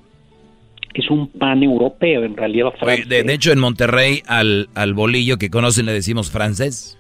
es 0.94 1.10
un 1.10 1.28
pan 1.28 1.62
europeo, 1.62 2.22
en 2.24 2.36
realidad 2.36 2.72
francés. 2.78 3.08
De, 3.08 3.24
de, 3.24 3.34
hecho, 3.34 3.50
en 3.50 3.58
Monterrey 3.58 4.22
al, 4.26 4.68
al 4.74 4.94
bolillo 4.94 5.38
que 5.38 5.50
conocen 5.50 5.86
le 5.86 5.92
decimos 5.92 6.30
francés. 6.30 6.96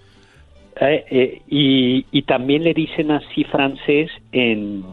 Eh, 0.80 1.04
eh, 1.10 1.42
y, 1.48 2.22
también 2.22 2.64
le 2.64 2.74
dicen 2.74 3.10
así 3.10 3.44
francés 3.44 4.10
en, 4.32 4.84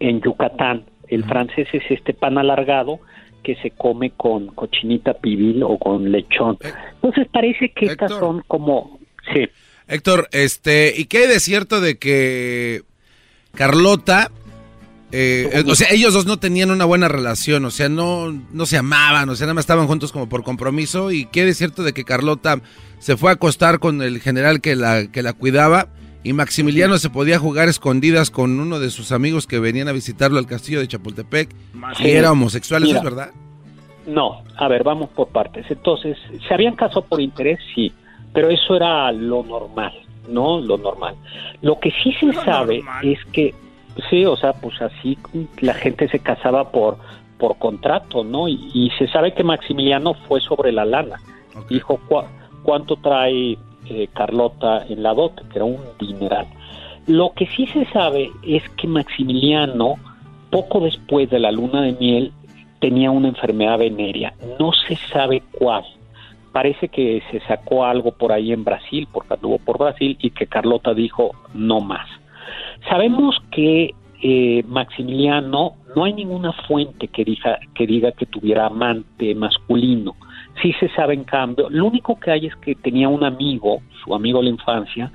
en 0.00 0.20
Yucatán. 0.20 0.84
El 1.08 1.24
francés 1.24 1.68
es 1.72 1.82
este 1.90 2.12
pan 2.12 2.38
alargado 2.38 3.00
que 3.42 3.54
se 3.56 3.70
come 3.70 4.10
con 4.10 4.48
cochinita 4.48 5.14
pibil 5.14 5.62
o 5.62 5.78
con 5.78 6.10
lechón. 6.10 6.58
Eh, 6.60 6.72
Entonces 6.94 7.28
parece 7.32 7.70
que 7.70 7.86
estas 7.86 8.10
son 8.12 8.42
como... 8.46 8.98
Sí. 9.32 9.48
Héctor, 9.88 10.28
este, 10.32 10.92
¿y 10.96 11.04
qué 11.04 11.18
hay 11.18 11.28
de 11.28 11.40
cierto 11.40 11.80
de 11.80 11.96
que 11.96 12.82
Carlota, 13.54 14.30
eh, 15.12 15.64
o 15.66 15.74
sea, 15.74 15.88
ellos 15.90 16.14
dos 16.14 16.26
no 16.26 16.38
tenían 16.38 16.70
una 16.70 16.84
buena 16.84 17.08
relación, 17.08 17.64
o 17.64 17.70
sea, 17.70 17.88
no, 17.88 18.32
no 18.32 18.66
se 18.66 18.76
amaban, 18.76 19.28
o 19.28 19.36
sea, 19.36 19.46
nada 19.46 19.54
más 19.54 19.62
estaban 19.62 19.86
juntos 19.86 20.12
como 20.12 20.28
por 20.28 20.42
compromiso, 20.42 21.10
y 21.10 21.26
qué 21.26 21.44
de 21.44 21.54
cierto 21.54 21.82
de 21.82 21.92
que 21.92 22.04
Carlota 22.04 22.60
se 22.98 23.16
fue 23.16 23.30
a 23.30 23.34
acostar 23.34 23.78
con 23.78 24.02
el 24.02 24.20
general 24.20 24.60
que 24.60 24.76
la, 24.76 25.10
que 25.10 25.22
la 25.22 25.32
cuidaba, 25.32 25.88
y 26.22 26.32
Maximiliano 26.32 26.98
se 26.98 27.08
podía 27.08 27.38
jugar 27.38 27.68
escondidas 27.68 28.30
con 28.30 28.58
uno 28.58 28.80
de 28.80 28.90
sus 28.90 29.12
amigos 29.12 29.46
que 29.46 29.60
venían 29.60 29.86
a 29.86 29.92
visitarlo 29.92 30.38
al 30.38 30.46
castillo 30.46 30.80
de 30.80 30.88
Chapultepec, 30.88 31.54
y 32.00 32.08
era 32.08 32.32
homosexual, 32.32 32.82
¿eso 32.82 32.88
Mira. 32.88 32.98
es 32.98 33.04
verdad? 33.04 33.30
No, 34.06 34.42
a 34.56 34.68
ver, 34.68 34.84
vamos 34.84 35.10
por 35.10 35.28
partes. 35.28 35.66
Entonces, 35.68 36.16
¿se 36.46 36.54
habían 36.54 36.76
casado 36.76 37.02
por 37.02 37.20
interés? 37.20 37.58
Sí, 37.74 37.92
pero 38.32 38.50
eso 38.50 38.76
era 38.76 39.10
lo 39.12 39.42
normal, 39.42 39.92
¿no? 40.28 40.60
Lo 40.60 40.78
normal. 40.78 41.16
Lo 41.62 41.78
que 41.80 41.90
sí 42.02 42.12
se 42.20 42.32
sabe 42.32 42.82
es 43.02 43.18
que, 43.32 43.54
sí, 44.10 44.24
o 44.24 44.36
sea, 44.36 44.52
pues 44.54 44.80
así 44.82 45.18
la 45.60 45.74
gente 45.74 46.08
se 46.08 46.18
casaba 46.20 46.70
por, 46.70 46.96
por 47.38 47.58
contrato, 47.58 48.24
¿no? 48.24 48.48
Y, 48.48 48.70
y 48.74 48.90
se 48.98 49.08
sabe 49.08 49.34
que 49.34 49.44
Maximiliano 49.44 50.14
fue 50.14 50.40
sobre 50.40 50.72
la 50.72 50.84
lana. 50.84 51.20
Dijo, 51.70 51.98
"¿Cuá- 52.08 52.26
¿cuánto 52.62 52.96
trae 52.96 53.56
eh, 53.88 54.08
Carlota 54.12 54.84
en 54.88 55.02
la 55.02 55.14
dote? 55.14 55.42
Que 55.50 55.58
era 55.58 55.64
un 55.64 55.78
dineral. 55.98 56.46
Lo 57.06 57.30
que 57.34 57.46
sí 57.46 57.66
se 57.68 57.84
sabe 57.86 58.30
es 58.42 58.62
que 58.70 58.88
Maximiliano, 58.88 59.94
poco 60.50 60.80
después 60.80 61.30
de 61.30 61.38
la 61.38 61.52
luna 61.52 61.82
de 61.82 61.92
miel, 61.92 62.32
tenía 62.80 63.10
una 63.10 63.28
enfermedad 63.28 63.78
venérea. 63.78 64.34
No 64.58 64.72
se 64.72 64.96
sabe 65.12 65.42
cuál. 65.52 65.84
Parece 66.52 66.88
que 66.88 67.22
se 67.30 67.40
sacó 67.40 67.84
algo 67.84 68.10
por 68.12 68.32
ahí 68.32 68.52
en 68.52 68.64
Brasil, 68.64 69.06
porque 69.12 69.34
anduvo 69.34 69.58
por 69.58 69.78
Brasil, 69.78 70.16
y 70.20 70.30
que 70.30 70.46
Carlota 70.46 70.94
dijo 70.94 71.32
no 71.54 71.80
más. 71.80 72.08
Sabemos 72.88 73.36
que 73.50 73.90
eh, 74.22 74.62
Maximiliano, 74.66 75.74
no 75.94 76.04
hay 76.04 76.12
ninguna 76.14 76.52
fuente 76.66 77.08
que 77.08 77.24
diga, 77.24 77.58
que 77.74 77.86
diga 77.86 78.12
que 78.12 78.26
tuviera 78.26 78.66
amante 78.66 79.34
masculino. 79.34 80.14
Sí 80.62 80.72
se 80.80 80.88
sabe 80.94 81.14
en 81.14 81.24
cambio, 81.24 81.68
lo 81.70 81.84
único 81.86 82.18
que 82.18 82.30
hay 82.30 82.46
es 82.46 82.56
que 82.56 82.74
tenía 82.74 83.08
un 83.08 83.24
amigo, 83.24 83.82
su 84.04 84.14
amigo 84.14 84.38
de 84.38 84.44
la 84.44 84.50
infancia, 84.50 85.12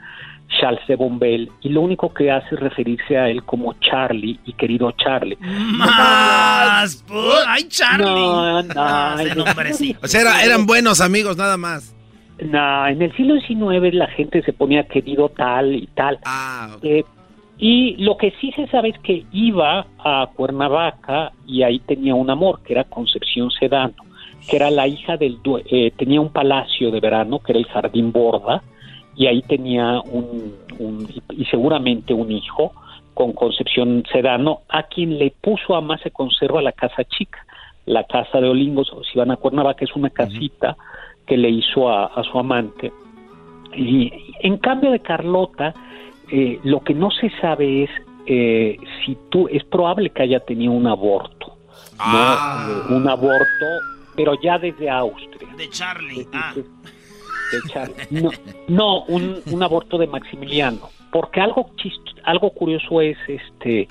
Charles 0.59 0.85
de 0.87 0.95
Bombel, 0.95 1.49
y 1.61 1.69
lo 1.69 1.81
único 1.81 2.13
que 2.13 2.29
hace 2.29 2.53
es 2.55 2.59
referirse 2.61 3.17
a 3.17 3.27
él 3.29 3.43
como 3.43 3.73
Charlie 3.79 4.39
y 4.45 4.53
querido 4.53 4.91
Charlie. 4.91 5.37
Más. 5.41 7.05
pu- 7.07 7.43
Ay, 7.47 7.63
Charlie. 7.69 8.05
No, 8.05 8.61
no, 8.63 9.19
ese 9.19 9.35
nombre 9.35 9.73
sí. 9.73 9.95
O 10.03 10.07
sea, 10.07 10.21
era- 10.21 10.43
eran 10.43 10.65
buenos 10.65 11.01
amigos 11.01 11.37
nada 11.37 11.57
más. 11.57 11.95
No, 12.43 12.87
en 12.87 13.01
el 13.01 13.15
siglo 13.15 13.35
XIX 13.39 13.93
la 13.93 14.07
gente 14.07 14.41
se 14.41 14.51
ponía 14.53 14.83
querido 14.87 15.29
tal 15.29 15.75
y 15.75 15.87
tal. 15.87 16.19
Eh, 16.81 17.03
y 17.61 17.95
lo 17.97 18.17
que 18.17 18.31
sí 18.41 18.51
se 18.53 18.65
sabe 18.67 18.89
es 18.89 18.99
que 18.99 19.23
iba 19.31 19.85
a 19.99 20.27
Cuernavaca 20.35 21.31
y 21.47 21.61
ahí 21.61 21.77
tenía 21.79 22.15
un 22.15 22.29
amor, 22.29 22.61
que 22.63 22.73
era 22.73 22.83
Concepción 22.85 23.51
Sedano, 23.51 23.93
que 24.49 24.55
era 24.55 24.71
la 24.71 24.87
hija 24.87 25.15
del... 25.15 25.41
due- 25.43 25.63
eh, 25.69 25.91
tenía 25.95 26.19
un 26.19 26.29
palacio 26.33 26.89
de 26.89 26.99
verano, 26.99 27.37
que 27.39 27.51
era 27.51 27.59
el 27.59 27.67
Jardín 27.67 28.11
Borda, 28.11 28.63
y 29.15 29.27
ahí 29.27 29.43
tenía 29.43 30.01
un, 30.01 30.55
un- 30.79 31.07
y 31.37 31.45
seguramente 31.45 32.13
un 32.15 32.31
hijo 32.31 32.73
con 33.13 33.33
Concepción 33.33 34.03
Sedano, 34.11 34.61
a 34.67 34.83
quien 34.83 35.19
le 35.19 35.31
puso 35.39 35.75
a 35.75 35.81
más 35.81 36.01
se 36.01 36.09
conserva 36.09 36.61
la 36.63 36.71
casa 36.71 37.03
chica, 37.03 37.45
la 37.85 38.05
casa 38.05 38.41
de 38.41 38.49
Olingos, 38.49 38.91
o 38.91 39.03
si 39.03 39.19
van 39.19 39.29
a 39.31 39.35
Cuernavaca 39.37 39.85
es 39.85 39.95
una 39.95 40.09
casita 40.09 40.75
que 41.27 41.37
le 41.37 41.49
hizo 41.49 41.89
a, 41.89 42.05
a 42.05 42.23
su 42.23 42.39
amante. 42.39 42.91
Y 43.75 44.11
en 44.41 44.57
cambio 44.57 44.91
de 44.91 44.99
Carlota, 44.99 45.73
eh, 46.31 46.59
lo 46.63 46.79
que 46.81 46.93
no 46.93 47.11
se 47.11 47.29
sabe 47.41 47.83
es 47.83 47.89
eh, 48.25 48.77
si 49.05 49.17
tú, 49.29 49.47
es 49.49 49.63
probable 49.65 50.09
que 50.11 50.23
haya 50.23 50.39
tenido 50.39 50.71
un 50.71 50.87
aborto, 50.87 51.57
¿no? 51.97 52.33
Eh, 52.33 52.93
un 52.95 53.07
aborto, 53.09 53.65
pero 54.15 54.33
ya 54.41 54.57
desde 54.59 54.89
Austria. 54.89 55.49
De 55.57 55.69
Charlie. 55.69 56.27
Ah. 56.33 56.53
de 56.55 57.69
Charlie. 57.71 57.95
No, 58.11 58.29
no 58.67 59.03
un, 59.05 59.41
un 59.51 59.63
aborto 59.63 59.97
de 59.97 60.07
Maximiliano, 60.07 60.89
porque 61.11 61.41
algo 61.41 61.69
chist- 61.75 62.19
algo 62.23 62.51
curioso 62.51 63.01
es 63.01 63.17
este 63.27 63.87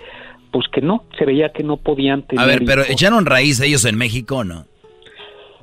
pues 0.53 0.67
que 0.69 0.81
no, 0.81 1.05
se 1.17 1.25
veía 1.25 1.51
que 1.53 1.63
no 1.63 1.77
podían 1.77 2.23
tener 2.23 2.43
A 2.43 2.47
ver, 2.47 2.65
pero 2.65 2.81
hijos. 2.83 2.91
echaron 2.95 3.25
raíz 3.27 3.61
ellos 3.61 3.85
en 3.85 3.97
México, 3.97 4.43
¿no? 4.43 4.65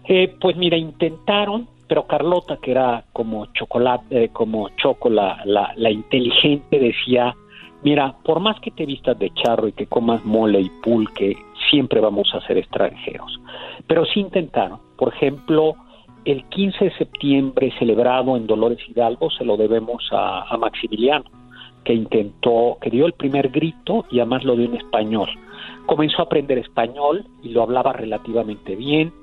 Eh, 0.07 0.33
pues 0.39 0.55
mira, 0.55 0.77
intentaron, 0.77 1.67
pero 1.87 2.07
Carlota, 2.07 2.57
que 2.57 2.71
era 2.71 3.03
como 3.13 3.45
chocolate, 3.53 4.25
eh, 4.25 4.29
como 4.29 4.69
Choco, 4.77 5.09
la, 5.09 5.71
inteligente, 5.89 6.79
decía, 6.79 7.35
mira, 7.83 8.15
por 8.23 8.39
más 8.39 8.59
que 8.59 8.71
te 8.71 8.85
vistas 8.85 9.17
de 9.19 9.31
charro 9.33 9.67
y 9.67 9.73
que 9.73 9.87
comas 9.87 10.23
mole 10.25 10.61
y 10.61 10.69
pulque, 10.83 11.37
siempre 11.69 11.99
vamos 11.99 12.33
a 12.33 12.45
ser 12.45 12.57
extranjeros. 12.57 13.39
Pero 13.87 14.05
sí 14.05 14.19
intentaron. 14.19 14.79
Por 14.97 15.13
ejemplo, 15.13 15.75
el 16.25 16.43
15 16.49 16.85
de 16.85 16.97
septiembre 16.97 17.73
celebrado 17.79 18.35
en 18.35 18.47
Dolores 18.47 18.79
Hidalgo 18.89 19.29
se 19.29 19.45
lo 19.45 19.55
debemos 19.55 20.07
a 20.11 20.55
Maximiliano, 20.57 21.25
que 21.85 21.93
intentó, 21.93 22.77
que 22.81 22.89
dio 22.89 23.05
el 23.05 23.13
primer 23.13 23.49
grito 23.49 24.05
y 24.11 24.19
además 24.19 24.43
lo 24.43 24.57
dio 24.57 24.65
en 24.65 24.75
español. 24.75 25.29
Comenzó 25.85 26.21
a 26.21 26.25
aprender 26.25 26.57
español 26.57 27.25
y 27.43 27.49
lo 27.49 27.63
hablaba 27.63 27.93
relativamente 27.93 28.75
bien. 28.75 29.13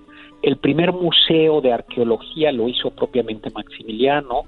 El 0.45 0.59
primer 0.59 0.93
museo 0.93 1.63
de 1.63 1.73
arqueología 1.73 2.53
lo 2.53 2.69
hizo 2.69 2.91
propiamente 2.91 3.49
Maximiliano. 3.49 4.43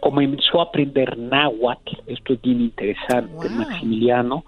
Comenzó 0.00 0.60
a 0.60 0.64
aprender 0.64 1.18
náhuatl, 1.18 1.96
esto 2.06 2.32
es 2.32 2.40
bien 2.40 2.62
interesante, 2.62 3.50
Maximiliano. 3.50 4.44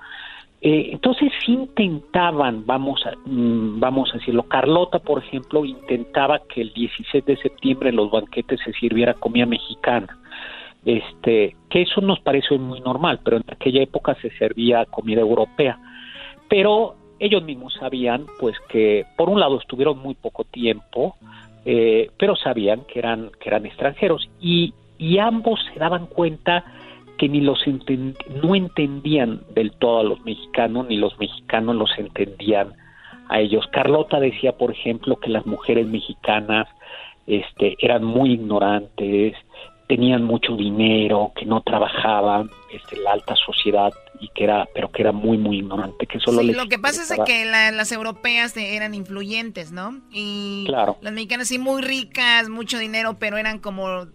Eh, 0.62 0.89
entonces 0.93 1.31
intentaban, 1.47 2.64
vamos 2.64 3.05
a, 3.05 3.12
mm, 3.26 3.81
vamos 3.81 4.14
a 4.14 4.16
decirlo, 4.16 4.44
Carlota, 4.44 4.98
por 4.98 5.22
ejemplo, 5.22 5.66
intentaba 5.66 6.40
que 6.48 6.62
el 6.62 6.72
16 6.72 7.22
de 7.26 7.36
septiembre 7.36 7.90
en 7.90 7.97
los 7.97 8.10
banquetes 8.10 8.59
se 8.64 8.72
sirviera 8.72 9.12
comida 9.12 9.44
mexicana. 9.44 10.18
Este, 10.86 11.55
que 11.68 11.82
eso 11.82 12.01
nos 12.01 12.20
parece 12.20 12.56
muy 12.56 12.81
normal, 12.81 13.20
pero 13.22 13.36
en 13.36 13.44
aquella 13.47 13.82
época 13.82 14.16
se 14.22 14.31
servía 14.39 14.86
comida 14.86 15.20
europea. 15.20 15.78
Pero 16.48 16.97
ellos 17.19 17.43
mismos 17.43 17.74
sabían, 17.74 18.27
pues, 18.41 18.57
que 18.69 19.07
por 19.16 19.28
un 19.28 19.41
lado 19.41 19.59
estuvieron 19.59 19.99
muy 19.99 20.15
poco 20.15 20.45
tiempo, 20.45 21.16
eh, 21.65 22.11
pero 22.19 22.36
sabían 22.36 22.82
que 22.82 22.99
eran, 22.99 23.31
que 23.41 23.49
eran 23.49 23.66
extranjeros 23.66 24.28
y, 24.41 24.74
y 24.99 25.19
ambos 25.19 25.61
se 25.73 25.78
daban 25.78 26.07
cuenta 26.07 26.65
que 27.19 27.28
ni 27.28 27.41
los 27.41 27.61
no 28.43 28.55
entendían 28.55 29.41
del 29.55 29.73
todo 29.73 30.01
a 30.01 30.05
los 30.05 30.20
mexicanos, 30.24 30.89
ni 30.89 30.97
los 30.97 31.19
mexicanos 31.19 31.77
los 31.77 31.91
entendían 31.99 32.73
a 33.28 33.41
ellos. 33.41 33.66
Carlota 33.69 34.20
decía, 34.20 34.53
por 34.53 34.73
ejemplo, 34.73 35.16
que 35.16 35.31
las 35.31 35.47
mujeres 35.47 35.86
mexicanas 35.86 36.69
este, 37.27 37.77
eran 37.78 38.05
muy 38.05 38.32
ignorantes, 38.32 39.36
tenían 39.86 40.24
mucho 40.24 40.57
dinero, 40.57 41.32
que 41.36 41.47
no 41.47 41.61
trabajaban, 41.62 42.51
este, 42.73 42.97
la 43.01 43.12
alta 43.12 43.35
sociedad 43.36 43.93
y 44.20 44.28
que 44.35 44.45
era, 44.45 44.66
pero 44.74 44.91
que 44.93 45.03
era 45.03 45.12
muy 45.12 45.36
muy 45.39 45.59
ignorante, 45.59 46.07
que 46.07 46.19
solo 46.20 46.41
Sí, 46.41 46.47
les 46.49 46.57
lo 46.57 46.69
que 46.69 46.78
pasa 46.78 47.03
es 47.03 47.12
que 47.27 47.45
la- 47.45 47.70
las 47.73 47.91
europeas 47.93 48.57
eran 48.57 48.95
influyentes, 48.95 49.73
¿no? 49.73 50.01
Y 50.12 50.65
Claro. 50.66 50.99
las 51.03 51.12
mexicanas 51.12 51.49
sí 51.49 51.59
muy 51.59 51.82
ricas, 51.82 52.49
mucho 52.49 52.78
dinero, 52.78 53.19
pero 53.19 53.36
eran 53.36 53.59
como 53.59 54.07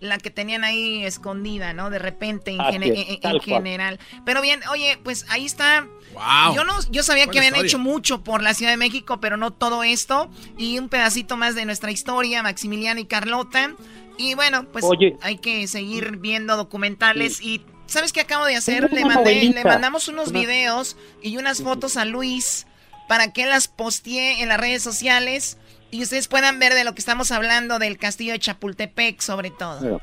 la 0.00 0.16
que 0.18 0.30
tenían 0.30 0.62
ahí 0.62 1.02
escondida, 1.04 1.72
¿no? 1.72 1.90
De 1.90 1.98
repente 1.98 2.52
en, 2.52 2.82
es, 2.84 3.08
en- 3.08 3.18
cual. 3.20 3.40
general. 3.40 3.98
Pero 4.24 4.40
bien, 4.42 4.60
oye, 4.70 4.96
pues 5.02 5.26
ahí 5.28 5.44
está. 5.44 5.88
Wow. 6.14 6.54
Yo 6.54 6.62
no, 6.64 6.74
yo 6.92 7.02
sabía 7.02 7.26
que 7.26 7.38
habían 7.38 7.54
historia. 7.54 7.66
hecho 7.66 7.78
mucho 7.80 8.22
por 8.22 8.40
la 8.42 8.54
Ciudad 8.54 8.70
de 8.72 8.76
México, 8.76 9.18
pero 9.20 9.36
no 9.36 9.52
todo 9.52 9.82
esto. 9.82 10.30
Y 10.56 10.78
un 10.78 10.88
pedacito 10.88 11.36
más 11.36 11.56
de 11.56 11.64
nuestra 11.64 11.90
historia, 11.90 12.44
Maximiliano 12.44 13.00
y 13.00 13.06
Carlota. 13.06 13.74
Y 14.16 14.34
bueno, 14.34 14.66
pues 14.72 14.84
Oye. 14.84 15.16
hay 15.20 15.38
que 15.38 15.66
seguir 15.66 16.16
viendo 16.18 16.56
documentales 16.56 17.40
y 17.42 17.60
¿sabes 17.88 18.12
qué 18.12 18.20
acabo 18.20 18.44
de 18.44 18.54
hacer? 18.54 18.92
Le, 18.92 19.04
mandé, 19.04 19.50
le 19.52 19.64
mandamos 19.64 20.06
unos 20.08 20.30
videos 20.30 20.96
y 21.22 21.36
unas 21.36 21.62
fotos 21.62 21.96
a 21.96 22.04
Luis 22.04 22.66
para 23.08 23.32
que 23.32 23.46
las 23.46 23.66
postee 23.66 24.42
en 24.42 24.48
las 24.48 24.60
redes 24.60 24.82
sociales 24.82 25.58
y 25.90 26.02
ustedes 26.02 26.28
puedan 26.28 26.58
ver 26.58 26.74
de 26.74 26.84
lo 26.84 26.92
que 26.94 27.00
estamos 27.00 27.32
hablando 27.32 27.78
del 27.78 27.98
castillo 27.98 28.32
de 28.32 28.38
Chapultepec 28.38 29.20
sobre 29.20 29.50
todo. 29.50 30.00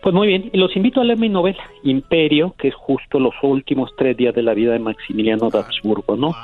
Pues 0.00 0.14
muy 0.14 0.26
bien, 0.26 0.50
y 0.52 0.58
los 0.58 0.74
invito 0.74 1.00
a 1.00 1.04
leer 1.04 1.18
mi 1.18 1.28
novela, 1.28 1.62
Imperio, 1.84 2.56
que 2.58 2.68
es 2.68 2.74
justo 2.74 3.20
los 3.20 3.34
últimos 3.42 3.94
tres 3.96 4.16
días 4.16 4.34
de 4.34 4.42
la 4.42 4.52
vida 4.52 4.72
de 4.72 4.80
Maximiliano 4.80 5.48
de 5.48 5.58
Habsburgo, 5.58 6.16
¿no? 6.16 6.34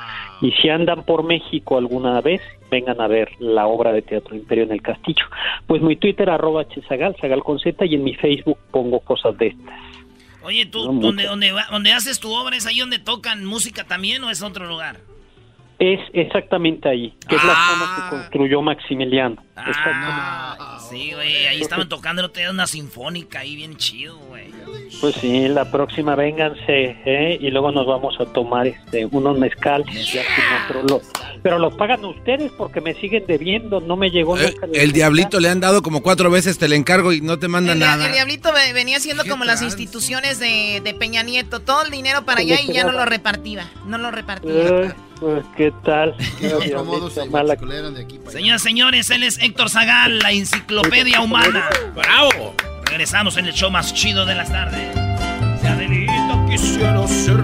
Y 0.41 0.51
si 0.51 0.69
andan 0.69 1.03
por 1.03 1.23
México 1.23 1.77
alguna 1.77 2.21
vez, 2.21 2.41
vengan 2.71 3.01
a 3.01 3.07
ver 3.07 3.29
la 3.39 3.67
obra 3.67 3.91
de 3.91 4.01
teatro 4.01 4.35
Imperio 4.35 4.63
en 4.63 4.71
el 4.71 4.81
Castillo. 4.81 5.25
Pues 5.67 5.81
mi 5.81 5.97
Twitter, 5.97 6.29
arroba 6.29 6.69
chesagal, 6.69 7.17
sagal 7.19 7.43
con 7.43 7.59
Z, 7.59 7.85
y 7.85 7.95
en 7.95 8.03
mi 8.05 8.13
Facebook 8.13 8.59
pongo 8.71 9.01
cosas 9.01 9.37
de 9.37 9.47
estas. 9.47 9.79
Oye, 10.49 10.65
tú, 10.65 10.91
No, 10.91 10.99
donde, 10.99 11.25
donde, 11.25 11.51
va- 11.51 11.67
donde 11.69 11.93
haces 11.93 12.19
tu 12.19 12.33
obra, 12.33 12.55
¿es 12.57 12.65
ahí 12.65 12.79
donde 12.79 12.97
tocan 12.97 13.45
música 13.45 13.83
también 13.85 14.23
o 14.23 14.31
es 14.31 14.41
otro 14.41 14.65
lugar? 14.67 14.99
Es 15.79 15.99
exactamente 16.13 16.89
ahí, 16.89 17.13
que 17.25 17.37
es 17.37 17.43
la 17.43 17.53
zona 17.53 17.95
que 17.95 18.15
construyó 18.17 18.61
Maximiliano. 18.61 19.41
Ah, 19.55 20.77
Sí, 20.89 21.11
güey, 21.13 21.45
ahí 21.45 21.61
estaban 21.61 21.87
tocando, 21.87 22.23
no 22.23 22.31
te 22.31 22.49
una 22.49 22.65
sinfónica 22.65 23.39
ahí 23.39 23.55
bien 23.55 23.77
chido, 23.77 24.17
güey. 24.17 24.51
Pues 24.99 25.15
sí, 25.15 25.47
la 25.47 25.69
próxima 25.69 26.15
vénganse, 26.15 26.97
¿eh? 27.05 27.37
Y 27.39 27.51
luego 27.51 27.71
nos 27.71 27.85
vamos 27.85 28.15
a 28.19 28.25
tomar 28.25 28.65
este 28.65 29.05
unos 29.05 29.37
mezcal. 29.37 29.85
pero, 30.67 30.83
lo, 30.83 31.01
pero 31.43 31.59
los 31.59 31.75
pagan 31.75 32.03
ustedes 32.03 32.51
porque 32.57 32.81
me 32.81 32.95
siguen 32.95 33.23
debiendo, 33.27 33.79
no 33.81 33.95
me 33.95 34.09
llegó 34.09 34.35
eh, 34.37 34.51
nunca. 34.51 34.67
El, 34.73 34.91
diablito 34.91 35.39
le 35.39 35.49
han 35.49 35.59
dado 35.59 35.83
como 35.83 36.01
cuatro 36.01 36.31
veces, 36.31 36.57
te 36.57 36.67
le 36.67 36.75
encargo 36.75 37.13
y 37.13 37.21
no 37.21 37.37
te 37.37 37.47
manda 37.47 37.75
nada. 37.75 38.07
El 38.07 38.13
diablito 38.13 38.51
venía 38.73 38.99
siendo 38.99 39.23
como 39.25 39.45
las 39.45 39.61
instituciones 39.61 40.39
de, 40.39 40.81
de, 40.83 40.93
Peña 40.95 41.21
Nieto, 41.21 41.59
todo 41.59 41.83
el 41.83 41.91
dinero 41.91 42.25
para 42.25 42.41
allá 42.41 42.59
y 42.59 42.73
ya 42.73 42.83
no 42.83 42.91
lo 42.91 43.05
repartía, 43.05 43.69
no 43.85 43.97
lo 43.99 44.09
repartía. 44.09 44.51
Eh, 44.51 44.93
pues, 45.19 45.45
¿qué 45.55 45.73
tal? 45.83 46.15
Señoras, 48.29 48.61
señores, 48.61 49.09
él 49.09 49.23
es 49.23 49.37
Héctor 49.39 49.69
Zagal, 49.69 50.19
la 50.19 50.31
enciclopedia 50.31 51.21
humana. 51.21 51.69
¡Bravo! 51.95 52.55
Regresamos 52.85 53.37
en 53.37 53.45
el 53.45 53.53
show 53.53 53.69
más 53.69 53.93
chido 53.93 54.25
de 54.25 54.35
las 54.35 54.49
tardes. 54.49 54.97
Si 55.61 55.67
Adelita 55.67 56.45
quisiera 56.49 57.07
ser 57.07 57.37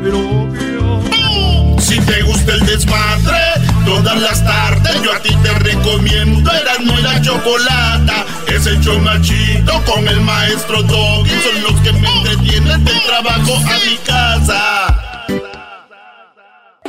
Si 1.80 1.99
te 1.99 2.22
gusta 2.23 2.53
el 2.53 2.65
desmadre, 2.65 3.38
todas 3.85 4.19
las 4.19 4.43
tardes 4.43 5.02
yo 5.03 5.14
a 5.14 5.19
ti 5.19 5.35
te 5.43 5.53
recomiendo 5.60 6.52
Erasmo 6.52 6.97
y 6.97 7.02
la 7.03 7.22
Chocolata. 7.22 8.26
Es 8.47 8.65
el 8.65 8.80
show 8.81 8.99
más 8.99 9.22
chido 9.22 9.84
con 9.85 10.07
el 10.07 10.22
maestro 10.22 10.81
Doggy. 10.81 11.30
Son 11.30 11.64
los 11.64 11.81
que 11.81 11.93
me 11.93 12.07
entretienen 12.07 12.84
del 12.84 13.02
trabajo 13.03 13.56
a 13.57 13.89
mi 13.89 13.97
casa. 13.97 15.14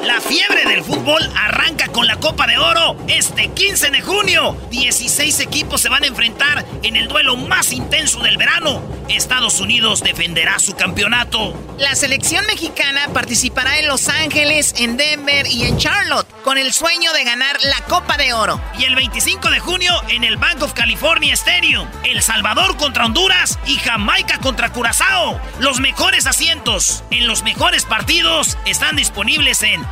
La 0.07 0.21
fiebre 0.21 0.65
del 0.67 0.85
fútbol 0.85 1.21
arranca 1.35 1.89
con 1.89 2.07
la 2.07 2.15
Copa 2.21 2.47
de 2.47 2.57
Oro 2.59 2.97
este 3.09 3.49
15 3.49 3.91
de 3.91 4.03
junio. 4.03 4.57
16 4.71 5.41
equipos 5.41 5.81
se 5.81 5.89
van 5.89 6.05
a 6.05 6.07
enfrentar 6.07 6.65
en 6.85 6.95
el 6.95 7.09
duelo 7.09 7.37
más 7.37 7.73
intenso 7.73 8.21
del 8.21 8.37
verano. 8.37 8.81
Estados 9.09 9.61
Unidos 9.61 10.05
defenderá 10.05 10.61
su 10.61 10.77
campeonato. 10.77 11.55
La 11.79 11.97
selección 11.97 12.47
mexicana 12.47 13.09
participará 13.13 13.79
en 13.79 13.89
Los 13.89 14.09
Ángeles, 14.09 14.75
en 14.79 14.97
Denver 14.97 15.47
y 15.49 15.65
en 15.65 15.77
Charlotte 15.77 16.29
con 16.45 16.59
el 16.59 16.73
sueño 16.73 17.13
de 17.13 17.25
ganar 17.25 17.57
la 17.65 17.81
Copa 17.87 18.17
de 18.17 18.33
Oro. 18.33 18.61
Y 18.79 18.85
el 18.85 18.95
25 18.95 19.51
de 19.51 19.59
junio 19.59 19.93
en 20.09 20.23
el 20.23 20.37
Bank 20.37 20.63
of 20.63 20.75
California 20.75 21.35
Stadium, 21.35 21.89
El 22.05 22.23
Salvador 22.23 22.77
contra 22.77 23.07
Honduras 23.07 23.59
y 23.67 23.75
Jamaica 23.77 24.39
contra 24.39 24.73
Curazao. 24.73 25.41
Los 25.59 25.81
mejores 25.81 26.27
asientos 26.27 27.03
en 27.11 27.27
los 27.27 27.43
mejores 27.43 27.85
partidos 27.85 28.57
están 28.65 28.95
disponibles 28.95 29.65
en 29.65 29.85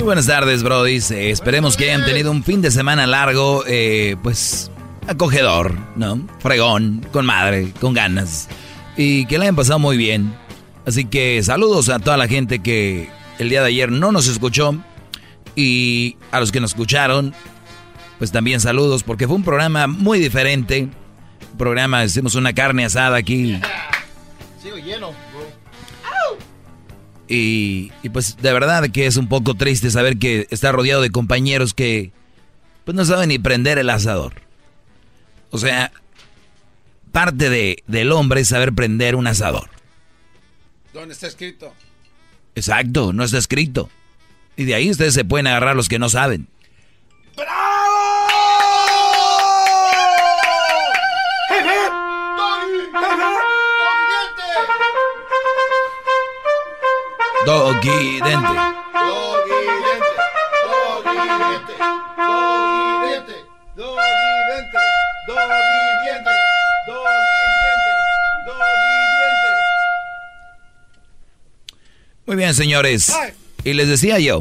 Muy 0.00 0.06
buenas 0.06 0.28
tardes, 0.28 0.62
Brody. 0.62 0.96
esperemos 0.96 1.76
que 1.76 1.84
hayan 1.84 2.06
tenido 2.06 2.30
un 2.30 2.42
fin 2.42 2.62
de 2.62 2.70
semana 2.70 3.06
largo, 3.06 3.64
eh, 3.66 4.16
pues 4.22 4.70
acogedor, 5.06 5.76
¿no? 5.94 6.26
Fregón, 6.38 7.06
con 7.12 7.26
madre, 7.26 7.74
con 7.82 7.92
ganas. 7.92 8.48
Y 8.96 9.26
que 9.26 9.36
la 9.36 9.44
hayan 9.44 9.56
pasado 9.56 9.78
muy 9.78 9.98
bien. 9.98 10.34
Así 10.86 11.04
que 11.04 11.42
saludos 11.42 11.90
a 11.90 11.98
toda 11.98 12.16
la 12.16 12.28
gente 12.28 12.60
que 12.60 13.10
el 13.38 13.50
día 13.50 13.60
de 13.60 13.68
ayer 13.68 13.92
no 13.92 14.10
nos 14.10 14.26
escuchó. 14.26 14.74
Y 15.54 16.16
a 16.30 16.40
los 16.40 16.50
que 16.50 16.60
nos 16.60 16.70
escucharon, 16.70 17.34
pues 18.16 18.32
también 18.32 18.60
saludos, 18.60 19.02
porque 19.02 19.26
fue 19.26 19.36
un 19.36 19.44
programa 19.44 19.86
muy 19.86 20.18
diferente. 20.18 20.88
Un 21.52 21.58
programa, 21.58 22.06
hicimos 22.06 22.36
una 22.36 22.54
carne 22.54 22.86
asada 22.86 23.18
aquí. 23.18 23.60
Sigo 24.62 24.78
lleno. 24.78 25.12
Y, 27.32 27.92
pues 28.12 28.36
de 28.38 28.52
verdad 28.52 28.90
que 28.90 29.06
es 29.06 29.16
un 29.16 29.28
poco 29.28 29.54
triste 29.54 29.88
saber 29.88 30.18
que 30.18 30.48
está 30.50 30.72
rodeado 30.72 31.00
de 31.00 31.10
compañeros 31.10 31.74
que 31.74 32.10
pues 32.84 32.96
no 32.96 33.04
saben 33.04 33.28
ni 33.28 33.38
prender 33.38 33.78
el 33.78 33.88
asador. 33.88 34.42
O 35.50 35.58
sea, 35.58 35.92
parte 37.12 37.48
de, 37.48 37.84
del 37.86 38.10
hombre 38.10 38.40
es 38.40 38.48
saber 38.48 38.72
prender 38.72 39.14
un 39.14 39.28
asador. 39.28 39.70
¿Dónde 40.92 41.14
está 41.14 41.28
escrito? 41.28 41.72
Exacto, 42.56 43.12
no 43.12 43.22
está 43.22 43.38
escrito. 43.38 43.90
Y 44.56 44.64
de 44.64 44.74
ahí 44.74 44.90
ustedes 44.90 45.14
se 45.14 45.24
pueden 45.24 45.46
agarrar 45.46 45.76
los 45.76 45.88
que 45.88 46.00
no 46.00 46.08
saben. 46.08 46.48
Doggy 57.46 58.20
Dente. 58.20 58.46
Doggy 58.46 59.50
Dente. 59.80 60.16
Doggy 60.56 61.16
Dente. 61.38 61.74
Doggy 63.76 64.14
Dente. 64.48 64.82
Doggy 65.26 65.78
Dente. 66.06 66.34
Doggy 66.86 67.38
Dente. 67.64 67.92
Doggy 68.46 68.96
Diente. 69.14 69.52
Muy 72.26 72.36
bien, 72.36 72.54
señores. 72.54 73.12
Y 73.64 73.72
les 73.72 73.88
decía 73.88 74.18
yo 74.18 74.40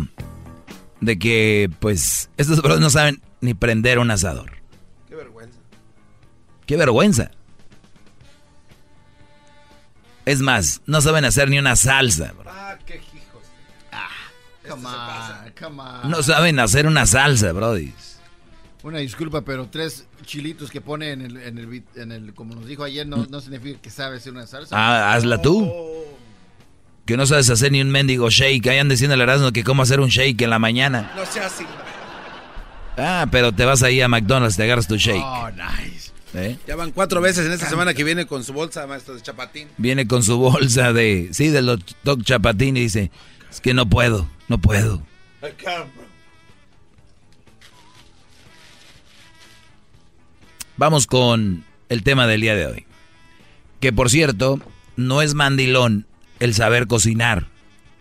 de 0.99 1.17
que, 1.17 1.69
pues, 1.79 2.29
estos 2.37 2.61
bros 2.61 2.79
no 2.79 2.89
saben 2.89 3.21
ni 3.41 3.53
prender 3.53 3.99
un 3.99 4.11
asador. 4.11 4.51
Qué 5.07 5.15
vergüenza. 5.15 5.59
Qué 6.65 6.75
vergüenza. 6.77 7.31
Es 10.25 10.41
más, 10.41 10.81
no 10.85 11.01
saben 11.01 11.25
hacer 11.25 11.49
ni 11.49 11.57
una 11.57 11.75
salsa. 11.75 12.33
Bro. 12.37 12.51
Come 14.69 14.87
on, 14.87 15.51
come 15.59 15.81
on. 15.81 16.09
No 16.09 16.23
saben 16.23 16.59
hacer 16.59 16.87
una 16.87 17.05
salsa, 17.05 17.51
brody. 17.51 17.93
Una 18.83 18.99
disculpa, 18.99 19.41
pero 19.41 19.67
tres 19.67 20.05
chilitos 20.25 20.71
que 20.71 20.79
pone 20.79 21.11
en 21.11 21.21
el, 21.21 21.37
en 21.37 21.57
el, 21.57 21.83
en 21.95 22.11
el 22.11 22.33
como 22.33 22.55
nos 22.55 22.65
dijo 22.65 22.83
ayer, 22.83 23.05
no, 23.05 23.25
no 23.29 23.41
significa 23.41 23.81
que 23.81 23.89
sabe 23.89 24.17
hacer 24.17 24.31
una 24.31 24.47
salsa. 24.47 24.75
Ah, 24.77 25.13
hazla 25.13 25.41
tú. 25.41 25.65
Oh. 25.65 26.17
Que 27.05 27.17
no 27.17 27.25
sabes 27.25 27.49
hacer 27.49 27.71
ni 27.71 27.81
un 27.81 27.89
mendigo 27.89 28.29
shake. 28.29 28.67
Hayan 28.67 28.87
diciendo 28.87 29.15
al 29.15 29.21
Erasmo 29.21 29.51
que 29.51 29.63
cómo 29.63 29.81
hacer 29.81 29.99
un 29.99 30.09
shake 30.09 30.41
en 30.43 30.49
la 30.49 30.59
mañana. 30.59 31.11
No 31.15 31.25
sea 31.25 31.47
así. 31.47 31.65
Ah, 32.97 33.27
pero 33.31 33.51
te 33.51 33.65
vas 33.65 33.81
ahí 33.83 34.01
a 34.01 34.07
McDonald's, 34.07 34.57
te 34.57 34.63
agarras 34.63 34.87
tu 34.87 34.97
shake. 34.97 35.23
Oh, 35.23 35.49
nice. 35.51 36.11
¿Eh? 36.33 36.57
Ya 36.67 36.75
van 36.75 36.91
cuatro 36.91 37.21
veces 37.21 37.45
en 37.47 37.51
esta 37.51 37.67
semana 37.67 37.93
que 37.93 38.03
viene 38.03 38.27
con 38.27 38.43
su 38.43 38.53
bolsa, 38.53 38.85
maestro 38.85 39.15
de 39.15 39.21
chapatín. 39.21 39.67
Viene 39.77 40.07
con 40.07 40.21
su 40.21 40.37
bolsa 40.37 40.93
de, 40.93 41.29
sí, 41.31 41.47
de 41.47 41.61
los 41.63 41.79
Doc 42.03 42.23
Chapatín 42.23 42.77
y 42.77 42.81
dice, 42.81 43.09
es 43.49 43.61
que 43.61 43.73
no 43.73 43.89
puedo, 43.89 44.29
no 44.49 44.57
puedo. 44.57 45.01
Vamos 50.75 51.07
con 51.07 51.63
el 51.87 52.03
tema 52.03 52.27
del 52.27 52.41
día 52.41 52.55
de 52.55 52.65
hoy. 52.65 52.85
Que 53.79 53.93
por 53.93 54.09
cierto, 54.09 54.59
no 54.97 55.21
es 55.21 55.35
mandilón 55.35 56.05
el 56.39 56.53
saber 56.53 56.87
cocinar. 56.87 57.47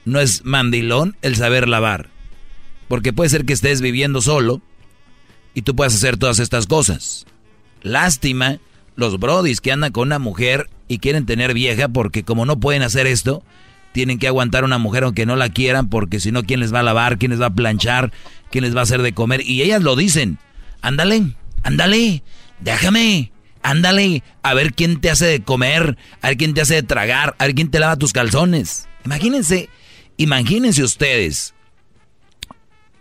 No 0.04 0.20
es 0.20 0.44
mandilón 0.44 1.16
el 1.22 1.36
saber 1.36 1.68
lavar. 1.68 2.08
Porque 2.88 3.12
puede 3.12 3.30
ser 3.30 3.44
que 3.44 3.52
estés 3.52 3.80
viviendo 3.80 4.22
solo 4.22 4.62
y 5.54 5.62
tú 5.62 5.76
puedas 5.76 5.94
hacer 5.94 6.16
todas 6.16 6.38
estas 6.38 6.66
cosas. 6.66 7.26
Lástima 7.82 8.58
los 8.96 9.20
brodis 9.20 9.60
que 9.60 9.70
andan 9.70 9.92
con 9.92 10.08
una 10.08 10.18
mujer 10.18 10.70
y 10.88 10.98
quieren 10.98 11.26
tener 11.26 11.52
vieja 11.52 11.88
porque 11.88 12.24
como 12.24 12.46
no 12.46 12.58
pueden 12.58 12.82
hacer 12.82 13.06
esto, 13.06 13.42
tienen 13.92 14.18
que 14.18 14.28
aguantar 14.28 14.62
a 14.62 14.66
una 14.66 14.78
mujer 14.78 15.04
aunque 15.04 15.26
no 15.26 15.36
la 15.36 15.48
quieran 15.48 15.88
porque 15.88 16.20
si 16.20 16.32
no, 16.32 16.42
¿quién 16.42 16.60
les 16.60 16.72
va 16.72 16.80
a 16.80 16.84
lavar? 16.84 17.18
¿Quién 17.18 17.30
les 17.30 17.40
va 17.40 17.46
a 17.46 17.54
planchar? 17.54 18.12
¿Quién 18.50 18.64
les 18.64 18.74
va 18.74 18.80
a 18.80 18.82
hacer 18.84 19.02
de 19.02 19.12
comer? 19.12 19.42
Y 19.44 19.62
ellas 19.62 19.82
lo 19.82 19.96
dicen. 19.96 20.38
Ándale, 20.80 21.34
ándale, 21.62 22.22
déjame, 22.60 23.32
ándale, 23.62 24.22
a 24.42 24.54
ver 24.54 24.72
quién 24.74 25.00
te 25.00 25.10
hace 25.10 25.26
de 25.26 25.42
comer, 25.42 25.98
a 26.22 26.28
ver 26.28 26.36
quién 26.36 26.54
te 26.54 26.60
hace 26.60 26.74
de 26.74 26.82
tragar, 26.82 27.34
a 27.38 27.46
ver 27.46 27.54
quién 27.54 27.70
te 27.70 27.80
lava 27.80 27.96
tus 27.96 28.12
calzones. 28.12 28.88
Imagínense, 29.04 29.68
imagínense 30.16 30.82
ustedes 30.82 31.54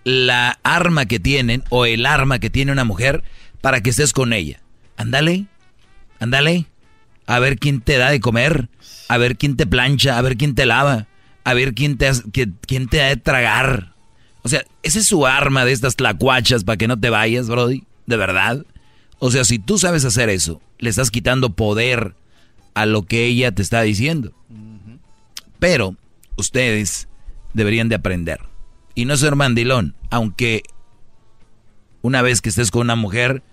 la 0.03 0.57
arma 0.63 1.05
que 1.05 1.19
tienen 1.19 1.63
o 1.69 1.85
el 1.85 2.05
arma 2.05 2.39
que 2.39 2.49
tiene 2.49 2.71
una 2.71 2.85
mujer 2.85 3.23
para 3.61 3.81
que 3.81 3.89
estés 3.89 4.13
con 4.13 4.33
ella. 4.33 4.61
Ándale, 4.95 5.47
ándale. 6.19 6.65
A 7.25 7.39
ver 7.39 7.59
quién 7.59 7.81
te 7.81 7.97
da 7.97 8.09
de 8.09 8.21
comer, 8.21 8.69
a 9.07 9.17
ver 9.17 9.37
quién 9.37 9.55
te 9.55 9.65
plancha, 9.67 10.17
a 10.17 10.21
ver 10.21 10.37
quién 10.37 10.55
te 10.55 10.65
lava, 10.65 11.07
a 11.43 11.53
ver 11.53 11.73
quién 11.73 11.97
te, 11.97 12.11
quién 12.31 12.87
te 12.87 12.97
da 12.97 13.07
de 13.07 13.17
tragar. 13.17 13.93
O 14.43 14.49
sea, 14.49 14.63
esa 14.83 14.99
es 14.99 15.05
su 15.05 15.25
arma 15.25 15.65
de 15.65 15.71
estas 15.71 15.95
tlacuachas 15.95 16.63
para 16.63 16.77
que 16.77 16.87
no 16.87 16.99
te 16.99 17.09
vayas, 17.09 17.49
Brody. 17.49 17.83
De 18.05 18.17
verdad. 18.17 18.65
O 19.19 19.31
sea, 19.31 19.43
si 19.43 19.59
tú 19.59 19.77
sabes 19.77 20.05
hacer 20.05 20.29
eso, 20.29 20.61
le 20.79 20.89
estás 20.89 21.11
quitando 21.11 21.49
poder 21.51 22.15
a 22.73 22.85
lo 22.85 23.03
que 23.03 23.25
ella 23.25 23.51
te 23.51 23.61
está 23.61 23.81
diciendo. 23.81 24.33
Pero 25.59 25.95
ustedes 26.35 27.07
deberían 27.53 27.89
de 27.89 27.95
aprender. 27.95 28.39
Y 28.95 29.05
no 29.05 29.17
ser 29.17 29.35
mandilón, 29.35 29.95
aunque 30.09 30.63
una 32.01 32.21
vez 32.21 32.41
que 32.41 32.49
estés 32.49 32.71
con 32.71 32.81
una 32.81 32.95
mujer 32.95 33.43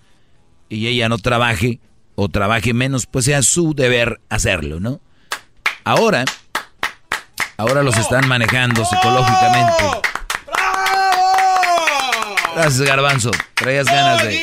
y 0.68 0.86
ella 0.86 1.08
no 1.08 1.18
trabaje 1.18 1.80
o 2.14 2.28
trabaje 2.28 2.72
menos, 2.74 3.06
pues 3.06 3.24
sea 3.24 3.42
su 3.42 3.74
deber 3.74 4.20
hacerlo, 4.28 4.80
¿no? 4.80 5.00
Ahora, 5.86 6.24
ahora 7.58 7.82
los 7.82 7.94
están 7.98 8.26
manejando 8.26 8.86
psicológicamente. 8.86 9.84
Gracias, 12.54 12.80
Garbanzo. 12.88 13.30
Traías 13.54 13.86
ganas 13.86 14.22
de... 14.22 14.42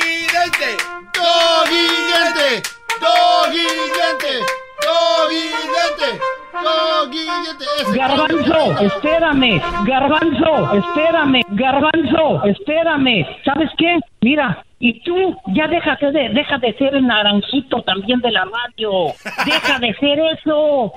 Garbanzo, 7.94 8.80
espérame, 8.82 9.62
garbanzo, 9.86 10.74
espérame, 10.76 11.42
garbanzo, 11.50 12.44
espérame. 12.46 13.26
¿Sabes 13.44 13.70
qué? 13.78 14.00
Mira, 14.22 14.64
y 14.80 15.02
tú 15.04 15.36
ya 15.56 15.68
déjate 15.68 16.12
de, 16.12 16.30
deja 16.30 16.58
de 16.58 16.74
ser 16.78 16.96
el 16.96 17.06
naranjito 17.06 17.82
también 17.84 18.20
de 18.20 18.32
la 18.32 18.46
radio. 18.46 19.14
Deja 19.46 19.80
de 19.80 19.94
ser 19.96 20.20
eso. 20.20 20.94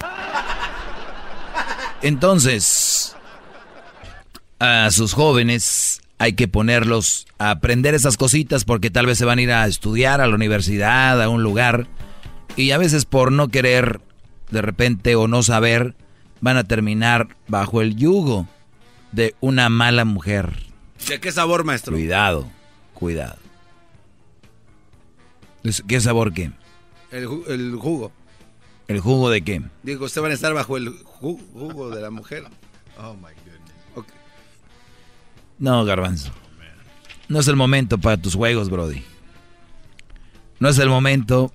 Entonces, 2.03 3.16
a 4.59 4.91
sus 4.91 5.15
jóvenes 5.15 6.01
hay 6.19 6.35
que 6.35 6.49
ponerlos 6.49 7.27
a 7.39 7.51
aprender 7.51 7.95
esas 7.95 8.16
cositas 8.16 8.65
porque 8.65 8.91
tal 8.91 9.07
vez 9.07 9.19
se 9.19 9.24
van 9.24 9.39
a 9.39 9.43
ir 9.43 9.53
a 9.53 9.66
estudiar 9.66 10.20
a 10.20 10.27
la 10.27 10.35
universidad, 10.35 11.20
a 11.20 11.28
un 11.28 11.43
lugar, 11.43 11.86
y 12.57 12.70
a 12.70 12.78
veces 12.78 13.05
por 13.05 13.32
no 13.32 13.49
querer 13.49 14.01
de 14.50 14.62
repente 14.62 15.16
o 15.16 15.28
no 15.28 15.42
saber, 15.42 15.94
van 16.40 16.56
a 16.56 16.64
terminar 16.64 17.36
bajo 17.48 17.80
el 17.80 17.96
yugo 17.96 18.46
de 19.12 19.34
una 19.40 19.68
mala 19.68 20.04
mujer. 20.04 20.52
¿De 21.08 21.20
qué 21.20 21.32
sabor, 21.32 21.64
maestro? 21.64 21.92
Cuidado, 21.92 22.48
cuidado. 22.94 23.36
¿Qué 25.86 26.00
sabor 26.00 26.32
qué? 26.32 26.52
El, 27.10 27.28
el 27.48 27.76
jugo. 27.76 28.12
¿El 28.88 29.00
jugo 29.00 29.30
de 29.30 29.42
qué? 29.42 29.62
Digo, 29.82 30.04
usted 30.04 30.20
van 30.20 30.32
a 30.32 30.34
estar 30.34 30.52
bajo 30.52 30.76
el 30.76 30.90
jugo 30.90 31.90
de 31.90 32.02
la 32.02 32.10
mujer. 32.10 32.44
Oh 32.98 33.14
my 33.14 33.32
goodness. 33.44 34.14
No, 35.58 35.84
Garbanzo. 35.84 36.32
No 37.28 37.40
es 37.40 37.48
el 37.48 37.56
momento 37.56 37.98
para 37.98 38.16
tus 38.16 38.34
juegos, 38.34 38.68
Brody. 38.68 39.02
No 40.58 40.68
es 40.68 40.78
el 40.78 40.88
momento 40.88 41.52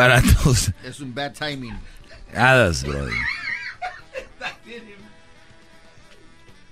para 0.00 0.22
tus. 0.22 0.72
Es 0.82 0.98
un 1.00 1.14
bad 1.14 1.34
timing. 1.34 1.78
Hadas, 2.34 2.84
Brody. 2.84 3.12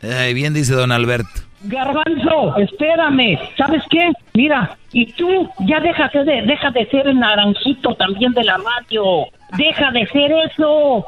Ay, 0.00 0.32
bien 0.32 0.54
dice 0.54 0.72
don 0.72 0.90
Alberto. 0.92 1.28
Garbanzo, 1.64 2.56
espérame. 2.56 3.38
¿Sabes 3.58 3.82
qué? 3.90 4.12
Mira, 4.32 4.78
y 4.92 5.12
tú 5.12 5.46
ya 5.66 5.78
déjate 5.80 6.24
de, 6.24 6.42
deja 6.46 6.70
de 6.70 6.86
ser 6.86 7.06
el 7.06 7.18
naranjito 7.18 7.94
también 7.96 8.32
de 8.32 8.44
la 8.44 8.56
radio. 8.56 9.26
Deja 9.58 9.90
de 9.90 10.06
ser 10.06 10.32
eso. 10.50 11.04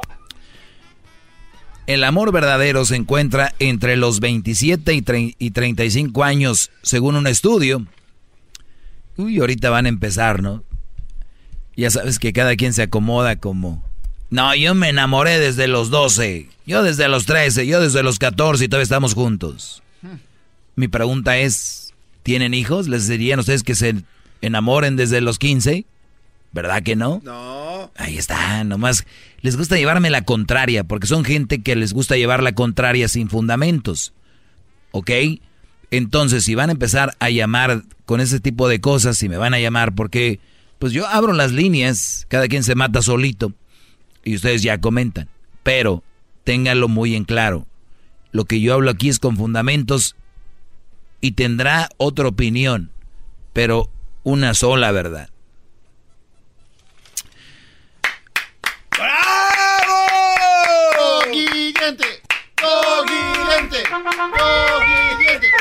El 1.87 2.03
amor 2.03 2.31
verdadero 2.31 2.85
se 2.85 2.97
encuentra 2.97 3.53
entre 3.57 3.95
los 3.95 4.19
27 4.19 4.93
y, 4.93 5.35
y 5.39 5.51
35 5.51 6.23
años, 6.23 6.69
según 6.83 7.15
un 7.15 7.25
estudio. 7.25 7.83
Uy, 9.17 9.39
ahorita 9.39 9.71
van 9.71 9.87
a 9.87 9.89
empezar, 9.89 10.43
¿no? 10.43 10.63
Ya 11.81 11.89
sabes 11.89 12.19
que 12.19 12.31
cada 12.31 12.55
quien 12.55 12.73
se 12.73 12.83
acomoda 12.83 13.37
como... 13.37 13.83
No, 14.29 14.53
yo 14.53 14.75
me 14.75 14.89
enamoré 14.89 15.39
desde 15.39 15.67
los 15.67 15.89
12, 15.89 16.47
yo 16.67 16.83
desde 16.83 17.07
los 17.07 17.25
13, 17.25 17.65
yo 17.65 17.81
desde 17.81 18.03
los 18.03 18.19
14 18.19 18.63
y 18.63 18.67
todavía 18.67 18.83
estamos 18.83 19.15
juntos. 19.15 19.81
Mi 20.75 20.87
pregunta 20.87 21.39
es, 21.39 21.95
¿tienen 22.21 22.53
hijos? 22.53 22.87
¿Les 22.87 23.07
dirían 23.07 23.39
ustedes 23.39 23.63
que 23.63 23.73
se 23.73 23.95
enamoren 24.43 24.95
desde 24.95 25.21
los 25.21 25.39
15? 25.39 25.85
¿Verdad 26.51 26.83
que 26.83 26.95
no? 26.95 27.19
No. 27.23 27.91
Ahí 27.95 28.15
está, 28.15 28.63
nomás 28.63 29.07
les 29.41 29.57
gusta 29.57 29.75
llevarme 29.75 30.11
la 30.11 30.21
contraria, 30.21 30.83
porque 30.83 31.07
son 31.07 31.25
gente 31.25 31.63
que 31.63 31.75
les 31.75 31.93
gusta 31.93 32.15
llevar 32.15 32.43
la 32.43 32.53
contraria 32.53 33.07
sin 33.07 33.27
fundamentos. 33.27 34.13
¿Ok? 34.91 35.09
Entonces, 35.89 36.43
si 36.43 36.53
van 36.53 36.69
a 36.69 36.73
empezar 36.73 37.15
a 37.17 37.31
llamar 37.31 37.81
con 38.05 38.21
ese 38.21 38.39
tipo 38.39 38.69
de 38.69 38.79
cosas, 38.79 39.17
si 39.17 39.29
me 39.29 39.37
van 39.37 39.55
a 39.55 39.59
llamar, 39.59 39.95
porque 39.95 40.39
pues 40.81 40.93
yo 40.93 41.05
abro 41.05 41.31
las 41.33 41.51
líneas, 41.51 42.25
cada 42.27 42.47
quien 42.47 42.63
se 42.63 42.73
mata 42.73 43.03
solito 43.03 43.53
y 44.23 44.35
ustedes 44.35 44.63
ya 44.63 44.81
comentan, 44.81 45.29
pero 45.61 46.03
ténganlo 46.43 46.87
muy 46.87 47.15
en 47.15 47.23
claro. 47.23 47.67
Lo 48.31 48.45
que 48.45 48.59
yo 48.59 48.73
hablo 48.73 48.89
aquí 48.89 49.07
es 49.07 49.19
con 49.19 49.37
fundamentos 49.37 50.15
y 51.21 51.33
tendrá 51.33 51.87
otra 51.97 52.29
opinión, 52.29 52.89
pero 53.53 53.91
una 54.23 54.55
sola 54.55 54.91
verdad. 54.91 55.29
¡Bravo! 58.97 60.01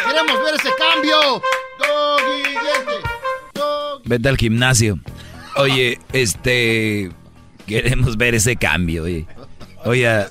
¡Queremos 0.06 0.44
ver 0.44 0.55
ese 0.55 0.70
cambio! 0.78 1.42
Vete 4.11 4.28
al 4.28 4.37
gimnasio. 4.37 4.99
Oye, 5.55 6.01
este. 6.12 7.12
Queremos 7.65 8.16
ver 8.16 8.35
ese 8.35 8.57
cambio, 8.57 9.05
oye. 9.05 9.24
Oye, 9.85 10.09
a, 10.09 10.28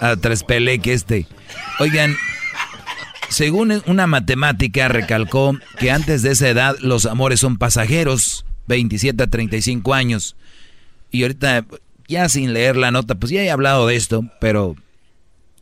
a 0.00 0.16
que 0.16 0.92
este. 0.92 1.28
Oigan, 1.78 2.16
según 3.28 3.82
una 3.86 4.08
matemática 4.08 4.88
recalcó 4.88 5.56
que 5.78 5.92
antes 5.92 6.22
de 6.22 6.32
esa 6.32 6.48
edad 6.48 6.76
los 6.80 7.06
amores 7.06 7.38
son 7.38 7.56
pasajeros, 7.56 8.44
27 8.66 9.22
a 9.22 9.28
35 9.28 9.94
años. 9.94 10.34
Y 11.12 11.22
ahorita, 11.22 11.66
ya 12.08 12.28
sin 12.28 12.52
leer 12.52 12.76
la 12.76 12.90
nota, 12.90 13.14
pues 13.14 13.30
ya 13.30 13.42
he 13.42 13.50
hablado 13.52 13.86
de 13.86 13.94
esto, 13.94 14.24
pero 14.40 14.74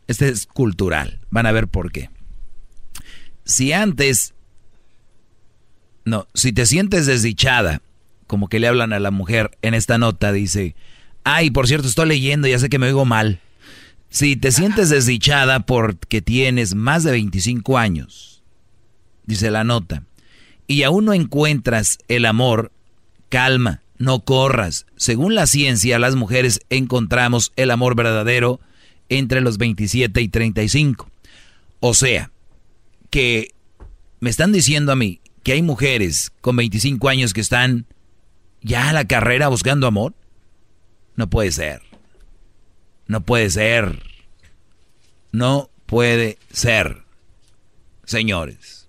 este 0.07 0.29
es 0.29 0.47
cultural. 0.47 1.19
Van 1.29 1.45
a 1.45 1.51
ver 1.51 1.67
por 1.67 1.91
qué. 1.91 2.09
Si 3.45 3.73
antes 3.73 4.33
no, 6.09 6.27
si 6.33 6.51
te 6.51 6.65
sientes 6.65 7.05
desdichada, 7.05 7.81
como 8.27 8.47
que 8.47 8.59
le 8.59 8.67
hablan 8.67 8.93
a 8.93 8.99
la 8.99 9.11
mujer 9.11 9.57
en 9.61 9.73
esta 9.73 9.97
nota, 9.97 10.31
dice, 10.31 10.75
ay, 11.23 11.51
por 11.51 11.67
cierto, 11.67 11.87
estoy 11.87 12.09
leyendo, 12.09 12.47
ya 12.47 12.59
sé 12.59 12.69
que 12.69 12.79
me 12.79 12.87
oigo 12.87 13.05
mal. 13.05 13.39
Si 14.09 14.35
te 14.35 14.51
sientes 14.51 14.89
desdichada 14.89 15.61
porque 15.61 16.21
tienes 16.21 16.75
más 16.75 17.03
de 17.03 17.11
25 17.11 17.77
años, 17.77 18.43
dice 19.25 19.51
la 19.51 19.63
nota, 19.63 20.03
y 20.67 20.83
aún 20.83 21.05
no 21.05 21.13
encuentras 21.13 21.99
el 22.07 22.25
amor, 22.25 22.71
calma, 23.29 23.81
no 23.97 24.21
corras. 24.21 24.85
Según 24.95 25.35
la 25.35 25.47
ciencia, 25.47 25.99
las 25.99 26.15
mujeres 26.15 26.61
encontramos 26.69 27.51
el 27.55 27.71
amor 27.71 27.95
verdadero 27.95 28.59
entre 29.09 29.41
los 29.41 29.57
27 29.57 30.21
y 30.21 30.27
35. 30.27 31.09
O 31.79 31.93
sea, 31.93 32.31
que 33.09 33.53
me 34.19 34.29
están 34.29 34.51
diciendo 34.51 34.91
a 34.91 34.95
mí 34.95 35.19
que 35.43 35.53
hay 35.53 35.61
mujeres 35.61 36.31
con 36.41 36.55
25 36.55 37.09
años 37.09 37.33
que 37.33 37.41
están 37.41 37.85
ya 38.61 38.89
a 38.89 38.93
la 38.93 39.05
carrera 39.05 39.47
buscando 39.47 39.87
amor? 39.87 40.13
No 41.15 41.29
puede 41.29 41.51
ser. 41.51 41.81
No 43.07 43.21
puede 43.21 43.49
ser. 43.49 44.03
No 45.31 45.69
puede 45.85 46.37
ser. 46.51 47.03
Señores. 48.05 48.87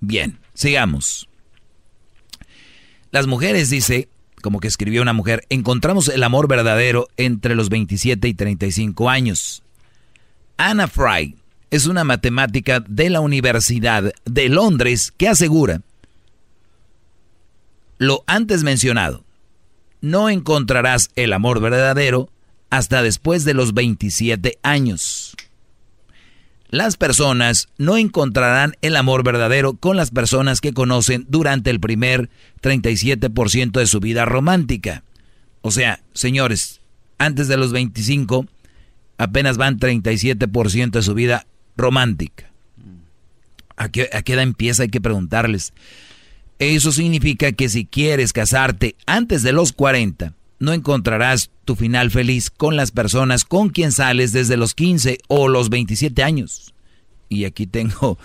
Bien, 0.00 0.38
sigamos. 0.54 1.28
Las 3.10 3.26
mujeres, 3.26 3.70
dice, 3.70 4.08
como 4.40 4.60
que 4.60 4.68
escribió 4.68 5.02
una 5.02 5.12
mujer, 5.12 5.44
encontramos 5.48 6.08
el 6.08 6.22
amor 6.22 6.48
verdadero 6.48 7.08
entre 7.16 7.54
los 7.54 7.68
27 7.68 8.28
y 8.28 8.34
35 8.34 9.08
años. 9.08 9.62
Anna 10.56 10.86
Fry 10.86 11.36
es 11.70 11.86
una 11.86 12.04
matemática 12.04 12.80
de 12.80 13.10
la 13.10 13.20
Universidad 13.20 14.12
de 14.24 14.48
Londres 14.48 15.12
que 15.16 15.28
asegura 15.28 15.82
lo 17.98 18.24
antes 18.26 18.62
mencionado. 18.62 19.24
No 20.00 20.30
encontrarás 20.30 21.10
el 21.16 21.34
amor 21.34 21.60
verdadero 21.60 22.30
hasta 22.70 23.02
después 23.02 23.44
de 23.44 23.52
los 23.52 23.74
27 23.74 24.58
años. 24.62 25.36
Las 26.70 26.96
personas 26.96 27.68
no 27.76 27.98
encontrarán 27.98 28.74
el 28.80 28.96
amor 28.96 29.22
verdadero 29.22 29.74
con 29.74 29.96
las 29.96 30.12
personas 30.12 30.60
que 30.60 30.72
conocen 30.72 31.26
durante 31.28 31.68
el 31.68 31.80
primer 31.80 32.30
37% 32.62 33.72
de 33.72 33.86
su 33.86 34.00
vida 34.00 34.24
romántica. 34.24 35.02
O 35.60 35.70
sea, 35.70 36.00
señores, 36.14 36.80
antes 37.18 37.48
de 37.48 37.56
los 37.58 37.72
25 37.72 38.46
apenas 39.18 39.58
van 39.58 39.78
37% 39.78 40.90
de 40.90 41.02
su 41.02 41.12
vida 41.12 41.44
romántica. 41.80 42.50
¿A 43.76 43.88
qué, 43.88 44.10
edad 44.12 44.42
empieza? 44.42 44.82
Hay 44.82 44.90
que 44.90 45.00
preguntarles. 45.00 45.72
Eso 46.58 46.92
significa 46.92 47.52
que 47.52 47.68
si 47.68 47.86
quieres 47.86 48.32
casarte 48.32 48.94
antes 49.06 49.42
de 49.42 49.52
los 49.52 49.72
40, 49.72 50.34
no 50.58 50.74
encontrarás 50.74 51.50
tu 51.64 51.74
final 51.74 52.10
feliz 52.10 52.50
con 52.50 52.76
las 52.76 52.90
personas 52.90 53.46
con 53.46 53.70
quien 53.70 53.92
sales 53.92 54.32
desde 54.32 54.58
los 54.58 54.74
15 54.74 55.18
o 55.28 55.48
los 55.48 55.70
27 55.70 56.22
años. 56.22 56.74
Y 57.30 57.46
aquí 57.46 57.66
tengo, 57.66 58.18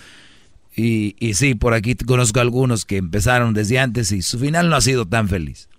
y, 0.76 1.16
y 1.18 1.32
sí, 1.32 1.54
por 1.54 1.72
aquí 1.72 1.94
conozco 1.94 2.40
algunos 2.40 2.84
que 2.84 2.98
empezaron 2.98 3.54
desde 3.54 3.78
antes 3.78 4.12
y 4.12 4.20
su 4.20 4.38
final 4.38 4.68
no 4.68 4.76
ha 4.76 4.82
sido 4.82 5.06
tan 5.06 5.28
feliz. 5.28 5.70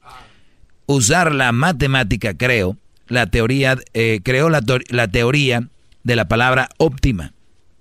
Usar 0.87 1.35
la 1.35 1.51
matemática, 1.51 2.33
creo, 2.35 2.77
la 3.07 3.27
teoría, 3.27 3.77
eh, 3.93 4.21
creo 4.23 4.49
la, 4.49 4.63
la 4.89 5.07
teoría 5.07 5.69
de 6.03 6.15
la 6.15 6.27
palabra 6.27 6.69
óptima. 6.77 7.33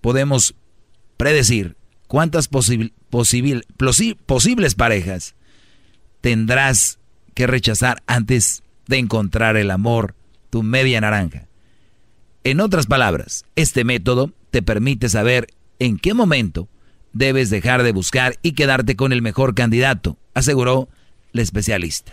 Podemos 0.06 0.54
predecir 1.16 1.76
cuántas 2.06 2.46
posibles 2.46 2.92
parejas 4.76 5.34
tendrás 6.20 7.00
que 7.34 7.48
rechazar 7.48 8.04
antes 8.06 8.62
de 8.86 8.98
encontrar 8.98 9.56
el 9.56 9.68
amor, 9.72 10.14
tu 10.48 10.62
media 10.62 11.00
naranja. 11.00 11.48
En 12.44 12.60
otras 12.60 12.86
palabras, 12.86 13.46
este 13.56 13.82
método 13.82 14.32
te 14.52 14.62
permite 14.62 15.08
saber 15.08 15.48
en 15.80 15.98
qué 15.98 16.14
momento 16.14 16.68
debes 17.12 17.50
dejar 17.50 17.82
de 17.82 17.90
buscar 17.90 18.38
y 18.42 18.52
quedarte 18.52 18.94
con 18.94 19.12
el 19.12 19.22
mejor 19.22 19.56
candidato, 19.56 20.18
aseguró 20.34 20.88
la 21.32 21.42
especialista. 21.42 22.12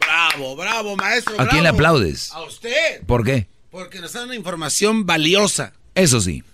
Bravo, 0.00 0.56
bravo, 0.56 0.96
maestro. 0.96 1.38
¿A 1.38 1.46
quién 1.46 1.62
le 1.62 1.68
aplaudes? 1.68 2.32
A 2.32 2.40
usted. 2.40 3.02
¿Por 3.06 3.22
qué? 3.22 3.48
Porque 3.70 4.00
nos 4.00 4.14
da 4.14 4.24
una 4.24 4.34
información 4.34 5.04
valiosa. 5.04 5.74
Eso 5.96 6.20
sí. 6.20 6.44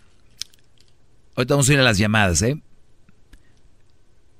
Ahorita 1.34 1.54
vamos 1.54 1.68
a 1.68 1.72
ir 1.72 1.80
a 1.80 1.82
las 1.82 1.98
llamadas, 1.98 2.40
¿eh? 2.42 2.62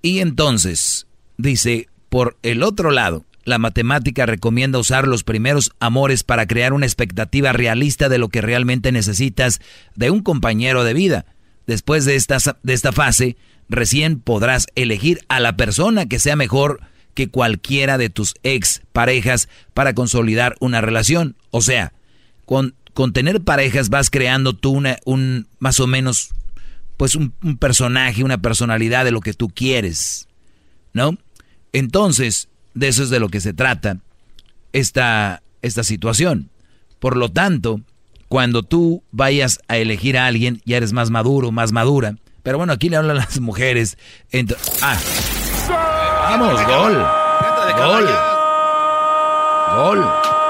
Y 0.01 0.21
entonces, 0.21 1.07
dice, 1.37 1.89
por 2.09 2.39
el 2.43 2.63
otro 2.63 2.93
lado, 2.93 3.25
la 3.45 3.59
matemática 3.59 4.27
recomienda 4.27 4.79
usar 4.79 5.09
los 5.09 5.25
primeros 5.25 5.73
amores 5.81 6.23
para 6.23 6.47
crear 6.47 6.73
una 6.73 6.87
expectativa 6.87 7.53
realista 7.53 8.09
de 8.09 8.19
lo 8.19 8.29
que 8.29 8.43
realmente 8.43 8.93
necesitas 8.93 9.61
de 9.97 10.11
un 10.11 10.23
compañero 10.23 10.85
de 10.85 10.95
vida. 10.95 11.27
Después 11.67 12.05
de 12.05 12.15
esta, 12.15 12.39
de 12.63 12.73
esta 12.73 12.93
fase, 12.93 13.37
recién 13.69 14.21
podrás 14.21 14.69
elegir 14.77 15.25
a 15.29 15.41
la 15.41 15.57
persona 15.57 16.07
que 16.07 16.21
sea 16.21 16.37
mejor 16.37 16.81
que 17.15 17.29
cualquiera 17.29 17.99
de 17.99 18.09
tus 18.09 18.35
ex 18.45 18.83
parejas 18.93 19.49
para 19.75 19.95
consolidar 19.95 20.55
una 20.61 20.81
relación. 20.81 21.37
O 21.51 21.61
sea, 21.61 21.93
con, 22.45 22.77
con 22.95 23.13
tener 23.13 23.43
parejas 23.43 23.89
vas 23.89 24.11
creando 24.11 24.53
tú 24.55 24.73
una, 24.73 24.99
un 25.05 25.49
más 25.59 25.81
o 25.81 25.87
menos 25.87 26.31
pues 26.97 27.15
un, 27.15 27.35
un 27.43 27.57
personaje, 27.57 28.23
una 28.23 28.39
personalidad 28.39 29.05
de 29.05 29.11
lo 29.11 29.21
que 29.21 29.35
tú 29.35 29.49
quieres, 29.49 30.29
¿no? 30.93 31.17
Entonces, 31.73 32.49
de 32.75 32.89
eso 32.89 33.03
es 33.03 33.11
de 33.11 33.21
lo 33.21 33.29
que 33.29 33.41
se 33.41 33.53
trata 33.55 33.99
esta, 34.73 35.43
esta 35.63 35.85
situación. 35.85 36.51
Por 36.99 37.17
lo 37.17 37.31
tanto, 37.31 37.81
cuando 38.29 38.63
tú 38.63 39.03
vayas 39.11 39.59
a 39.69 39.79
elegir 39.79 40.17
a 40.17 40.27
alguien, 40.27 40.63
ya 40.65 40.77
eres 40.77 40.93
más 40.93 41.11
maduro, 41.11 41.51
más 41.51 41.73
madura. 41.73 42.17
Pero 42.43 42.59
bueno, 42.59 42.73
aquí 42.73 42.89
le 42.89 42.97
hablan 42.97 43.17
las 43.17 43.41
mujeres. 43.41 43.97
ah. 44.83 44.99
Vamos, 45.69 46.55
gol. 46.67 47.07
Gol. 47.77 48.09
Gol. 49.75 50.42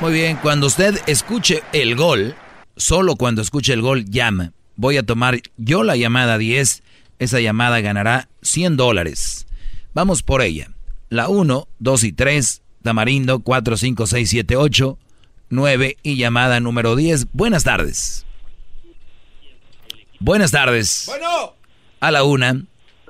Muy 0.00 0.12
bien, 0.12 0.36
cuando 0.36 0.66
usted 0.66 1.00
escuche 1.06 1.62
el 1.72 1.94
gol, 1.94 2.34
solo 2.76 3.16
cuando 3.16 3.42
escuche 3.42 3.72
el 3.72 3.80
gol 3.80 4.04
llama. 4.04 4.52
Voy 4.76 4.96
a 4.96 5.04
tomar 5.04 5.40
yo 5.56 5.84
la 5.84 5.96
llamada 5.96 6.36
10. 6.36 6.82
Esa 7.20 7.40
llamada 7.40 7.80
ganará 7.80 8.28
100 8.42 8.76
dólares. 8.76 9.46
Vamos 9.94 10.22
por 10.22 10.42
ella. 10.42 10.70
La 11.08 11.28
1, 11.28 11.68
2 11.78 12.04
y 12.04 12.12
3, 12.12 12.62
Tamarindo 12.82 13.38
4, 13.38 13.76
5, 13.76 14.06
6, 14.06 14.30
7, 14.30 14.56
8, 14.56 14.98
9 15.48 15.96
y 16.02 16.16
llamada 16.16 16.60
número 16.60 16.96
10. 16.96 17.28
Buenas 17.32 17.64
tardes. 17.64 18.26
Buenas 20.18 20.50
tardes. 20.50 21.04
Bueno. 21.06 21.54
A 22.00 22.10
la 22.10 22.24
1. 22.24 22.62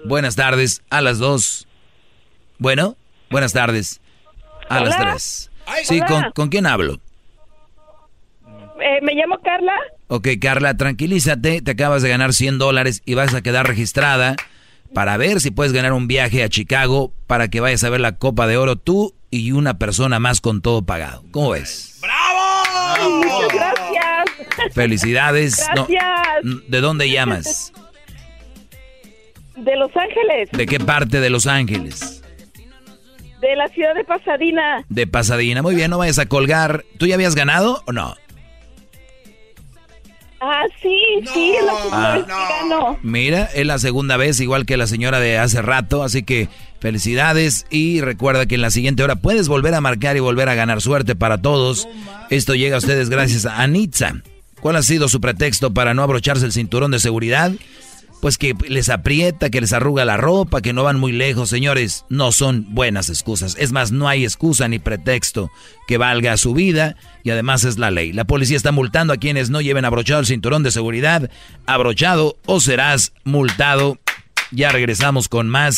Buenas 0.05 0.37
tardes. 0.37 0.83
A 0.91 1.01
las 1.01 1.19
2. 1.19 1.67
Bueno. 2.59 2.97
Buenas 3.31 3.53
tardes. 3.53 4.01
A 4.69 4.81
las 4.81 4.97
3. 4.97 5.51
Sí, 5.85 6.01
¿con, 6.01 6.31
¿con, 6.35 6.49
quién 6.49 6.67
hablo? 6.67 7.01
Eh, 8.81 9.01
me 9.03 9.15
llamo 9.15 9.39
Carla. 9.43 9.75
Ok, 10.09 10.29
Carla, 10.41 10.77
tranquilízate. 10.77 11.63
Te 11.63 11.71
acabas 11.71 12.03
de 12.03 12.09
ganar 12.09 12.33
100 12.33 12.59
dólares 12.59 13.03
y 13.05 13.15
vas 13.15 13.35
a 13.35 13.43
quedar 13.43 13.67
registrada 13.67 14.37
para 14.93 15.17
ver 15.17 15.41
si 15.41 15.51
puedes 15.51 15.73
ganar 15.73 15.93
un 15.93 16.07
viaje 16.07 16.43
a 16.43 16.49
Chicago 16.49 17.13
para 17.27 17.49
que 17.49 17.61
vayas 17.61 17.85
a 17.85 17.91
ver 17.91 18.01
la 18.01 18.17
Copa 18.17 18.47
de 18.47 18.57
Oro 18.57 18.77
tú 18.77 19.15
y 19.31 19.53
una 19.53 19.79
persona 19.79 20.21
más 20.21 20.41
con 20.41 20.63
todo 20.63 20.83
pagado. 20.83 21.25
¿Cómo 21.31 21.51
ves? 21.51 22.01
¡Bravo! 22.01 23.17
Muchas 23.17 23.53
gracias. 23.53 24.75
Felicidades. 24.75 25.67
Gracias. 25.75 26.05
¿De 26.69 26.81
dónde 26.81 27.11
llamas? 27.11 27.73
De 29.57 29.77
Los 29.77 29.91
Ángeles. 29.97 30.51
¿De 30.53 30.67
qué 30.67 30.79
parte 30.79 31.21
de 31.21 31.31
Los 31.31 31.47
Ángeles? 31.47 32.24
De 33.45 33.57
la 33.57 33.69
ciudad 33.69 33.95
de 33.95 34.05
Pasadena. 34.05 34.85
De 34.89 35.07
Pasadena. 35.07 35.61
Muy 35.61 35.75
bien, 35.75 35.91
no 35.91 35.99
vayas 35.99 36.19
a 36.19 36.25
colgar. 36.27 36.85
¿Tú 36.99 37.07
ya 37.07 37.15
habías 37.17 37.35
ganado 37.35 37.83
o 37.87 37.93
no? 37.93 38.15
Ah, 40.41 40.63
sí, 40.83 40.97
sí, 41.33 41.55
es 41.59 41.65
la 41.65 41.73
segunda 41.75 42.13
Ah. 42.13 42.15
vez 42.17 42.25
que. 43.01 43.07
Mira, 43.07 43.45
es 43.55 43.67
la 43.67 43.79
segunda 43.79 44.17
vez, 44.17 44.41
igual 44.41 44.67
que 44.67 44.77
la 44.77 44.87
señora 44.87 45.21
de 45.21 45.39
hace 45.39 45.63
rato, 45.63 46.03
así 46.03 46.23
que 46.23 46.49
felicidades 46.81 47.67
y 47.71 48.01
recuerda 48.03 48.45
que 48.47 48.55
en 48.57 48.61
la 48.63 48.71
siguiente 48.71 49.03
hora 49.03 49.17
puedes 49.17 49.49
volver 49.49 49.75
a 49.75 49.81
marcar 49.81 50.17
y 50.17 50.21
volver 50.21 50.49
a 50.49 50.55
ganar 50.55 50.81
suerte 50.83 51.15
para 51.15 51.41
todos. 51.41 51.89
Esto 52.31 52.55
llega 52.55 52.77
a 52.77 52.79
ustedes 52.79 53.09
gracias 53.11 53.47
a 53.47 53.63
Anitza. 53.63 54.13
¿Cuál 54.61 54.77
ha 54.77 54.83
sido 54.83 55.09
su 55.09 55.21
pretexto 55.21 55.73
para 55.75 55.93
no 55.95 56.03
abrocharse 56.03 56.45
el 56.47 56.53
cinturón 56.53 56.91
de 56.91 56.99
seguridad? 56.99 57.53
Pues 58.25 58.39
que 58.39 58.55
les 58.69 58.89
aprieta, 58.89 59.51
que 59.51 59.61
les 59.61 59.75
arruga 59.75 60.07
la 60.07 60.17
ropa, 60.17 60.63
que 60.63 60.73
no 60.73 60.83
van 60.83 60.99
muy 60.99 61.13
lejos, 61.13 61.51
señores. 61.51 62.07
No 62.09 62.33
son 62.33 62.73
buenas 62.75 63.11
excusas. 63.11 63.55
Es 63.59 63.71
más, 63.71 63.93
no 63.93 64.09
hay 64.09 64.25
excusa 64.25 64.67
ni 64.67 64.79
pretexto 64.79 65.51
que 65.87 65.99
valga 65.99 66.39
su 66.39 66.55
vida 66.55 66.97
y 67.23 67.29
además 67.29 67.65
es 67.65 67.77
la 67.77 67.91
ley. 67.91 68.15
La 68.15 68.25
policía 68.25 68.57
está 68.57 68.73
multando 68.73 69.13
a 69.13 69.19
quienes 69.19 69.51
no 69.51 69.61
lleven 69.61 69.85
abrochado 69.85 70.21
el 70.21 70.27
cinturón 70.27 70.63
de 70.63 70.71
seguridad. 70.71 71.31
Abrochado 71.67 72.39
o 72.47 72.61
serás 72.61 73.13
multado. 73.25 73.99
Ya 74.53 74.71
regresamos 74.71 75.29
con 75.29 75.51
más. 75.51 75.77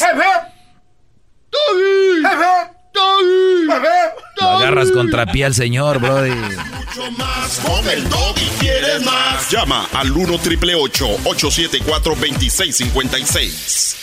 Lo 4.40 4.48
agarras 4.48 4.90
contra 4.90 5.26
pie 5.26 5.44
al 5.44 5.54
señor, 5.54 5.98
brody. 6.00 6.30
Mucho 6.30 7.10
más 7.12 7.60
con 7.60 7.88
el 7.88 8.08
doggy. 8.08 8.46
¿Quieres 8.58 9.04
más? 9.04 9.50
Llama 9.50 9.86
al 9.92 10.12
1 10.12 10.38
triple 10.38 10.74
874 10.74 12.14
2656. 12.14 13.96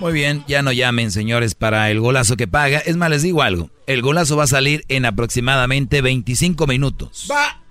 Muy 0.00 0.12
bien, 0.12 0.44
ya 0.46 0.60
no 0.62 0.70
llamen, 0.70 1.10
señores, 1.10 1.54
para 1.54 1.90
el 1.90 1.98
golazo 1.98 2.36
que 2.36 2.46
paga. 2.46 2.78
Es 2.78 2.96
más, 2.96 3.08
les 3.08 3.22
digo 3.22 3.40
algo. 3.40 3.70
El 3.86 4.02
golazo 4.02 4.36
va 4.36 4.44
a 4.44 4.48
salir 4.48 4.84
en 4.88 5.06
aproximadamente 5.06 6.02
25 6.02 6.66
minutos. 6.66 7.26
Va. 7.30 7.62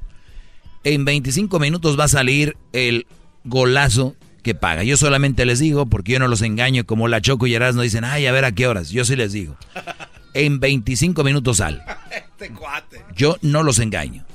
En 0.83 1.05
25 1.05 1.59
minutos 1.59 1.97
va 1.99 2.05
a 2.05 2.07
salir 2.07 2.57
el 2.73 3.05
golazo 3.43 4.15
que 4.43 4.53
paga. 4.53 4.83
Yo 4.83 4.97
solamente 4.97 5.45
les 5.45 5.59
digo, 5.59 5.87
porque 5.87 6.11
yo 6.11 6.19
no 6.19 6.27
los 6.27 6.41
engaño, 6.41 6.85
como 6.85 7.07
la 7.07 7.21
Choco 7.21 7.47
y 7.47 7.55
Erasmo 7.55 7.81
dicen, 7.81 8.03
ay, 8.03 8.27
a 8.27 8.31
ver 8.31 8.45
a 8.45 8.51
qué 8.51 8.67
horas. 8.67 8.89
Yo 8.89 9.05
sí 9.05 9.15
les 9.15 9.31
digo. 9.31 9.57
En 10.35 10.59
25 10.59 11.23
minutos 11.23 11.57
sale. 11.57 11.81
Este 12.11 12.51
cuate. 12.51 13.03
Yo 13.15 13.37
no 13.41 13.63
los 13.63 13.79
engaño. 13.79 14.25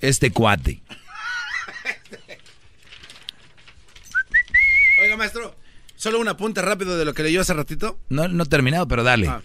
Este 0.00 0.30
cuate. 0.30 0.82
Oiga, 5.02 5.16
maestro, 5.16 5.56
solo 5.96 6.20
un 6.20 6.28
apunte 6.28 6.62
rápido 6.62 6.96
de 6.96 7.04
lo 7.04 7.14
que 7.14 7.22
leyó 7.22 7.40
hace 7.40 7.54
ratito. 7.54 7.98
No, 8.08 8.28
no 8.28 8.44
he 8.44 8.46
terminado, 8.46 8.86
pero 8.86 9.02
dale. 9.02 9.28
Ah. 9.28 9.42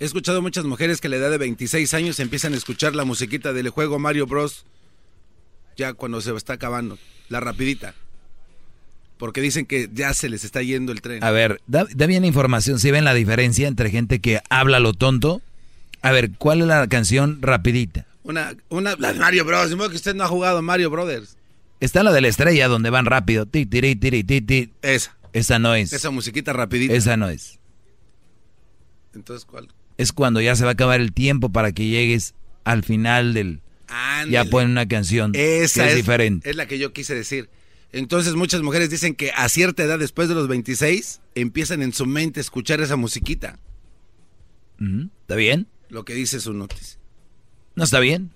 He 0.00 0.04
escuchado 0.04 0.42
muchas 0.42 0.64
mujeres 0.64 1.00
que 1.00 1.08
a 1.08 1.10
la 1.10 1.16
edad 1.16 1.30
de 1.30 1.38
26 1.38 1.92
años 1.94 2.20
empiezan 2.20 2.54
a 2.54 2.56
escuchar 2.56 2.94
la 2.94 3.04
musiquita 3.04 3.52
del 3.52 3.70
juego 3.70 3.98
Mario 3.98 4.26
Bros. 4.26 4.64
Ya 5.76 5.92
cuando 5.92 6.20
se 6.20 6.34
está 6.34 6.54
acabando, 6.54 6.98
la 7.28 7.40
rapidita. 7.40 7.94
Porque 9.18 9.40
dicen 9.40 9.66
que 9.66 9.90
ya 9.92 10.14
se 10.14 10.28
les 10.28 10.44
está 10.44 10.62
yendo 10.62 10.92
el 10.92 11.02
tren. 11.02 11.22
A 11.24 11.30
ver, 11.30 11.60
da, 11.66 11.86
da 11.94 12.06
bien 12.06 12.24
información. 12.24 12.78
¿Sí 12.78 12.90
ven 12.90 13.04
la 13.04 13.14
diferencia 13.14 13.66
entre 13.68 13.90
gente 13.90 14.20
que 14.20 14.40
habla 14.48 14.78
lo 14.78 14.94
tonto? 14.94 15.42
A 16.02 16.12
ver, 16.12 16.30
¿cuál 16.38 16.60
es 16.60 16.68
la 16.68 16.86
canción 16.86 17.42
rapidita? 17.42 18.06
Una, 18.22 18.54
una, 18.68 18.94
la 18.96 19.12
de 19.12 19.18
Mario 19.18 19.44
Bros. 19.44 19.70
De 19.70 19.76
que 19.76 19.96
usted 19.96 20.14
no 20.14 20.24
ha 20.24 20.28
jugado 20.28 20.62
Mario 20.62 20.90
Brothers. 20.90 21.36
Está 21.80 22.02
la 22.02 22.12
de 22.12 22.20
la 22.20 22.28
estrella 22.28 22.68
donde 22.68 22.90
van 22.90 23.06
rápido. 23.06 23.46
Ti, 23.46 23.66
tiri, 23.66 23.96
tiri, 23.96 24.22
ti, 24.24 24.40
ti. 24.40 24.70
Esa. 24.82 25.16
Esa 25.32 25.58
no 25.58 25.74
es. 25.74 25.92
Esa 25.92 26.10
musiquita 26.10 26.52
rapidita. 26.52 26.94
Esa 26.94 27.16
no 27.16 27.28
es. 27.28 27.58
Entonces, 29.14 29.44
¿cuál? 29.44 29.68
Es 29.96 30.12
cuando 30.12 30.40
ya 30.40 30.54
se 30.54 30.64
va 30.64 30.70
a 30.70 30.72
acabar 30.74 31.00
el 31.00 31.12
tiempo 31.12 31.48
para 31.50 31.72
que 31.72 31.86
llegues 31.86 32.34
al 32.64 32.84
final 32.84 33.34
del... 33.34 33.60
Ya 34.28 34.44
ponen 34.44 34.70
una 34.70 34.86
canción 34.86 35.32
Esa 35.34 35.82
que 35.82 35.86
es, 35.86 35.92
es, 35.92 35.96
diferente. 35.96 36.50
es 36.50 36.56
la 36.56 36.66
que 36.66 36.78
yo 36.78 36.92
quise 36.92 37.14
decir. 37.14 37.48
Entonces 37.92 38.34
muchas 38.34 38.60
mujeres 38.62 38.90
dicen 38.90 39.14
que 39.14 39.30
a 39.32 39.48
cierta 39.48 39.82
edad, 39.82 39.98
después 39.98 40.28
de 40.28 40.34
los 40.34 40.46
26, 40.48 41.20
empiezan 41.34 41.82
en 41.82 41.92
su 41.92 42.04
mente 42.06 42.40
a 42.40 42.42
escuchar 42.42 42.80
esa 42.80 42.96
musiquita. 42.96 43.58
¿Está 45.22 45.34
bien? 45.34 45.66
Lo 45.88 46.04
que 46.04 46.14
dice 46.14 46.38
su 46.40 46.52
noticia. 46.52 46.98
¿No 47.74 47.84
está 47.84 47.98
bien? 48.00 48.30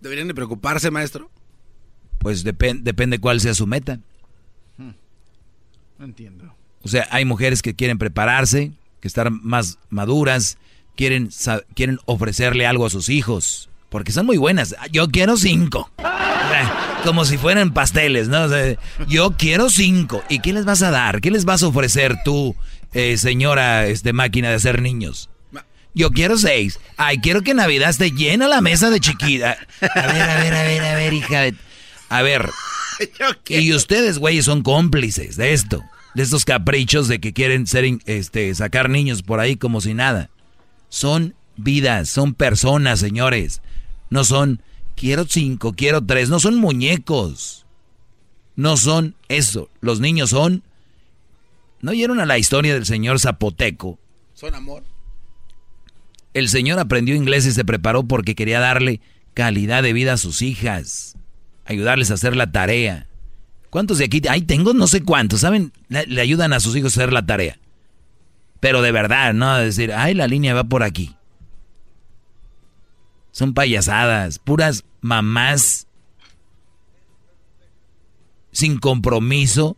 ¿Deberían 0.00 0.28
de 0.28 0.34
preocuparse, 0.34 0.90
maestro? 0.90 1.30
Pues 2.18 2.44
depen- 2.44 2.82
depende 2.82 3.18
cuál 3.18 3.40
sea 3.40 3.54
su 3.54 3.66
meta. 3.66 4.00
No 4.78 6.04
entiendo. 6.04 6.54
O 6.82 6.88
sea, 6.88 7.06
hay 7.10 7.24
mujeres 7.24 7.62
que 7.62 7.74
quieren 7.74 7.98
prepararse, 7.98 8.72
que 9.00 9.08
estar 9.08 9.30
más 9.30 9.78
maduras, 9.90 10.58
quieren, 10.96 11.30
quieren 11.74 11.98
ofrecerle 12.04 12.66
algo 12.66 12.84
a 12.86 12.90
sus 12.90 13.08
hijos, 13.08 13.68
porque 13.94 14.10
son 14.10 14.26
muy 14.26 14.38
buenas. 14.38 14.74
Yo 14.90 15.08
quiero 15.08 15.36
cinco. 15.36 15.88
Como 17.04 17.24
si 17.24 17.38
fueran 17.38 17.72
pasteles, 17.72 18.26
¿no? 18.26 18.42
O 18.42 18.48
sea, 18.48 18.76
yo 19.06 19.36
quiero 19.38 19.70
cinco. 19.70 20.20
¿Y 20.28 20.40
qué 20.40 20.52
les 20.52 20.64
vas 20.64 20.82
a 20.82 20.90
dar? 20.90 21.20
¿Qué 21.20 21.30
les 21.30 21.44
vas 21.44 21.62
a 21.62 21.68
ofrecer 21.68 22.16
tú, 22.24 22.56
eh, 22.92 23.16
señora 23.18 23.86
este, 23.86 24.12
máquina 24.12 24.48
de 24.48 24.56
hacer 24.56 24.82
niños? 24.82 25.30
Yo 25.94 26.10
quiero 26.10 26.36
seis. 26.36 26.80
Ay, 26.96 27.18
quiero 27.18 27.42
que 27.42 27.54
Navidad 27.54 27.88
esté 27.88 28.10
llena 28.10 28.48
la 28.48 28.60
mesa 28.60 28.90
de 28.90 28.98
chiquita. 28.98 29.58
A 29.80 30.06
ver, 30.08 30.22
a 30.22 30.42
ver, 30.42 30.54
a 30.54 30.62
ver, 30.64 30.82
a 30.82 30.94
ver, 30.96 31.12
hija 31.12 31.40
de... 31.42 31.54
A 32.08 32.22
ver. 32.22 32.50
Y 33.48 33.72
ustedes, 33.74 34.18
güeyes, 34.18 34.46
son 34.46 34.62
cómplices 34.62 35.36
de 35.36 35.52
esto. 35.52 35.84
De 36.16 36.24
estos 36.24 36.44
caprichos 36.44 37.06
de 37.06 37.20
que 37.20 37.32
quieren 37.32 37.68
ser, 37.68 37.84
este, 38.06 38.52
sacar 38.56 38.90
niños 38.90 39.22
por 39.22 39.38
ahí 39.38 39.54
como 39.54 39.80
si 39.80 39.94
nada. 39.94 40.30
Son 40.88 41.36
vidas, 41.56 42.08
son 42.08 42.34
personas, 42.34 42.98
señores. 42.98 43.62
No 44.10 44.24
son, 44.24 44.62
quiero 44.96 45.24
cinco, 45.28 45.74
quiero 45.74 46.04
tres. 46.04 46.28
No 46.28 46.40
son 46.40 46.56
muñecos. 46.56 47.66
No 48.56 48.76
son 48.76 49.14
eso. 49.28 49.68
Los 49.80 50.00
niños 50.00 50.30
son... 50.30 50.62
¿No 51.80 51.90
oyeron 51.90 52.20
a 52.20 52.26
la 52.26 52.38
historia 52.38 52.72
del 52.72 52.86
señor 52.86 53.20
Zapoteco? 53.20 53.98
Son 54.32 54.54
amor. 54.54 54.84
El 56.32 56.48
señor 56.48 56.78
aprendió 56.78 57.14
inglés 57.14 57.46
y 57.46 57.52
se 57.52 57.64
preparó 57.64 58.04
porque 58.04 58.34
quería 58.34 58.58
darle 58.58 59.00
calidad 59.34 59.82
de 59.82 59.92
vida 59.92 60.14
a 60.14 60.16
sus 60.16 60.42
hijas, 60.42 61.16
ayudarles 61.64 62.10
a 62.10 62.14
hacer 62.14 62.36
la 62.36 62.50
tarea. 62.52 63.06
¿Cuántos 63.70 63.98
de 63.98 64.06
aquí? 64.06 64.22
Ahí 64.28 64.42
tengo 64.42 64.72
no 64.72 64.86
sé 64.86 65.02
cuántos, 65.02 65.40
¿saben? 65.40 65.72
Le, 65.88 66.06
le 66.06 66.20
ayudan 66.20 66.52
a 66.52 66.60
sus 66.60 66.74
hijos 66.74 66.96
a 66.96 67.00
hacer 67.00 67.12
la 67.12 67.26
tarea. 67.26 67.58
Pero 68.60 68.80
de 68.80 68.92
verdad, 68.92 69.34
no 69.34 69.58
decir, 69.58 69.92
ay, 69.92 70.14
la 70.14 70.26
línea 70.26 70.54
va 70.54 70.64
por 70.64 70.82
aquí. 70.82 71.14
Son 73.34 73.52
payasadas, 73.52 74.38
puras 74.38 74.84
mamás 75.00 75.88
sin 78.52 78.78
compromiso 78.78 79.76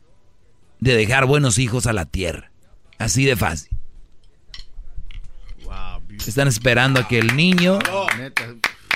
de 0.78 0.95
dejar 0.95 1.24
buenos 1.24 1.57
hijos 1.57 1.87
a 1.87 1.95
la 1.95 2.05
tierra. 2.05 2.53
Así 2.99 3.24
de 3.24 3.35
fácil. 3.35 3.70
Están 6.27 6.49
esperando 6.49 7.01
a 7.01 7.09
que 7.09 7.19
el 7.19 7.35
niño, 7.35 7.78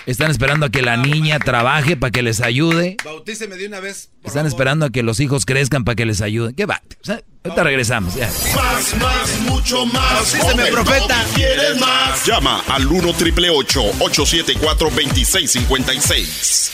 están 0.07 0.31
esperando 0.31 0.67
a 0.67 0.71
que 0.71 0.83
la 0.83 0.97
niña 0.97 1.39
trabaje 1.39 1.97
para 1.97 2.11
que 2.11 2.23
les 2.23 2.41
ayude. 2.41 2.97
Bautíceme 3.05 3.57
de 3.57 3.67
una 3.67 3.81
vez. 3.81 4.11
Están 4.25 4.47
esperando 4.47 4.87
a 4.87 4.91
que 4.91 5.03
los 5.03 5.21
hijos 5.21 5.45
crezcan 5.47 5.85
para 5.85 5.97
que 5.97 6.07
les 6.07 6.21
ayuden. 6.23 6.55
¿Qué 6.55 6.67
va? 6.67 6.83
O 7.01 7.05
sea, 7.05 7.23
ahorita 7.45 7.65
regresamos. 7.65 8.15
ya. 8.15 8.31
Más, 8.57 8.95
más, 8.97 9.41
mucho 9.41 9.87
más. 9.87 10.37
Bautíceme, 10.39 10.71
profeta. 10.71 11.25
¿Quieres 11.35 11.79
más? 11.81 12.27
Llama 12.27 12.63
al 12.69 12.87
1 12.87 13.13
triple 13.15 13.51
874 13.51 14.91
2656. 14.91 16.73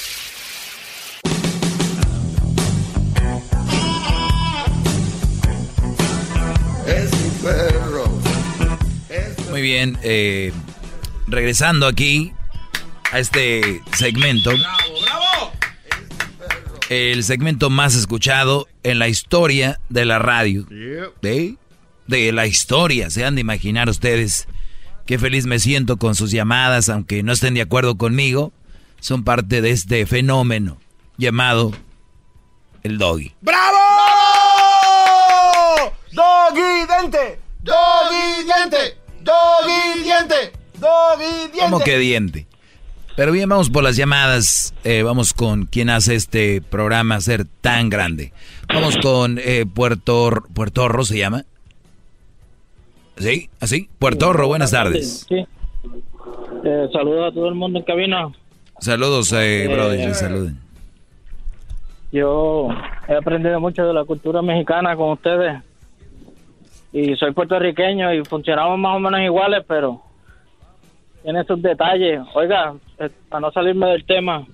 Es 6.86 7.12
mi 7.12 7.30
perro. 7.42 8.06
Muy 9.50 9.62
bien, 9.62 9.98
eh, 10.02 10.52
regresando 11.26 11.86
aquí 11.86 12.32
a 13.12 13.18
este 13.18 13.82
segmento. 13.96 14.52
El 16.88 17.24
segmento 17.24 17.70
más 17.70 17.94
escuchado 17.94 18.68
en 18.82 18.98
la 18.98 19.08
historia 19.08 19.80
de 19.88 20.04
la 20.04 20.18
radio. 20.18 20.66
¿Sí? 21.22 21.58
De 22.06 22.32
la 22.32 22.46
historia, 22.46 23.10
se 23.10 23.24
han 23.24 23.34
de 23.34 23.40
imaginar 23.40 23.88
ustedes 23.88 24.46
qué 25.06 25.18
feliz 25.18 25.46
me 25.46 25.58
siento 25.58 25.96
con 25.96 26.14
sus 26.14 26.30
llamadas, 26.30 26.88
aunque 26.88 27.22
no 27.22 27.32
estén 27.32 27.54
de 27.54 27.62
acuerdo 27.62 27.96
conmigo, 27.96 28.52
son 29.00 29.24
parte 29.24 29.60
de 29.60 29.70
este 29.70 30.06
fenómeno 30.06 30.78
llamado 31.16 31.72
el 32.82 32.98
doggy. 32.98 33.34
¡Bravo! 33.40 33.78
¡Doggy 36.12 36.86
diente! 36.86 37.40
¡Doggy 37.62 38.44
diente! 38.44 38.96
¡Doggy 39.22 40.02
diente! 40.04 40.52
¡Doggy 40.78 41.38
diente! 41.52 41.60
¿Cómo 41.60 41.80
que 41.80 41.98
diente? 41.98 42.45
Pero 43.16 43.32
bien, 43.32 43.48
vamos 43.48 43.70
por 43.70 43.82
las 43.82 43.96
llamadas. 43.96 44.74
Eh, 44.84 45.02
vamos 45.02 45.32
con 45.32 45.64
quien 45.64 45.88
hace 45.88 46.14
este 46.14 46.60
programa 46.60 47.18
ser 47.20 47.46
tan 47.62 47.88
grande. 47.88 48.32
Vamos 48.68 48.98
con 48.98 49.38
eh, 49.38 49.64
Puerto 49.72 50.30
Puertorro, 50.54 51.02
¿se 51.04 51.16
llama? 51.18 51.44
¿Sí? 53.16 53.48
¿Así? 53.60 53.88
Puertorro, 53.98 54.46
buenas 54.48 54.70
tardes. 54.70 55.24
Sí. 55.28 55.46
Eh, 56.64 56.88
saludos 56.92 57.30
a 57.30 57.34
todo 57.34 57.48
el 57.48 57.54
mundo 57.54 57.78
en 57.78 57.84
cabina. 57.86 58.28
Saludos, 58.80 59.32
eh, 59.32 59.64
Eh, 59.64 59.68
brother, 59.68 60.14
saluden. 60.14 60.58
Yo 62.12 62.68
he 63.08 63.14
aprendido 63.14 63.58
mucho 63.60 63.86
de 63.86 63.94
la 63.94 64.04
cultura 64.04 64.42
mexicana 64.42 64.94
con 64.94 65.12
ustedes. 65.12 65.62
Y 66.92 67.16
soy 67.16 67.32
puertorriqueño 67.32 68.12
y 68.12 68.24
funcionamos 68.24 68.78
más 68.78 68.96
o 68.96 69.00
menos 69.00 69.20
iguales, 69.20 69.64
pero 69.66 70.02
tiene 71.26 71.42
sus 71.42 71.60
detalles. 71.60 72.20
Oiga, 72.34 72.76
eh, 73.00 73.10
para 73.28 73.40
no 73.40 73.50
salirme 73.50 73.88
del 73.88 74.04
tema, 74.04 74.46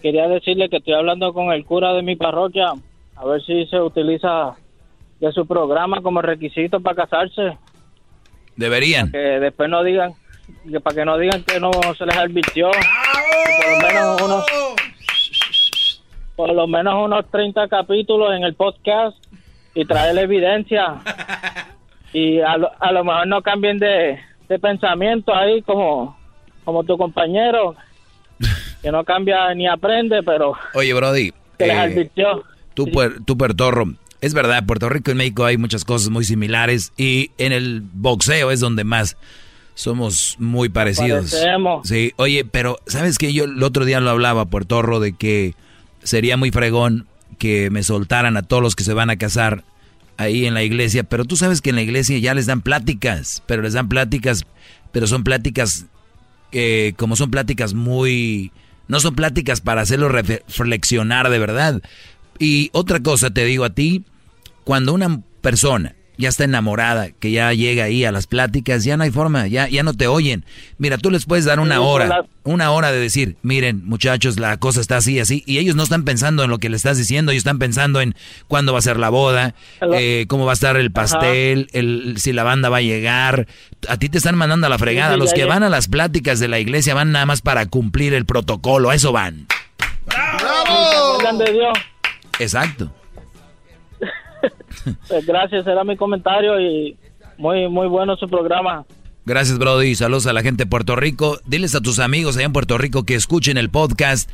quería 0.00 0.26
decirle 0.26 0.70
que 0.70 0.78
estoy 0.78 0.94
hablando 0.94 1.34
con 1.34 1.52
el 1.52 1.66
cura 1.66 1.92
de 1.92 2.00
mi 2.00 2.16
parroquia, 2.16 2.72
a 3.14 3.24
ver 3.26 3.42
si 3.42 3.66
se 3.66 3.78
utiliza 3.78 4.54
de 5.20 5.30
su 5.32 5.46
programa 5.46 6.00
como 6.00 6.22
requisito 6.22 6.80
para 6.80 6.96
casarse. 6.96 7.58
Deberían. 8.56 9.12
que 9.12 9.18
después 9.18 9.68
no 9.68 9.82
digan 9.82 10.14
que 10.70 10.80
para 10.80 10.96
que 10.96 11.04
no 11.04 11.18
digan 11.18 11.42
que 11.42 11.60
no 11.60 11.70
se 11.96 12.06
les 12.06 12.16
advirtió 12.16 12.70
por 12.70 13.70
lo 13.70 13.86
menos 13.86 14.22
unos 14.22 14.44
por 16.36 16.54
lo 16.54 16.66
menos 16.66 16.94
unos 17.04 17.30
30 17.30 17.68
capítulos 17.68 18.34
en 18.34 18.44
el 18.44 18.54
podcast 18.54 19.16
y 19.74 19.84
traer 19.84 20.14
la 20.14 20.22
evidencia 20.22 20.96
y 22.14 22.40
a 22.40 22.56
lo, 22.56 22.70
a 22.78 22.92
lo 22.92 23.04
mejor 23.04 23.26
no 23.26 23.42
cambien 23.42 23.78
de, 23.78 24.18
de 24.52 24.58
pensamiento 24.58 25.34
ahí 25.34 25.62
como 25.62 26.16
como 26.64 26.84
tu 26.84 26.98
compañero 26.98 27.74
que 28.82 28.92
no 28.92 29.04
cambia 29.04 29.54
ni 29.54 29.66
aprende 29.66 30.22
pero 30.22 30.54
Oye, 30.74 30.92
Brody, 30.92 31.32
se 31.58 31.66
les 31.66 31.76
eh, 31.76 31.80
advirtió 31.80 32.44
tú, 32.74 32.88
tú, 33.24 33.36
Puertorro, 33.36 33.94
es 34.20 34.34
verdad, 34.34 34.64
Puerto 34.66 34.88
Rico 34.88 35.10
y 35.10 35.14
México 35.14 35.44
hay 35.44 35.56
muchas 35.56 35.84
cosas 35.84 36.10
muy 36.10 36.24
similares 36.24 36.92
y 36.96 37.30
en 37.38 37.52
el 37.52 37.82
boxeo 37.82 38.50
es 38.50 38.60
donde 38.60 38.84
más 38.84 39.16
somos 39.74 40.36
muy 40.38 40.68
parecidos. 40.68 41.30
Parecemos. 41.30 41.88
Sí, 41.88 42.12
oye, 42.16 42.44
pero 42.44 42.78
¿sabes 42.86 43.16
qué? 43.16 43.32
Yo 43.32 43.44
el 43.44 43.62
otro 43.62 43.86
día 43.86 44.00
lo 44.00 44.10
hablaba, 44.10 44.44
Puertorro, 44.44 45.00
de 45.00 45.14
que 45.14 45.54
sería 46.02 46.36
muy 46.36 46.50
fregón 46.50 47.06
que 47.38 47.70
me 47.70 47.82
soltaran 47.82 48.36
a 48.36 48.42
todos 48.42 48.62
los 48.62 48.76
que 48.76 48.84
se 48.84 48.92
van 48.92 49.10
a 49.10 49.16
casar 49.16 49.64
ahí 50.22 50.46
en 50.46 50.54
la 50.54 50.62
iglesia, 50.62 51.04
pero 51.04 51.24
tú 51.24 51.36
sabes 51.36 51.60
que 51.60 51.70
en 51.70 51.76
la 51.76 51.82
iglesia 51.82 52.18
ya 52.18 52.34
les 52.34 52.46
dan 52.46 52.62
pláticas, 52.62 53.42
pero 53.46 53.62
les 53.62 53.74
dan 53.74 53.88
pláticas, 53.88 54.44
pero 54.92 55.06
son 55.06 55.24
pláticas 55.24 55.86
que 56.50 56.94
como 56.96 57.16
son 57.16 57.30
pláticas 57.30 57.72
muy 57.74 58.52
no 58.88 59.00
son 59.00 59.14
pláticas 59.14 59.60
para 59.60 59.80
hacerlo 59.82 60.08
reflexionar 60.08 61.30
de 61.30 61.38
verdad. 61.38 61.82
Y 62.38 62.70
otra 62.72 63.00
cosa 63.00 63.30
te 63.30 63.44
digo 63.44 63.64
a 63.64 63.70
ti, 63.70 64.04
cuando 64.64 64.92
una 64.92 65.22
persona 65.40 65.94
ya 66.22 66.28
está 66.28 66.44
enamorada, 66.44 67.10
que 67.10 67.32
ya 67.32 67.52
llega 67.52 67.84
ahí 67.84 68.04
a 68.04 68.12
las 68.12 68.28
pláticas, 68.28 68.84
ya 68.84 68.96
no 68.96 69.02
hay 69.02 69.10
forma, 69.10 69.48
ya, 69.48 69.68
ya 69.68 69.82
no 69.82 69.92
te 69.92 70.06
oyen. 70.06 70.44
Mira, 70.78 70.96
tú 70.96 71.10
les 71.10 71.26
puedes 71.26 71.44
dar 71.44 71.58
una 71.58 71.80
hora, 71.80 72.24
una 72.44 72.70
hora 72.70 72.92
de 72.92 73.00
decir, 73.00 73.36
miren 73.42 73.82
muchachos, 73.84 74.38
la 74.38 74.56
cosa 74.56 74.80
está 74.80 74.98
así, 74.98 75.18
así, 75.18 75.42
y 75.46 75.58
ellos 75.58 75.74
no 75.74 75.82
están 75.82 76.04
pensando 76.04 76.44
en 76.44 76.50
lo 76.50 76.58
que 76.58 76.68
le 76.68 76.76
estás 76.76 76.96
diciendo, 76.96 77.32
ellos 77.32 77.40
están 77.40 77.58
pensando 77.58 78.00
en 78.00 78.14
cuándo 78.46 78.72
va 78.72 78.78
a 78.78 78.82
ser 78.82 78.98
la 78.98 79.08
boda, 79.08 79.54
eh, 79.92 80.26
cómo 80.28 80.46
va 80.46 80.52
a 80.52 80.54
estar 80.54 80.76
el 80.76 80.92
pastel, 80.92 81.68
el, 81.72 82.14
si 82.18 82.32
la 82.32 82.44
banda 82.44 82.68
va 82.68 82.76
a 82.76 82.82
llegar. 82.82 83.48
A 83.88 83.96
ti 83.96 84.08
te 84.08 84.18
están 84.18 84.36
mandando 84.36 84.68
a 84.68 84.70
la 84.70 84.78
fregada, 84.78 85.16
los 85.16 85.34
que 85.34 85.44
van 85.44 85.64
a 85.64 85.68
las 85.68 85.88
pláticas 85.88 86.38
de 86.38 86.46
la 86.46 86.60
iglesia 86.60 86.94
van 86.94 87.10
nada 87.10 87.26
más 87.26 87.42
para 87.42 87.66
cumplir 87.66 88.14
el 88.14 88.26
protocolo, 88.26 88.90
a 88.90 88.94
eso 88.94 89.10
van. 89.10 89.48
¿Se 90.08 90.16
acuerdan 90.16 91.38
de 91.38 91.52
Dios? 91.52 91.78
Exacto. 92.38 92.92
Pues 95.08 95.26
gracias, 95.26 95.66
era 95.66 95.84
mi 95.84 95.96
comentario 95.96 96.60
y 96.60 96.96
muy 97.38 97.68
muy 97.68 97.88
bueno 97.88 98.16
su 98.16 98.28
programa. 98.28 98.84
Gracias, 99.24 99.58
Brody. 99.58 99.94
Saludos 99.94 100.26
a 100.26 100.32
la 100.32 100.42
gente 100.42 100.64
de 100.64 100.70
Puerto 100.70 100.96
Rico. 100.96 101.38
Diles 101.46 101.74
a 101.76 101.80
tus 101.80 102.00
amigos 102.00 102.36
allá 102.36 102.46
en 102.46 102.52
Puerto 102.52 102.76
Rico 102.76 103.04
que 103.04 103.14
escuchen 103.14 103.56
el 103.56 103.70
podcast 103.70 104.28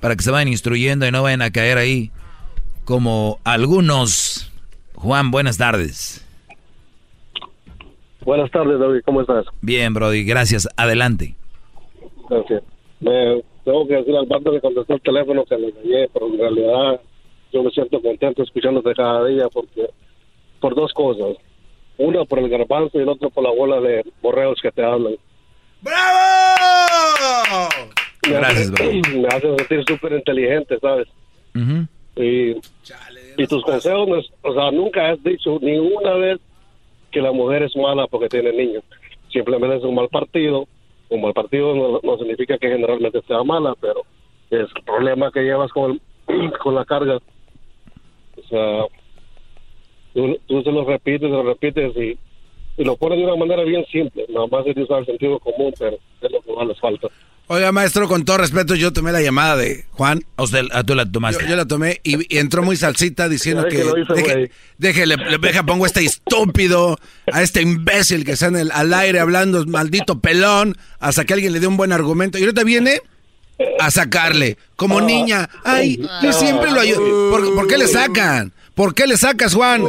para 0.00 0.16
que 0.16 0.22
se 0.22 0.30
vayan 0.30 0.48
instruyendo 0.48 1.06
y 1.06 1.10
no 1.10 1.22
vayan 1.22 1.40
a 1.40 1.50
caer 1.50 1.78
ahí 1.78 2.10
como 2.84 3.38
algunos. 3.44 4.52
Juan, 4.94 5.30
buenas 5.30 5.56
tardes. 5.56 6.20
Buenas 8.24 8.50
tardes, 8.50 8.78
David, 8.78 9.00
¿cómo 9.04 9.20
estás? 9.20 9.46
Bien, 9.60 9.92
Brody, 9.92 10.24
gracias. 10.24 10.68
Adelante. 10.76 11.34
Gracias. 12.28 12.62
Me, 13.00 13.42
tengo 13.64 13.86
que 13.86 13.94
decir 13.94 14.16
al 14.16 14.26
bando 14.26 14.52
que 14.52 14.60
contestó 14.60 14.94
el 14.94 15.00
teléfono 15.02 15.44
que 15.44 15.56
le 15.56 15.68
engañé, 15.68 16.08
pero 16.12 16.26
en 16.26 16.38
realidad 16.38 17.00
yo 17.54 17.62
me 17.62 17.70
siento 17.70 18.02
contento 18.02 18.42
escuchándote 18.42 18.92
cada 18.94 19.24
día 19.26 19.48
porque 19.48 19.88
por 20.60 20.74
dos 20.74 20.92
cosas. 20.92 21.36
Una 21.96 22.24
por 22.24 22.40
el 22.40 22.48
garbanzo 22.48 22.98
y 22.98 23.02
el 23.02 23.08
otro 23.08 23.30
por 23.30 23.44
la 23.44 23.50
bola 23.50 23.80
de 23.80 24.04
borreos 24.20 24.58
que 24.60 24.72
te 24.72 24.82
hablan. 24.84 25.14
¡Bravo! 25.80 27.68
Me 28.28 28.32
Gracias, 28.34 28.72
hace, 28.72 29.02
me 29.16 29.28
hace 29.28 29.56
sentir 29.56 29.84
súper 29.86 30.12
inteligente, 30.14 30.78
¿sabes? 30.80 31.06
Y, 32.16 32.50
y 33.36 33.46
tus 33.46 33.62
consejos, 33.64 34.08
no 34.08 34.16
es- 34.16 34.30
o 34.42 34.52
sea, 34.54 34.70
nunca 34.72 35.10
has 35.10 35.22
dicho 35.22 35.58
ni 35.62 35.78
una 35.78 36.14
vez 36.14 36.40
que 37.12 37.20
la 37.20 37.30
mujer 37.30 37.62
es 37.62 37.76
mala 37.76 38.08
porque 38.08 38.28
tiene 38.28 38.52
niños. 38.52 38.82
Simplemente 39.32 39.76
es 39.76 39.84
un 39.84 39.94
mal 39.94 40.08
partido. 40.08 40.66
Un 41.10 41.20
mal 41.22 41.32
partido 41.34 41.74
no, 41.76 42.00
no 42.02 42.18
significa 42.18 42.58
que 42.58 42.68
generalmente 42.68 43.20
sea 43.28 43.44
mala, 43.44 43.74
pero 43.80 44.00
es 44.50 44.66
el 44.74 44.82
problema 44.84 45.30
que 45.30 45.42
llevas 45.42 45.70
con, 45.70 46.00
el- 46.28 46.52
con 46.58 46.74
la 46.74 46.84
carga. 46.84 47.20
O 48.44 48.48
sea, 48.48 48.86
tú, 50.14 50.38
tú 50.46 50.62
se 50.62 50.70
lo 50.72 50.84
repites, 50.84 51.20
se 51.20 51.28
lo 51.28 51.42
repites 51.42 51.92
y, 51.96 52.18
y 52.80 52.84
lo 52.84 52.96
pones 52.96 53.18
de 53.18 53.24
una 53.24 53.36
manera 53.36 53.62
bien 53.64 53.84
simple. 53.90 54.24
Nada 54.28 54.46
más 54.46 54.66
es 54.66 54.74
de 54.74 54.82
usar 54.82 55.00
el 55.00 55.06
sentido 55.06 55.38
común, 55.38 55.72
pero 55.78 55.96
es 56.22 56.30
lo 56.32 56.40
que 56.42 56.52
más 56.52 56.66
les 56.68 56.80
falta. 56.80 57.08
Oiga, 57.46 57.72
maestro, 57.72 58.08
con 58.08 58.24
todo 58.24 58.38
respeto, 58.38 58.74
yo 58.74 58.90
tomé 58.94 59.12
la 59.12 59.20
llamada 59.20 59.56
de 59.56 59.84
Juan. 59.90 60.22
A 60.38 60.44
usted, 60.44 60.62
a 60.72 60.82
tú 60.82 60.94
la 60.94 61.04
tomaste. 61.10 61.42
Yo, 61.44 61.50
yo 61.50 61.56
la 61.56 61.66
tomé 61.66 62.00
y, 62.02 62.34
y 62.34 62.38
entró 62.38 62.62
muy 62.62 62.74
salsita 62.76 63.28
diciendo 63.28 63.66
que. 63.68 63.76
que 63.76 64.14
deje, 64.14 64.50
déjele, 64.78 65.16
le- 65.18 65.36
deja, 65.36 65.62
pongo 65.62 65.84
a 65.84 65.88
este 65.88 66.02
estúpido, 66.06 66.98
a 67.30 67.42
este 67.42 67.60
imbécil 67.60 68.24
que 68.24 68.32
está 68.32 68.46
en 68.46 68.56
el, 68.56 68.70
al 68.72 68.94
aire 68.94 69.20
hablando, 69.20 69.62
maldito 69.66 70.20
pelón, 70.20 70.74
hasta 71.00 71.26
que 71.26 71.34
alguien 71.34 71.52
le 71.52 71.60
dé 71.60 71.66
un 71.66 71.76
buen 71.76 71.92
argumento. 71.92 72.38
Y 72.38 72.42
ahorita 72.44 72.64
viene 72.64 73.00
a 73.78 73.90
sacarle, 73.90 74.58
como 74.76 75.00
niña. 75.00 75.48
Ay, 75.64 76.00
yo 76.22 76.32
siempre 76.32 76.70
lo 76.70 76.80
ayudo. 76.80 77.30
¿Por, 77.30 77.54
por 77.54 77.66
qué 77.66 77.78
le 77.78 77.86
sacan? 77.88 78.52
¿Por 78.74 78.94
qué 78.94 79.06
le 79.06 79.16
sacas, 79.16 79.54
Juan? 79.54 79.84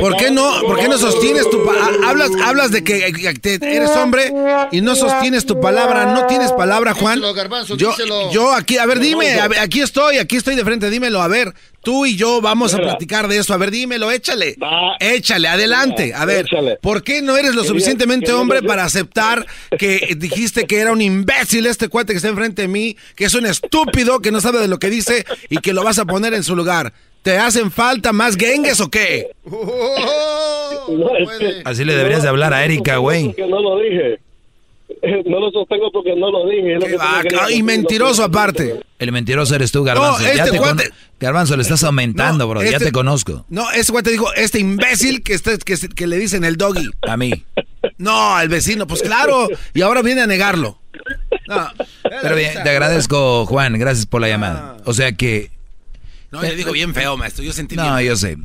¿Por 0.00 0.16
qué 0.16 0.30
no, 0.30 0.60
por 0.62 0.78
qué 0.78 0.88
no 0.88 0.98
sostienes 0.98 1.48
tu 1.50 1.58
ha- 1.70 2.08
hablas 2.08 2.30
hablas 2.44 2.70
de 2.70 2.82
que, 2.84 3.12
te- 3.40 3.54
eres 3.76 3.90
hombre 3.90 4.32
y 4.72 4.80
no 4.80 4.94
sostienes 4.96 5.46
tu 5.46 5.60
palabra, 5.60 6.06
no 6.06 6.26
tienes 6.26 6.52
palabra, 6.52 6.94
Juan? 6.94 7.20
Yo, 7.76 7.90
yo 8.32 8.52
aquí, 8.52 8.78
a 8.78 8.86
ver, 8.86 8.98
dime, 9.00 9.34
a 9.40 9.48
ver, 9.48 9.58
aquí 9.60 9.80
estoy, 9.80 10.18
aquí 10.18 10.36
estoy 10.36 10.54
de 10.56 10.64
frente, 10.64 10.90
dímelo, 10.90 11.20
a 11.22 11.28
ver, 11.28 11.52
tú 11.82 12.04
y 12.06 12.16
yo 12.16 12.40
vamos 12.40 12.74
a 12.74 12.78
platicar 12.78 13.28
de 13.28 13.38
eso, 13.38 13.54
a 13.54 13.56
ver, 13.56 13.70
dímelo, 13.70 14.10
échale, 14.10 14.56
échale, 15.00 15.48
adelante, 15.48 16.12
a 16.14 16.24
ver, 16.24 16.46
¿por 16.82 17.02
qué 17.02 17.22
no 17.22 17.36
eres 17.36 17.54
lo 17.54 17.62
suficientemente 17.64 18.32
hombre 18.32 18.62
para 18.62 18.84
aceptar 18.84 19.46
que 19.78 20.14
dijiste 20.16 20.66
que 20.66 20.78
era 20.80 20.92
un 20.92 21.00
imbécil 21.00 21.66
este 21.66 21.88
cuate 21.88 22.12
que 22.12 22.16
está 22.16 22.28
enfrente 22.28 22.62
de 22.62 22.68
mí, 22.68 22.96
que 23.14 23.24
es 23.26 23.34
un 23.34 23.46
estúpido, 23.46 24.20
que 24.20 24.32
no 24.32 24.40
sabe 24.40 24.58
de 24.60 24.68
lo 24.68 24.78
que 24.78 24.90
dice 24.90 25.24
y 25.48 25.58
que 25.58 25.72
lo 25.72 25.84
vas 25.84 25.98
a 25.98 26.04
poner 26.04 26.34
en 26.34 26.42
su 26.42 26.56
lugar? 26.56 26.92
¿Te 27.26 27.36
hacen 27.38 27.72
falta 27.72 28.12
más 28.12 28.36
gengues 28.36 28.80
o 28.80 28.88
qué? 28.88 29.32
Así 31.64 31.84
le 31.84 31.96
deberías 31.96 32.22
de 32.22 32.28
hablar 32.28 32.54
a 32.54 32.64
Erika, 32.64 32.98
güey. 32.98 33.34
No 33.36 33.60
lo 33.60 33.80
dije. 33.80 34.20
No 35.26 35.40
lo 35.40 35.50
sostengo 35.50 35.90
porque 35.90 36.14
no 36.14 36.30
lo 36.30 36.48
dije. 36.48 36.74
lo 36.74 36.86
que 36.86 36.96
va, 36.96 37.50
y 37.50 37.60
mentiroso 37.64 38.22
aparte. 38.22 38.80
El 39.00 39.10
mentiroso 39.10 39.56
eres 39.56 39.72
tú, 39.72 39.82
Garbanzo. 39.82 40.20
No, 40.20 40.26
ya 40.32 40.44
este 40.44 40.52
te 40.52 40.58
con- 40.58 40.76
cuate- 40.78 40.92
Garbanzo, 41.18 41.56
le 41.56 41.62
estás 41.62 41.82
aumentando, 41.82 42.46
bro. 42.46 42.62
ya 42.62 42.70
este- 42.70 42.84
te 42.86 42.92
conozco. 42.92 43.44
No, 43.48 43.68
ese 43.72 43.90
güey 43.90 44.04
te 44.04 44.12
dijo, 44.12 44.32
este 44.34 44.60
imbécil 44.60 45.24
que, 45.24 45.34
está, 45.34 45.58
que, 45.58 45.76
que 45.76 46.06
le 46.06 46.18
dicen 46.18 46.44
el 46.44 46.56
doggy. 46.56 46.88
A 47.02 47.16
mí. 47.16 47.32
No, 47.98 48.36
al 48.36 48.48
vecino, 48.48 48.86
pues 48.86 49.02
claro. 49.02 49.48
Y 49.74 49.82
ahora 49.82 50.02
viene 50.02 50.20
a 50.22 50.26
negarlo. 50.28 50.78
No, 51.48 51.68
Pero 52.22 52.36
bien, 52.36 52.52
te 52.62 52.70
agradezco, 52.70 53.44
Juan. 53.46 53.76
Gracias 53.80 54.06
por 54.06 54.20
la 54.20 54.28
llamada. 54.28 54.76
O 54.84 54.94
sea 54.94 55.10
que. 55.16 55.50
No, 56.32 56.42
le 56.42 56.56
digo 56.56 56.72
bien 56.72 56.92
feo, 56.94 57.16
maestro. 57.16 57.44
Yo 57.44 57.52
sentí 57.52 57.76
No, 57.76 57.96
bien. 57.96 58.08
yo 58.08 58.16
sé. 58.16 58.36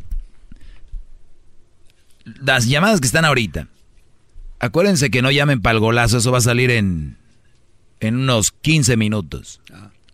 Las 2.43 2.65
llamadas 2.67 3.01
que 3.01 3.07
están 3.07 3.25
ahorita. 3.25 3.67
Acuérdense 4.59 5.09
que 5.09 5.21
no 5.21 5.31
llamen 5.31 5.61
para 5.61 5.73
el 5.73 5.79
golazo. 5.79 6.17
Eso 6.19 6.31
va 6.31 6.37
a 6.37 6.41
salir 6.41 6.69
en, 6.71 7.17
en 7.99 8.15
unos 8.15 8.51
15 8.51 8.95
minutos. 8.97 9.59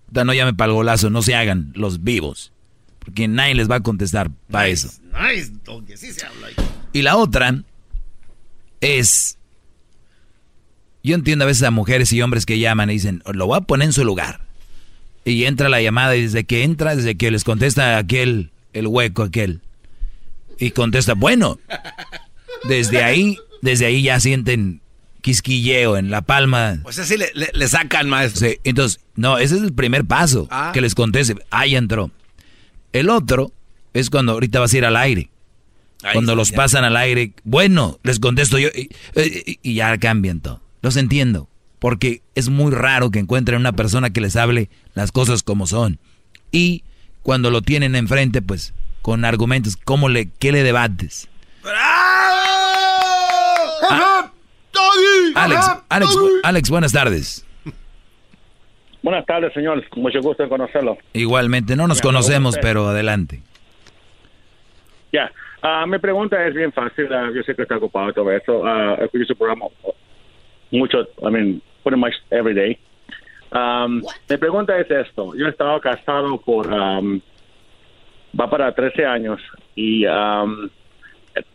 Da, 0.09 0.23
No 0.23 0.33
llamen 0.33 0.55
para 0.55 0.69
el 0.71 0.75
golazo. 0.75 1.09
No 1.09 1.21
se 1.21 1.35
hagan 1.35 1.71
los 1.75 2.03
vivos. 2.03 2.53
Porque 2.99 3.27
nadie 3.27 3.55
les 3.55 3.69
va 3.69 3.75
a 3.77 3.79
contestar 3.81 4.29
para 4.49 4.67
eso. 4.67 4.89
Nice, 5.13 5.51
sí 5.95 6.11
se 6.13 6.25
habla. 6.25 6.47
Y 6.93 7.01
la 7.01 7.15
otra 7.17 7.63
es, 8.81 9.37
yo 11.03 11.15
entiendo 11.15 11.43
a 11.43 11.47
veces 11.47 11.63
a 11.63 11.71
mujeres 11.71 12.11
y 12.13 12.21
hombres 12.21 12.45
que 12.45 12.59
llaman 12.59 12.89
y 12.89 12.93
dicen, 12.93 13.23
lo 13.33 13.47
voy 13.47 13.57
a 13.57 13.61
poner 13.61 13.87
en 13.87 13.93
su 13.93 14.03
lugar. 14.03 14.41
Y 15.29 15.45
entra 15.45 15.67
la 15.69 15.81
llamada 15.81 16.15
y 16.15 16.21
desde 16.23 16.45
que 16.45 16.63
entra, 16.63 16.95
desde 16.95 17.15
que 17.15 17.29
les 17.31 17.43
contesta 17.43 17.97
aquel, 17.97 18.51
el 18.73 18.87
hueco 18.87 19.23
aquel, 19.23 19.61
y 20.57 20.71
contesta, 20.71 21.13
bueno, 21.15 21.59
desde 22.67 23.03
ahí, 23.03 23.37
desde 23.61 23.85
ahí 23.87 24.03
ya 24.03 24.19
sienten 24.19 24.81
quisquilleo 25.21 25.97
en 25.97 26.09
la 26.11 26.21
palma. 26.21 26.79
O 26.85 26.91
sea, 26.91 27.03
sí 27.05 27.17
le, 27.17 27.29
le- 27.33 27.49
le 27.53 27.67
sacan, 27.67 28.07
maestro. 28.09 28.47
Sí, 28.47 28.57
entonces, 28.63 29.01
no, 29.15 29.37
ese 29.37 29.55
es 29.57 29.63
el 29.63 29.73
primer 29.73 30.05
paso, 30.05 30.47
Ah. 30.49 30.71
que 30.73 30.81
les 30.81 30.95
conteste, 30.95 31.35
ahí 31.49 31.75
entró. 31.75 32.11
El 32.93 33.09
otro 33.09 33.51
es 33.93 34.09
cuando 34.09 34.31
ahorita 34.33 34.59
vas 34.61 34.73
a 34.73 34.77
ir 34.77 34.85
al 34.85 34.95
aire. 34.95 35.29
Ahí 36.03 36.13
cuando 36.13 36.35
los 36.35 36.51
ya. 36.51 36.55
pasan 36.57 36.83
al 36.85 36.95
aire, 36.95 37.33
bueno, 37.43 37.99
les 38.03 38.19
contesto 38.19 38.57
yo 38.59 38.69
y, 38.69 38.89
y- 39.19 39.59
y 39.61 39.73
ya 39.73 39.97
cambian 39.97 40.39
todo. 40.39 40.61
Los 40.81 40.95
entiendo, 40.95 41.49
porque 41.79 42.21
es 42.35 42.49
muy 42.49 42.71
raro 42.73 43.11
que 43.11 43.19
encuentren 43.19 43.59
una 43.59 43.73
persona 43.73 44.09
que 44.11 44.21
les 44.21 44.35
hable 44.35 44.69
las 44.93 45.11
cosas 45.11 45.43
como 45.43 45.67
son. 45.67 45.99
Y 46.51 46.83
cuando 47.23 47.49
lo 47.51 47.61
tienen 47.61 47.95
enfrente, 47.95 48.41
pues 48.41 48.73
con 49.01 49.25
argumentos, 49.25 49.77
¿cómo 49.77 50.09
le, 50.09 50.29
¿qué 50.39 50.51
le 50.51 50.63
debates? 50.63 51.29
Ah, 53.89 54.31
Alex, 55.35 55.67
Alex, 55.89 56.17
Alex, 56.43 56.69
buenas 56.69 56.91
tardes. 56.91 57.45
Buenas 59.03 59.25
tardes, 59.25 59.53
señor. 59.53 59.83
Mucho 59.95 60.19
gusto 60.21 60.43
en 60.43 60.49
conocerlo. 60.49 60.97
Igualmente, 61.13 61.75
no 61.75 61.87
nos 61.87 61.97
Ya, 61.99 62.03
conocemos, 62.03 62.55
usted. 62.55 62.61
pero 62.61 62.87
adelante. 62.87 63.41
Ya, 65.13 65.31
Ah, 65.61 65.85
mi 65.87 65.97
pregunta 65.97 66.45
es 66.45 66.53
bien 66.53 66.71
fácil. 66.71 67.11
Ah, 67.11 67.29
yo 67.35 67.41
sé 67.43 67.55
que 67.55 67.63
está 67.63 67.77
ocupado 67.77 68.13
todo 68.13 68.31
eso. 68.31 68.65
Ah, 68.65 68.95
escucho 69.01 69.25
su 69.25 69.35
programa 69.35 69.65
mucho, 70.71 71.07
I 71.21 71.29
mean, 71.31 71.61
pretty 71.83 71.97
much 71.99 72.13
every 72.31 72.53
day. 72.53 72.77
Um, 73.51 74.01
mi 74.29 74.37
pregunta 74.37 74.77
es 74.77 74.89
esto. 74.91 75.33
Yo 75.35 75.45
he 75.45 75.49
estado 75.49 75.79
casado 75.79 76.37
por, 76.39 76.67
um, 76.67 77.21
va 78.39 78.49
para 78.49 78.73
13 78.73 79.05
años 79.05 79.39
y 79.75 80.05
um, 80.05 80.69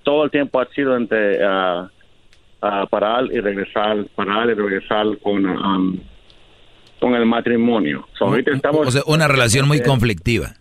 todo 0.02 0.24
el 0.24 0.30
tiempo 0.30 0.58
ha 0.60 0.66
sido 0.66 0.96
entre 0.96 1.44
ah, 1.44 1.90
ah, 2.62 2.86
parar 2.88 3.24
y 3.30 3.40
regresar, 3.40 4.06
parar 4.14 4.48
y 4.48 4.54
regresar 4.54 5.06
con, 5.22 5.44
um, 5.44 5.98
con 6.98 7.14
el 7.14 7.26
matrimonio. 7.26 8.06
So, 8.18 8.26
ahorita 8.26 8.52
estamos... 8.52 8.88
O 8.88 8.90
sea, 8.90 9.02
una 9.06 9.28
relación 9.28 9.68
muy 9.68 9.78
Eh, 9.78 9.82
conflictiva. 9.82 10.54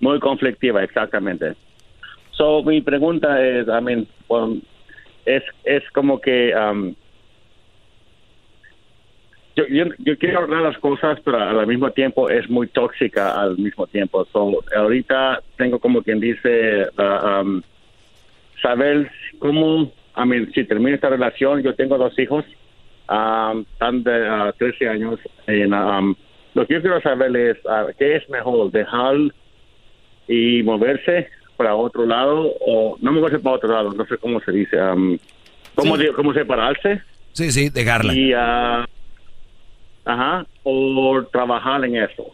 Muy 0.00 0.18
conflictiva, 0.20 0.82
exactamente. 0.82 1.54
So, 2.32 2.62
mi 2.62 2.80
pregunta 2.80 3.44
es, 3.44 3.66
I 3.68 3.82
mean, 3.82 4.06
um, 4.28 4.62
es, 5.36 5.44
es 5.64 5.82
como 5.90 6.20
que 6.20 6.54
um, 6.54 6.94
yo, 9.56 9.66
yo, 9.66 9.84
yo 9.98 10.18
quiero 10.18 10.40
hablar 10.40 10.62
las 10.62 10.78
cosas, 10.78 11.18
pero 11.24 11.38
al 11.38 11.66
mismo 11.66 11.90
tiempo 11.90 12.30
es 12.30 12.48
muy 12.48 12.68
tóxica 12.68 13.40
al 13.40 13.58
mismo 13.58 13.86
tiempo. 13.86 14.24
So, 14.26 14.62
ahorita 14.76 15.42
tengo 15.56 15.78
como 15.78 16.02
quien 16.02 16.20
dice, 16.20 16.86
uh, 16.98 17.40
um, 17.40 17.62
saber 18.62 19.10
cómo, 19.38 19.92
I 20.16 20.24
mean, 20.24 20.52
si 20.52 20.64
termina 20.64 20.94
esta 20.94 21.08
relación, 21.08 21.62
yo 21.62 21.74
tengo 21.74 21.98
dos 21.98 22.18
hijos, 22.18 22.44
um, 23.08 23.62
están 23.72 24.02
de 24.02 24.30
uh, 24.30 24.52
13 24.56 24.88
años, 24.88 25.20
y 25.48 25.64
um, 25.64 26.14
lo 26.54 26.66
que 26.66 26.74
yo 26.74 26.80
quiero 26.80 27.00
saber 27.00 27.36
es, 27.36 27.56
uh, 27.64 27.92
¿qué 27.98 28.16
es 28.16 28.28
mejor, 28.30 28.70
dejar 28.70 29.16
y 30.28 30.62
moverse 30.62 31.28
para 31.60 31.74
otro 31.74 32.06
lado 32.06 32.54
o 32.66 32.96
no 33.02 33.12
moverse 33.12 33.38
para 33.38 33.56
otro 33.56 33.68
lado, 33.70 33.92
no 33.92 34.06
sé 34.06 34.16
cómo 34.16 34.40
se 34.40 34.50
dice, 34.50 34.80
um, 34.80 35.18
¿cómo, 35.74 35.96
Sí. 35.98 36.04
di- 36.04 36.12
cómo 36.16 36.32
separarse 36.32 37.02
Sí, 37.32 37.52
sí, 37.52 37.68
dejarla. 37.68 38.14
y 38.14 38.32
ah, 38.34 38.88
ajá, 40.06 40.46
o 40.64 41.22
trabajar 41.30 41.84
en 41.84 41.96
eso. 41.96 42.30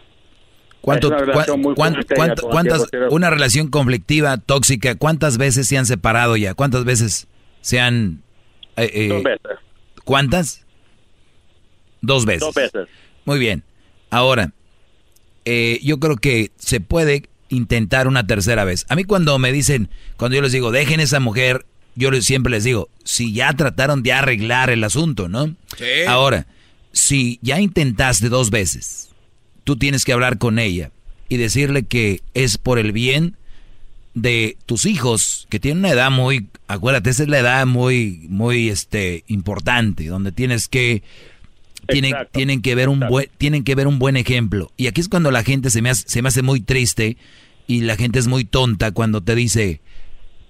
¿Cuánto, 0.81 1.09
Es 1.09 1.13
una 1.15 1.21
relación 1.33 1.63
cuán- 1.75 1.97
cuánto- 2.15 2.49
cuántas, 2.49 2.89
una 3.11 3.29
relación 3.31 3.69
conflictiva, 3.69 4.37
tóxica, 4.37 4.95
¿cuántas 4.95 5.39
veces 5.39 5.67
se 5.67 5.77
han 5.77 5.87
separado 5.87 6.37
ya? 6.37 6.55
¿Cuántas 6.55 6.85
veces 6.85 7.27
se 7.63 7.81
han... 7.81 8.23
eh, 8.77 8.91
eh, 8.95 9.09
Dos 9.09 9.23
veces. 9.25 9.59
¿Cuántas? 10.05 10.67
Dos 12.01 12.25
veces. 12.25 12.41
Dos 12.43 12.55
veces. 12.55 12.87
Muy 13.25 13.41
bien. 13.41 13.65
Ahora, 14.11 14.53
eh, 15.45 15.81
yo 15.83 15.99
creo 15.99 16.15
que 16.17 16.53
se 16.59 16.79
puede 16.81 17.25
intentar 17.49 18.09
una 18.09 18.27
tercera 18.27 18.65
vez. 18.65 18.87
A 18.89 18.97
mí 18.97 19.05
cuando 19.05 19.39
me 19.39 19.53
dicen, 19.53 19.89
cuando 20.17 20.37
yo 20.37 20.43
les 20.43 20.53
digo, 20.53 20.71
dejen 20.71 21.01
esa 21.01 21.21
mujer, 21.21 21.67
yo 21.95 22.11
siempre 22.21 22.51
les 22.51 22.65
digo, 22.65 22.89
si 23.05 23.33
ya 23.33 23.53
trataron 23.55 24.03
de 24.03 24.13
arreglar 24.13 24.71
el 24.71 24.85
asunto, 24.85 25.29
¿no? 25.29 25.55
Ahora, 26.07 26.47
si 26.93 27.39
ya 27.43 27.61
intentaste 27.61 28.29
dos 28.29 28.51
veces, 28.51 29.11
tú 29.65 29.77
tienes 29.77 30.05
que 30.05 30.13
hablar 30.13 30.39
con 30.39 30.59
ella 30.59 30.91
y 31.29 31.37
decirle 31.37 31.85
que 31.85 32.23
es 32.35 32.59
por 32.59 32.79
el 32.79 32.93
bien 32.93 33.37
de 34.15 34.57
tus 34.65 34.87
hijos, 34.87 35.47
que 35.51 35.61
tienen 35.61 35.81
una 35.81 35.91
edad 35.91 36.11
muy, 36.11 36.49
acuérdate, 36.69 37.11
esa 37.11 37.25
es 37.25 37.29
la 37.29 37.39
edad 37.41 37.67
muy, 37.67 38.27
muy, 38.31 38.71
este, 38.71 39.25
importante, 39.27 40.07
donde 40.07 40.33
tienes 40.33 40.69
que, 40.69 41.03
tienen, 41.87 42.15
tienen 42.33 42.63
que 42.63 42.75
ver 42.75 42.89
un 42.89 43.01
buen, 43.01 43.29
tienen 43.39 43.65
que 43.65 43.75
ver 43.75 43.87
un 43.87 43.99
buen 43.99 44.17
ejemplo. 44.17 44.71
Y 44.77 44.87
aquí 44.87 45.01
es 45.01 45.09
cuando 45.09 45.31
la 45.31 45.43
gente 45.43 45.71
se 45.71 45.83
me 45.83 45.91
hace, 45.91 46.05
se 46.07 46.23
me 46.23 46.29
hace 46.29 46.43
muy 46.43 46.61
triste 46.61 47.17
y 47.67 47.81
la 47.81 47.97
gente 47.97 48.19
es 48.19 48.27
muy 48.27 48.45
tonta 48.45 48.93
cuando 48.93 49.23
te 49.23 49.35
dice, 49.35 49.81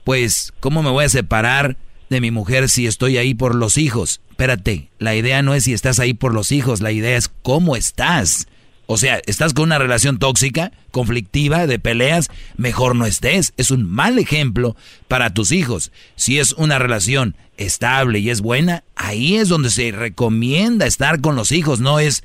pues, 0.05 0.53
¿cómo 0.61 0.83
me 0.83 0.91
voy 0.91 1.05
a 1.05 1.09
separar 1.09 1.77
de 2.11 2.21
mi 2.21 2.31
mujer 2.31 2.69
si 2.69 2.87
estoy 2.87 3.19
ahí 3.19 3.35
por 3.35 3.55
los 3.55 3.79
hijos? 3.79 4.21
Espérate, 4.31 4.91
la 4.99 5.15
idea 5.15 5.43
no 5.43 5.55
es 5.55 5.65
si 5.65 5.73
estás 5.73 5.99
ahí 5.99 6.15
por 6.15 6.35
los 6.35 6.53
hijos, 6.53 6.81
la 6.81 6.93
idea 6.93 7.17
es 7.17 7.31
cómo 7.43 7.77
estás. 7.77 8.47
O 8.87 8.99
sea, 8.99 9.21
estás 9.27 9.53
con 9.53 9.65
una 9.65 9.79
relación 9.79 10.19
tóxica, 10.19 10.71
conflictiva, 10.93 11.67
de 11.67 11.81
peleas, 11.81 12.29
mejor 12.57 12.95
no 12.95 13.05
estés. 13.05 13.53
Es 13.57 13.73
un 13.73 13.91
mal 13.91 14.19
ejemplo 14.19 14.77
para 15.09 15.35
tus 15.35 15.51
hijos. 15.51 15.91
Si 16.15 16.39
es 16.39 16.53
una 16.53 16.79
relación 16.79 17.37
estable 17.57 18.19
y 18.19 18.31
es 18.31 18.41
buena, 18.41 18.85
ahí 18.95 19.37
es 19.37 19.49
donde 19.49 19.71
se 19.71 19.93
recomienda 19.93 20.87
estar 20.87 21.21
con 21.21 21.37
los 21.37 21.53
hijos. 21.53 21.81
No 21.81 21.99
es, 21.99 22.25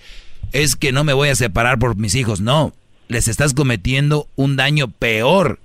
es 0.52 0.76
que 0.76 0.91
no 0.91 1.03
me 1.03 1.14
voy 1.14 1.30
a 1.30 1.36
separar 1.36 1.80
por 1.80 1.95
mis 1.95 2.16
hijos. 2.16 2.41
No, 2.41 2.74
les 3.08 3.28
estás 3.28 3.53
cometiendo 3.53 4.28
un 4.36 4.56
daño 4.56 4.90
peor 4.90 5.60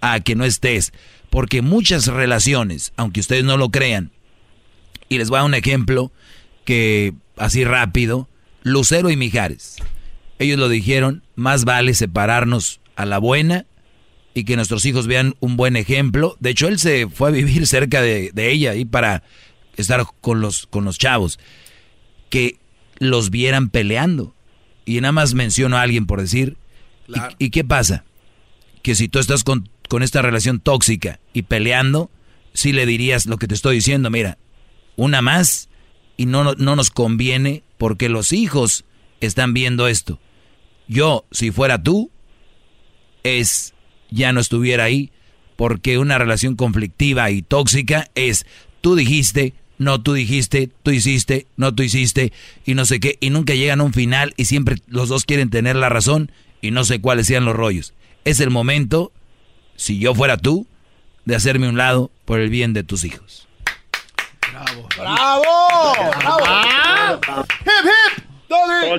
a 0.00 0.20
que 0.20 0.34
no 0.34 0.44
estés. 0.44 0.92
Porque 1.30 1.60
muchas 1.62 2.06
relaciones, 2.06 2.92
aunque 2.96 3.20
ustedes 3.20 3.44
no 3.44 3.56
lo 3.56 3.70
crean, 3.70 4.10
y 5.08 5.18
les 5.18 5.28
voy 5.28 5.36
a 5.36 5.40
dar 5.40 5.48
un 5.48 5.54
ejemplo 5.54 6.10
que 6.64 7.14
así 7.36 7.64
rápido, 7.64 8.28
Lucero 8.62 9.10
y 9.10 9.16
Mijares 9.16 9.78
ellos 10.38 10.58
lo 10.58 10.68
dijeron, 10.68 11.22
más 11.34 11.64
vale 11.64 11.94
separarnos 11.94 12.80
a 12.94 13.06
la 13.06 13.18
buena 13.18 13.66
y 14.36 14.44
que 14.44 14.54
nuestros 14.54 14.84
hijos 14.84 15.06
vean 15.06 15.34
un 15.40 15.56
buen 15.56 15.76
ejemplo. 15.76 16.36
De 16.40 16.50
hecho, 16.50 16.68
él 16.68 16.78
se 16.78 17.08
fue 17.08 17.28
a 17.28 17.32
vivir 17.32 17.66
cerca 17.66 18.02
de, 18.02 18.30
ella 18.36 18.74
y 18.74 18.84
para 18.84 19.22
estar 19.78 20.04
con 20.20 20.42
los, 20.42 20.66
con 20.66 20.84
los 20.84 20.98
chavos. 20.98 21.40
Que 22.28 22.58
los 22.98 23.30
vieran 23.30 23.70
peleando. 23.70 24.34
Y 24.84 25.00
nada 25.00 25.12
más 25.12 25.32
menciono 25.32 25.78
a 25.78 25.80
alguien 25.80 26.04
por 26.04 26.20
decir. 26.20 26.58
¿Y, 27.38 27.48
qué 27.48 27.64
pasa? 27.64 28.04
Que 28.82 28.94
si 28.94 29.08
tú 29.08 29.20
estás 29.20 29.42
con, 29.42 29.70
con 29.88 30.02
esta 30.02 30.20
relación 30.20 30.60
tóxica 30.60 31.18
y 31.32 31.42
peleando, 31.42 32.10
sí 32.52 32.74
le 32.74 32.84
dirías 32.84 33.24
lo 33.24 33.38
que 33.38 33.48
te 33.48 33.54
estoy 33.54 33.76
diciendo, 33.76 34.10
mira, 34.10 34.36
una 34.96 35.22
más 35.22 35.70
y 36.18 36.26
no, 36.26 36.52
no 36.52 36.76
nos 36.76 36.90
conviene 36.90 37.62
porque 37.78 38.10
los 38.10 38.32
hijos 38.32 38.84
están 39.22 39.54
viendo 39.54 39.88
esto. 39.88 40.20
Yo, 40.88 41.24
si 41.30 41.52
fuera 41.52 41.82
tú, 41.82 42.10
es 43.22 43.72
ya 44.16 44.32
no 44.32 44.40
estuviera 44.40 44.84
ahí, 44.84 45.12
porque 45.56 45.98
una 45.98 46.18
relación 46.18 46.56
conflictiva 46.56 47.30
y 47.30 47.42
tóxica 47.42 48.08
es 48.14 48.46
tú 48.80 48.96
dijiste, 48.96 49.54
no 49.78 50.00
tú 50.00 50.14
dijiste, 50.14 50.70
tú 50.82 50.90
hiciste, 50.90 51.46
no 51.56 51.74
tú 51.74 51.82
hiciste, 51.82 52.32
y 52.64 52.74
no 52.74 52.84
sé 52.84 52.98
qué, 52.98 53.18
y 53.20 53.30
nunca 53.30 53.54
llegan 53.54 53.80
a 53.80 53.84
un 53.84 53.92
final 53.92 54.34
y 54.36 54.46
siempre 54.46 54.76
los 54.88 55.08
dos 55.08 55.24
quieren 55.24 55.50
tener 55.50 55.76
la 55.76 55.88
razón 55.88 56.32
y 56.60 56.70
no 56.70 56.84
sé 56.84 57.00
cuáles 57.00 57.26
sean 57.26 57.44
los 57.44 57.54
rollos. 57.54 57.94
Es 58.24 58.40
el 58.40 58.50
momento, 58.50 59.12
si 59.76 59.98
yo 59.98 60.14
fuera 60.14 60.36
tú, 60.36 60.66
de 61.24 61.36
hacerme 61.36 61.68
un 61.68 61.76
lado 61.76 62.10
por 62.24 62.40
el 62.40 62.50
bien 62.50 62.72
de 62.72 62.84
tus 62.84 63.04
hijos. 63.04 63.46
¡Bravo! 64.50 64.88
¡Bravo! 64.96 65.94
¡Bravo! 66.18 67.44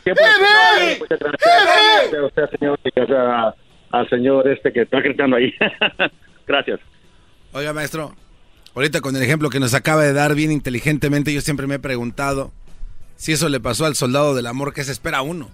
¡Hip, 0.05 0.17
hip! 0.19 1.03
Gracias 1.09 2.13
a 2.13 2.25
usted, 2.25 2.49
señor, 2.59 2.79
y 2.83 2.91
al 3.99 4.09
señor 4.09 4.47
este 4.47 4.71
que 4.71 4.81
está 4.81 4.99
gritando 4.99 5.35
ahí. 5.35 5.53
gracias. 6.47 6.79
Oiga, 7.53 7.73
maestro, 7.73 8.13
ahorita 8.75 9.01
con 9.01 9.15
el 9.15 9.23
ejemplo 9.23 9.49
que 9.49 9.59
nos 9.59 9.73
acaba 9.73 10.03
de 10.03 10.13
dar 10.13 10.35
bien 10.35 10.51
inteligentemente, 10.51 11.33
yo 11.33 11.41
siempre 11.41 11.67
me 11.67 11.75
he 11.75 11.79
preguntado 11.79 12.51
si 13.15 13.31
eso 13.31 13.49
le 13.49 13.59
pasó 13.59 13.85
al 13.85 13.95
soldado 13.95 14.35
del 14.35 14.47
amor, 14.47 14.73
¿qué 14.73 14.83
se 14.83 14.91
espera 14.91 15.21
uno? 15.21 15.49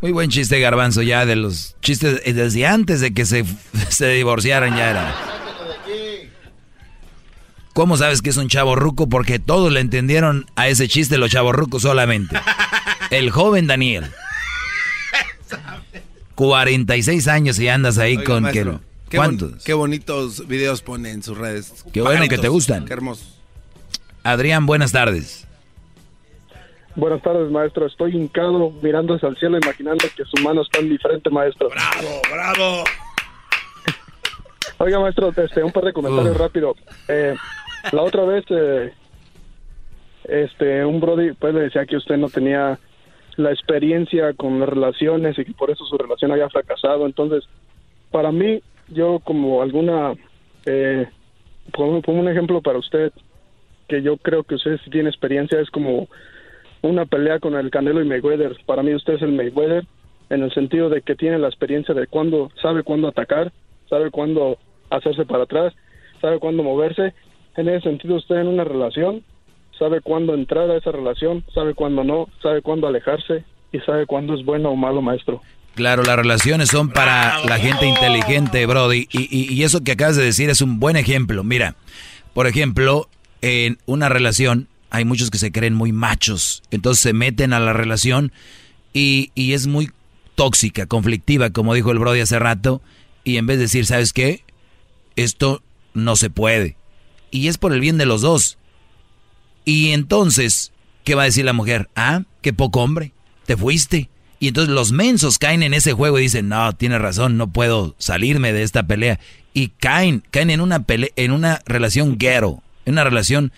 Muy 0.00 0.10
buen 0.10 0.30
chiste, 0.30 0.58
Garbanzo, 0.58 1.02
ya 1.02 1.26
de 1.26 1.36
los 1.36 1.76
chistes 1.80 2.22
eh, 2.24 2.32
desde 2.32 2.66
antes 2.66 3.00
de 3.00 3.14
que 3.14 3.24
se, 3.24 3.44
se 3.88 4.08
divorciaran 4.08 4.76
ya 4.76 4.90
era. 4.90 5.14
¿Cómo 7.72 7.96
sabes 7.96 8.20
que 8.20 8.30
es 8.30 8.36
un 8.36 8.48
chavo 8.48 8.74
ruco? 8.76 9.08
Porque 9.08 9.38
todos 9.38 9.72
le 9.72 9.80
entendieron 9.80 10.46
a 10.56 10.68
ese 10.68 10.88
chiste 10.88 11.16
los 11.16 11.30
chavos 11.30 11.54
rucos 11.54 11.82
solamente. 11.82 12.36
El 13.10 13.30
joven 13.30 13.66
Daniel. 13.66 14.10
46 16.42 17.28
años 17.28 17.60
y 17.60 17.68
andas 17.68 17.98
ahí 17.98 18.16
con... 18.16 18.50
que, 18.50 18.66
¿Cuántos? 19.14 19.62
qué 19.62 19.74
bonitos 19.74 20.48
videos 20.48 20.82
pone 20.82 21.12
en 21.12 21.22
sus 21.22 21.38
redes. 21.38 21.84
Qué 21.92 22.00
bueno 22.00 22.26
que 22.28 22.36
te 22.36 22.48
gustan. 22.48 22.84
Qué 22.84 22.94
hermoso. 22.94 23.24
Adrián, 24.24 24.66
buenas 24.66 24.90
tardes. 24.90 25.46
Buenas 26.96 27.22
tardes, 27.22 27.48
maestro. 27.48 27.86
Estoy 27.86 28.16
hincado 28.16 28.72
mirando 28.82 29.14
hacia 29.14 29.28
el 29.28 29.36
cielo, 29.36 29.56
imaginando 29.62 30.04
que 30.16 30.24
su 30.24 30.42
mano 30.42 30.62
está 30.62 30.80
en 30.80 30.88
diferente, 30.88 31.30
maestro. 31.30 31.68
¡Bravo, 31.68 32.20
bravo! 32.28 32.84
Oiga, 34.78 34.98
maestro, 34.98 35.32
este, 35.36 35.62
un 35.62 35.70
par 35.70 35.84
de 35.84 35.92
comentarios 35.92 36.36
rápido. 36.36 36.74
Eh, 37.06 37.36
la 37.92 38.02
otra 38.02 38.24
vez, 38.24 38.44
eh, 38.50 38.92
este, 40.24 40.84
un 40.84 40.98
Brody 40.98 41.34
pues 41.34 41.54
le 41.54 41.60
decía 41.60 41.86
que 41.86 41.98
usted 41.98 42.16
no 42.16 42.28
tenía 42.28 42.80
la 43.36 43.50
experiencia 43.50 44.32
con 44.34 44.60
las 44.60 44.68
relaciones 44.68 45.38
y 45.38 45.44
que 45.44 45.52
por 45.52 45.70
eso 45.70 45.84
su 45.84 45.96
relación 45.96 46.32
había 46.32 46.48
fracasado. 46.48 47.06
Entonces, 47.06 47.44
para 48.10 48.32
mí, 48.32 48.60
yo 48.88 49.20
como 49.20 49.62
alguna, 49.62 50.14
eh, 50.66 51.06
pongo, 51.72 52.00
un 52.06 52.28
ejemplo 52.28 52.60
para 52.60 52.78
usted, 52.78 53.12
que 53.88 54.02
yo 54.02 54.16
creo 54.16 54.44
que 54.44 54.56
usted 54.56 54.78
tiene 54.90 55.08
experiencia, 55.08 55.60
es 55.60 55.70
como 55.70 56.08
una 56.82 57.06
pelea 57.06 57.38
con 57.38 57.54
el 57.54 57.70
Canelo 57.70 58.02
y 58.02 58.06
Mayweather. 58.08 58.56
Para 58.66 58.82
mí 58.82 58.94
usted 58.94 59.14
es 59.14 59.22
el 59.22 59.32
Mayweather 59.32 59.84
en 60.30 60.42
el 60.42 60.52
sentido 60.52 60.88
de 60.88 61.02
que 61.02 61.14
tiene 61.14 61.38
la 61.38 61.48
experiencia 61.48 61.94
de 61.94 62.06
cuándo, 62.06 62.50
sabe 62.60 62.82
cuándo 62.82 63.08
atacar, 63.08 63.52
sabe 63.88 64.10
cuándo 64.10 64.58
hacerse 64.90 65.24
para 65.24 65.44
atrás, 65.44 65.74
sabe 66.20 66.38
cuándo 66.38 66.62
moverse 66.62 67.14
en 67.56 67.68
ese 67.68 67.82
sentido, 67.82 68.16
usted 68.16 68.36
en 68.36 68.48
una 68.48 68.64
relación 68.64 69.22
sabe 69.78 70.00
cuándo 70.00 70.34
entrar 70.34 70.70
a 70.70 70.76
esa 70.76 70.92
relación, 70.92 71.44
sabe 71.54 71.74
cuándo 71.74 72.04
no, 72.04 72.28
sabe 72.42 72.62
cuándo 72.62 72.86
alejarse 72.86 73.44
y 73.72 73.78
sabe 73.80 74.06
cuándo 74.06 74.34
es 74.34 74.44
bueno 74.44 74.70
o 74.70 74.76
malo, 74.76 75.02
maestro. 75.02 75.40
Claro, 75.74 76.02
las 76.02 76.16
relaciones 76.16 76.68
son 76.68 76.90
para 76.90 77.44
la 77.46 77.58
gente 77.58 77.86
inteligente, 77.86 78.66
Brody. 78.66 79.08
Y, 79.10 79.54
y, 79.54 79.62
eso 79.62 79.82
que 79.82 79.92
acabas 79.92 80.16
de 80.16 80.24
decir 80.24 80.50
es 80.50 80.60
un 80.60 80.78
buen 80.78 80.96
ejemplo. 80.96 81.44
Mira, 81.44 81.76
por 82.34 82.46
ejemplo, 82.46 83.08
en 83.40 83.78
una 83.86 84.10
relación 84.10 84.68
hay 84.90 85.06
muchos 85.06 85.30
que 85.30 85.38
se 85.38 85.50
creen 85.50 85.74
muy 85.74 85.90
machos. 85.90 86.62
Entonces 86.70 87.02
se 87.02 87.14
meten 87.14 87.54
a 87.54 87.60
la 87.60 87.72
relación 87.72 88.32
y, 88.92 89.30
y 89.34 89.54
es 89.54 89.66
muy 89.66 89.90
tóxica, 90.34 90.84
conflictiva, 90.84 91.48
como 91.50 91.72
dijo 91.72 91.90
el 91.90 91.98
Brody 91.98 92.20
hace 92.20 92.38
rato. 92.38 92.82
Y 93.24 93.38
en 93.38 93.46
vez 93.46 93.56
de 93.56 93.62
decir, 93.62 93.86
¿sabes 93.86 94.12
qué? 94.12 94.44
Esto 95.16 95.62
no 95.94 96.16
se 96.16 96.28
puede 96.28 96.76
y 97.32 97.48
es 97.48 97.58
por 97.58 97.72
el 97.72 97.80
bien 97.80 97.98
de 97.98 98.06
los 98.06 98.20
dos. 98.20 98.58
Y 99.64 99.90
entonces, 99.90 100.72
¿qué 101.04 101.14
va 101.14 101.22
a 101.22 101.26
decir 101.26 101.44
la 101.44 101.52
mujer? 101.52 101.88
Ah, 101.94 102.22
qué 102.40 102.52
poco 102.52 102.82
hombre, 102.82 103.12
te 103.46 103.56
fuiste. 103.56 104.08
Y 104.40 104.48
entonces 104.48 104.74
los 104.74 104.90
mensos 104.90 105.38
caen 105.38 105.62
en 105.62 105.72
ese 105.72 105.92
juego 105.92 106.18
y 106.18 106.22
dicen, 106.22 106.48
no, 106.48 106.72
tiene 106.74 106.98
razón, 106.98 107.36
no 107.36 107.52
puedo 107.52 107.94
salirme 107.98 108.52
de 108.52 108.64
esta 108.64 108.82
pelea. 108.82 109.20
Y 109.54 109.68
caen, 109.68 110.24
caen 110.30 110.50
en 110.50 110.60
una 110.60 110.82
pelea, 110.82 111.10
en 111.14 111.30
una 111.30 111.60
relación 111.64 112.18
ghetto, 112.18 112.62
en 112.84 112.94
una 112.94 113.04
relación 113.04 113.52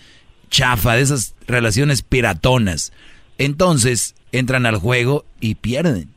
chafa, 0.51 0.95
de 0.95 1.01
esas 1.01 1.33
relaciones 1.47 2.03
piratonas. 2.03 2.93
Entonces 3.39 4.13
entran 4.31 4.65
al 4.65 4.77
juego 4.77 5.25
y 5.39 5.55
pierden. 5.55 6.09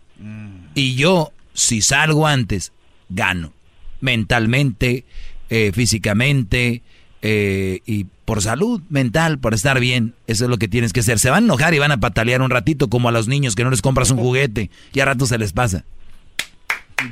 Y 0.75 0.97
yo, 0.97 1.33
si 1.55 1.81
salgo 1.81 2.27
antes, 2.27 2.73
gano. 3.09 3.53
Mentalmente, 4.01 5.05
eh, 5.49 5.73
físicamente, 5.75 6.83
eh, 7.23 7.81
y 7.87 8.07
por 8.29 8.43
salud 8.43 8.83
mental, 8.91 9.39
por 9.39 9.55
estar 9.55 9.81
bien. 9.81 10.13
Eso 10.27 10.45
es 10.45 10.51
lo 10.51 10.59
que 10.59 10.69
tienes 10.69 10.93
que 10.93 11.01
hacer. 11.01 11.19
Se 11.19 11.31
van 11.31 11.45
a 11.45 11.47
enojar 11.47 11.73
y 11.73 11.79
van 11.79 11.93
a 11.93 11.97
patalear 11.97 12.43
un 12.43 12.51
ratito 12.51 12.91
como 12.91 13.09
a 13.09 13.11
los 13.11 13.27
niños 13.27 13.57
que 13.57 13.65
no 13.65 13.71
les 13.71 13.81
compras 13.81 14.11
un 14.11 14.19
juguete 14.19 14.69
y 14.93 15.01
a 15.01 15.07
rato 15.07 15.25
se 15.25 15.39
les 15.39 15.55
pasa. 15.55 15.87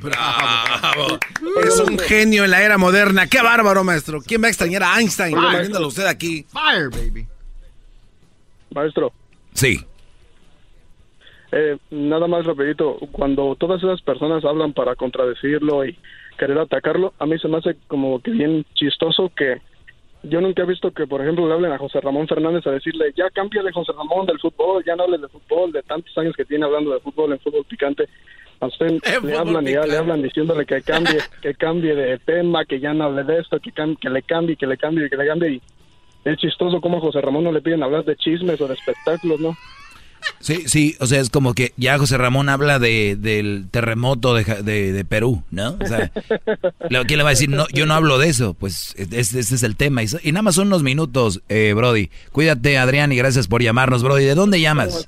Bravo. 0.03 1.19
Es 1.65 1.79
un 1.81 1.99
genio 1.99 2.45
en 2.45 2.51
la 2.51 2.63
era 2.63 2.77
moderna. 2.77 3.29
Qué 3.29 3.41
bárbaro, 3.41 3.83
maestro. 3.83 4.21
¿Quién 4.21 4.43
va 4.43 4.49
a 4.49 4.51
extrañar 4.51 4.83
a 4.83 5.01
Einstein? 5.01 5.35
Viéndolo 5.53 5.89
usted 5.89 6.05
aquí. 6.05 6.45
Fire, 6.53 6.91
baby. 6.91 7.27
Maestro. 8.75 9.11
Sí. 9.55 9.81
eh, 11.51 11.79
nada 11.93 12.27
más 12.27 12.45
rapidito, 12.45 12.99
cuando 13.11 13.57
todas 13.59 13.83
esas 13.83 14.03
personas 14.03 14.45
hablan 14.45 14.75
para 14.75 14.95
contradecirlo 14.97 15.87
y 15.87 15.97
querer 16.39 16.59
atacarlo, 16.59 17.15
a 17.19 17.25
mí 17.25 17.39
se 17.39 17.49
me 17.49 17.57
hace 17.57 17.75
como 17.89 18.21
que 18.21 18.33
bien 18.33 18.67
chistoso 18.75 19.33
que 19.35 19.63
yo 20.29 20.41
nunca 20.41 20.63
he 20.63 20.67
visto 20.67 20.91
que, 20.91 21.07
por 21.07 21.23
ejemplo, 21.23 21.47
le 21.47 21.55
hablen 21.55 21.73
a 21.73 21.79
José 21.79 22.01
Ramón 22.01 22.27
Fernández 22.27 22.67
a 22.67 22.71
decirle, 22.73 23.13
ya 23.17 23.27
de 23.27 23.73
José 23.73 23.93
Ramón 23.93 24.27
del 24.27 24.39
fútbol, 24.39 24.85
ya 24.85 24.97
no 24.97 25.05
hables 25.05 25.23
de 25.23 25.29
fútbol, 25.29 25.73
de 25.73 25.83
tantos 25.83 26.17
años 26.19 26.35
que 26.37 26.45
tiene 26.45 26.65
hablando 26.65 26.93
de 26.93 27.01
fútbol 27.01 27.33
en 27.33 27.41
fútbol 27.41 27.65
picante. 27.65 28.09
A 28.61 28.67
usted 28.67 28.99
le 29.23 29.37
hablan 29.37 29.67
y 29.67 29.73
ya 29.73 29.83
le 29.83 29.97
hablan 29.97 30.23
diciéndole 30.23 30.65
que 30.67 30.83
cambie, 30.83 31.19
que 31.43 31.55
cambie 31.55 31.95
de 31.95 32.19
tema, 32.19 32.65
que 32.65 32.81
ya 32.81 32.93
no 32.93 33.05
hable 33.05 33.25
de 33.25 33.41
esto, 33.41 33.59
que, 33.61 33.73
que 33.73 34.11
le 34.11 34.23
cambie, 34.23 34.57
que 34.57 34.67
le 34.67 34.77
cambie, 34.77 35.09
que 35.09 35.17
le 35.17 35.27
cambie. 35.27 35.51
Y 35.55 35.63
es 36.25 36.39
chistoso 36.39 36.81
como 36.81 36.99
a 36.99 37.01
José 37.01 37.21
Ramón 37.21 37.45
no 37.45 37.53
le 37.53 37.61
piden 37.61 37.83
hablar 37.83 38.05
de 38.05 38.17
chismes 38.17 38.61
o 38.61 38.67
de 38.67 38.75
espectáculos, 38.75 39.41
¿no? 39.41 39.57
Sí, 40.41 40.65
sí, 40.67 40.97
o 41.01 41.07
sea, 41.07 41.21
es 41.21 41.31
como 41.31 41.55
que 41.55 41.73
ya 41.77 41.99
José 41.99 42.19
Ramón 42.19 42.49
habla 42.49 42.79
de, 42.79 43.17
del 43.19 43.67
terremoto 43.71 44.35
de, 44.35 44.45
de, 44.63 45.05
Perú, 45.05 45.43
¿no? 45.51 45.77
O 45.81 45.87
sea, 45.87 46.11
¿quién 47.07 47.19
le 47.19 47.23
va 47.25 47.31
a 47.31 47.33
decir? 47.33 47.49
No, 47.49 47.67
yo 47.73 47.87
no 47.87 47.95
hablo 47.95 48.19
de 48.19 48.29
eso, 48.29 48.55
pues 48.55 48.95
este, 48.97 49.41
es 49.41 49.63
el 49.63 49.77
tema. 49.77 50.03
Y, 50.03 50.33
nada 50.33 50.43
más 50.43 50.55
son 50.55 50.69
unos 50.69 50.83
minutos, 50.83 51.43
eh, 51.49 51.73
Brody. 51.75 52.11
Cuídate, 52.33 52.79
Adrián, 52.79 53.13
y 53.13 53.17
gracias 53.17 53.49
por 53.49 53.63
llamarnos, 53.63 54.03
Brody. 54.03 54.25
¿De 54.25 54.35
dónde 54.35 54.61
llamas? 54.61 55.07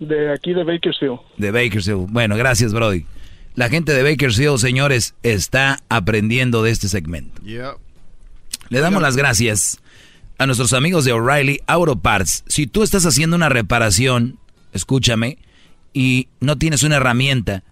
De 0.00 0.32
aquí, 0.32 0.52
de 0.52 0.64
Bakersfield. 0.64 1.20
De 1.36 1.50
Bakersfield. 1.50 2.10
Bueno, 2.10 2.36
gracias, 2.36 2.72
Brody. 2.72 3.06
La 3.54 3.68
gente 3.68 3.92
de 3.92 4.02
Bakersfield, 4.02 4.58
señores, 4.58 5.14
está 5.22 5.78
aprendiendo 5.88 6.62
de 6.62 6.70
este 6.70 6.88
segmento. 6.88 7.40
Le 7.44 8.80
damos 8.80 9.02
las 9.02 9.16
gracias 9.16 9.81
a 10.42 10.46
nuestros 10.46 10.72
amigos 10.72 11.04
de 11.04 11.12
O'Reilly 11.12 11.60
Auto 11.66 12.00
Parts. 12.00 12.42
Si 12.48 12.66
tú 12.66 12.82
estás 12.82 13.06
haciendo 13.06 13.36
una 13.36 13.48
reparación, 13.48 14.38
escúchame, 14.72 15.38
y 15.92 16.28
no 16.40 16.58
tienes 16.58 16.82
una 16.82 16.96
herramienta, 16.96 17.62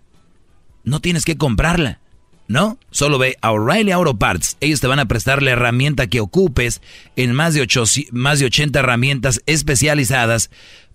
no 0.85 1.01
tienes 1.01 1.25
que 1.25 1.37
comprarla. 1.37 1.99
¿No? 2.47 2.79
Solo 2.91 3.19
ve 3.19 3.37
a 3.43 3.53
O'Reilly 3.53 3.93
Auto 3.93 4.19
Parts. 4.19 4.57
Ellos 4.61 4.81
te 4.81 4.89
van 4.89 4.99
a 4.99 5.07
prestar 5.07 5.41
la 5.41 5.53
herramienta 5.53 6.09
que 6.09 6.19
ocupes 6.21 6.83
en 7.15 7.33
más 7.33 7.55
de, 7.55 7.65
más 8.11 8.41
de 8.41 8.47
80 8.47 8.77
herramientas 8.77 9.41
especializadas 9.47 10.51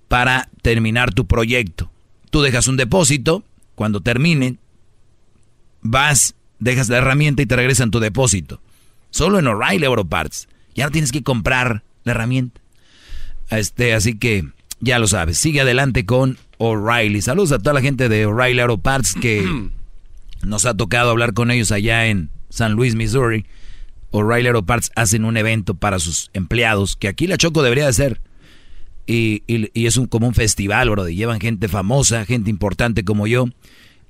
para 0.09 0.49
terminar 0.61 1.13
tu 1.13 1.27
proyecto. 1.27 1.89
Tú 2.29 2.41
dejas 2.41 2.67
un 2.67 2.75
depósito, 2.75 3.45
cuando 3.75 4.01
termine, 4.01 4.57
vas, 5.81 6.35
dejas 6.59 6.89
la 6.89 6.97
herramienta 6.97 7.41
y 7.41 7.45
te 7.45 7.55
regresan 7.55 7.89
tu 7.89 8.01
depósito. 8.01 8.59
Solo 9.09 9.39
en 9.39 9.47
O'Reilly 9.47 9.85
Auto 9.85 10.03
Parts. 10.03 10.49
Ya 10.75 10.85
no 10.85 10.91
tienes 10.91 11.11
que 11.11 11.23
comprar 11.23 11.83
la 12.03 12.11
herramienta. 12.11 12.61
Este, 13.49 13.93
así 13.93 14.17
que 14.17 14.45
ya 14.79 14.99
lo 14.99 15.07
sabes. 15.07 15.37
Sigue 15.37 15.61
adelante 15.61 16.05
con 16.05 16.37
O'Reilly. 16.57 17.21
Saludos 17.21 17.51
a 17.53 17.59
toda 17.59 17.73
la 17.73 17.81
gente 17.81 18.09
de 18.09 18.25
O'Reilly 18.25 18.59
Auto 18.59 18.77
Parts 18.77 19.15
que 19.19 19.69
nos 20.43 20.65
ha 20.65 20.75
tocado 20.75 21.09
hablar 21.09 21.33
con 21.33 21.49
ellos 21.51 21.71
allá 21.71 22.07
en 22.07 22.29
San 22.49 22.73
Luis, 22.73 22.95
Missouri. 22.95 23.45
O'Reilly 24.11 24.47
Auto 24.49 24.65
Parts 24.65 24.91
hacen 24.95 25.25
un 25.25 25.37
evento 25.37 25.75
para 25.75 25.99
sus 25.99 26.29
empleados, 26.33 26.95
que 26.95 27.07
aquí 27.07 27.27
la 27.27 27.37
Choco 27.37 27.63
debería 27.63 27.87
de 27.87 27.93
ser. 27.93 28.21
Y, 29.07 29.43
es 29.73 29.97
un, 29.97 30.07
como 30.07 30.27
un 30.27 30.33
festival, 30.33 30.89
bro. 30.89 31.07
Llevan 31.07 31.39
gente 31.39 31.67
famosa, 31.67 32.25
gente 32.25 32.49
importante 32.49 33.03
como 33.03 33.27
yo. 33.27 33.45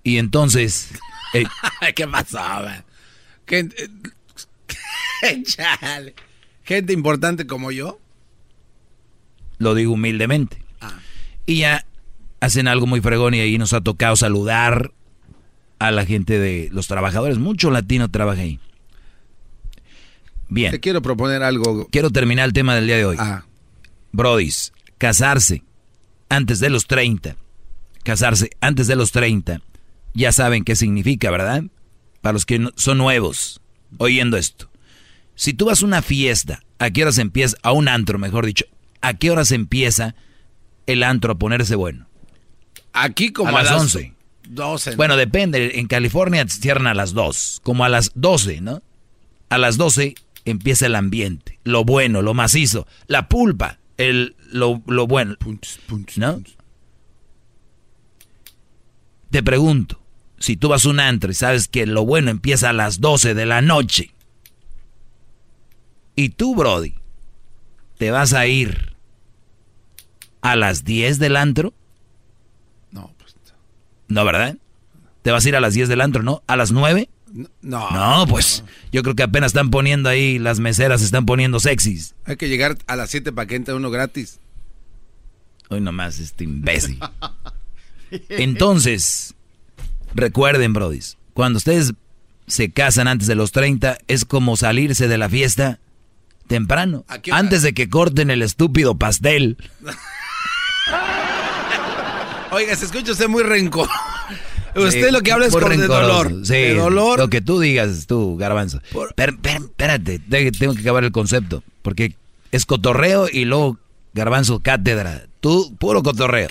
Y 0.03 0.17
entonces... 0.17 0.91
Eh, 1.33 1.43
¿Qué 1.93 2.07
pasaba? 2.07 2.85
¿Qué, 3.45 3.67
Chale. 5.43 6.15
Gente 6.65 6.93
importante 6.93 7.45
como 7.47 7.71
yo. 7.71 7.99
Lo 9.59 9.75
digo 9.75 9.93
humildemente. 9.93 10.57
Ah. 10.81 10.99
Y 11.45 11.59
ya 11.59 11.85
hacen 12.39 12.67
algo 12.67 12.87
muy 12.87 13.01
fregón 13.01 13.35
y 13.35 13.39
ahí 13.39 13.57
nos 13.57 13.73
ha 13.73 13.81
tocado 13.81 14.15
saludar 14.15 14.91
a 15.79 15.91
la 15.91 16.05
gente 16.05 16.39
de 16.39 16.69
los 16.71 16.87
trabajadores. 16.87 17.37
Mucho 17.37 17.69
latino 17.69 18.09
trabaja 18.09 18.41
ahí. 18.41 18.59
Bien. 20.49 20.71
Te 20.71 20.79
quiero 20.79 21.01
proponer 21.01 21.43
algo. 21.43 21.87
Quiero 21.91 22.09
terminar 22.09 22.45
el 22.45 22.53
tema 22.53 22.75
del 22.75 22.87
día 22.87 22.97
de 22.97 23.05
hoy. 23.05 23.17
Ah. 23.19 23.45
Brodis, 24.11 24.73
casarse 24.97 25.63
antes 26.29 26.59
de 26.59 26.69
los 26.69 26.87
30. 26.87 27.35
Casarse 28.03 28.49
antes 28.59 28.87
de 28.87 28.95
los 28.95 29.11
30. 29.11 29.61
Ya 30.13 30.31
saben 30.31 30.63
qué 30.63 30.75
significa, 30.75 31.29
¿verdad? 31.29 31.63
Para 32.21 32.33
los 32.33 32.45
que 32.45 32.69
son 32.75 32.97
nuevos 32.97 33.61
oyendo 33.97 34.37
esto. 34.37 34.69
Si 35.35 35.53
tú 35.53 35.65
vas 35.65 35.83
a 35.83 35.85
una 35.85 36.01
fiesta, 36.01 36.63
¿a 36.79 36.89
qué 36.89 37.03
horas 37.03 37.17
empieza? 37.17 37.57
A 37.61 37.73
un 37.73 37.87
antro, 37.87 38.17
mejor 38.17 38.45
dicho. 38.45 38.65
¿A 39.01 39.13
qué 39.13 39.29
horas 39.31 39.51
empieza 39.51 40.15
el 40.87 41.03
antro 41.03 41.33
a 41.33 41.37
ponerse 41.37 41.75
bueno? 41.75 42.07
Aquí 42.93 43.31
como 43.31 43.57
a, 43.57 43.63
las 43.63 43.71
11. 43.73 44.13
12. 44.47 44.95
Bueno, 44.95 45.17
depende. 45.17 45.79
En 45.79 45.87
California 45.87 46.45
cierran 46.47 46.87
a 46.87 46.93
las 46.93 47.13
2. 47.13 47.59
Como 47.61 47.83
a 47.83 47.89
las 47.89 48.11
12, 48.15 48.61
¿no? 48.61 48.81
A 49.49 49.57
las 49.57 49.77
12 49.77 50.15
empieza 50.45 50.85
el 50.85 50.95
ambiente. 50.95 51.59
Lo 51.65 51.83
bueno, 51.83 52.21
lo 52.21 52.33
macizo. 52.33 52.87
La 53.07 53.27
pulpa. 53.27 53.79
El, 53.97 54.35
lo, 54.51 54.77
bueno. 55.07 55.35
¿No? 56.15 56.41
Te 59.29 59.43
pregunto. 59.43 60.01
Si 60.39 60.55
tú 60.55 60.69
vas 60.69 60.85
a 60.85 60.89
un 60.89 60.99
antro 60.99 61.31
y 61.31 61.33
sabes 61.33 61.67
que 61.67 61.85
lo 61.85 62.05
bueno 62.05 62.31
empieza 62.31 62.69
a 62.69 62.73
las 62.73 63.01
12 63.01 63.33
de 63.33 63.45
la 63.45 63.61
noche 63.61 64.14
y 66.15 66.29
tú, 66.29 66.55
Brody, 66.55 66.95
¿te 67.97 68.11
vas 68.11 68.33
a 68.33 68.47
ir 68.47 68.95
a 70.41 70.55
las 70.55 70.83
10 70.83 71.19
del 71.19 71.35
antro? 71.35 71.73
No, 72.91 73.13
pues. 73.17 73.35
No, 74.07 74.23
¿verdad? 74.25 74.57
¿Te 75.21 75.31
vas 75.31 75.45
a 75.45 75.49
ir 75.49 75.55
a 75.55 75.59
las 75.59 75.73
10 75.73 75.89
del 75.89 76.01
antro, 76.01 76.23
no? 76.23 76.43
¿A 76.47 76.55
las 76.55 76.71
9? 76.71 77.09
No. 77.61 77.89
No, 77.91 78.25
pues 78.27 78.63
yo 78.91 79.03
creo 79.03 79.15
que 79.15 79.23
apenas 79.23 79.47
están 79.47 79.71
poniendo 79.71 80.07
ahí, 80.07 80.39
las 80.39 80.59
meseras 80.59 81.01
se 81.01 81.05
están 81.05 81.25
poniendo 81.25 81.59
sexys. 81.59 82.15
Hay 82.25 82.37
que 82.37 82.47
llegar 82.47 82.77
a 82.87 82.95
las 82.95 83.09
7 83.09 83.33
para 83.33 83.47
que 83.47 83.55
entre 83.55 83.73
uno 83.73 83.91
gratis. 83.91 84.39
Hoy 85.69 85.81
nomás 85.81 86.19
este 86.19 86.43
imbécil. 86.43 86.99
Entonces, 88.29 89.33
recuerden, 90.13 90.73
brodis, 90.73 91.17
cuando 91.33 91.57
ustedes 91.57 91.93
se 92.47 92.71
casan 92.71 93.07
antes 93.07 93.27
de 93.27 93.35
los 93.35 93.51
30, 93.51 93.97
es 94.07 94.23
como 94.23 94.55
salirse 94.55 95.07
de 95.07 95.17
la 95.17 95.27
fiesta 95.27 95.79
temprano, 96.47 97.05
antes 97.31 97.61
de 97.61 97.73
que 97.73 97.89
corten 97.89 98.29
el 98.29 98.41
estúpido 98.41 98.97
pastel. 98.97 99.57
Oiga, 102.51 102.75
se 102.75 102.85
escucha 102.85 103.11
usted 103.11 103.27
muy 103.27 103.43
rencor. 103.43 103.89
Usted 104.75 105.11
lo 105.11 105.21
que 105.21 105.31
habla 105.31 105.47
es 105.47 105.53
con 105.53 105.69
de 105.69 105.87
dolor. 105.87 106.45
Sí, 106.45 106.69
dolor. 106.69 107.19
Lo 107.19 107.29
que 107.29 107.41
tú 107.41 107.59
digas, 107.59 108.07
tú, 108.07 108.35
garbanzo. 108.37 108.81
espérate, 108.91 110.19
tengo 110.19 110.73
que 110.73 110.81
acabar 110.81 111.03
el 111.03 111.11
concepto. 111.11 111.63
Porque 111.81 112.15
es 112.51 112.65
cotorreo 112.65 113.27
y 113.31 113.45
luego 113.45 113.77
garbanzo 114.13 114.59
cátedra. 114.59 115.23
Tú, 115.39 115.75
puro 115.77 116.03
cotorreo. 116.03 116.49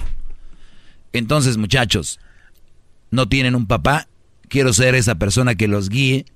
Entonces, 1.12 1.57
muchachos, 1.57 2.19
no 3.11 3.29
tienen 3.29 3.55
un 3.55 3.66
papá. 3.66 4.09
Quiero 4.49 4.73
ser 4.73 4.95
esa 4.95 5.16
persona 5.16 5.55
que 5.55 5.69
los 5.69 5.89
guíe 5.89 6.27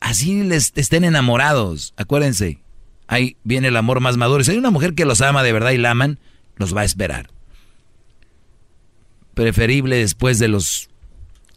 así 0.00 0.42
les 0.42 0.72
estén 0.76 1.04
enamorados. 1.04 1.94
Acuérdense, 1.96 2.60
ahí 3.06 3.36
viene 3.44 3.68
el 3.68 3.76
amor 3.76 4.00
más 4.00 4.16
maduro. 4.16 4.44
Si 4.44 4.52
hay 4.52 4.58
una 4.58 4.70
mujer 4.70 4.94
que 4.94 5.04
los 5.04 5.20
ama 5.20 5.42
de 5.42 5.52
verdad 5.52 5.70
y 5.70 5.78
la 5.78 5.90
aman, 5.90 6.18
los 6.56 6.76
va 6.76 6.82
a 6.82 6.84
esperar. 6.84 7.30
Preferible 9.34 9.96
después 9.96 10.38
de 10.38 10.48
los, 10.48 10.88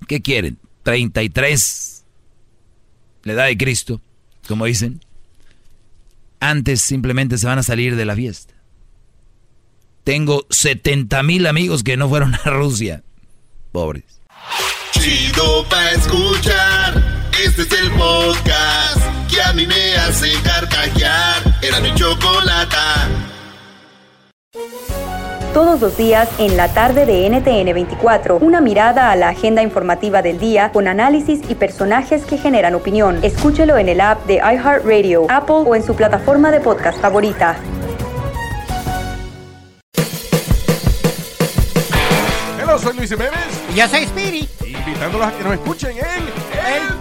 ¿qué 0.07 0.21
quieren? 0.21 0.57
33, 0.83 2.03
la 3.23 3.33
edad 3.33 3.45
de 3.45 3.57
Cristo, 3.57 4.01
como 4.47 4.65
dicen. 4.65 5.01
Antes 6.39 6.81
simplemente 6.81 7.37
se 7.37 7.45
van 7.45 7.59
a 7.59 7.63
salir 7.63 7.95
de 7.95 8.05
la 8.05 8.15
fiesta. 8.15 8.55
Tengo 10.03 10.47
70 10.49 11.21
mil 11.23 11.45
amigos 11.45 11.83
que 11.83 11.97
no 11.97 12.09
fueron 12.09 12.33
a 12.33 12.49
Rusia. 12.49 13.03
Pobres. 13.71 14.21
Chido 14.91 15.67
pa 15.69 15.91
escuchar. 15.91 16.90
Este 17.43 17.63
es 17.63 17.71
el 17.71 17.89
podcast 17.93 19.01
que 19.27 19.41
a 19.41 19.51
mí 19.53 19.65
me 19.65 19.95
hace 19.95 20.31
carcajear. 20.43 21.41
Era 21.63 21.79
mi 21.79 21.91
chocolata. 21.95 23.09
Todos 25.51 25.81
los 25.81 25.97
días 25.97 26.29
en 26.37 26.55
la 26.55 26.71
tarde 26.71 27.07
de 27.07 27.27
NTN 27.27 27.73
24, 27.73 28.37
una 28.37 28.61
mirada 28.61 29.09
a 29.09 29.15
la 29.15 29.29
agenda 29.29 29.63
informativa 29.63 30.21
del 30.21 30.37
día 30.37 30.71
con 30.71 30.87
análisis 30.87 31.41
y 31.49 31.55
personajes 31.55 32.25
que 32.25 32.37
generan 32.37 32.75
opinión. 32.75 33.17
Escúchelo 33.23 33.75
en 33.79 33.89
el 33.89 34.01
app 34.01 34.23
de 34.27 34.35
iHeartRadio, 34.35 35.25
Apple 35.27 35.63
o 35.65 35.75
en 35.75 35.83
su 35.83 35.95
plataforma 35.95 36.51
de 36.51 36.59
podcast 36.59 37.01
favorita. 37.01 37.57
Hola, 42.61 42.77
soy 42.77 42.95
Luis 42.97 43.09
Jiménez. 43.09 43.63
Y 43.73 43.79
yo 43.79 43.87
soy 43.87 44.03
Spirit. 44.03 44.49
Invitándolos 44.63 45.27
a 45.27 45.31
que 45.31 45.43
nos 45.43 45.53
escuchen 45.53 45.97
en 45.97 46.05
el 46.05 46.83
podcast. 46.83 47.00